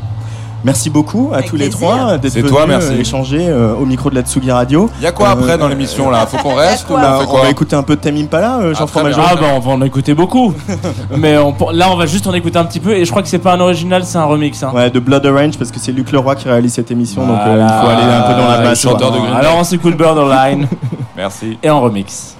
Merci 0.64 0.90
beaucoup 0.90 1.30
à 1.32 1.38
Avec 1.38 1.50
tous 1.52 1.56
les 1.56 1.70
plaisir. 1.70 1.88
trois 1.88 2.18
d'être 2.18 2.34
venus 2.34 2.50
toi, 2.52 2.66
merci. 2.68 2.92
euh, 2.92 3.00
échanger 3.00 3.48
euh, 3.48 3.76
au 3.76 3.86
micro 3.86 4.10
de 4.10 4.16
la 4.16 4.22
Tsugi 4.24 4.52
Radio. 4.52 4.90
Il 5.00 5.04
y 5.04 5.08
a 5.08 5.12
quoi 5.12 5.30
après 5.30 5.56
dans 5.56 5.68
l'émission 5.68 6.10
là? 6.10 6.26
Faut 6.26 6.38
qu'on 6.38 6.56
reste 6.56 6.90
ou 6.90 6.94
Bah, 6.96 7.20
on 7.22 7.26
quoi? 7.28 7.42
va 7.44 7.50
écouter 7.52 7.76
un 7.76 7.84
peu 7.84 7.96
de 7.96 8.02
Tamim 8.02 8.26
Pala, 8.26 8.58
euh, 8.58 8.74
Jean 8.74 8.86
Ah 8.86 8.88
Fromageau. 8.88 9.22
bah 9.22 9.48
on 9.56 9.60
va 9.60 9.72
en 9.72 9.82
écouter 9.84 10.16
beaucoup. 10.16 10.54
Mais 11.16 11.38
on- 11.38 11.56
là 11.72 11.90
on 11.92 11.96
va 11.96 12.08
juste 12.08 12.26
en 12.26 12.34
écouter 12.34 12.58
un 12.58 12.66
petit 12.66 12.80
peu 12.80 12.92
et 12.96 13.06
je 13.06 13.10
crois 13.12 13.22
que 13.22 13.30
c'est 13.30 13.38
pas 13.38 13.54
un 13.54 13.60
original, 13.60 14.04
c'est 14.04 14.18
un 14.18 14.26
remix. 14.26 14.62
hein. 14.64 14.72
Ouais, 14.74 14.90
de 14.90 15.00
Blood 15.00 15.26
Orange 15.28 15.58
parce 15.60 15.72
que 15.72 15.80
c'est 15.80 15.92
Luc 15.92 16.12
Leroy 16.12 16.36
qui 16.36 16.50
réalise 16.50 16.74
cette 16.74 16.90
émission, 16.90 17.26
donc 17.26 17.38
euh, 17.46 17.64
il 17.64 17.86
faut 17.86 17.90
aller 17.92 18.02
un 18.12 18.22
peu 18.24 18.34
dans 18.34 18.48
la 18.48 18.54
Ah, 18.70 18.74
Day. 18.74 19.36
Alors 19.48 19.58
on 19.60 19.64
s'écoute 19.64 19.96
Borderline. 19.96 20.68
Merci. 21.16 21.58
Et 21.62 21.70
en 21.70 21.82
remix. 21.82 22.36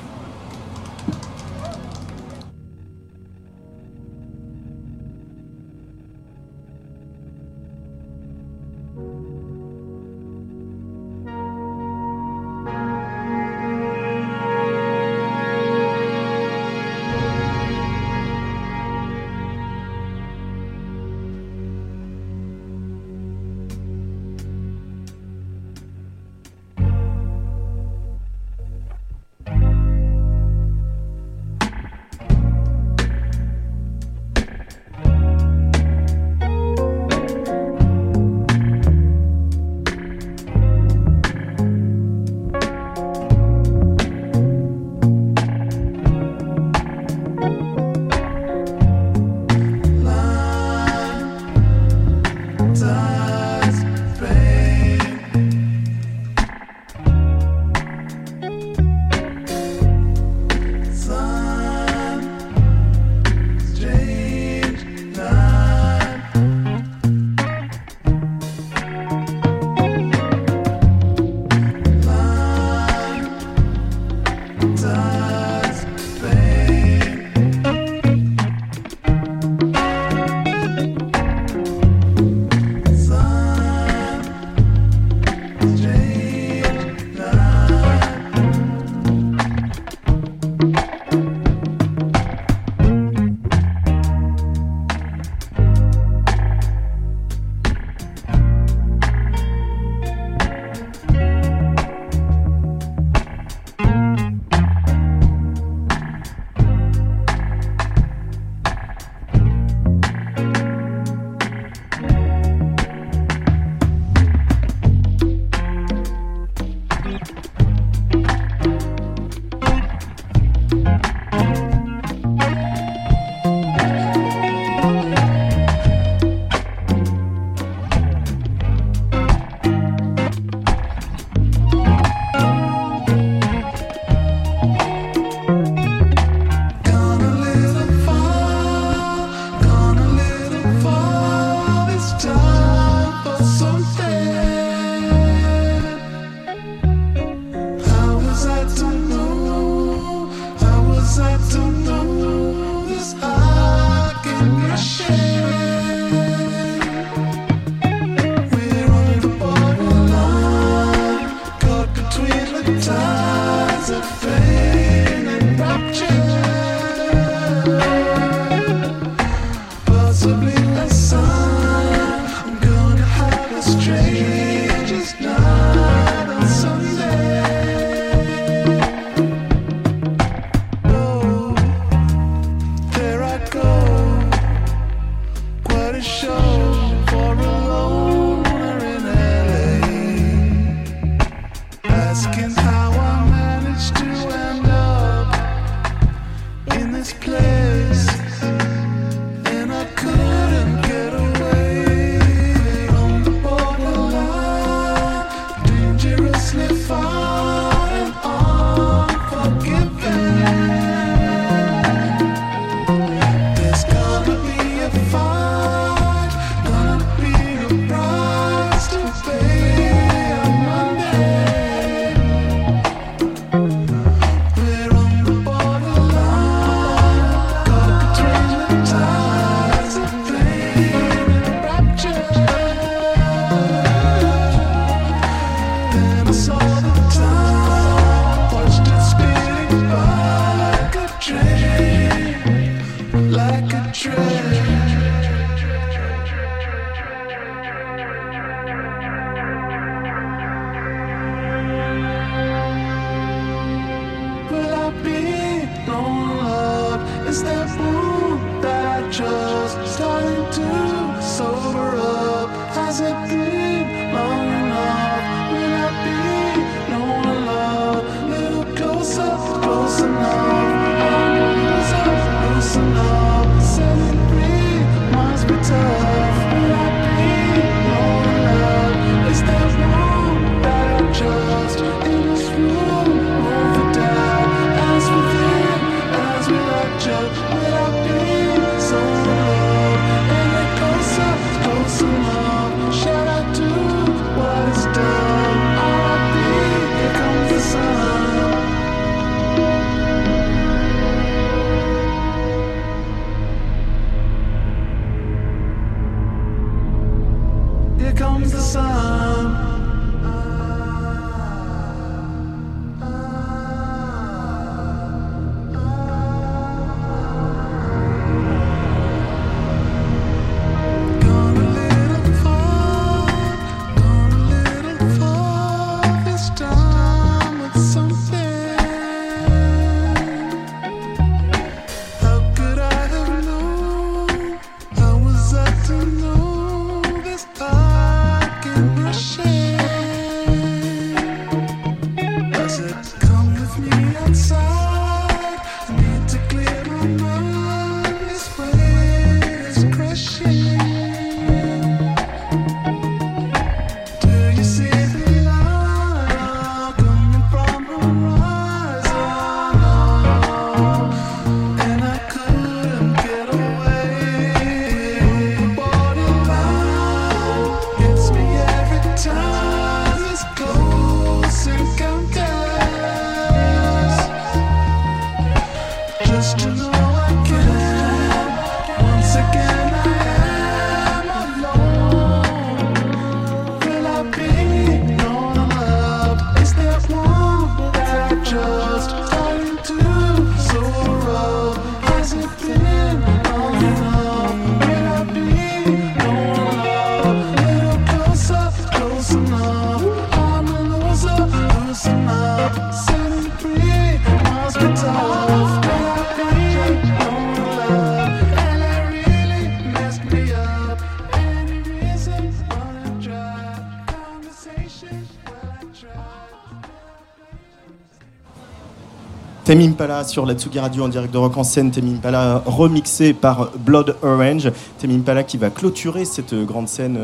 Impala 419.98 420.24
sur 420.26 420.46
la 420.46 420.54
Tsugi 420.54 420.78
Radio 420.80 421.06
en 421.06 421.08
direct 421.08 421.34
de 421.34 421.40
Rock 421.40 421.58
en 421.58 421.64
scène. 421.64 421.90
Tame 421.90 422.08
Impala 422.18 422.62
remixé 422.68 423.34
par 423.34 423.72
Blood 423.80 424.16
Orange. 424.22 424.72
Tame 425.00 425.10
Impala 425.10 425.42
qui 425.42 425.58
va 425.58 425.72
clôturer 425.72 426.24
cette 426.24 426.54
grande 426.54 426.88
scène 426.88 427.18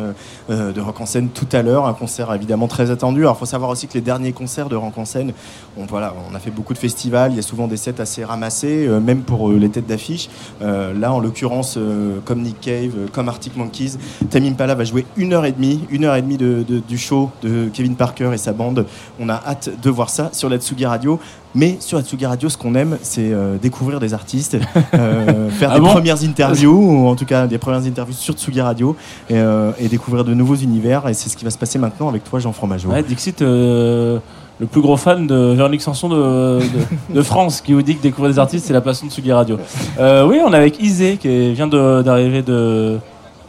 euh, 0.50 0.72
de 0.74 0.82
Rock 0.82 1.00
en 1.00 1.06
scène 1.06 1.30
tout 1.30 1.46
à 1.52 1.62
l'heure. 1.62 1.86
Un 1.86 1.94
concert 1.94 2.34
évidemment 2.34 2.68
très 2.68 2.90
attendu. 2.90 3.22
Alors 3.22 3.36
il 3.36 3.40
faut 3.42 3.46
savoir 3.46 3.70
aussi 3.70 3.86
que 3.88 3.94
les 3.94 4.02
derniers 4.02 4.32
concerts 4.32 4.70
de 4.70 4.76
Rock 4.76 4.98
en 4.98 5.06
scène, 5.06 5.34
on, 5.78 5.86
voilà, 5.86 6.16
on 6.32 6.34
a 6.34 6.40
fait 6.40 6.50
beaucoup 6.50 6.74
de 6.74 6.80
festivals. 6.80 7.32
Il 7.34 7.36
y 7.36 7.40
a 7.40 7.44
souvent 7.44 7.68
des 7.68 7.78
sets 7.78 8.02
assez 8.02 8.24
ramassés, 8.26 8.88
euh, 8.88 9.00
même 9.00 9.22
pour 9.22 9.52
euh, 9.52 9.58
les 9.58 9.70
têtes 9.70 9.86
d'affiche. 9.86 10.30
Là, 10.60 11.14
en 11.14 11.20
l'occurrence, 11.20 11.78
comme 12.26 12.42
Nick 12.42 12.60
Cave, 12.62 12.94
comme 13.12 13.30
Arctic 13.30 13.56
Monkeys, 13.56 13.98
Tame 14.32 14.46
Impala 14.46 14.74
va 14.74 14.84
jouer 14.84 15.06
une 15.16 15.34
heure 15.34 15.46
et 15.46 15.52
demie, 15.52 15.82
une 15.92 16.06
heure 16.06 16.16
et 16.16 16.22
demie 16.24 16.38
de, 16.38 16.64
de- 16.68 16.80
du 16.80 16.98
show 16.98 17.30
de 17.44 17.70
Kevin 17.72 17.96
Parker 17.96 18.32
et 18.34 18.38
sa 18.38 18.54
bande. 18.54 18.86
On 19.20 19.30
a 19.30 19.36
hâte 19.36 19.70
de 19.82 19.90
voir 19.92 20.10
ça 20.10 20.30
sur 20.34 20.50
la 20.50 20.58
Tsugi 20.58 20.86
Radio. 20.86 21.20
Mais 21.56 21.78
sur 21.80 21.98
la 21.98 22.04
Tsugi 22.04 22.26
Radio, 22.26 22.50
ce 22.50 22.58
qu'on 22.58 22.74
aime, 22.74 22.98
c'est 23.04 23.32
euh, 23.32 23.58
découvrir 23.62 24.00
des 24.00 24.14
artistes, 24.16 24.58
euh, 24.96 25.50
faire 25.52 25.70
Ah 25.72 25.76
des 25.76 25.82
bon 25.82 25.88
premières 25.92 26.24
interviews, 26.24 26.74
ou 27.04 27.08
en 27.08 27.16
tout 27.16 27.26
cas 27.26 27.46
des 27.46 27.60
premières 27.60 27.86
interviews 27.86 28.16
sur 28.16 28.34
Tsugi 28.34 28.60
Radio, 28.62 28.96
et, 29.30 29.36
euh, 29.38 29.72
et 29.80 29.88
découvrir 29.88 30.24
de 30.24 30.34
nouveaux 30.34 30.56
univers. 30.56 31.08
Et 31.08 31.14
c'est 31.14 31.30
ce 31.30 31.38
qui 31.38 31.46
va 31.46 31.52
se 31.52 31.58
passer 31.60 31.78
maintenant 31.78 32.10
avec 32.10 32.24
toi, 32.24 32.40
Jean 32.40 32.54
Fromageau. 32.54 32.90
Ouais, 32.90 33.04
Dixit, 33.04 33.42
euh, 33.44 34.18
le 34.60 34.66
plus 34.66 34.82
gros 34.82 34.98
fan 34.98 35.28
de 35.28 35.54
Véronique 35.56 35.82
Sanson 35.84 36.10
de, 36.10 36.60
de, 36.60 37.16
de 37.16 37.22
France, 37.22 37.62
qui 37.62 37.74
vous 37.74 37.82
dit 37.84 37.98
que 37.98 38.02
découvrir 38.02 38.34
des 38.34 38.40
artistes, 38.40 38.66
c'est 38.66 38.74
la 38.74 38.82
passion 38.82 39.06
de 39.06 39.12
Sugi 39.12 39.32
Radio. 39.32 39.58
Euh, 40.00 40.26
oui, 40.28 40.40
on 40.44 40.52
est 40.54 40.58
avec 40.58 40.82
Isée, 40.82 41.18
qui 41.18 41.54
vient 41.54 41.68
de- 41.68 42.02
d'arriver 42.02 42.42
de, 42.42 42.98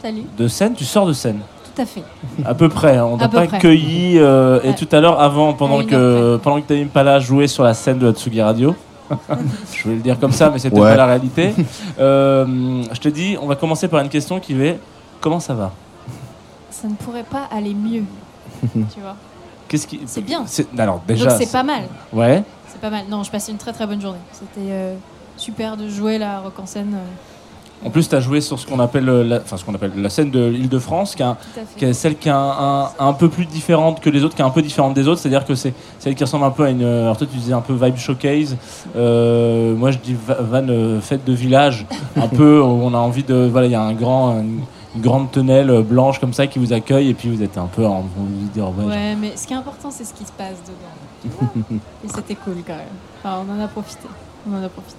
Salut. 0.01 0.21
de 0.37 0.47
Seine. 0.47 0.73
Tu 0.75 0.85
sors 0.85 1.07
de 1.07 1.13
Seine 1.13 1.39
Tout 1.75 1.81
à 1.81 1.85
fait. 1.85 2.03
À 2.45 2.53
peu 2.53 2.69
près, 2.69 2.97
hein. 2.97 3.05
on 3.05 3.17
t'a 3.17 3.27
pas 3.27 3.45
près. 3.47 3.59
cueilli. 3.59 4.17
euh, 4.17 4.59
Et 4.63 4.73
tout 4.75 4.87
à 4.91 4.99
l'heure, 5.01 5.19
avant, 5.19 5.53
pendant 5.53 5.83
que, 5.83 6.37
pendant 6.37 6.61
que 6.61 6.67
Tamim 6.67 6.87
Pala 6.87 7.19
jouait 7.19 7.47
sur 7.47 7.63
la 7.63 7.73
scène 7.73 7.99
de 7.99 8.07
la 8.07 8.13
Tsugi 8.13 8.41
Radio, 8.41 8.75
je 9.73 9.83
voulais 9.83 9.95
le 9.95 10.01
dire 10.01 10.19
comme 10.19 10.31
ça, 10.31 10.49
mais 10.49 10.59
c'était 10.59 10.79
Ouais. 10.79 10.91
pas 10.91 10.95
la 10.95 11.05
réalité. 11.05 11.53
Euh, 11.99 12.81
je 12.91 12.99
te 12.99 13.09
dis, 13.09 13.37
on 13.41 13.47
va 13.47 13.55
commencer 13.55 13.87
par 13.87 13.99
une 14.01 14.09
question 14.09 14.39
qui 14.39 14.53
est 14.61 14.79
comment 15.21 15.39
ça 15.39 15.53
va? 15.53 15.71
Ça 16.71 16.87
ne 16.87 16.93
pourrait 16.95 17.23
pas 17.29 17.47
aller 17.51 17.73
mieux. 17.73 18.03
tu 18.71 18.99
vois. 19.01 19.15
Qu'est-ce 19.67 19.87
qui 19.87 19.99
C'est 20.05 20.21
bien. 20.21 20.45
Alors 20.77 21.01
déjà, 21.07 21.29
Donc 21.29 21.37
c'est 21.41 21.51
pas 21.51 21.63
mal. 21.63 21.83
Ouais. 22.13 22.43
C'est 22.69 22.79
pas 22.79 22.89
mal. 22.89 23.03
Non, 23.09 23.23
je 23.23 23.31
passais 23.31 23.51
une 23.51 23.57
très 23.57 23.73
très 23.73 23.85
bonne 23.87 24.01
journée. 24.01 24.19
C'était 24.31 24.69
euh, 24.71 24.95
super 25.37 25.75
de 25.77 25.87
jouer 25.89 26.17
la 26.17 26.39
rock 26.39 26.57
en 26.59 26.65
scène. 26.65 26.93
euh. 26.95 27.05
En 27.85 27.91
plus, 27.91 28.09
tu 28.09 28.15
as 28.15 28.19
joué 28.19 28.41
sur 28.41 28.59
ce 28.59 28.65
qu'on 28.65 28.79
appelle, 28.79 29.07
euh, 29.07 29.23
la, 29.23 29.37
enfin, 29.37 29.57
ce 29.57 29.63
qu'on 29.63 29.75
appelle 29.75 29.91
la 29.95 30.09
scène 30.09 30.31
de 30.31 30.43
l'Île-de-France, 30.47 31.15
qui, 31.15 31.21
est 31.21 31.25
qui 31.77 31.93
celle 31.93 32.17
qui 32.17 32.29
est 32.29 32.31
un, 32.31 32.37
un- 32.37 32.89
un 32.99 33.13
peu 33.13 33.29
plus 33.29 33.45
différente 33.45 33.99
que 34.01 34.09
les 34.09 34.23
autres, 34.23 34.35
qui 34.35 34.41
est 34.41 34.45
un 34.45 34.49
peu 34.49 34.63
différente 34.63 34.95
des 34.95 35.07
autres. 35.07 35.21
C'est-à-dire 35.21 35.45
que 35.45 35.53
c'est 35.55 35.73
celle 35.99 36.15
qui 36.15 36.23
ressemble 36.23 36.45
un 36.45 36.51
peu 36.51 36.63
à 36.65 36.71
une. 36.71 36.83
Alors, 36.83 37.15
toi, 37.15 37.27
tu 37.31 37.37
disais 37.37 37.53
un 37.53 37.61
peu 37.61 37.73
vibe 37.73 37.97
showcase. 37.97 38.57
Euh, 38.95 39.75
moi, 39.75 39.91
je 39.91 39.99
dis 39.99 40.15
va- 40.15 40.41
van 40.41 40.67
euh, 40.67 40.99
fête 40.99 41.23
de 41.25 41.33
village. 41.33 41.85
Un 42.15 42.27
peu, 42.27 42.59
où 42.59 42.65
on 42.83 42.93
a 42.93 42.97
envie 42.97 43.23
de. 43.23 43.47
Voilà, 43.51 43.67
il 43.67 43.71
y 43.71 43.75
a 43.75 43.81
un 43.81 43.93
grand. 43.93 44.39
une, 44.39 44.61
une 44.95 45.01
grande 45.01 45.29
tonnelle 45.29 45.69
euh, 45.69 45.81
blanche 45.81 46.19
comme 46.19 46.31
ça 46.31 46.47
qui 46.47 46.57
vous 46.57 46.71
accueille 46.71 47.09
et 47.09 47.13
puis 47.13 47.27
vous 47.29 47.43
êtes 47.43 47.57
un 47.57 47.65
peu 47.67 47.85
en 47.85 47.97
envie 47.97 48.45
de 48.47 48.53
dire 48.53 48.69
ouais, 48.69 48.85
Ouais, 48.85 49.15
mais 49.19 49.33
ce 49.35 49.45
qui 49.45 49.51
est 49.53 49.57
important, 49.57 49.91
c'est 49.91 50.05
ce 50.05 50.13
qui 50.13 50.23
se 50.25 50.31
passe 50.31 50.55
dedans. 50.65 51.49
Et 52.05 52.07
c'était 52.07 52.35
cool 52.35 52.55
quand 52.65 52.77
même. 52.77 52.85
Enfin, 53.21 53.43
on 53.45 53.59
en 53.59 53.61
a 53.63 53.67
profité. 53.67 54.07
On 54.49 54.55
en 54.57 54.63
a 54.63 54.69
profité. 54.69 54.95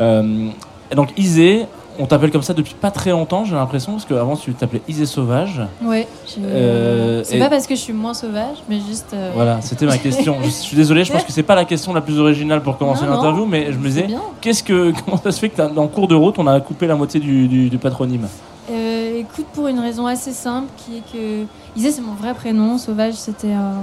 Euh, 0.00 0.48
donc 0.96 1.12
Isée, 1.16 1.66
on 1.98 2.06
t'appelle 2.06 2.30
comme 2.30 2.42
ça 2.42 2.54
depuis 2.54 2.74
pas 2.74 2.90
très 2.90 3.10
longtemps, 3.10 3.44
j'ai 3.44 3.54
l'impression, 3.54 3.92
parce 3.92 4.04
qu'avant 4.04 4.36
tu 4.36 4.52
t'appelais 4.54 4.82
Isée 4.88 5.06
Sauvage. 5.06 5.60
Ouais. 5.82 6.06
Euh, 6.40 7.22
c'est 7.24 7.36
et- 7.36 7.40
pas 7.40 7.48
parce 7.50 7.66
que 7.66 7.74
je 7.74 7.80
suis 7.80 7.92
moins 7.92 8.14
sauvage, 8.14 8.58
mais 8.68 8.78
juste. 8.80 9.10
euh, 9.14 9.30
Voilà, 9.34 9.60
c'était 9.60 9.86
ma 9.86 9.98
question. 9.98 10.36
Je 10.42 10.48
suis 10.48 10.76
désolé, 10.76 11.04
je 11.04 11.12
pense 11.12 11.24
que 11.24 11.32
c'est 11.32 11.42
pas 11.42 11.54
la 11.54 11.64
question 11.64 11.92
la 11.92 12.00
plus 12.00 12.18
originale 12.18 12.62
pour 12.62 12.78
commencer 12.78 13.04
l'interview, 13.06 13.44
mais 13.46 13.72
je 13.72 13.78
me 13.78 13.84
disais, 13.88 14.06
qu'est-ce 14.40 14.62
que, 14.62 14.92
comment 15.04 15.16
ça 15.16 15.32
se 15.32 15.40
fait 15.40 15.48
que 15.48 15.60
le 15.60 15.86
cours 15.88 16.08
de 16.08 16.14
route, 16.14 16.38
on 16.38 16.46
a 16.46 16.60
coupé 16.60 16.86
la 16.86 16.94
moitié 16.94 17.20
du, 17.20 17.48
du- 17.48 17.68
du 17.70 17.78
patronyme? 17.78 18.28
Euh, 18.70 19.18
écoute, 19.20 19.46
pour 19.54 19.66
une 19.68 19.78
raison 19.80 20.06
assez 20.06 20.32
simple, 20.32 20.68
qui 20.76 20.98
est 20.98 21.12
que 21.12 21.44
Isée, 21.76 21.90
c'est 21.90 22.02
mon 22.02 22.12
vrai 22.14 22.34
prénom. 22.34 22.76
Sauvage, 22.78 23.14
c'était 23.14 23.52
un, 23.52 23.76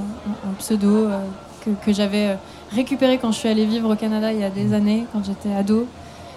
pseudo 0.59 0.87
euh, 1.07 1.17
que, 1.65 1.71
que 1.85 1.91
j'avais 1.91 2.37
récupéré 2.73 3.17
quand 3.17 3.31
je 3.31 3.39
suis 3.39 3.49
allée 3.49 3.65
vivre 3.65 3.91
au 3.91 3.95
Canada 3.95 4.31
il 4.31 4.39
y 4.39 4.43
a 4.43 4.49
des 4.49 4.73
années, 4.73 5.05
quand 5.11 5.21
j'étais 5.25 5.55
ado. 5.55 5.87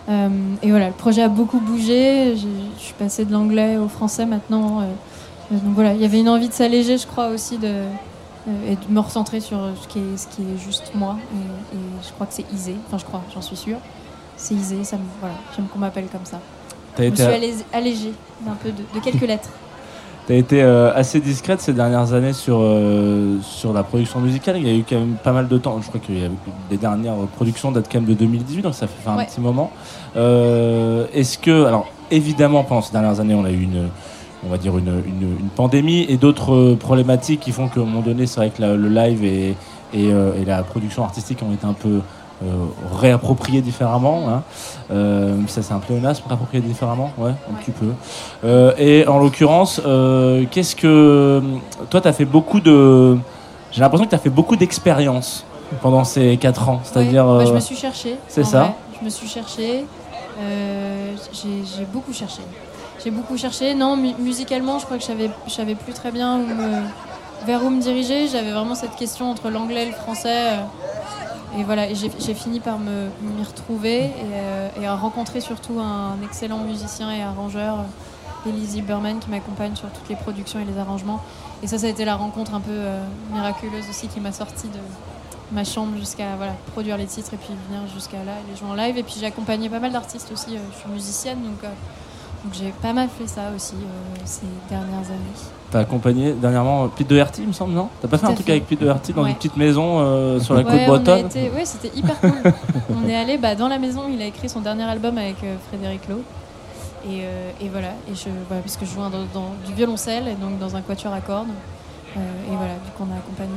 Euh, 0.09 0.29
et 0.63 0.71
voilà, 0.71 0.89
le 0.89 0.95
projet 0.95 1.23
a 1.23 1.29
beaucoup 1.29 1.61
bougé. 1.61 2.35
Je 2.37 2.49
suis 2.83 2.95
passée 2.95 3.25
de 3.25 3.33
l'anglais 3.33 3.77
au 3.77 3.89
français 3.89 4.27
maintenant. 4.27 4.81
euh, 4.81 4.85
euh, 5.53 5.59
donc 5.59 5.75
voilà, 5.75 5.95
il 5.95 6.01
y 6.01 6.05
avait 6.05 6.21
une 6.21 6.29
envie 6.29 6.49
de 6.49 6.53
s'alléger, 6.55 6.99
je 6.99 7.07
crois 7.07 7.29
aussi, 7.29 7.59
de, 7.59 7.85
et 8.67 8.77
de 8.77 8.91
me 8.93 9.01
recentrer 9.01 9.41
sur 9.41 9.59
ce 9.83 9.89
qui 9.89 9.99
est, 9.99 10.17
ce 10.17 10.27
qui 10.29 10.43
est 10.43 10.59
juste 10.59 10.93
moi. 10.95 11.17
Et, 11.33 11.77
et 11.77 11.81
je 12.07 12.13
crois 12.13 12.27
que 12.27 12.35
c'est 12.35 12.51
Isée. 12.53 12.77
Enfin, 12.87 12.99
je 12.99 13.05
crois, 13.05 13.23
j'en 13.35 13.43
suis 13.43 13.57
sûre. 13.57 13.79
C'est 14.37 14.55
Isée. 14.55 14.85
Ça 14.85 14.97
me, 14.97 15.03
voilà, 15.21 15.35
j'aime 15.55 15.67
qu'on 15.67 15.79
m'appelle 15.79 16.07
comme 16.11 16.25
ça. 16.25 16.41
Je 16.97 17.03
me 17.05 17.09
été 17.09 17.23
suis 17.23 17.65
allégée 17.73 18.15
d'un 18.41 18.55
peu 18.55 18.71
de, 18.71 18.83
de 18.95 19.01
quelques 19.01 19.27
lettres. 19.27 19.51
Tu 20.29 20.35
as 20.35 20.37
été 20.37 20.63
euh, 20.63 20.93
assez 20.95 21.21
discrète 21.21 21.63
ces 21.63 21.73
dernières 21.73 22.13
années 22.13 22.35
sur, 22.35 22.59
euh, 22.61 23.39
sur 23.41 23.73
la 23.73 23.83
production 23.83 24.21
musicale. 24.21 24.59
Il 24.59 24.69
y 24.69 24.71
a 24.71 24.75
eu 24.75 24.85
quand 24.87 24.97
même 24.99 25.15
pas 25.25 25.33
mal 25.33 25.49
de 25.49 25.57
temps. 25.57 25.81
Je 25.81 25.89
crois 25.89 26.01
que 26.07 26.13
les 26.71 26.77
dernières 26.77 27.15
productions 27.35 27.73
datent 27.73 27.89
quand 27.91 27.99
même 28.01 28.11
de 28.11 28.13
2018, 28.13 28.61
donc 28.61 28.75
ça 28.75 28.87
fait 28.87 29.09
un 29.09 29.17
Ouais. 29.17 29.25
petit 29.25 29.41
moment. 29.41 29.71
Euh, 30.17 31.07
Est-ce 31.15 31.39
que, 31.39 31.65
alors 31.65 31.87
évidemment, 32.11 32.63
pendant 32.63 32.83
ces 32.83 32.93
dernières 32.93 33.19
années, 33.21 33.33
on 33.33 33.47
a 33.47 33.51
eu 33.51 33.63
une, 33.63 33.89
on 34.47 34.51
va 34.51 34.59
dire 34.59 34.77
une, 34.77 34.89
une- 35.07 35.37
une 35.41 35.49
pandémie 35.57 36.05
et 36.11 36.19
d'autres 36.19 36.53
euh, 36.55 36.77
problématiques 36.77 37.41
qui 37.41 37.51
font 37.53 37.69
qu'à 37.69 37.81
un 37.81 37.85
moment 37.85 38.03
donné, 38.03 38.27
c'est 38.27 38.41
vrai 38.41 38.51
que 38.51 38.61
la- 38.61 38.77
le 38.77 38.89
live 38.91 39.25
et, 39.25 39.49
et, 39.95 40.13
euh, 40.13 40.33
et 40.39 40.45
la 40.45 40.63
production 40.63 41.05
artistique 41.05 41.39
ont 41.43 41.55
été 41.55 41.65
un 41.67 41.73
peu 41.73 42.01
euh, 42.45 42.47
réappropriées 43.01 43.61
différemment. 43.61 44.29
hein. 44.29 44.43
Euh, 44.91 45.37
ça, 45.49 45.63
c'est 45.63 45.73
un 45.75 45.79
pléonasme, 45.81 46.23
réapproprié 46.29 46.63
différemment? 46.63 47.11
Ouais, 47.19 47.33
un 47.51 47.55
petit 47.61 47.73
peu. 47.73 47.87
Euh, 48.45 48.73
et 48.79 49.07
en 49.07 49.19
l'occurrence, 49.19 49.81
euh, 49.85 50.45
qu'est-ce 50.51 50.77
que. 50.77 51.43
Toi, 51.91 52.01
tu 52.01 52.09
as 52.09 52.13
fait 52.13 52.25
beaucoup 52.25 52.61
de. 52.61 53.19
J'ai 53.73 53.81
l'impression 53.81 54.05
que 54.05 54.11
tu 54.11 54.15
as 54.17 54.19
fait 54.21 54.31
beaucoup 54.31 54.57
d'expériences 54.57 55.45
pendant 55.83 56.05
ces 56.05 56.37
4 56.37 56.69
ans. 56.69 56.81
C'est-à-dire. 56.85 57.25
Bah, 57.27 57.45
je 57.45 57.53
me 57.53 57.61
suis 57.61 57.77
cherchée. 57.77 58.17
C'est 58.29 58.45
ça? 58.45 58.61
vrai. 58.61 58.75
Je 59.01 59.05
me 59.05 59.11
suis 59.11 59.29
cherchée. 59.29 59.85
J'ai 61.45 61.85
beaucoup 61.93 62.13
cherché. 62.13 62.41
J'ai 63.03 63.11
beaucoup 63.11 63.37
cherché. 63.37 63.75
Non, 63.75 63.97
mu- 63.97 64.15
musicalement, 64.19 64.79
je 64.79 64.85
crois 64.85 64.97
que 64.97 65.03
je 65.03 65.09
savais, 65.09 65.31
je 65.47 65.53
savais 65.53 65.75
plus 65.75 65.93
très 65.93 66.11
bien 66.11 66.37
où 66.37 66.47
me- 66.47 67.47
vers 67.47 67.63
où 67.65 67.71
me 67.71 67.81
diriger. 67.81 68.27
J'avais 68.29 68.53
vraiment 68.53 68.75
cette 68.75 68.97
question 68.97 69.31
entre 69.31 69.51
l'anglais 69.51 69.85
et 69.85 69.87
le 69.87 69.93
français. 69.93 70.51
Et 71.57 71.65
voilà, 71.65 71.93
j'ai 71.95 72.35
fini 72.35 72.61
par 72.61 72.79
m'y 72.79 73.45
retrouver 73.45 74.05
et, 74.05 74.13
euh, 74.33 74.69
et 74.81 74.87
à 74.87 74.95
rencontrer 74.95 75.41
surtout 75.41 75.81
un 75.81 76.21
excellent 76.23 76.59
musicien 76.59 77.11
et 77.11 77.23
arrangeur, 77.23 77.79
euh, 77.81 78.49
Elise 78.49 78.83
Berman, 78.83 79.19
qui 79.19 79.31
m'accompagne 79.31 79.75
sur 79.75 79.89
toutes 79.91 80.09
les 80.09 80.17
productions 80.17 80.61
et 80.61 80.65
les 80.65 80.79
arrangements. 80.79 81.23
Et 81.63 81.67
ça, 81.67 81.79
ça 81.79 81.87
a 81.87 81.89
été 81.89 82.05
la 82.05 82.17
rencontre 82.17 82.55
un 82.55 82.61
peu 82.61 82.71
euh, 82.71 83.03
miraculeuse 83.33 83.89
aussi 83.89 84.09
qui 84.09 84.21
m'a 84.21 84.33
sorti 84.33 84.69
de 84.69 84.79
ma 85.51 85.65
chambre 85.65 85.97
jusqu'à 85.97 86.37
voilà, 86.37 86.53
produire 86.73 86.99
les 86.99 87.07
titres 87.07 87.33
et 87.33 87.39
puis 87.39 87.55
venir 87.69 87.89
jusqu'à 87.95 88.19
là 88.19 88.33
et 88.33 88.51
les 88.51 88.57
jouer 88.57 88.69
en 88.69 88.75
live. 88.75 88.99
Et 88.99 89.03
puis 89.03 89.15
j'ai 89.19 89.27
accompagné 89.27 89.71
pas 89.71 89.81
mal 89.81 89.93
d'artistes 89.93 90.31
aussi. 90.31 90.51
je 90.51 90.79
suis 90.79 90.91
musicienne, 90.91 91.43
donc, 91.43 91.63
donc 91.63 92.53
j'ai 92.53 92.71
pas 92.83 92.93
mal 92.93 93.09
fait 93.09 93.27
ça 93.27 93.51
aussi 93.57 93.75
ces 94.27 94.47
dernières 94.69 95.07
années. 95.07 95.58
T'as 95.71 95.81
accompagné 95.81 96.33
dernièrement 96.33 96.89
Pete 96.89 97.09
Doherty, 97.09 97.43
il 97.43 97.49
me 97.49 97.53
semble, 97.53 97.75
non 97.75 97.89
T'as 98.01 98.09
pas 98.09 98.17
fait 98.17 98.27
un 98.27 98.33
truc 98.33 98.47
fait. 98.47 98.53
avec 98.53 98.67
Pete 98.67 98.81
Doherty 98.81 99.13
dans 99.13 99.23
Ouais. 99.25 99.31
une 99.31 99.35
petite 99.37 99.57
maison 99.57 99.99
euh, 100.01 100.41
sur 100.41 100.55
la 100.55 100.61
Ouais, 100.63 100.87
côte 100.87 100.87
bretonne 101.05 101.27
été- 101.27 101.51
ouais, 101.51 101.65
c'était 101.67 101.95
hyper 101.95 102.19
cool. 102.21 102.33
on 103.05 103.07
est 103.09 103.15
allé 103.15 103.37
bah, 103.37 103.55
dans 103.55 103.69
la 103.69 103.79
maison, 103.79 104.03
il 104.11 104.21
a 104.23 104.25
écrit 104.27 104.49
son 104.49 104.61
dernier 104.63 104.85
album 104.85 105.19
avec 105.19 105.37
euh, 105.45 105.57
Frédéric 105.69 106.09
Lowe. 106.09 106.23
Et, 107.05 107.21
euh, 107.23 107.51
et 107.61 107.69
voilà, 107.69 107.89
et 108.11 108.15
je, 108.15 108.29
voilà, 108.49 108.63
puisque 108.63 108.81
je 108.85 108.91
joue 108.91 109.01
dans, 109.01 109.11
dans 109.11 109.51
du 109.67 109.73
violoncelle 109.75 110.27
et 110.29 110.35
donc 110.35 110.59
dans 110.59 110.75
un 110.75 110.81
quatuor 110.81 111.13
à 111.13 111.21
cordes. 111.21 111.49
Et 112.17 112.21
voilà, 112.57 112.73
du 112.85 112.91
coup 112.97 113.05
on 113.09 113.15
a 113.15 113.19
accompagné 113.19 113.53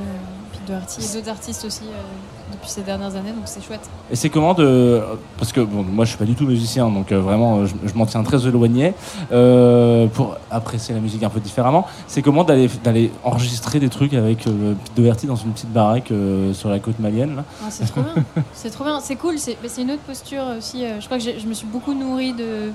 Doherty 0.67 1.01
et 1.01 1.13
d'autres 1.15 1.29
artistes 1.29 1.65
aussi 1.65 1.83
euh, 1.85 2.53
depuis 2.53 2.69
ces 2.69 2.81
dernières 2.81 3.15
années, 3.15 3.31
donc 3.31 3.43
c'est 3.45 3.63
chouette. 3.63 3.89
Et 4.11 4.15
c'est 4.15 4.29
comment 4.29 4.53
de. 4.53 5.01
Parce 5.37 5.51
que 5.51 5.61
bon, 5.61 5.83
moi 5.83 6.05
je 6.05 6.09
suis 6.09 6.17
pas 6.17 6.25
du 6.25 6.35
tout 6.35 6.45
musicien, 6.45 6.89
donc 6.89 7.11
euh, 7.11 7.19
vraiment 7.19 7.65
je, 7.65 7.73
je 7.85 7.93
m'en 7.93 8.05
tiens 8.05 8.23
très 8.23 8.45
éloigné 8.47 8.93
euh, 9.31 10.07
pour 10.07 10.35
apprécier 10.49 10.93
la 10.93 11.01
musique 11.01 11.23
un 11.23 11.29
peu 11.29 11.39
différemment. 11.39 11.85
C'est 12.07 12.21
comment 12.21 12.43
d'aller 12.43 12.69
d'aller 12.83 13.11
enregistrer 13.23 13.79
des 13.79 13.89
trucs 13.89 14.13
avec 14.13 14.47
euh, 14.47 14.73
Pete 14.73 14.93
Doherty 14.95 15.27
dans 15.27 15.35
une 15.35 15.51
petite 15.51 15.71
baraque 15.71 16.11
euh, 16.11 16.53
sur 16.53 16.69
la 16.69 16.79
côte 16.79 16.99
malienne 16.99 17.35
là? 17.37 17.43
Ah, 17.63 17.67
c'est 17.69 17.85
trop 17.85 18.01
bien. 18.01 18.13
C'est 18.53 18.69
trop 18.69 18.83
bien. 18.83 18.99
C'est 18.99 19.15
cool. 19.15 19.37
C'est 19.37 19.57
mais 19.61 19.69
c'est 19.69 19.81
une 19.83 19.91
autre 19.91 20.01
posture 20.03 20.43
aussi. 20.57 20.83
euh, 20.85 20.99
Je 20.99 21.05
crois 21.05 21.17
que 21.17 21.23
j'ai- 21.23 21.39
je 21.39 21.47
me 21.47 21.53
suis 21.53 21.67
beaucoup 21.67 21.93
nourrie 21.93 22.33
de 22.33 22.71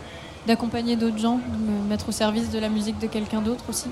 d'accompagner 0.46 0.94
d'autres 0.94 1.18
gens, 1.18 1.36
de 1.38 1.72
me 1.72 1.88
mettre 1.88 2.08
au 2.08 2.12
service 2.12 2.50
de 2.50 2.58
la 2.60 2.68
musique 2.68 2.98
de 3.00 3.08
quelqu'un 3.08 3.40
d'autre 3.40 3.64
aussi. 3.68 3.88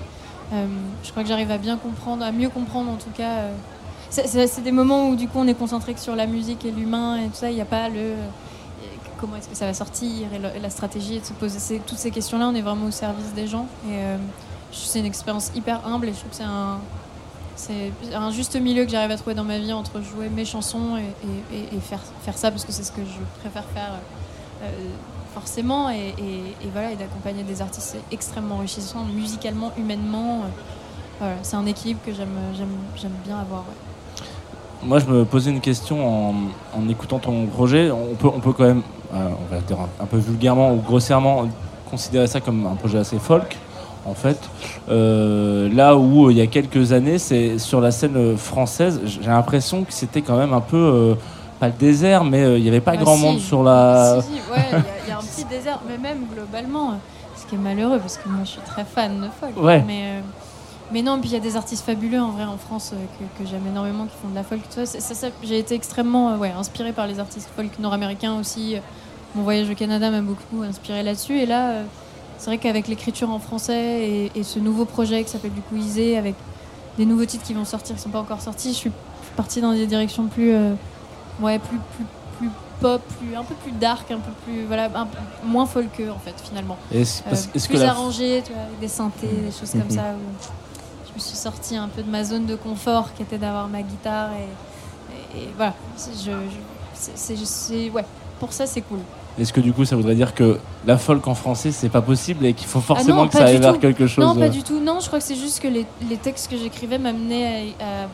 Euh, 0.53 0.67
je 1.03 1.11
crois 1.11 1.23
que 1.25 1.29
j'arrive 1.29 1.51
à 1.51 1.59
bien 1.59 1.77
comprendre, 1.77 2.25
à 2.25 2.31
mieux 2.31 2.49
comprendre 2.49 2.91
en 2.91 2.97
tout 2.97 3.11
cas. 3.17 3.31
euh, 3.31 3.53
c'est- 4.23 4.61
des 4.63 4.73
moments 4.73 5.09
où 5.09 5.17
du 5.17 5.29
coup 5.29 5.39
on 5.39 5.47
est 5.47 5.55
concentré 5.55 5.95
sur 5.97 6.15
la 6.17 6.27
musique 6.27 6.65
et 6.65 6.71
l'humain 6.71 7.19
et 7.19 7.27
tout 7.27 7.35
ça. 7.35 7.51
Il 7.51 7.55
n'y 7.55 7.61
a 7.61 7.67
pas 7.67 7.89
le 7.89 8.15
comment 9.19 9.37
est-ce 9.37 9.49
que 9.49 9.57
ça 9.57 9.67
va 9.67 9.75
sortir 9.75 10.29
et, 10.35 10.39
la 10.39 10.71
stratégie 10.71 11.21
de 11.21 11.25
se 11.25 11.33
poser 11.33 11.81
toutes 11.87 11.99
ces 11.99 12.11
questions-là. 12.11 12.49
On 12.49 12.55
est 12.55 12.63
vraiment 12.63 12.87
au 12.87 12.91
service 12.91 13.33
des 13.35 13.47
gens 13.47 13.67
et 13.89 13.93
euh, 13.95 14.17
c'est 14.73 14.99
une 14.99 15.07
expérience 15.07 15.51
hyper 15.55 15.87
humble 15.87 16.09
et 16.09 16.13
je 16.13 16.19
trouve 16.19 16.31
que 16.31 16.37
c'est 17.57 18.15
un 18.15 18.31
juste 18.31 18.57
milieu 18.61 18.85
que 18.85 18.91
j'arrive 18.91 19.13
à 19.13 19.17
trouver 19.17 19.35
dans 19.35 19.45
ma 19.45 19.59
vie 19.59 19.73
entre 19.73 20.01
jouer 20.03 20.29
mes 20.29 20.45
chansons 20.45 20.99
et, 20.99 21.81
faire, 21.81 22.01
faire 22.23 22.37
ça 22.37 22.51
parce 22.51 22.65
que 22.65 22.73
c'est 22.73 22.83
ce 22.83 22.93
que 22.93 23.03
je 23.03 23.41
préfère 23.41 23.65
faire 23.73 23.93
euh, 24.63 24.71
forcément. 25.33 25.89
Et, 25.91 26.15
voilà, 26.73 26.93
et 26.93 26.97
d'accompagner 26.97 27.45
des 27.45 27.63
artistes, 27.63 27.93
c'est 27.93 28.15
extrêmement 28.15 28.57
enrichissant, 28.57 29.05
musicalement, 29.05 29.73
humainement. 29.79 30.43
c'est 31.43 31.57
un 31.57 31.67
équilibre 31.67 32.01
que 32.05 32.13
j'aime, 32.13 32.29
bien 33.25 33.39
avoir. 33.39 33.65
Moi, 34.85 34.99
je 34.99 35.07
me 35.07 35.25
posais 35.25 35.51
une 35.51 35.61
question 35.61 36.07
en, 36.07 36.35
en 36.79 36.89
écoutant 36.89 37.19
ton 37.19 37.47
projet. 37.47 37.91
On 37.91 38.15
peut, 38.15 38.29
on 38.29 38.41
peut 38.41 38.53
quand 38.53 38.65
même, 38.65 38.83
euh, 39.15 39.29
on 39.51 39.55
va 39.55 39.61
dire 39.61 39.79
un, 39.81 40.03
un 40.03 40.07
peu 40.07 40.19
vulgairement 40.19 40.73
ou 40.73 40.77
grossièrement, 40.77 41.49
considérer 41.91 42.27
ça 42.27 42.41
comme 42.41 42.67
un 42.67 42.75
projet 42.75 42.99
assez 42.99 43.19
folk. 43.19 43.57
En 44.07 44.13
fait, 44.15 44.39
Euh, 44.91 45.71
là 45.75 45.97
où 45.97 46.27
euh, 46.27 46.33
il 46.33 46.37
y 46.37 46.43
a 46.43 46.47
quelques 46.47 46.93
années, 46.93 47.19
c'est 47.19 47.59
sur 47.59 47.81
la 47.81 47.91
scène 47.91 48.37
française, 48.37 49.01
j'ai 49.07 49.23
l'impression 49.31 49.83
que 49.85 49.93
c'était 49.95 50.21
quand 50.21 50.37
même 50.37 50.53
un 50.53 50.61
peu 50.61 50.77
euh, 50.77 51.15
pas 51.59 51.69
le 51.69 51.73
désert, 51.73 52.23
mais 52.23 52.59
il 52.59 52.63
n'y 52.63 52.69
avait 52.69 52.83
pas 52.83 52.93
Ah, 52.93 52.97
grand 52.99 53.17
si. 53.17 53.23
monde 53.23 53.39
sur 53.39 53.63
la. 53.63 54.19
Si, 54.21 54.27
si, 54.29 54.35
ouais, 54.53 54.67
il 54.71 54.73
y 54.73 54.77
a- 54.77 54.83
il 55.07 55.09
y, 55.09 55.13
a 55.13 55.17
un 55.17 55.21
petit 55.23 55.45
désert, 55.47 55.81
mais 55.89 55.97
même 55.97 56.19
globalement, 56.35 56.99
ce 57.35 57.47
qui 57.47 57.55
est 57.55 57.59
malheureux 57.59 57.99
parce 57.99 58.19
que 58.19 58.29
moi 58.29 58.41
je 58.45 58.51
suis 58.51 58.61
très 58.61 58.85
fan 58.85 59.19
de 59.23 59.29
folk. 59.41 59.57
Ouais. 59.65 59.83
Mais, 59.87 60.21
mais 60.95 61.03
non, 61.03 61.21
puis 61.21 61.29
il 61.29 61.33
y 61.35 61.37
a 61.37 61.41
des 61.41 61.57
artistes 61.57 61.85
fabuleux 61.85 62.21
en 62.21 62.31
vrai 62.31 62.45
en 62.45 62.57
France 62.57 62.93
euh, 62.95 62.97
que, 63.19 63.43
que 63.43 63.49
j'aime 63.51 63.67
énormément 63.67 64.07
qui 64.07 64.17
font 64.23 64.29
de 64.29 64.35
la 64.35 64.45
folk. 64.45 64.61
Ça, 64.71 64.87
ça- 64.87 65.27
J'ai 65.43 65.59
été 65.59 65.75
extrêmement 65.75 66.31
euh, 66.31 66.37
ouais, 66.39 66.53
inspirée 66.53 66.93
par 66.93 67.07
les 67.07 67.19
artistes 67.21 67.51
folk 67.57 67.79
nord-américains 67.79 68.39
aussi. 68.39 68.77
Mon 69.35 69.43
voyage 69.43 69.69
au 69.69 69.75
Canada 69.75 70.11
m'a 70.11 70.23
beaucoup 70.23 70.63
inspiré 70.63 71.03
là-dessus. 71.03 71.37
Et 71.39 71.47
là, 71.47 71.71
euh, 71.71 71.85
c'est 72.39 72.47
vrai 72.47 72.59
qu'avec 72.59 72.89
l'écriture 72.89 73.29
en 73.31 73.39
français 73.41 74.09
et, 74.09 74.33
et 74.37 74.43
ce 74.45 74.59
nouveau 74.61 74.85
projet 74.85 75.23
qui 75.25 75.31
s'appelle 75.31 75.53
du 75.53 75.61
coup 75.63 75.77
Isée, 75.77 76.17
avec 76.17 76.35
des 76.97 77.05
nouveaux 77.07 77.25
titres 77.27 77.45
qui 77.45 77.55
vont 77.55 77.65
sortir, 77.65 77.97
qui 77.97 78.01
sont 78.03 78.11
pas 78.11 78.21
encore 78.21 78.41
sortis, 78.41 78.69
je 78.71 78.77
suis 78.79 78.93
partie 79.37 79.61
dans 79.61 79.73
des 79.73 79.87
directions 79.89 80.27
plus, 80.29 80.53
euh, 80.55 80.75
ouais, 81.41 81.59
plus, 81.59 81.79
plus, 81.97 82.05
plus 82.39 82.49
pop, 82.81 83.03
plus, 83.19 83.35
un 83.35 83.43
peu 83.43 83.55
plus 83.55 83.73
dark, 83.73 84.09
un 84.13 84.19
peu 84.19 84.31
plus, 84.45 84.65
voilà, 84.67 84.85
un 84.95 85.07
peu 85.07 85.19
moins 85.45 85.67
folkeux 85.67 86.11
en 86.11 86.19
fait 86.21 86.35
finalement. 86.49 86.77
Euh, 86.95 87.01
est-ce- 87.01 87.23
parce- 87.25 87.49
est-ce 87.53 87.67
que 87.69 87.75
plus 87.75 87.83
la- 87.83 87.91
arrangé, 87.91 88.43
tu 88.47 88.53
vois, 88.53 88.63
avec 88.63 88.79
des 88.79 88.87
synthés, 88.89 89.27
des 89.27 89.51
choses 89.51 89.73
comme 89.73 89.81
Mhm. 89.83 89.91
ça. 89.91 90.03
Où 90.15 90.64
je 91.17 91.21
me 91.23 91.27
suis 91.27 91.37
sortie 91.37 91.77
un 91.77 91.89
peu 91.89 92.03
de 92.03 92.11
ma 92.11 92.25
zone 92.25 92.47
de 92.47 92.57
confort 92.57 93.15
qui 93.15 93.23
était 93.23 93.39
d'avoir 93.39 93.69
ma 93.69 93.83
guitare 93.83 94.31
et, 94.33 95.39
et- 95.39 95.43
et 95.45 95.49
voilà. 95.57 95.75
C'est- 95.97 96.13
Je, 96.13 96.31
je- 96.33 96.37
c'est- 96.95 97.13
c'est- 97.17 97.45
c'est- 97.45 97.91
ouais, 97.91 98.05
pour 98.41 98.53
ça 98.53 98.67
c'est 98.67 98.81
cool. 98.83 98.99
Est-ce 99.39 99.53
que 99.53 99.61
du 99.61 99.73
coup, 99.73 99.85
ça 99.85 99.97
voudrait 99.97 100.15
dire 100.15 100.33
que 100.33 100.61
la 100.87 100.97
folk 100.97 101.27
en 101.27 101.35
français, 101.35 101.73
c'est 101.73 101.89
pas 101.89 102.03
possible 102.03 102.47
et 102.47 102.55
qu'il 102.55 102.69
faut 102.69 102.81
forcément 102.81 103.23
Ah 103.23 103.25
non, 103.25 103.29
que 103.29 103.33
ça 103.37 103.45
aille 103.47 103.59
vers 103.59 103.81
quelque 103.81 104.07
chose 104.07 104.25
Non, 104.25 104.37
pas 104.37 104.49
du 104.49 104.63
tout. 104.63 104.79
Non, 104.79 105.01
je 105.01 105.09
crois 105.09 105.19
que 105.19 105.25
c'est 105.25 105.35
juste 105.35 105.59
que 105.61 105.67
les, 105.67 105.87
les 106.09 106.17
textes 106.19 106.49
que 106.49 106.57
j'écrivais 106.57 106.99
m'amenaient 106.99 107.75
à. 107.81 107.85
à- 107.85 108.05
à- 108.05 108.09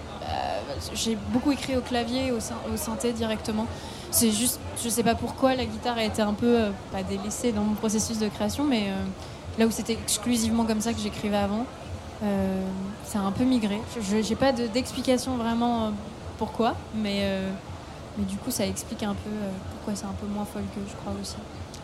J'ai 0.94 1.18
beaucoup 1.30 1.52
écrit 1.52 1.76
au 1.76 1.82
clavier 1.82 2.28
et 2.28 2.32
au, 2.32 2.36
au 2.38 2.76
synthé 2.76 3.12
directement. 3.12 3.66
C'est 4.10 4.30
juste, 4.30 4.58
je 4.82 4.88
sais 4.88 5.02
pas 5.02 5.14
pourquoi 5.14 5.54
la 5.54 5.66
guitare 5.66 5.98
a 5.98 6.04
été 6.04 6.22
un 6.22 6.32
peu, 6.32 6.58
euh, 6.58 6.70
pas 6.90 7.02
délaissée 7.02 7.52
dans 7.52 7.62
mon 7.64 7.74
processus 7.74 8.18
de 8.18 8.28
création, 8.28 8.64
mais 8.64 8.84
euh, 8.88 8.94
là 9.58 9.66
où 9.66 9.70
c'était 9.70 9.92
exclusivement 9.92 10.64
comme 10.64 10.80
ça 10.80 10.94
que 10.94 11.00
j'écrivais 11.00 11.36
avant, 11.36 11.66
euh, 12.22 12.62
ça 13.04 13.20
a 13.20 13.22
un 13.22 13.32
peu 13.32 13.44
migré. 13.44 13.80
Je 14.00 14.22
J'ai 14.22 14.34
pas 14.36 14.52
de- 14.52 14.66
d'explication 14.66 15.36
vraiment 15.36 15.84
euh, 15.86 15.90
pourquoi, 16.38 16.74
mais, 16.94 17.20
euh, 17.22 17.48
mais 18.18 18.24
du 18.24 18.36
coup 18.36 18.50
ça 18.50 18.66
explique 18.66 19.02
un 19.02 19.14
peu 19.14 19.30
euh, 19.30 19.50
pourquoi 19.72 19.94
c'est 19.94 20.06
un 20.06 20.14
peu 20.20 20.26
moins 20.26 20.44
folk, 20.44 20.64
je 20.76 20.94
crois 21.00 21.12
aussi. 21.20 21.36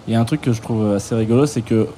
Il 0.06 0.12
y 0.12 0.16
a 0.16 0.20
un 0.20 0.24
truc 0.24 0.40
que 0.40 0.52
je 0.52 0.60
trouve 0.62 0.94
assez 0.94 1.14
rigolo, 1.14 1.46
c'est 1.46 1.62
que 1.62 1.88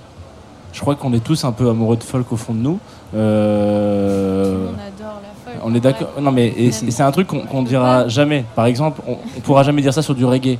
je 0.73 0.81
crois 0.81 0.95
qu'on 0.97 1.13
est 1.13 1.23
tous 1.25 1.45
un 1.45 1.53
peu 1.53 1.69
amoureux 1.69 1.97
de 1.97 2.03
folk 2.05 2.31
au 2.33 2.37
fond 2.37 2.55
de 2.55 2.59
nous. 2.61 2.79
Euh, 3.15 4.67
On 4.69 4.73
adore 4.75 5.21
la 5.23 5.53
folk. 5.53 5.63
on 5.65 5.75
est 5.75 5.81
d'accord. 5.81 6.09
Non, 6.21 6.31
mais 6.33 6.71
c'est 6.73 6.91
c'est 6.91 7.03
un 7.03 7.11
truc 7.11 7.27
qu'on 7.27 7.41
qu'on 7.41 7.63
dira 7.63 8.07
jamais. 8.09 8.45
Par 8.55 8.67
exemple, 8.67 9.01
on, 9.07 9.17
on 9.37 9.41
pourra 9.41 9.63
jamais 9.63 9.83
dire 9.83 9.93
ça 9.95 10.03
sur 10.03 10.15
du 10.15 10.25
reggae. 10.25 10.59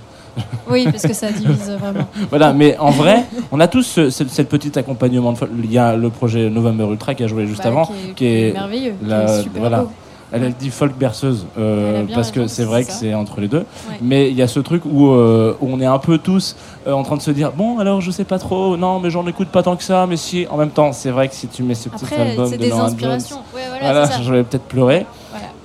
Oui, 0.71 0.85
parce 0.91 1.03
que 1.03 1.13
ça 1.15 1.31
divise 1.33 1.71
vraiment. 1.81 2.07
voilà, 2.31 2.53
mais 2.53 2.77
en 2.79 2.91
vrai, 2.91 3.25
on 3.53 3.61
a 3.61 3.69
tous 3.69 3.83
ce, 3.83 4.11
ce- 4.11 4.27
cette 4.29 4.49
petit 4.49 4.79
accompagnement 4.79 5.33
de 5.33 5.39
folk. 5.39 5.51
Il 5.63 5.73
y 5.73 5.79
a 5.79 5.97
le 5.97 6.11
projet 6.11 6.51
November 6.51 6.85
Ultra 6.91 7.15
qui 7.15 7.25
a 7.25 7.27
joué 7.27 7.47
juste 7.47 7.63
Bah, 7.63 7.69
avant, 7.69 7.87
qui 7.87 7.93
est- 7.93 8.15
qui 8.15 8.27
est 8.27 8.53
merveilleux, 8.53 8.95
qui 9.05 9.11
est 9.13 9.43
super 9.43 9.61
voilà. 9.61 9.81
beau. 9.83 9.91
Elle, 10.31 10.45
elle 10.45 10.53
dit 10.53 10.69
folk 10.69 10.95
berceuse 10.95 11.47
euh, 11.59 12.05
parce 12.15 12.31
que 12.31 12.49
c'est 12.49 12.65
vrai 12.65 12.85
que 12.85 12.93
c'est 12.93 13.15
entre 13.15 13.41
les 13.41 13.49
deux. 13.49 13.61
Ouais. 13.89 13.97
Mais 14.03 14.29
il 14.29 14.37
y 14.37 14.43
a 14.43 14.47
ce 14.47 14.61
truc 14.61 14.83
où, 14.85 15.09
euh, 15.13 15.57
où 15.63 15.69
on 15.73 15.81
est 15.81 15.87
un 15.87 15.99
peu 15.99 16.19
tous 16.19 16.55
euh, 16.87 16.93
en 16.93 17.03
train 17.03 17.17
de 17.17 17.23
se 17.23 17.31
dire 17.31 17.53
bon 17.53 17.79
alors 17.79 18.03
je 18.03 18.11
sais 18.11 18.25
pas 18.25 18.39
trop, 18.39 18.77
non 18.77 19.01
mais 19.01 19.09
j'en 19.09 19.27
écoute 19.27 19.49
pas 19.49 19.63
tant 19.63 19.75
que 19.75 19.83
ça, 19.83 20.05
mais 20.07 20.19
si 20.19 20.47
en 20.51 20.59
même 20.59 20.69
temps 20.69 20.93
c'est 20.93 21.09
vrai 21.09 21.29
que 21.29 21.35
si 21.35 21.47
tu 21.49 21.63
mets 21.63 21.75
ce 21.75 21.89
petit 21.89 22.05
Après, 22.05 22.31
album 22.31 22.51
de 22.51 22.57
des 22.57 22.69
Norah 22.69 22.85
inspirations. 22.89 23.37
Jones, 23.37 23.45
Ouais, 23.55 23.81
voilà, 23.81 24.05
c'est 24.07 24.13
ça. 24.19 24.23
je 24.23 24.35
vais 24.35 24.43
peut-être 24.45 24.65
pleurer. 24.65 25.07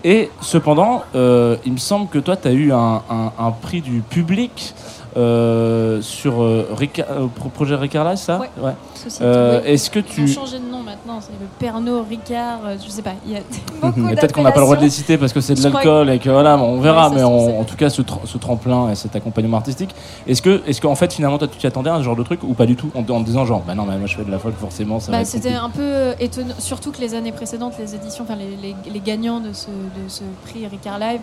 Et 0.04 0.30
cependant, 0.42 1.04
euh, 1.16 1.56
il 1.66 1.74
me 1.74 1.78
semble 1.78 2.10
que 2.10 2.20
toi, 2.20 2.36
tu 2.36 2.48
as 2.48 2.52
eu 2.52 2.72
un- 2.74 3.02
un 3.40 3.52
prix 3.52 3.82
du 3.82 4.02
public 4.02 4.74
euh, 5.18 6.02
sur 6.02 6.42
euh, 6.42 6.68
Rica- 6.76 7.06
euh, 7.12 7.28
pro- 7.34 7.50
projet 7.50 7.76
Ricard 7.76 8.04
là, 8.04 8.16
ça 8.16 8.40
Ouais. 8.40 8.72
Société, 8.96 9.24
Euh, 9.26 9.62
oui. 9.64 9.72
Est-ce 9.72 9.90
que 9.90 10.00
Ils 10.00 10.06
tu. 10.06 10.22
ont 10.24 10.28
changé 10.28 10.60
de 10.60 10.66
nom 10.72 10.82
maintenant, 10.82 11.20
c'est 11.22 11.32
le 11.40 11.46
Pernod 11.60 12.08
Ricard, 12.10 12.60
euh, 12.66 12.76
je 12.84 12.90
sais 12.90 13.02
pas, 13.02 13.14
il 13.26 13.34
y 13.34 13.36
a 13.36 13.40
beaucoup 13.82 14.00
Mais 14.02 14.16
peut-être 14.16 14.34
qu'on 14.34 14.44
n'a 14.44 14.52
pas 14.52 14.60
le 14.60 14.66
droit 14.66 14.76
de 14.78 14.82
les 14.82 14.90
citer 14.90 15.18
parce 15.18 15.34
que 15.34 15.42
c'est 15.42 15.54
de 15.56 15.62
l'alcool 15.62 16.10
et 16.10 16.20
que 16.20 16.30
voilà, 16.30 16.58
on 16.58 16.80
verra, 16.80 17.10
Ouais, 17.10 17.16
mais 17.16 17.24
on- 17.24 17.60
en 17.60 17.64
tout 17.64 17.76
cas, 17.76 17.90
ce, 17.90 18.02
tremplin 18.38 18.90
et 18.90 18.96
cet 18.96 19.16
accompagnement 19.16 19.58
artistique, 19.58 19.94
est-ce 20.28 20.42
que, 20.42 20.62
est-ce 20.68 20.82
qu'en 20.82 20.96
fait, 20.96 21.14
finalement, 21.14 21.38
toi, 21.38 21.48
tu 21.48 21.58
t'y 21.58 21.68
attendais 21.68 21.90
à 21.90 21.98
ce 21.98 22.04
genre 22.04 22.16
de 22.16 22.24
truc 22.24 22.42
ou 22.44 22.54
pas 22.54 22.66
du 22.66 22.76
tout 22.76 22.90
en, 22.96 23.00
en 23.00 23.22
te 23.22 23.26
disant, 23.26 23.46
genre, 23.46 23.62
bah 23.66 23.76
non, 23.76 23.84
mais 23.86 23.98
moi 23.98 24.08
je 24.08 24.16
fais 24.16 24.24
de 24.24 24.32
la 24.32 24.40
folk, 24.40 24.56
forcément, 24.58 25.00
ça 25.00 25.12
va 25.12 25.18
Bah, 25.18 25.22
être 25.22 25.28
c'était 25.28 25.54
compliqué. 25.54 25.66
un 25.66 26.16
peu 26.16 26.24
étonnant, 26.24 26.54
surtout 26.60 26.92
que 26.92 27.00
les 27.02 27.14
années 27.14 27.32
précédentes, 27.32 27.74
les 27.80 27.94
éditions, 27.96 28.24
enfin 28.28 28.36
les, 28.38 28.56
les- 28.62 28.76
les 28.92 29.00
gagnants 29.00 29.40
de 29.40 29.54
ce, 29.54 29.68
de 29.68 30.08
ce 30.10 30.24
prix 30.46 30.66
Ricard 30.68 31.00
Live, 31.00 31.22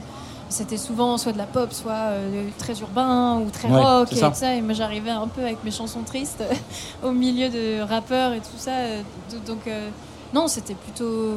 c'était 0.51 0.77
souvent 0.77 1.17
soit 1.17 1.33
de 1.33 1.39
la 1.39 1.47
pop, 1.47 1.73
soit 1.73 1.93
euh, 2.11 2.45
très 2.59 2.79
urbain 2.81 3.39
ou 3.41 3.49
très 3.51 3.69
Ouais, 3.71 3.81
rock 3.83 4.13
et 4.13 4.17
ça. 4.17 4.29
tout 4.29 4.37
ça. 4.37 4.55
Et 4.55 4.61
moi 4.61 4.75
j'arrivais 4.75 5.11
un 5.11 5.27
peu 5.29 5.41
avec 5.43 5.65
mes 5.65 5.71
chansons 5.71 6.03
tristes 6.03 6.45
au 7.03 7.13
milieu 7.13 7.49
de 7.49 7.81
rappeurs 7.81 8.33
et 8.35 8.41
tout 8.41 8.59
ça. 8.59 8.73
euh, 8.73 9.03
Donc 9.47 9.67
euh, 9.67 9.89
non, 10.35 10.47
c'était 10.49 10.75
plutôt 10.75 11.37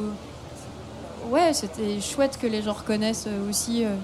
ouais, 1.30 1.54
c'était 1.54 2.02
chouette 2.02 2.38
que 2.42 2.48
les 2.48 2.62
gens 2.62 2.74
reconnaissent 2.74 3.28
aussi, 3.50 3.86
euh, 3.86 3.96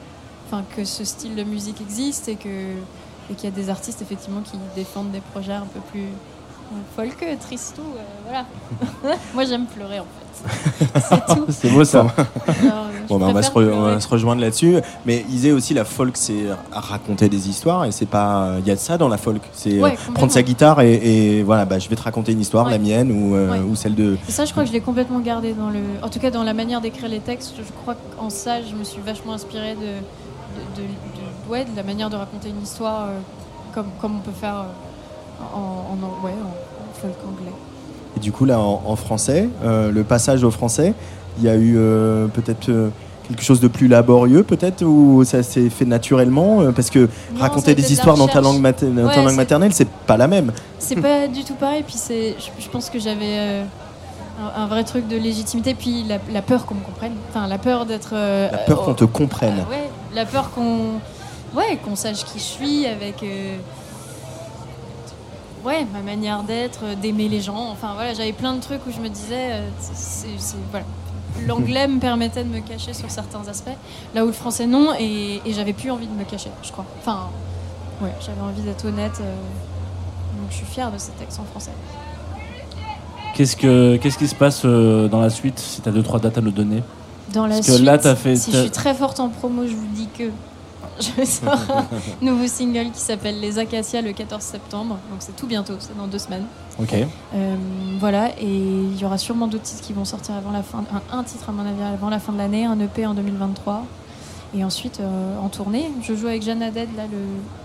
que 0.75 0.85
ce 0.85 1.03
style 1.03 1.35
de 1.35 1.43
musique 1.43 1.81
existe 1.81 2.27
et 2.29 2.35
que 2.35 2.73
et 3.31 3.35
qu'il 3.35 3.43
y 3.47 3.53
a 3.53 3.55
des 3.55 3.69
artistes 3.69 4.01
effectivement 4.01 4.41
qui 4.41 4.57
défendent 4.75 5.11
des 5.11 5.21
projets 5.21 5.53
un 5.53 5.67
peu 5.71 5.79
plus 5.91 6.07
folk, 6.95 7.25
tristou, 7.41 7.81
euh, 7.81 8.01
voilà. 8.27 8.45
Moi 9.33 9.43
j'aime 9.45 9.65
pleurer 9.65 9.99
en 9.99 10.03
fait. 10.03 11.49
C'est 11.49 11.69
beau 11.73 11.83
ça. 11.83 11.99
Alors, 12.47 12.85
Bon, 13.09 13.17
bah, 13.17 13.25
on, 13.29 13.33
va 13.33 13.41
se 13.41 13.49
on 13.57 13.81
va 13.81 13.97
rejoindre 14.09 14.39
là-dessus. 14.41 14.77
Mais 15.05 15.25
Isée 15.31 15.51
aussi, 15.51 15.73
la 15.73 15.83
folk, 15.83 16.15
c'est 16.15 16.45
raconter 16.71 17.27
des 17.27 17.49
histoires. 17.49 17.85
Et 17.85 17.91
c'est 17.91 18.05
pas. 18.05 18.51
Il 18.59 18.67
y 18.67 18.71
a 18.71 18.75
de 18.75 18.79
ça 18.79 18.97
dans 18.99 19.07
la 19.07 19.17
folk. 19.17 19.41
C'est 19.51 19.79
euh, 19.79 19.81
Ouais, 19.81 19.97
prendre 20.13 20.31
sa 20.31 20.43
guitare 20.43 20.81
et, 20.81 20.93
et 21.39 21.43
voilà, 21.43 21.65
bah, 21.65 21.79
je 21.79 21.89
vais 21.89 21.95
te 21.95 22.03
raconter 22.03 22.31
une 22.33 22.39
histoire, 22.39 22.65
Ouais. 22.67 22.71
la 22.73 22.77
mienne 22.77 23.11
ou, 23.11 23.35
euh, 23.35 23.51
Ouais. 23.51 23.59
ou 23.59 23.75
celle 23.75 23.95
de. 23.95 24.15
Et 24.27 24.31
ça, 24.31 24.45
je 24.45 24.51
crois 24.51 24.63
que 24.63 24.69
je 24.69 24.73
l'ai 24.73 24.81
complètement 24.81 25.19
gardé 25.19 25.53
dans 25.53 25.69
le. 25.71 25.79
En 26.03 26.09
tout 26.09 26.19
cas, 26.19 26.29
dans 26.29 26.43
la 26.43 26.53
manière 26.53 26.81
d'écrire 26.81 27.09
les 27.09 27.19
textes, 27.19 27.55
je 27.57 27.63
crois 27.81 27.95
qu'en 28.17 28.29
ça, 28.29 28.61
je 28.61 28.75
me 28.75 28.83
suis 28.83 29.01
vachement 29.01 29.33
inspirée 29.33 29.73
de, 29.75 29.81
de, 29.81 30.81
de- 30.81 30.81
de- 30.87 31.51
ouais, 31.51 31.65
de 31.65 31.75
la 31.75 31.83
manière 31.83 32.09
de 32.11 32.15
raconter 32.15 32.49
une 32.49 32.61
histoire 32.61 33.05
euh, 33.07 33.17
comme, 33.73 33.87
comme 33.99 34.17
on 34.17 34.21
peut 34.21 34.31
faire 34.39 34.55
euh, 34.59 34.63
en, 35.53 35.57
en, 35.93 36.25
ouais, 36.25 36.31
en- 36.33 36.47
en 36.47 36.93
folk 37.01 37.13
anglais. 37.27 37.51
Et 38.17 38.19
du 38.19 38.31
coup, 38.31 38.45
là, 38.45 38.59
en, 38.59 38.81
en 38.85 38.95
français, 38.95 39.49
euh, 39.63 39.91
le 39.91 40.03
passage 40.03 40.43
au 40.43 40.51
français, 40.51 40.93
il 41.37 41.43
y 41.45 41.49
a 41.49 41.55
eu 41.55 41.75
euh, 41.77 42.27
peut-être 42.27 42.69
euh, 42.69 42.89
quelque 43.27 43.43
chose 43.43 43.59
de 43.59 43.67
plus 43.67 43.87
laborieux, 43.87 44.43
peut-être, 44.43 44.83
ou 44.83 45.23
ça 45.23 45.43
s'est 45.43 45.69
fait 45.69 45.85
naturellement 45.85 46.61
euh, 46.61 46.71
Parce 46.71 46.89
que 46.89 46.99
Non, 47.33 47.39
raconter 47.41 47.75
des 47.75 47.83
de 47.83 47.87
histoires 47.87 48.17
dans 48.17 48.27
ta 48.27 48.41
langue, 48.41 48.59
mater- 48.59 48.87
dans 48.87 49.07
ta 49.09 49.19
Ouais, 49.19 49.25
langue 49.25 49.35
maternelle, 49.35 49.71
c'est 49.73 49.87
pas 49.87 50.17
la 50.17 50.27
même. 50.27 50.51
C'est 50.79 50.95
pas 50.99 51.27
du 51.27 51.43
tout 51.43 51.53
pareil, 51.53 51.83
puis 51.83 51.95
c'est, 51.97 52.35
je, 52.39 52.63
je 52.63 52.69
pense 52.69 52.89
que 52.89 52.99
j'avais 52.99 53.37
euh, 53.37 53.63
un, 54.57 54.65
vrai 54.67 54.83
truc 54.83 55.07
de 55.07 55.15
légitimité, 55.17 55.75
puis 55.75 56.03
la, 56.07 56.17
la 56.33 56.41
peur 56.41 56.65
qu'on 56.65 56.75
me 56.75 56.81
comprenne, 56.81 57.13
enfin 57.29 57.47
la 57.47 57.57
peur 57.59 57.85
d'être. 57.85 58.11
euh, 58.13 58.49
La 58.51 58.57
peur 58.57 58.81
euh, 58.81 58.85
qu'on 58.85 58.93
te 58.95 59.05
comprenne. 59.05 59.59
Ouais, 59.69 59.89
la 60.15 60.25
peur 60.25 60.49
qu'on 60.51 60.95
ouais, 61.55 61.77
qu'on 61.85 61.95
sache 61.95 62.25
qui 62.25 62.39
je 62.39 62.43
suis 62.43 62.85
avec 62.87 63.21
euh, 63.23 63.57
ouais, 65.65 65.85
ma 65.93 66.01
manière 66.01 66.43
d'être, 66.43 66.81
euh, 66.83 66.95
d'aimer 66.95 67.29
les 67.29 67.41
gens. 67.41 67.69
Enfin 67.71 67.93
voilà, 67.95 68.13
j'avais 68.13 68.33
plein 68.33 68.53
de 68.53 68.61
trucs 68.61 68.85
où 68.87 68.91
je 68.91 68.99
me 68.99 69.09
disais 69.09 69.51
euh, 69.51 69.69
c'est 69.93 70.27
voilà. 70.71 70.85
L'anglais 71.47 71.87
me 71.87 71.99
permettait 71.99 72.43
de 72.43 72.49
me 72.49 72.59
cacher 72.59 72.93
sur 72.93 73.09
certains 73.09 73.47
aspects, 73.47 73.69
là 74.13 74.23
où 74.23 74.27
le 74.27 74.33
français 74.33 74.65
non, 74.65 74.93
et, 74.99 75.41
et 75.45 75.53
j'avais 75.53 75.73
plus 75.73 75.89
envie 75.91 76.07
de 76.07 76.13
me 76.13 76.23
cacher, 76.25 76.49
je 76.63 76.71
crois. 76.71 76.85
Enfin, 76.99 77.29
ouais, 78.01 78.13
j'avais 78.19 78.41
envie 78.41 78.61
d'être 78.61 78.85
honnête, 78.85 79.17
euh, 79.21 79.35
donc 80.41 80.49
je 80.49 80.55
suis 80.55 80.65
fière 80.65 80.91
de 80.91 80.97
ces 80.97 81.11
textes 81.11 81.39
en 81.39 81.45
français. 81.45 81.71
Qu'est-ce, 83.35 83.55
que, 83.55 83.95
qu'est-ce 83.97 84.17
qui 84.17 84.27
se 84.27 84.35
passe 84.35 84.63
euh, 84.65 85.07
dans 85.07 85.21
la 85.21 85.29
suite 85.29 85.59
si 85.59 85.79
tu 85.81 85.87
as 85.87 85.91
deux 85.93 86.03
trois 86.03 86.19
dates 86.19 86.37
à 86.37 86.41
nous 86.41 86.51
donner? 86.51 86.83
Dans 87.33 87.45
la 87.45 87.55
Parce 87.55 87.67
que 87.67 87.73
suite, 87.73 87.85
là, 87.85 87.97
t'as 87.97 88.15
fait. 88.15 88.35
si 88.35 88.51
je 88.51 88.57
suis 88.57 88.71
très 88.71 88.93
forte 88.93 89.19
en 89.21 89.29
promo, 89.29 89.65
je 89.65 89.75
vous 89.75 89.87
dis 89.93 90.09
que 90.17 90.25
je 90.99 91.25
sors 91.25 91.49
un 91.49 91.85
nouveau 92.21 92.47
single 92.47 92.91
qui 92.91 92.99
s'appelle 92.99 93.39
Les 93.39 93.57
Acacias 93.59 94.01
le 94.01 94.11
14 94.13 94.41
septembre. 94.41 94.97
Donc 95.09 95.19
c'est 95.19 95.35
tout 95.35 95.47
bientôt, 95.47 95.73
c'est 95.79 95.97
dans 95.97 96.07
deux 96.07 96.19
semaines. 96.19 96.45
Ok. 96.79 96.93
Euh, 96.93 97.55
voilà, 97.99 98.29
et 98.39 98.45
il 98.45 98.97
y 98.97 99.05
aura 99.05 99.17
sûrement 99.17 99.47
d'autres 99.47 99.63
titres 99.63 99.81
qui 99.81 99.93
vont 99.93 100.05
sortir 100.05 100.35
avant 100.35 100.51
la 100.51 100.63
fin, 100.63 100.83
un, 100.93 101.17
un 101.17 101.23
titre 101.23 101.49
à 101.49 101.51
mon 101.51 101.65
avis 101.65 101.83
avant 101.83 102.09
la 102.09 102.19
fin 102.19 102.33
de 102.33 102.37
l'année, 102.37 102.65
un 102.65 102.79
EP 102.79 103.05
en 103.05 103.13
2023. 103.13 103.83
Et 104.55 104.63
ensuite 104.63 104.99
euh, 104.99 105.37
en 105.39 105.49
tournée, 105.49 105.91
je 106.01 106.15
joue 106.15 106.27
avec 106.27 106.41
Jeanne 106.41 106.63
Haddad 106.63 106.89
là 106.95 107.03
le 107.11 107.17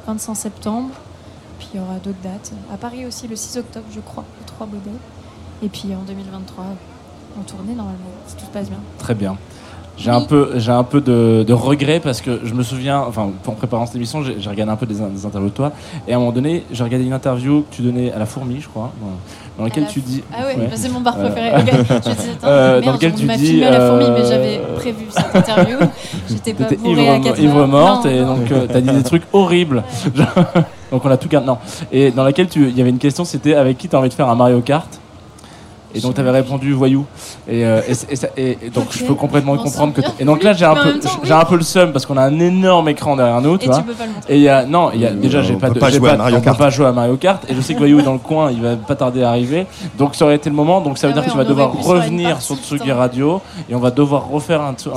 25 0.07 0.35
septembre. 0.35 0.91
Puis 1.59 1.69
il 1.73 1.81
y 1.81 1.83
aura 1.83 1.95
d'autres 1.95 2.21
dates. 2.23 2.53
À 2.73 2.77
Paris 2.77 3.07
aussi 3.07 3.29
le 3.29 3.37
6 3.37 3.59
octobre, 3.59 3.87
je 3.93 4.01
crois, 4.01 4.25
le 4.41 4.47
3 4.47 4.67
Baudet. 4.67 4.91
Et 5.63 5.69
puis 5.69 5.95
en 5.95 6.03
2023, 6.03 6.65
en 7.39 7.43
tournée 7.43 7.75
normalement, 7.75 7.99
si 8.27 8.37
tout 8.37 8.45
se 8.45 8.51
passe 8.51 8.69
bien. 8.69 8.81
Très 8.99 9.15
bien. 9.15 9.37
J'ai 9.97 10.11
un 10.11 10.23
peu, 10.23 10.51
j'ai 10.57 10.73
un 10.73 10.83
peu 10.83 11.01
de, 11.01 11.45
de 11.47 11.53
regret 11.53 12.01
parce 12.01 12.21
que 12.21 12.41
je 12.45 12.53
me 12.53 12.65
souviens, 12.65 12.99
enfin, 13.07 13.31
en 13.47 13.53
préparant 13.53 13.87
cette 13.87 13.95
émission, 13.95 14.23
j'ai 14.25 14.51
regardé 14.51 14.73
un 14.73 14.77
peu 14.77 14.87
des, 14.87 14.95
des 14.97 15.25
interviews 15.25 15.51
de 15.51 15.55
toi. 15.55 15.71
Et 16.09 16.13
à 16.13 16.17
un 16.17 16.19
moment 16.19 16.33
donné, 16.33 16.65
j'ai 16.73 16.83
regardé 16.83 17.07
une 17.07 17.13
interview 17.13 17.63
que 17.71 17.77
tu 17.77 17.83
donnais 17.83 18.11
à 18.13 18.19
la 18.19 18.27
fourmi, 18.27 18.57
je 18.61 18.69
crois, 18.69 18.91
dans- 19.01 19.63
laquelle 19.65 19.85
la 19.85 19.89
tu 19.89 20.01
dis. 20.01 20.21
Ah 20.37 20.47
ouais, 20.47 20.57
bah 20.57 20.65
c'est 20.75 20.89
mon 20.89 21.01
bar 21.01 21.15
Euh, 21.17 21.31
préféré. 21.31 21.53
Ok. 21.57 21.71
Je 21.89 22.11
disais, 22.11 22.31
attends, 22.33 22.47
euh, 22.49 22.73
merde, 22.73 22.85
dans 22.87 22.93
lequel 22.95 23.15
tu 23.15 23.25
dis. 23.27 23.47
filmé 23.47 23.67
à 23.67 23.71
la 23.71 23.87
fourmi, 23.89 24.05
mais 24.11 24.21
euh, 24.25 24.29
j'avais 24.29 24.61
prévu 24.75 25.05
cette 25.11 25.37
interview. 25.37 25.77
J'étais 26.29 26.55
pas 26.55 26.65
bourrée 26.75 27.09
à 27.09 27.15
ivre, 27.17 27.25
4 27.27 27.39
ivre 27.41 27.57
heures. 27.59 27.69
morte 27.69 28.05
Non, 28.07 28.11
et 28.11 28.21
non. 28.21 28.35
donc 28.35 28.51
euh, 28.51 28.67
t'as 28.69 28.81
dit 28.81 28.91
des 28.91 29.03
trucs 29.05 29.23
horribles. 29.33 29.85
Donc 30.91 31.05
on 31.05 31.11
a 31.11 31.17
tout 31.17 31.29
gardé. 31.29 31.47
Non. 31.47 31.59
Et 31.93 32.11
dans 32.11 32.25
laquelle 32.25 32.49
tu, 32.49 32.69
il 32.69 32.77
y 32.77 32.81
avait 32.81 32.91
une 32.91 32.99
question, 32.99 33.25
c'était 33.25 33.55
avec 33.55 33.79
qui 33.79 33.89
t'as 33.89 33.99
envie 33.99 34.09
de 34.09 34.15
faire 34.15 34.29
un 34.29 34.35
Mario 34.35 34.61
Kart? 34.61 34.89
Et 35.95 36.01
donc 36.01 36.15
t'avais 36.15 36.31
répondu 36.31 36.73
voyou 36.73 37.07
et, 37.49 37.65
euh, 37.65 37.81
et, 37.87 37.93
et 38.13 38.17
ça- 38.17 38.29
et- 38.37 38.59
et 38.63 38.71
donc 38.71 38.85
Ok. 38.87 38.97
je 38.99 39.05
peux 39.05 39.15
complètement 39.15 39.53
On 39.53 39.57
comprendre 39.59 39.93
que 39.95 40.01
et 40.19 40.25
donc 40.25 40.43
là 40.43 40.53
j'ai 40.53 40.65
un 40.65 40.75
Mais 40.75 40.81
en 40.81 40.83
peu 40.83 40.89
même 40.91 40.99
temps, 41.01 41.09
oui. 41.15 41.21
j'ai 41.29 41.33
un 41.33 41.45
peu 41.45 41.57
le 41.57 41.63
seum 41.63 41.93
parce 41.93 42.05
qu'on 42.07 42.17
a 42.17 42.23
un 42.23 42.39
énorme 42.41 42.89
écran 42.89 43.17
derrière 43.17 43.41
nous 43.41 43.57
tu 43.59 43.65
Et 43.67 43.69
vois 43.69 43.79
tu 43.79 43.85
peux 43.85 43.93
pas 43.95 44.07
le 44.07 44.13
montrer. 44.13 44.35
et 44.35 44.37
il 44.37 44.43
y 44.43 44.49
a 44.49 44.65
non 44.67 44.91
il 44.93 45.01
y 45.01 45.07
a 45.07 45.11
déjà 45.11 45.43
j'ai 45.43 45.55
on 45.55 45.59
pas 45.59 45.69
peut 45.69 45.75
de 45.75 45.79
pas 45.81 45.91
j'ai 45.91 45.99
jouer 45.99 46.11
à 46.11 46.17
Mario 46.17 46.37
on 46.37 46.41
peut 46.41 46.45
Kart. 46.47 46.59
pas 46.59 46.71
jouer 46.71 46.87
à 46.87 46.93
Mario 46.93 47.17
Kart 47.17 47.43
et 47.49 47.55
je 47.55 47.61
sais 47.61 47.75
que 47.75 47.79
voyou 47.79 48.01
est 48.01 48.03
dans 48.03 48.13
le 48.13 48.19
coin 48.19 48.51
il 48.51 48.61
va 48.61 48.77
pas 48.77 48.97
tarder 48.97 49.23
à 49.23 49.31
arriver 49.31 49.67
donc 49.99 50.15
ça 50.17 50.25
aurait 50.25 50.35
été 50.37 50.51
le 50.51 50.57
moment 50.57 50.81
donc 50.81 50.99
ça 50.99 51.07
veut 51.07 51.13
Ah 51.17 51.21
dire 51.21 51.23
ouais, 51.23 51.27
que 51.27 51.33
tu 51.33 51.37
vas 51.39 51.45
aurait 51.45 51.49
devoir 51.69 51.71
pu 51.73 51.79
se 51.79 51.83
faire 51.85 51.95
une 51.97 52.01
revenir 52.03 52.29
partie 52.31 52.45
sur 52.47 52.57
de 52.57 52.61
Tsugi 52.61 52.89
temps. 52.91 52.97
Radio 52.97 53.41
et 53.71 53.75
on 53.75 53.81
va 53.81 53.91
devoir 53.91 54.29
refaire 54.29 54.61
un, 54.63 54.73
bien. 54.73 54.93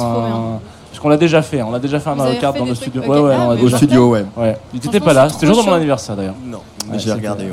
parce 0.90 1.00
qu'on 1.02 1.10
l'a 1.10 1.18
déjà 1.18 1.42
fait, 1.44 1.62
on 1.62 1.72
l'a 1.72 1.80
déjà 1.80 2.00
fait 2.00 2.10
un 2.10 2.14
Vous 2.14 2.18
Mario 2.20 2.32
avez 2.34 2.42
Kart 2.42 2.54
fait 2.54 2.60
dans 2.60 2.66
des 2.66 2.72
le 2.72 2.76
studio. 2.76 3.02
ok. 3.04 3.08
Ouais, 3.10 3.20
ouais, 3.20 3.34
Ah, 3.38 3.44
on 3.48 3.52
a 3.52 3.56
mais 3.56 3.62
déjà- 3.62 3.76
Au 3.76 3.78
studio, 3.78 4.10
ouais. 4.10 4.26
Ouais. 4.36 4.58
Tu 4.74 4.80
t'étais 4.80 4.98
Franchement, 5.00 5.06
pas 5.06 5.14
là, 5.14 5.30
c'était 5.30 5.46
le 5.46 5.54
jour 5.54 5.64
de 5.64 5.70
mon 5.70 5.76
anniversaire 5.76 6.16
d'ailleurs. 6.16 6.34
Non, 6.46 6.58
Ouais, 6.92 6.98
j'ai 7.00 7.12
regardé, 7.12 7.44
ouais. 7.46 7.52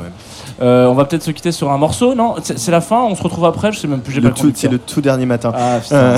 Euh, 0.61 0.87
on 0.87 0.93
va 0.93 1.05
peut-être 1.05 1.23
se 1.23 1.31
quitter 1.31 1.51
sur 1.51 1.71
un 1.71 1.77
morceau, 1.77 2.15
non 2.15 2.35
C'est 2.41 2.57
c'est 2.57 2.71
la 2.71 2.81
fin, 2.81 3.01
on 3.03 3.15
se 3.15 3.23
retrouve 3.23 3.45
après, 3.45 3.71
je 3.71 3.79
sais 3.79 3.87
même 3.87 3.99
plus, 3.99 4.13
j'ai 4.13 4.21
pas 4.21 4.29
Le 4.29 4.51
C'est 4.53 4.69
le 4.69 4.79
tout 4.79 5.01
dernier 5.01 5.25
matin. 5.25 5.51
Ah. 5.53 5.79
Euh, 5.91 6.17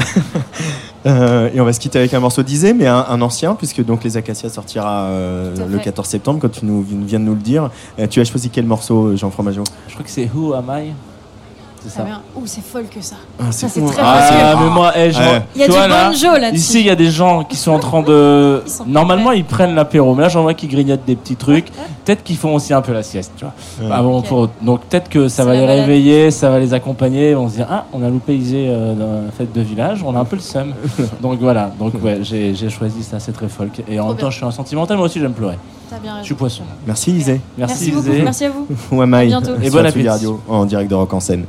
euh, 1.05 1.49
et 1.53 1.59
on 1.59 1.65
va 1.65 1.73
se 1.73 1.79
quitter 1.79 1.99
avec 1.99 2.13
un 2.13 2.19
morceau 2.19 2.43
d'Isée, 2.43 2.73
mais 2.73 2.87
un, 2.87 3.05
un 3.09 3.21
ancien, 3.21 3.55
puisque 3.55 3.83
donc 3.83 4.03
les 4.03 4.17
Acacias 4.17 4.49
sortira 4.49 5.05
euh, 5.05 5.55
le 5.55 5.77
fait. 5.77 5.85
14 5.85 6.07
septembre, 6.07 6.39
comme 6.39 6.51
tu 6.51 6.65
nous 6.65 6.83
viens 6.83 7.19
de 7.19 7.25
nous 7.25 7.35
le 7.35 7.41
dire. 7.41 7.69
Euh, 7.99 8.07
tu 8.07 8.21
as 8.21 8.25
choisi 8.25 8.49
quel 8.49 8.65
morceau, 8.65 9.15
Jean 9.15 9.31
Fromageau? 9.31 9.63
Je 9.87 9.93
crois 9.93 10.05
que 10.05 10.11
c'est 10.11 10.29
Who 10.33 10.53
Am 10.53 10.65
I? 10.69 10.91
C'est 11.83 11.89
Ça. 11.89 12.05
Ouh, 12.35 12.41
c'est 12.45 12.63
folle 12.63 12.85
que 12.93 13.01
ça. 13.01 13.15
Ah, 13.39 13.51
Ça, 13.51 13.67
c'est 13.69 13.81
très 13.85 13.95
Ah, 14.01 14.17
facile. 14.19 14.37
Ah, 14.41 14.55
mais 14.61 14.69
moi, 14.69 14.91
eh, 14.95 15.11
je- 15.11 15.17
Ouais. 15.19 15.41
Il 15.55 15.61
y 15.61 15.63
a 15.63 15.65
tu 15.67 15.71
du 15.71 15.77
vois, 15.77 15.87
là, 15.87 16.09
banjo 16.09 16.31
là-dessus. 16.33 16.55
Ici, 16.59 16.79
il 16.81 16.85
y 16.85 16.89
a 16.89 16.95
des 16.95 17.09
gens 17.11 17.43
qui 17.43 17.55
sont 17.55 17.71
en 17.71 17.79
train 17.79 18.01
de. 18.01 18.63
Ils 18.85 18.91
Normalement, 18.91 19.25
prêts. 19.27 19.37
ils 19.39 19.45
prennent 19.45 19.75
l'apéro, 19.75 20.13
mais 20.15 20.23
là, 20.23 20.29
j'en 20.29 20.41
vois 20.41 20.53
qui 20.53 20.67
grignotent 20.67 21.05
des 21.05 21.15
petits 21.15 21.35
trucs. 21.35 21.67
Peut-être 22.03 22.23
qu'ils 22.23 22.37
font 22.37 22.55
aussi 22.55 22.73
un 22.73 22.81
peu 22.81 22.93
la 22.93 23.03
sieste, 23.03 23.33
tu 23.37 23.45
vois. 23.45 23.53
Ouais. 23.81 23.91
Ah 23.93 24.01
bon, 24.01 24.17
Ok. 24.19 24.25
pour- 24.27 24.49
Donc, 24.61 24.81
peut-être 24.85 25.09
que 25.09 25.27
ça 25.27 25.45
va 25.45 25.53
les 25.53 25.65
réveiller, 25.65 26.31
ça 26.31 26.49
va 26.49 26.59
les 26.59 26.73
accompagner. 26.73 27.35
On 27.35 27.47
se 27.49 27.55
dit, 27.55 27.63
ah, 27.69 27.85
on 27.93 28.03
a 28.03 28.09
loupé 28.09 28.35
Isée 28.35 28.67
euh, 28.69 28.93
dans 28.93 29.25
la 29.25 29.31
fête 29.31 29.53
de 29.53 29.61
village, 29.61 30.03
on 30.05 30.15
a 30.15 30.19
un 30.19 30.25
peu 30.25 30.35
le 30.35 30.41
seum. 30.41 30.73
Donc, 31.21 31.39
voilà. 31.39 31.71
Donc, 31.79 31.93
ouais, 32.03 32.19
j'ai 32.21 32.53
j'ai 32.55 32.69
choisi 32.69 33.03
ça, 33.03 33.19
c'est 33.19 33.31
très 33.33 33.47
folk. 33.47 33.83
Et 33.87 33.99
en 33.99 34.07
même 34.09 34.17
temps, 34.17 34.29
je 34.31 34.37
suis 34.37 34.45
un 34.45 34.51
sentimental, 34.51 34.97
moi 34.97 35.05
aussi, 35.05 35.19
j'aime 35.19 35.33
pleurer. 35.33 35.57
T'as 35.89 35.99
bien 35.99 36.19
Je 36.19 36.25
suis 36.25 36.35
poisson. 36.35 36.63
Merci 36.85 37.11
Isée. 37.11 37.41
Merci, 37.57 37.73
Merci 37.85 37.91
beaucoup. 37.91 38.09
Isée. 38.09 38.23
Merci 38.23 38.45
à 38.45 38.49
vous. 38.49 38.67
Ou 38.91 39.01
am 39.01 39.13
I 39.13 39.15
À 39.15 39.25
bientôt. 39.25 39.55
Et 39.61 39.69
bon 39.69 39.85
appétit. 39.85 40.07
Radio, 40.09 40.41
en 40.47 40.65
direct 40.65 40.89
de 40.89 40.95
Rock 40.95 41.13
en 41.13 41.19
scène. 41.19 41.45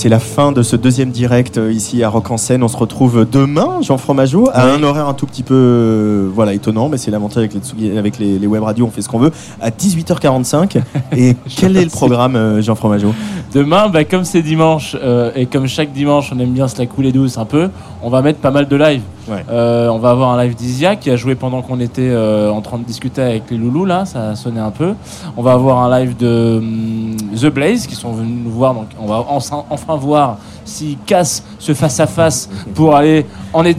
C'est 0.00 0.08
la 0.08 0.18
fin 0.18 0.50
de 0.50 0.62
ce 0.62 0.76
deuxième 0.76 1.10
direct 1.10 1.58
euh, 1.58 1.70
ici 1.70 2.02
à 2.02 2.08
Rock 2.08 2.30
en 2.30 2.38
Seine. 2.38 2.62
On 2.62 2.68
se 2.68 2.76
retrouve 2.78 3.26
demain, 3.30 3.82
Jean 3.82 3.98
Fromageau, 3.98 4.48
à 4.54 4.64
Oui. 4.64 4.72
un 4.78 4.82
horaire 4.82 5.06
un 5.06 5.12
tout 5.12 5.26
petit 5.26 5.42
peu 5.42 5.52
euh, 5.52 6.30
voilà, 6.34 6.54
étonnant, 6.54 6.88
mais 6.88 6.96
c'est 6.96 7.10
l'avantage 7.10 7.44
avec, 7.44 7.52
les, 7.78 7.98
avec 7.98 8.18
les, 8.18 8.38
les 8.38 8.46
web 8.46 8.62
radios, 8.62 8.86
on 8.86 8.90
fait 8.90 9.02
ce 9.02 9.10
qu'on 9.10 9.18
veut, 9.18 9.30
à 9.60 9.68
18h45. 9.68 10.80
Et 11.18 11.36
quel 11.54 11.76
est 11.76 11.84
le 11.84 11.90
programme, 11.90 12.34
euh, 12.34 12.62
Jean 12.62 12.76
Fromageau? 12.76 13.12
Demain, 13.52 13.90
bah, 13.90 14.04
comme 14.04 14.24
c'est 14.24 14.40
dimanche 14.40 14.96
euh, 15.02 15.32
et 15.36 15.44
comme 15.44 15.66
chaque 15.66 15.92
dimanche, 15.92 16.32
on 16.34 16.38
aime 16.38 16.52
bien 16.52 16.66
se 16.66 16.78
la 16.78 16.86
couler 16.86 17.12
douce 17.12 17.36
un 17.36 17.44
peu, 17.44 17.68
on 18.02 18.08
va 18.08 18.22
mettre 18.22 18.38
pas 18.38 18.50
mal 18.50 18.68
de 18.68 18.76
live. 18.76 19.02
Ouais. 19.28 19.44
On 19.50 19.98
va 19.98 20.10
avoir 20.10 20.30
un 20.30 20.42
live 20.42 20.56
d'Isia 20.56 20.96
qui 20.96 21.10
a 21.10 21.16
joué 21.16 21.34
pendant 21.34 21.60
qu'on 21.62 21.78
était 21.78 22.12
en 22.16 22.60
train 22.62 22.78
de 22.78 22.84
discuter 22.84 23.20
avec 23.22 23.50
les 23.50 23.58
loulous 23.58 23.84
là, 23.84 24.04
ça 24.04 24.30
a 24.30 24.34
sonné 24.34 24.58
un 24.58 24.70
peu. 24.72 24.94
On 25.36 25.42
va 25.42 25.52
avoir 25.52 25.78
un 25.78 26.00
live 26.00 26.16
de 26.16 26.56
hum, 26.58 26.99
The 27.34 27.46
Blaze 27.46 27.86
qui 27.86 27.94
sont 27.94 28.12
venus 28.12 28.44
nous 28.44 28.50
voir, 28.50 28.74
donc 28.74 28.88
on 29.00 29.06
va 29.06 29.24
enfin, 29.28 29.96
voir 29.96 30.38
s'ils 30.64 30.98
cassent 30.98 31.44
ce 31.58 31.74
face 31.74 32.00
à 32.00 32.06
face 32.06 32.48
pour 32.74 32.94
aller 32.94 33.26
en 33.52 33.62
de 33.62 33.74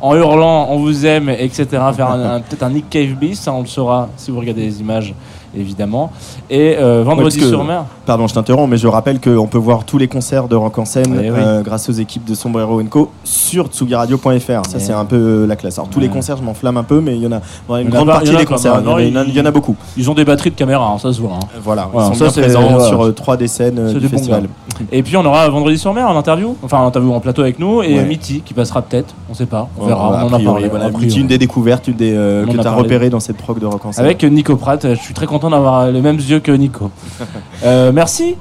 en 0.00 0.14
hurlant, 0.14 0.68
on 0.70 0.78
vous 0.78 1.06
aime, 1.06 1.28
etc. 1.28 1.66
Faire 1.94 2.42
peut-être 2.48 2.62
un 2.62 2.70
Nick 2.70 2.90
Cave 2.90 3.14
bis, 3.14 3.40
ça 3.40 3.52
on 3.52 3.60
le 3.60 3.66
saura 3.66 4.08
si 4.16 4.30
vous 4.30 4.40
regardez 4.40 4.62
les 4.62 4.80
images 4.80 5.14
évidemment. 5.56 6.10
Et 6.50 6.76
euh, 6.78 7.02
vendredi 7.04 7.40
Ouais, 7.40 7.48
sur 7.48 7.64
mer. 7.64 7.84
Pardon, 8.06 8.26
je 8.26 8.34
t'interromps, 8.34 8.68
mais 8.70 8.76
je 8.76 8.86
rappelle 8.88 9.20
qu'on 9.20 9.46
peut 9.46 9.58
voir 9.58 9.84
tous 9.84 9.98
les 9.98 10.08
concerts 10.08 10.48
de 10.48 10.56
Rock 10.56 10.78
en 10.78 10.84
Seine 10.84 11.20
Eh 11.22 11.30
oui. 11.30 11.36
euh, 11.40 11.62
grâce 11.62 11.88
aux 11.88 11.92
équipes 11.92 12.24
de 12.24 12.34
Sombrero 12.34 12.82
Co 12.84 13.10
sur 13.24 13.66
tsugiradio.fr. 13.68 14.66
Ça, 14.68 14.76
Eh. 14.76 14.80
c'est 14.80 14.92
un 14.92 15.04
peu 15.04 15.16
euh, 15.16 15.46
la 15.46 15.56
classe. 15.56 15.78
Alors, 15.78 15.88
tous 15.90 16.00
les 16.00 16.08
concerts, 16.08 16.36
je 16.36 16.42
m'enflamme 16.42 16.76
un 16.76 16.82
peu, 16.82 17.00
mais 17.00 17.16
il 17.16 17.22
y 17.22 17.26
en 17.26 17.32
a 17.32 17.80
une 17.80 17.88
grande 17.90 18.08
partie 18.08 18.34
des 18.34 18.44
concerts. 18.44 18.80
Il 18.98 19.34
y 19.34 19.40
en 19.40 19.44
a- 19.46 19.50
beaucoup. 19.50 19.76
Ils 19.96 20.10
ont 20.10 20.14
des 20.14 20.24
batteries 20.24 20.50
de 20.50 20.54
caméra, 20.56 20.86
hein, 20.86 20.98
ça 20.98 21.12
se 21.12 21.20
voit. 21.20 21.34
hein. 21.34 21.46
Voilà, 21.62 21.88
Voilà, 21.92 22.08
ils 22.08 22.16
sont 22.16 22.30
ça, 22.30 22.40
bien 22.40 22.42
présents 22.42 22.80
sur 22.80 23.14
trois 23.14 23.36
des 23.36 23.48
scènes 23.48 23.92
du 23.92 24.00
bon 24.00 24.08
festival. 24.08 24.48
Et 24.90 25.02
puis 25.02 25.16
on 25.16 25.24
aura 25.24 25.48
vendredi 25.48 25.78
sur 25.78 25.92
mer 25.94 26.08
en 26.08 26.16
interview, 26.16 26.56
enfin 26.62 26.78
en 26.78 26.86
interview 26.86 27.12
en 27.12 27.20
plateau 27.20 27.42
avec 27.42 27.58
nous, 27.58 27.82
et 27.82 27.94
Ouais. 27.96 28.04
Mitty 28.04 28.42
qui 28.44 28.54
passera 28.54 28.82
peut-être, 28.82 29.14
on 29.30 29.34
sait 29.34 29.46
pas, 29.46 29.68
on 29.78 29.86
verra, 29.86 30.20
a 30.20 30.24
on 30.24 30.28
en 30.28 30.32
a 30.32 30.40
parlé. 30.40 30.68
voilà. 30.68 30.90
Mitty, 30.90 31.20
une 31.20 31.26
des 31.26 31.38
découvertes 31.38 31.88
une 31.88 31.94
des, 31.94 32.12
euh, 32.14 32.46
que 32.46 32.52
tu 32.52 32.66
as 32.66 32.70
repéré 32.72 33.10
dans 33.10 33.20
cette 33.20 33.36
prog 33.36 33.58
de 33.58 33.66
Rock 33.66 33.84
en. 33.84 33.90
Avec 33.98 34.22
Nico 34.24 34.56
Pratt, 34.56 34.86
je 34.94 35.00
suis 35.00 35.14
très 35.14 35.26
content 35.26 35.50
d'avoir 35.50 35.90
les 35.90 36.00
mêmes 36.00 36.16
yeux 36.18 36.40
que 36.40 36.52
Nico. 36.52 36.90
Euh, 37.64 37.92
merci. 37.92 38.34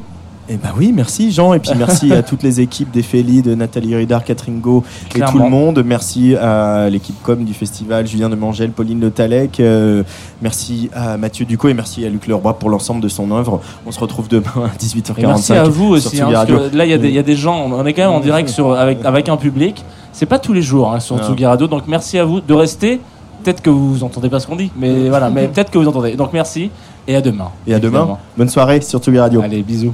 Eh 0.53 0.57
ben 0.57 0.69
oui, 0.78 0.91
merci 0.94 1.32
Jean, 1.32 1.53
et 1.53 1.60
puis 1.60 1.72
merci 1.78 2.11
à 2.11 2.23
toutes 2.23 2.44
les 2.44 2.60
équipes 2.60 2.91
d'Ephélie, 2.91 3.41
de 3.41 3.56
Nathalie 3.56 3.95
Ridard, 3.95 4.26
Catherine 4.26 4.60
Go 4.60 4.84
et 5.15 5.19
tout 5.22 5.38
le 5.40 5.48
monde. 5.49 5.82
Merci 5.86 6.36
à 6.36 6.90
l'équipe 6.90 7.15
com 7.23 7.45
du 7.45 7.53
festival, 7.53 8.06
Julien 8.06 8.28
de 8.28 8.36
Mangel, 8.36 8.72
Pauline 8.72 8.99
Le 8.99 9.11
Talec. 9.11 9.61
euh, 9.61 10.03
merci 10.41 10.90
à 10.94 11.15
Mathieu 11.15 11.45
Ducot 11.45 11.69
et 11.69 11.73
merci 11.73 12.06
à 12.06 12.10
Luc 12.10 12.28
Leroy 12.28 12.60
pour 12.60 12.69
l'ensemble 12.69 12.99
de 12.99 13.07
son 13.07 13.32
œuvre. 13.32 13.61
On 13.86 13.91
se 13.91 13.99
retrouve 14.02 14.28
demain 14.28 14.44
à 14.65 14.76
18h45. 14.78 15.19
Et 15.19 15.26
merci 15.26 15.53
à 15.53 15.64
vous 15.64 15.88
aussi, 15.88 16.19
hein, 16.19 16.30
parce 16.34 16.45
que 16.48 16.76
là 16.76 16.84
il 16.86 16.91
y, 16.91 16.94
a 16.94 16.98
des- 16.98 17.07
il 17.07 17.15
y 17.15 17.19
a 17.19 17.23
des 17.23 17.38
gens, 17.38 17.68
on 17.72 17.86
est 17.86 17.94
quand 17.94 18.02
même 18.02 18.11
en 18.11 18.19
direct 18.19 18.49
sur, 18.49 18.73
avec, 18.73 19.06
avec 19.06 19.30
un 19.30 19.38
public, 19.38 19.86
c'est 20.11 20.26
pas 20.26 20.38
tous 20.40 20.52
les 20.52 20.61
jours 20.61 20.91
hein, 20.91 20.99
sur. 20.99 21.18
Tsugi 21.23 21.45
Radio, 21.45 21.68
donc 21.68 21.84
merci 21.88 22.18
à 22.19 22.26
vous 22.26 22.41
de 22.41 22.53
rester. 22.53 22.99
Peut-être 23.41 23.61
que 23.61 23.69
vous 23.69 24.03
entendez 24.03 24.28
pas 24.30 24.41
ce 24.41 24.48
qu'on 24.48 24.57
dit, 24.57 24.69
mais 24.78 25.07
voilà, 25.07 25.30
mais 25.30 25.48
peut-être 25.53 25.72
que 25.72 25.78
vous 25.78 25.88
entendez. 25.88 26.15
Donc 26.18 26.34
merci 26.34 26.69
et 27.07 27.15
à 27.15 27.22
demain. 27.22 27.52
Et 27.65 27.73
à 27.73 27.80
demain. 27.80 28.18
Bonne 28.38 28.49
soirée 28.49 28.82
sur 28.82 28.99
Tsugi 28.99 29.18
Radio. 29.18 29.41
Allez, 29.41 29.64
bisous. 29.64 29.94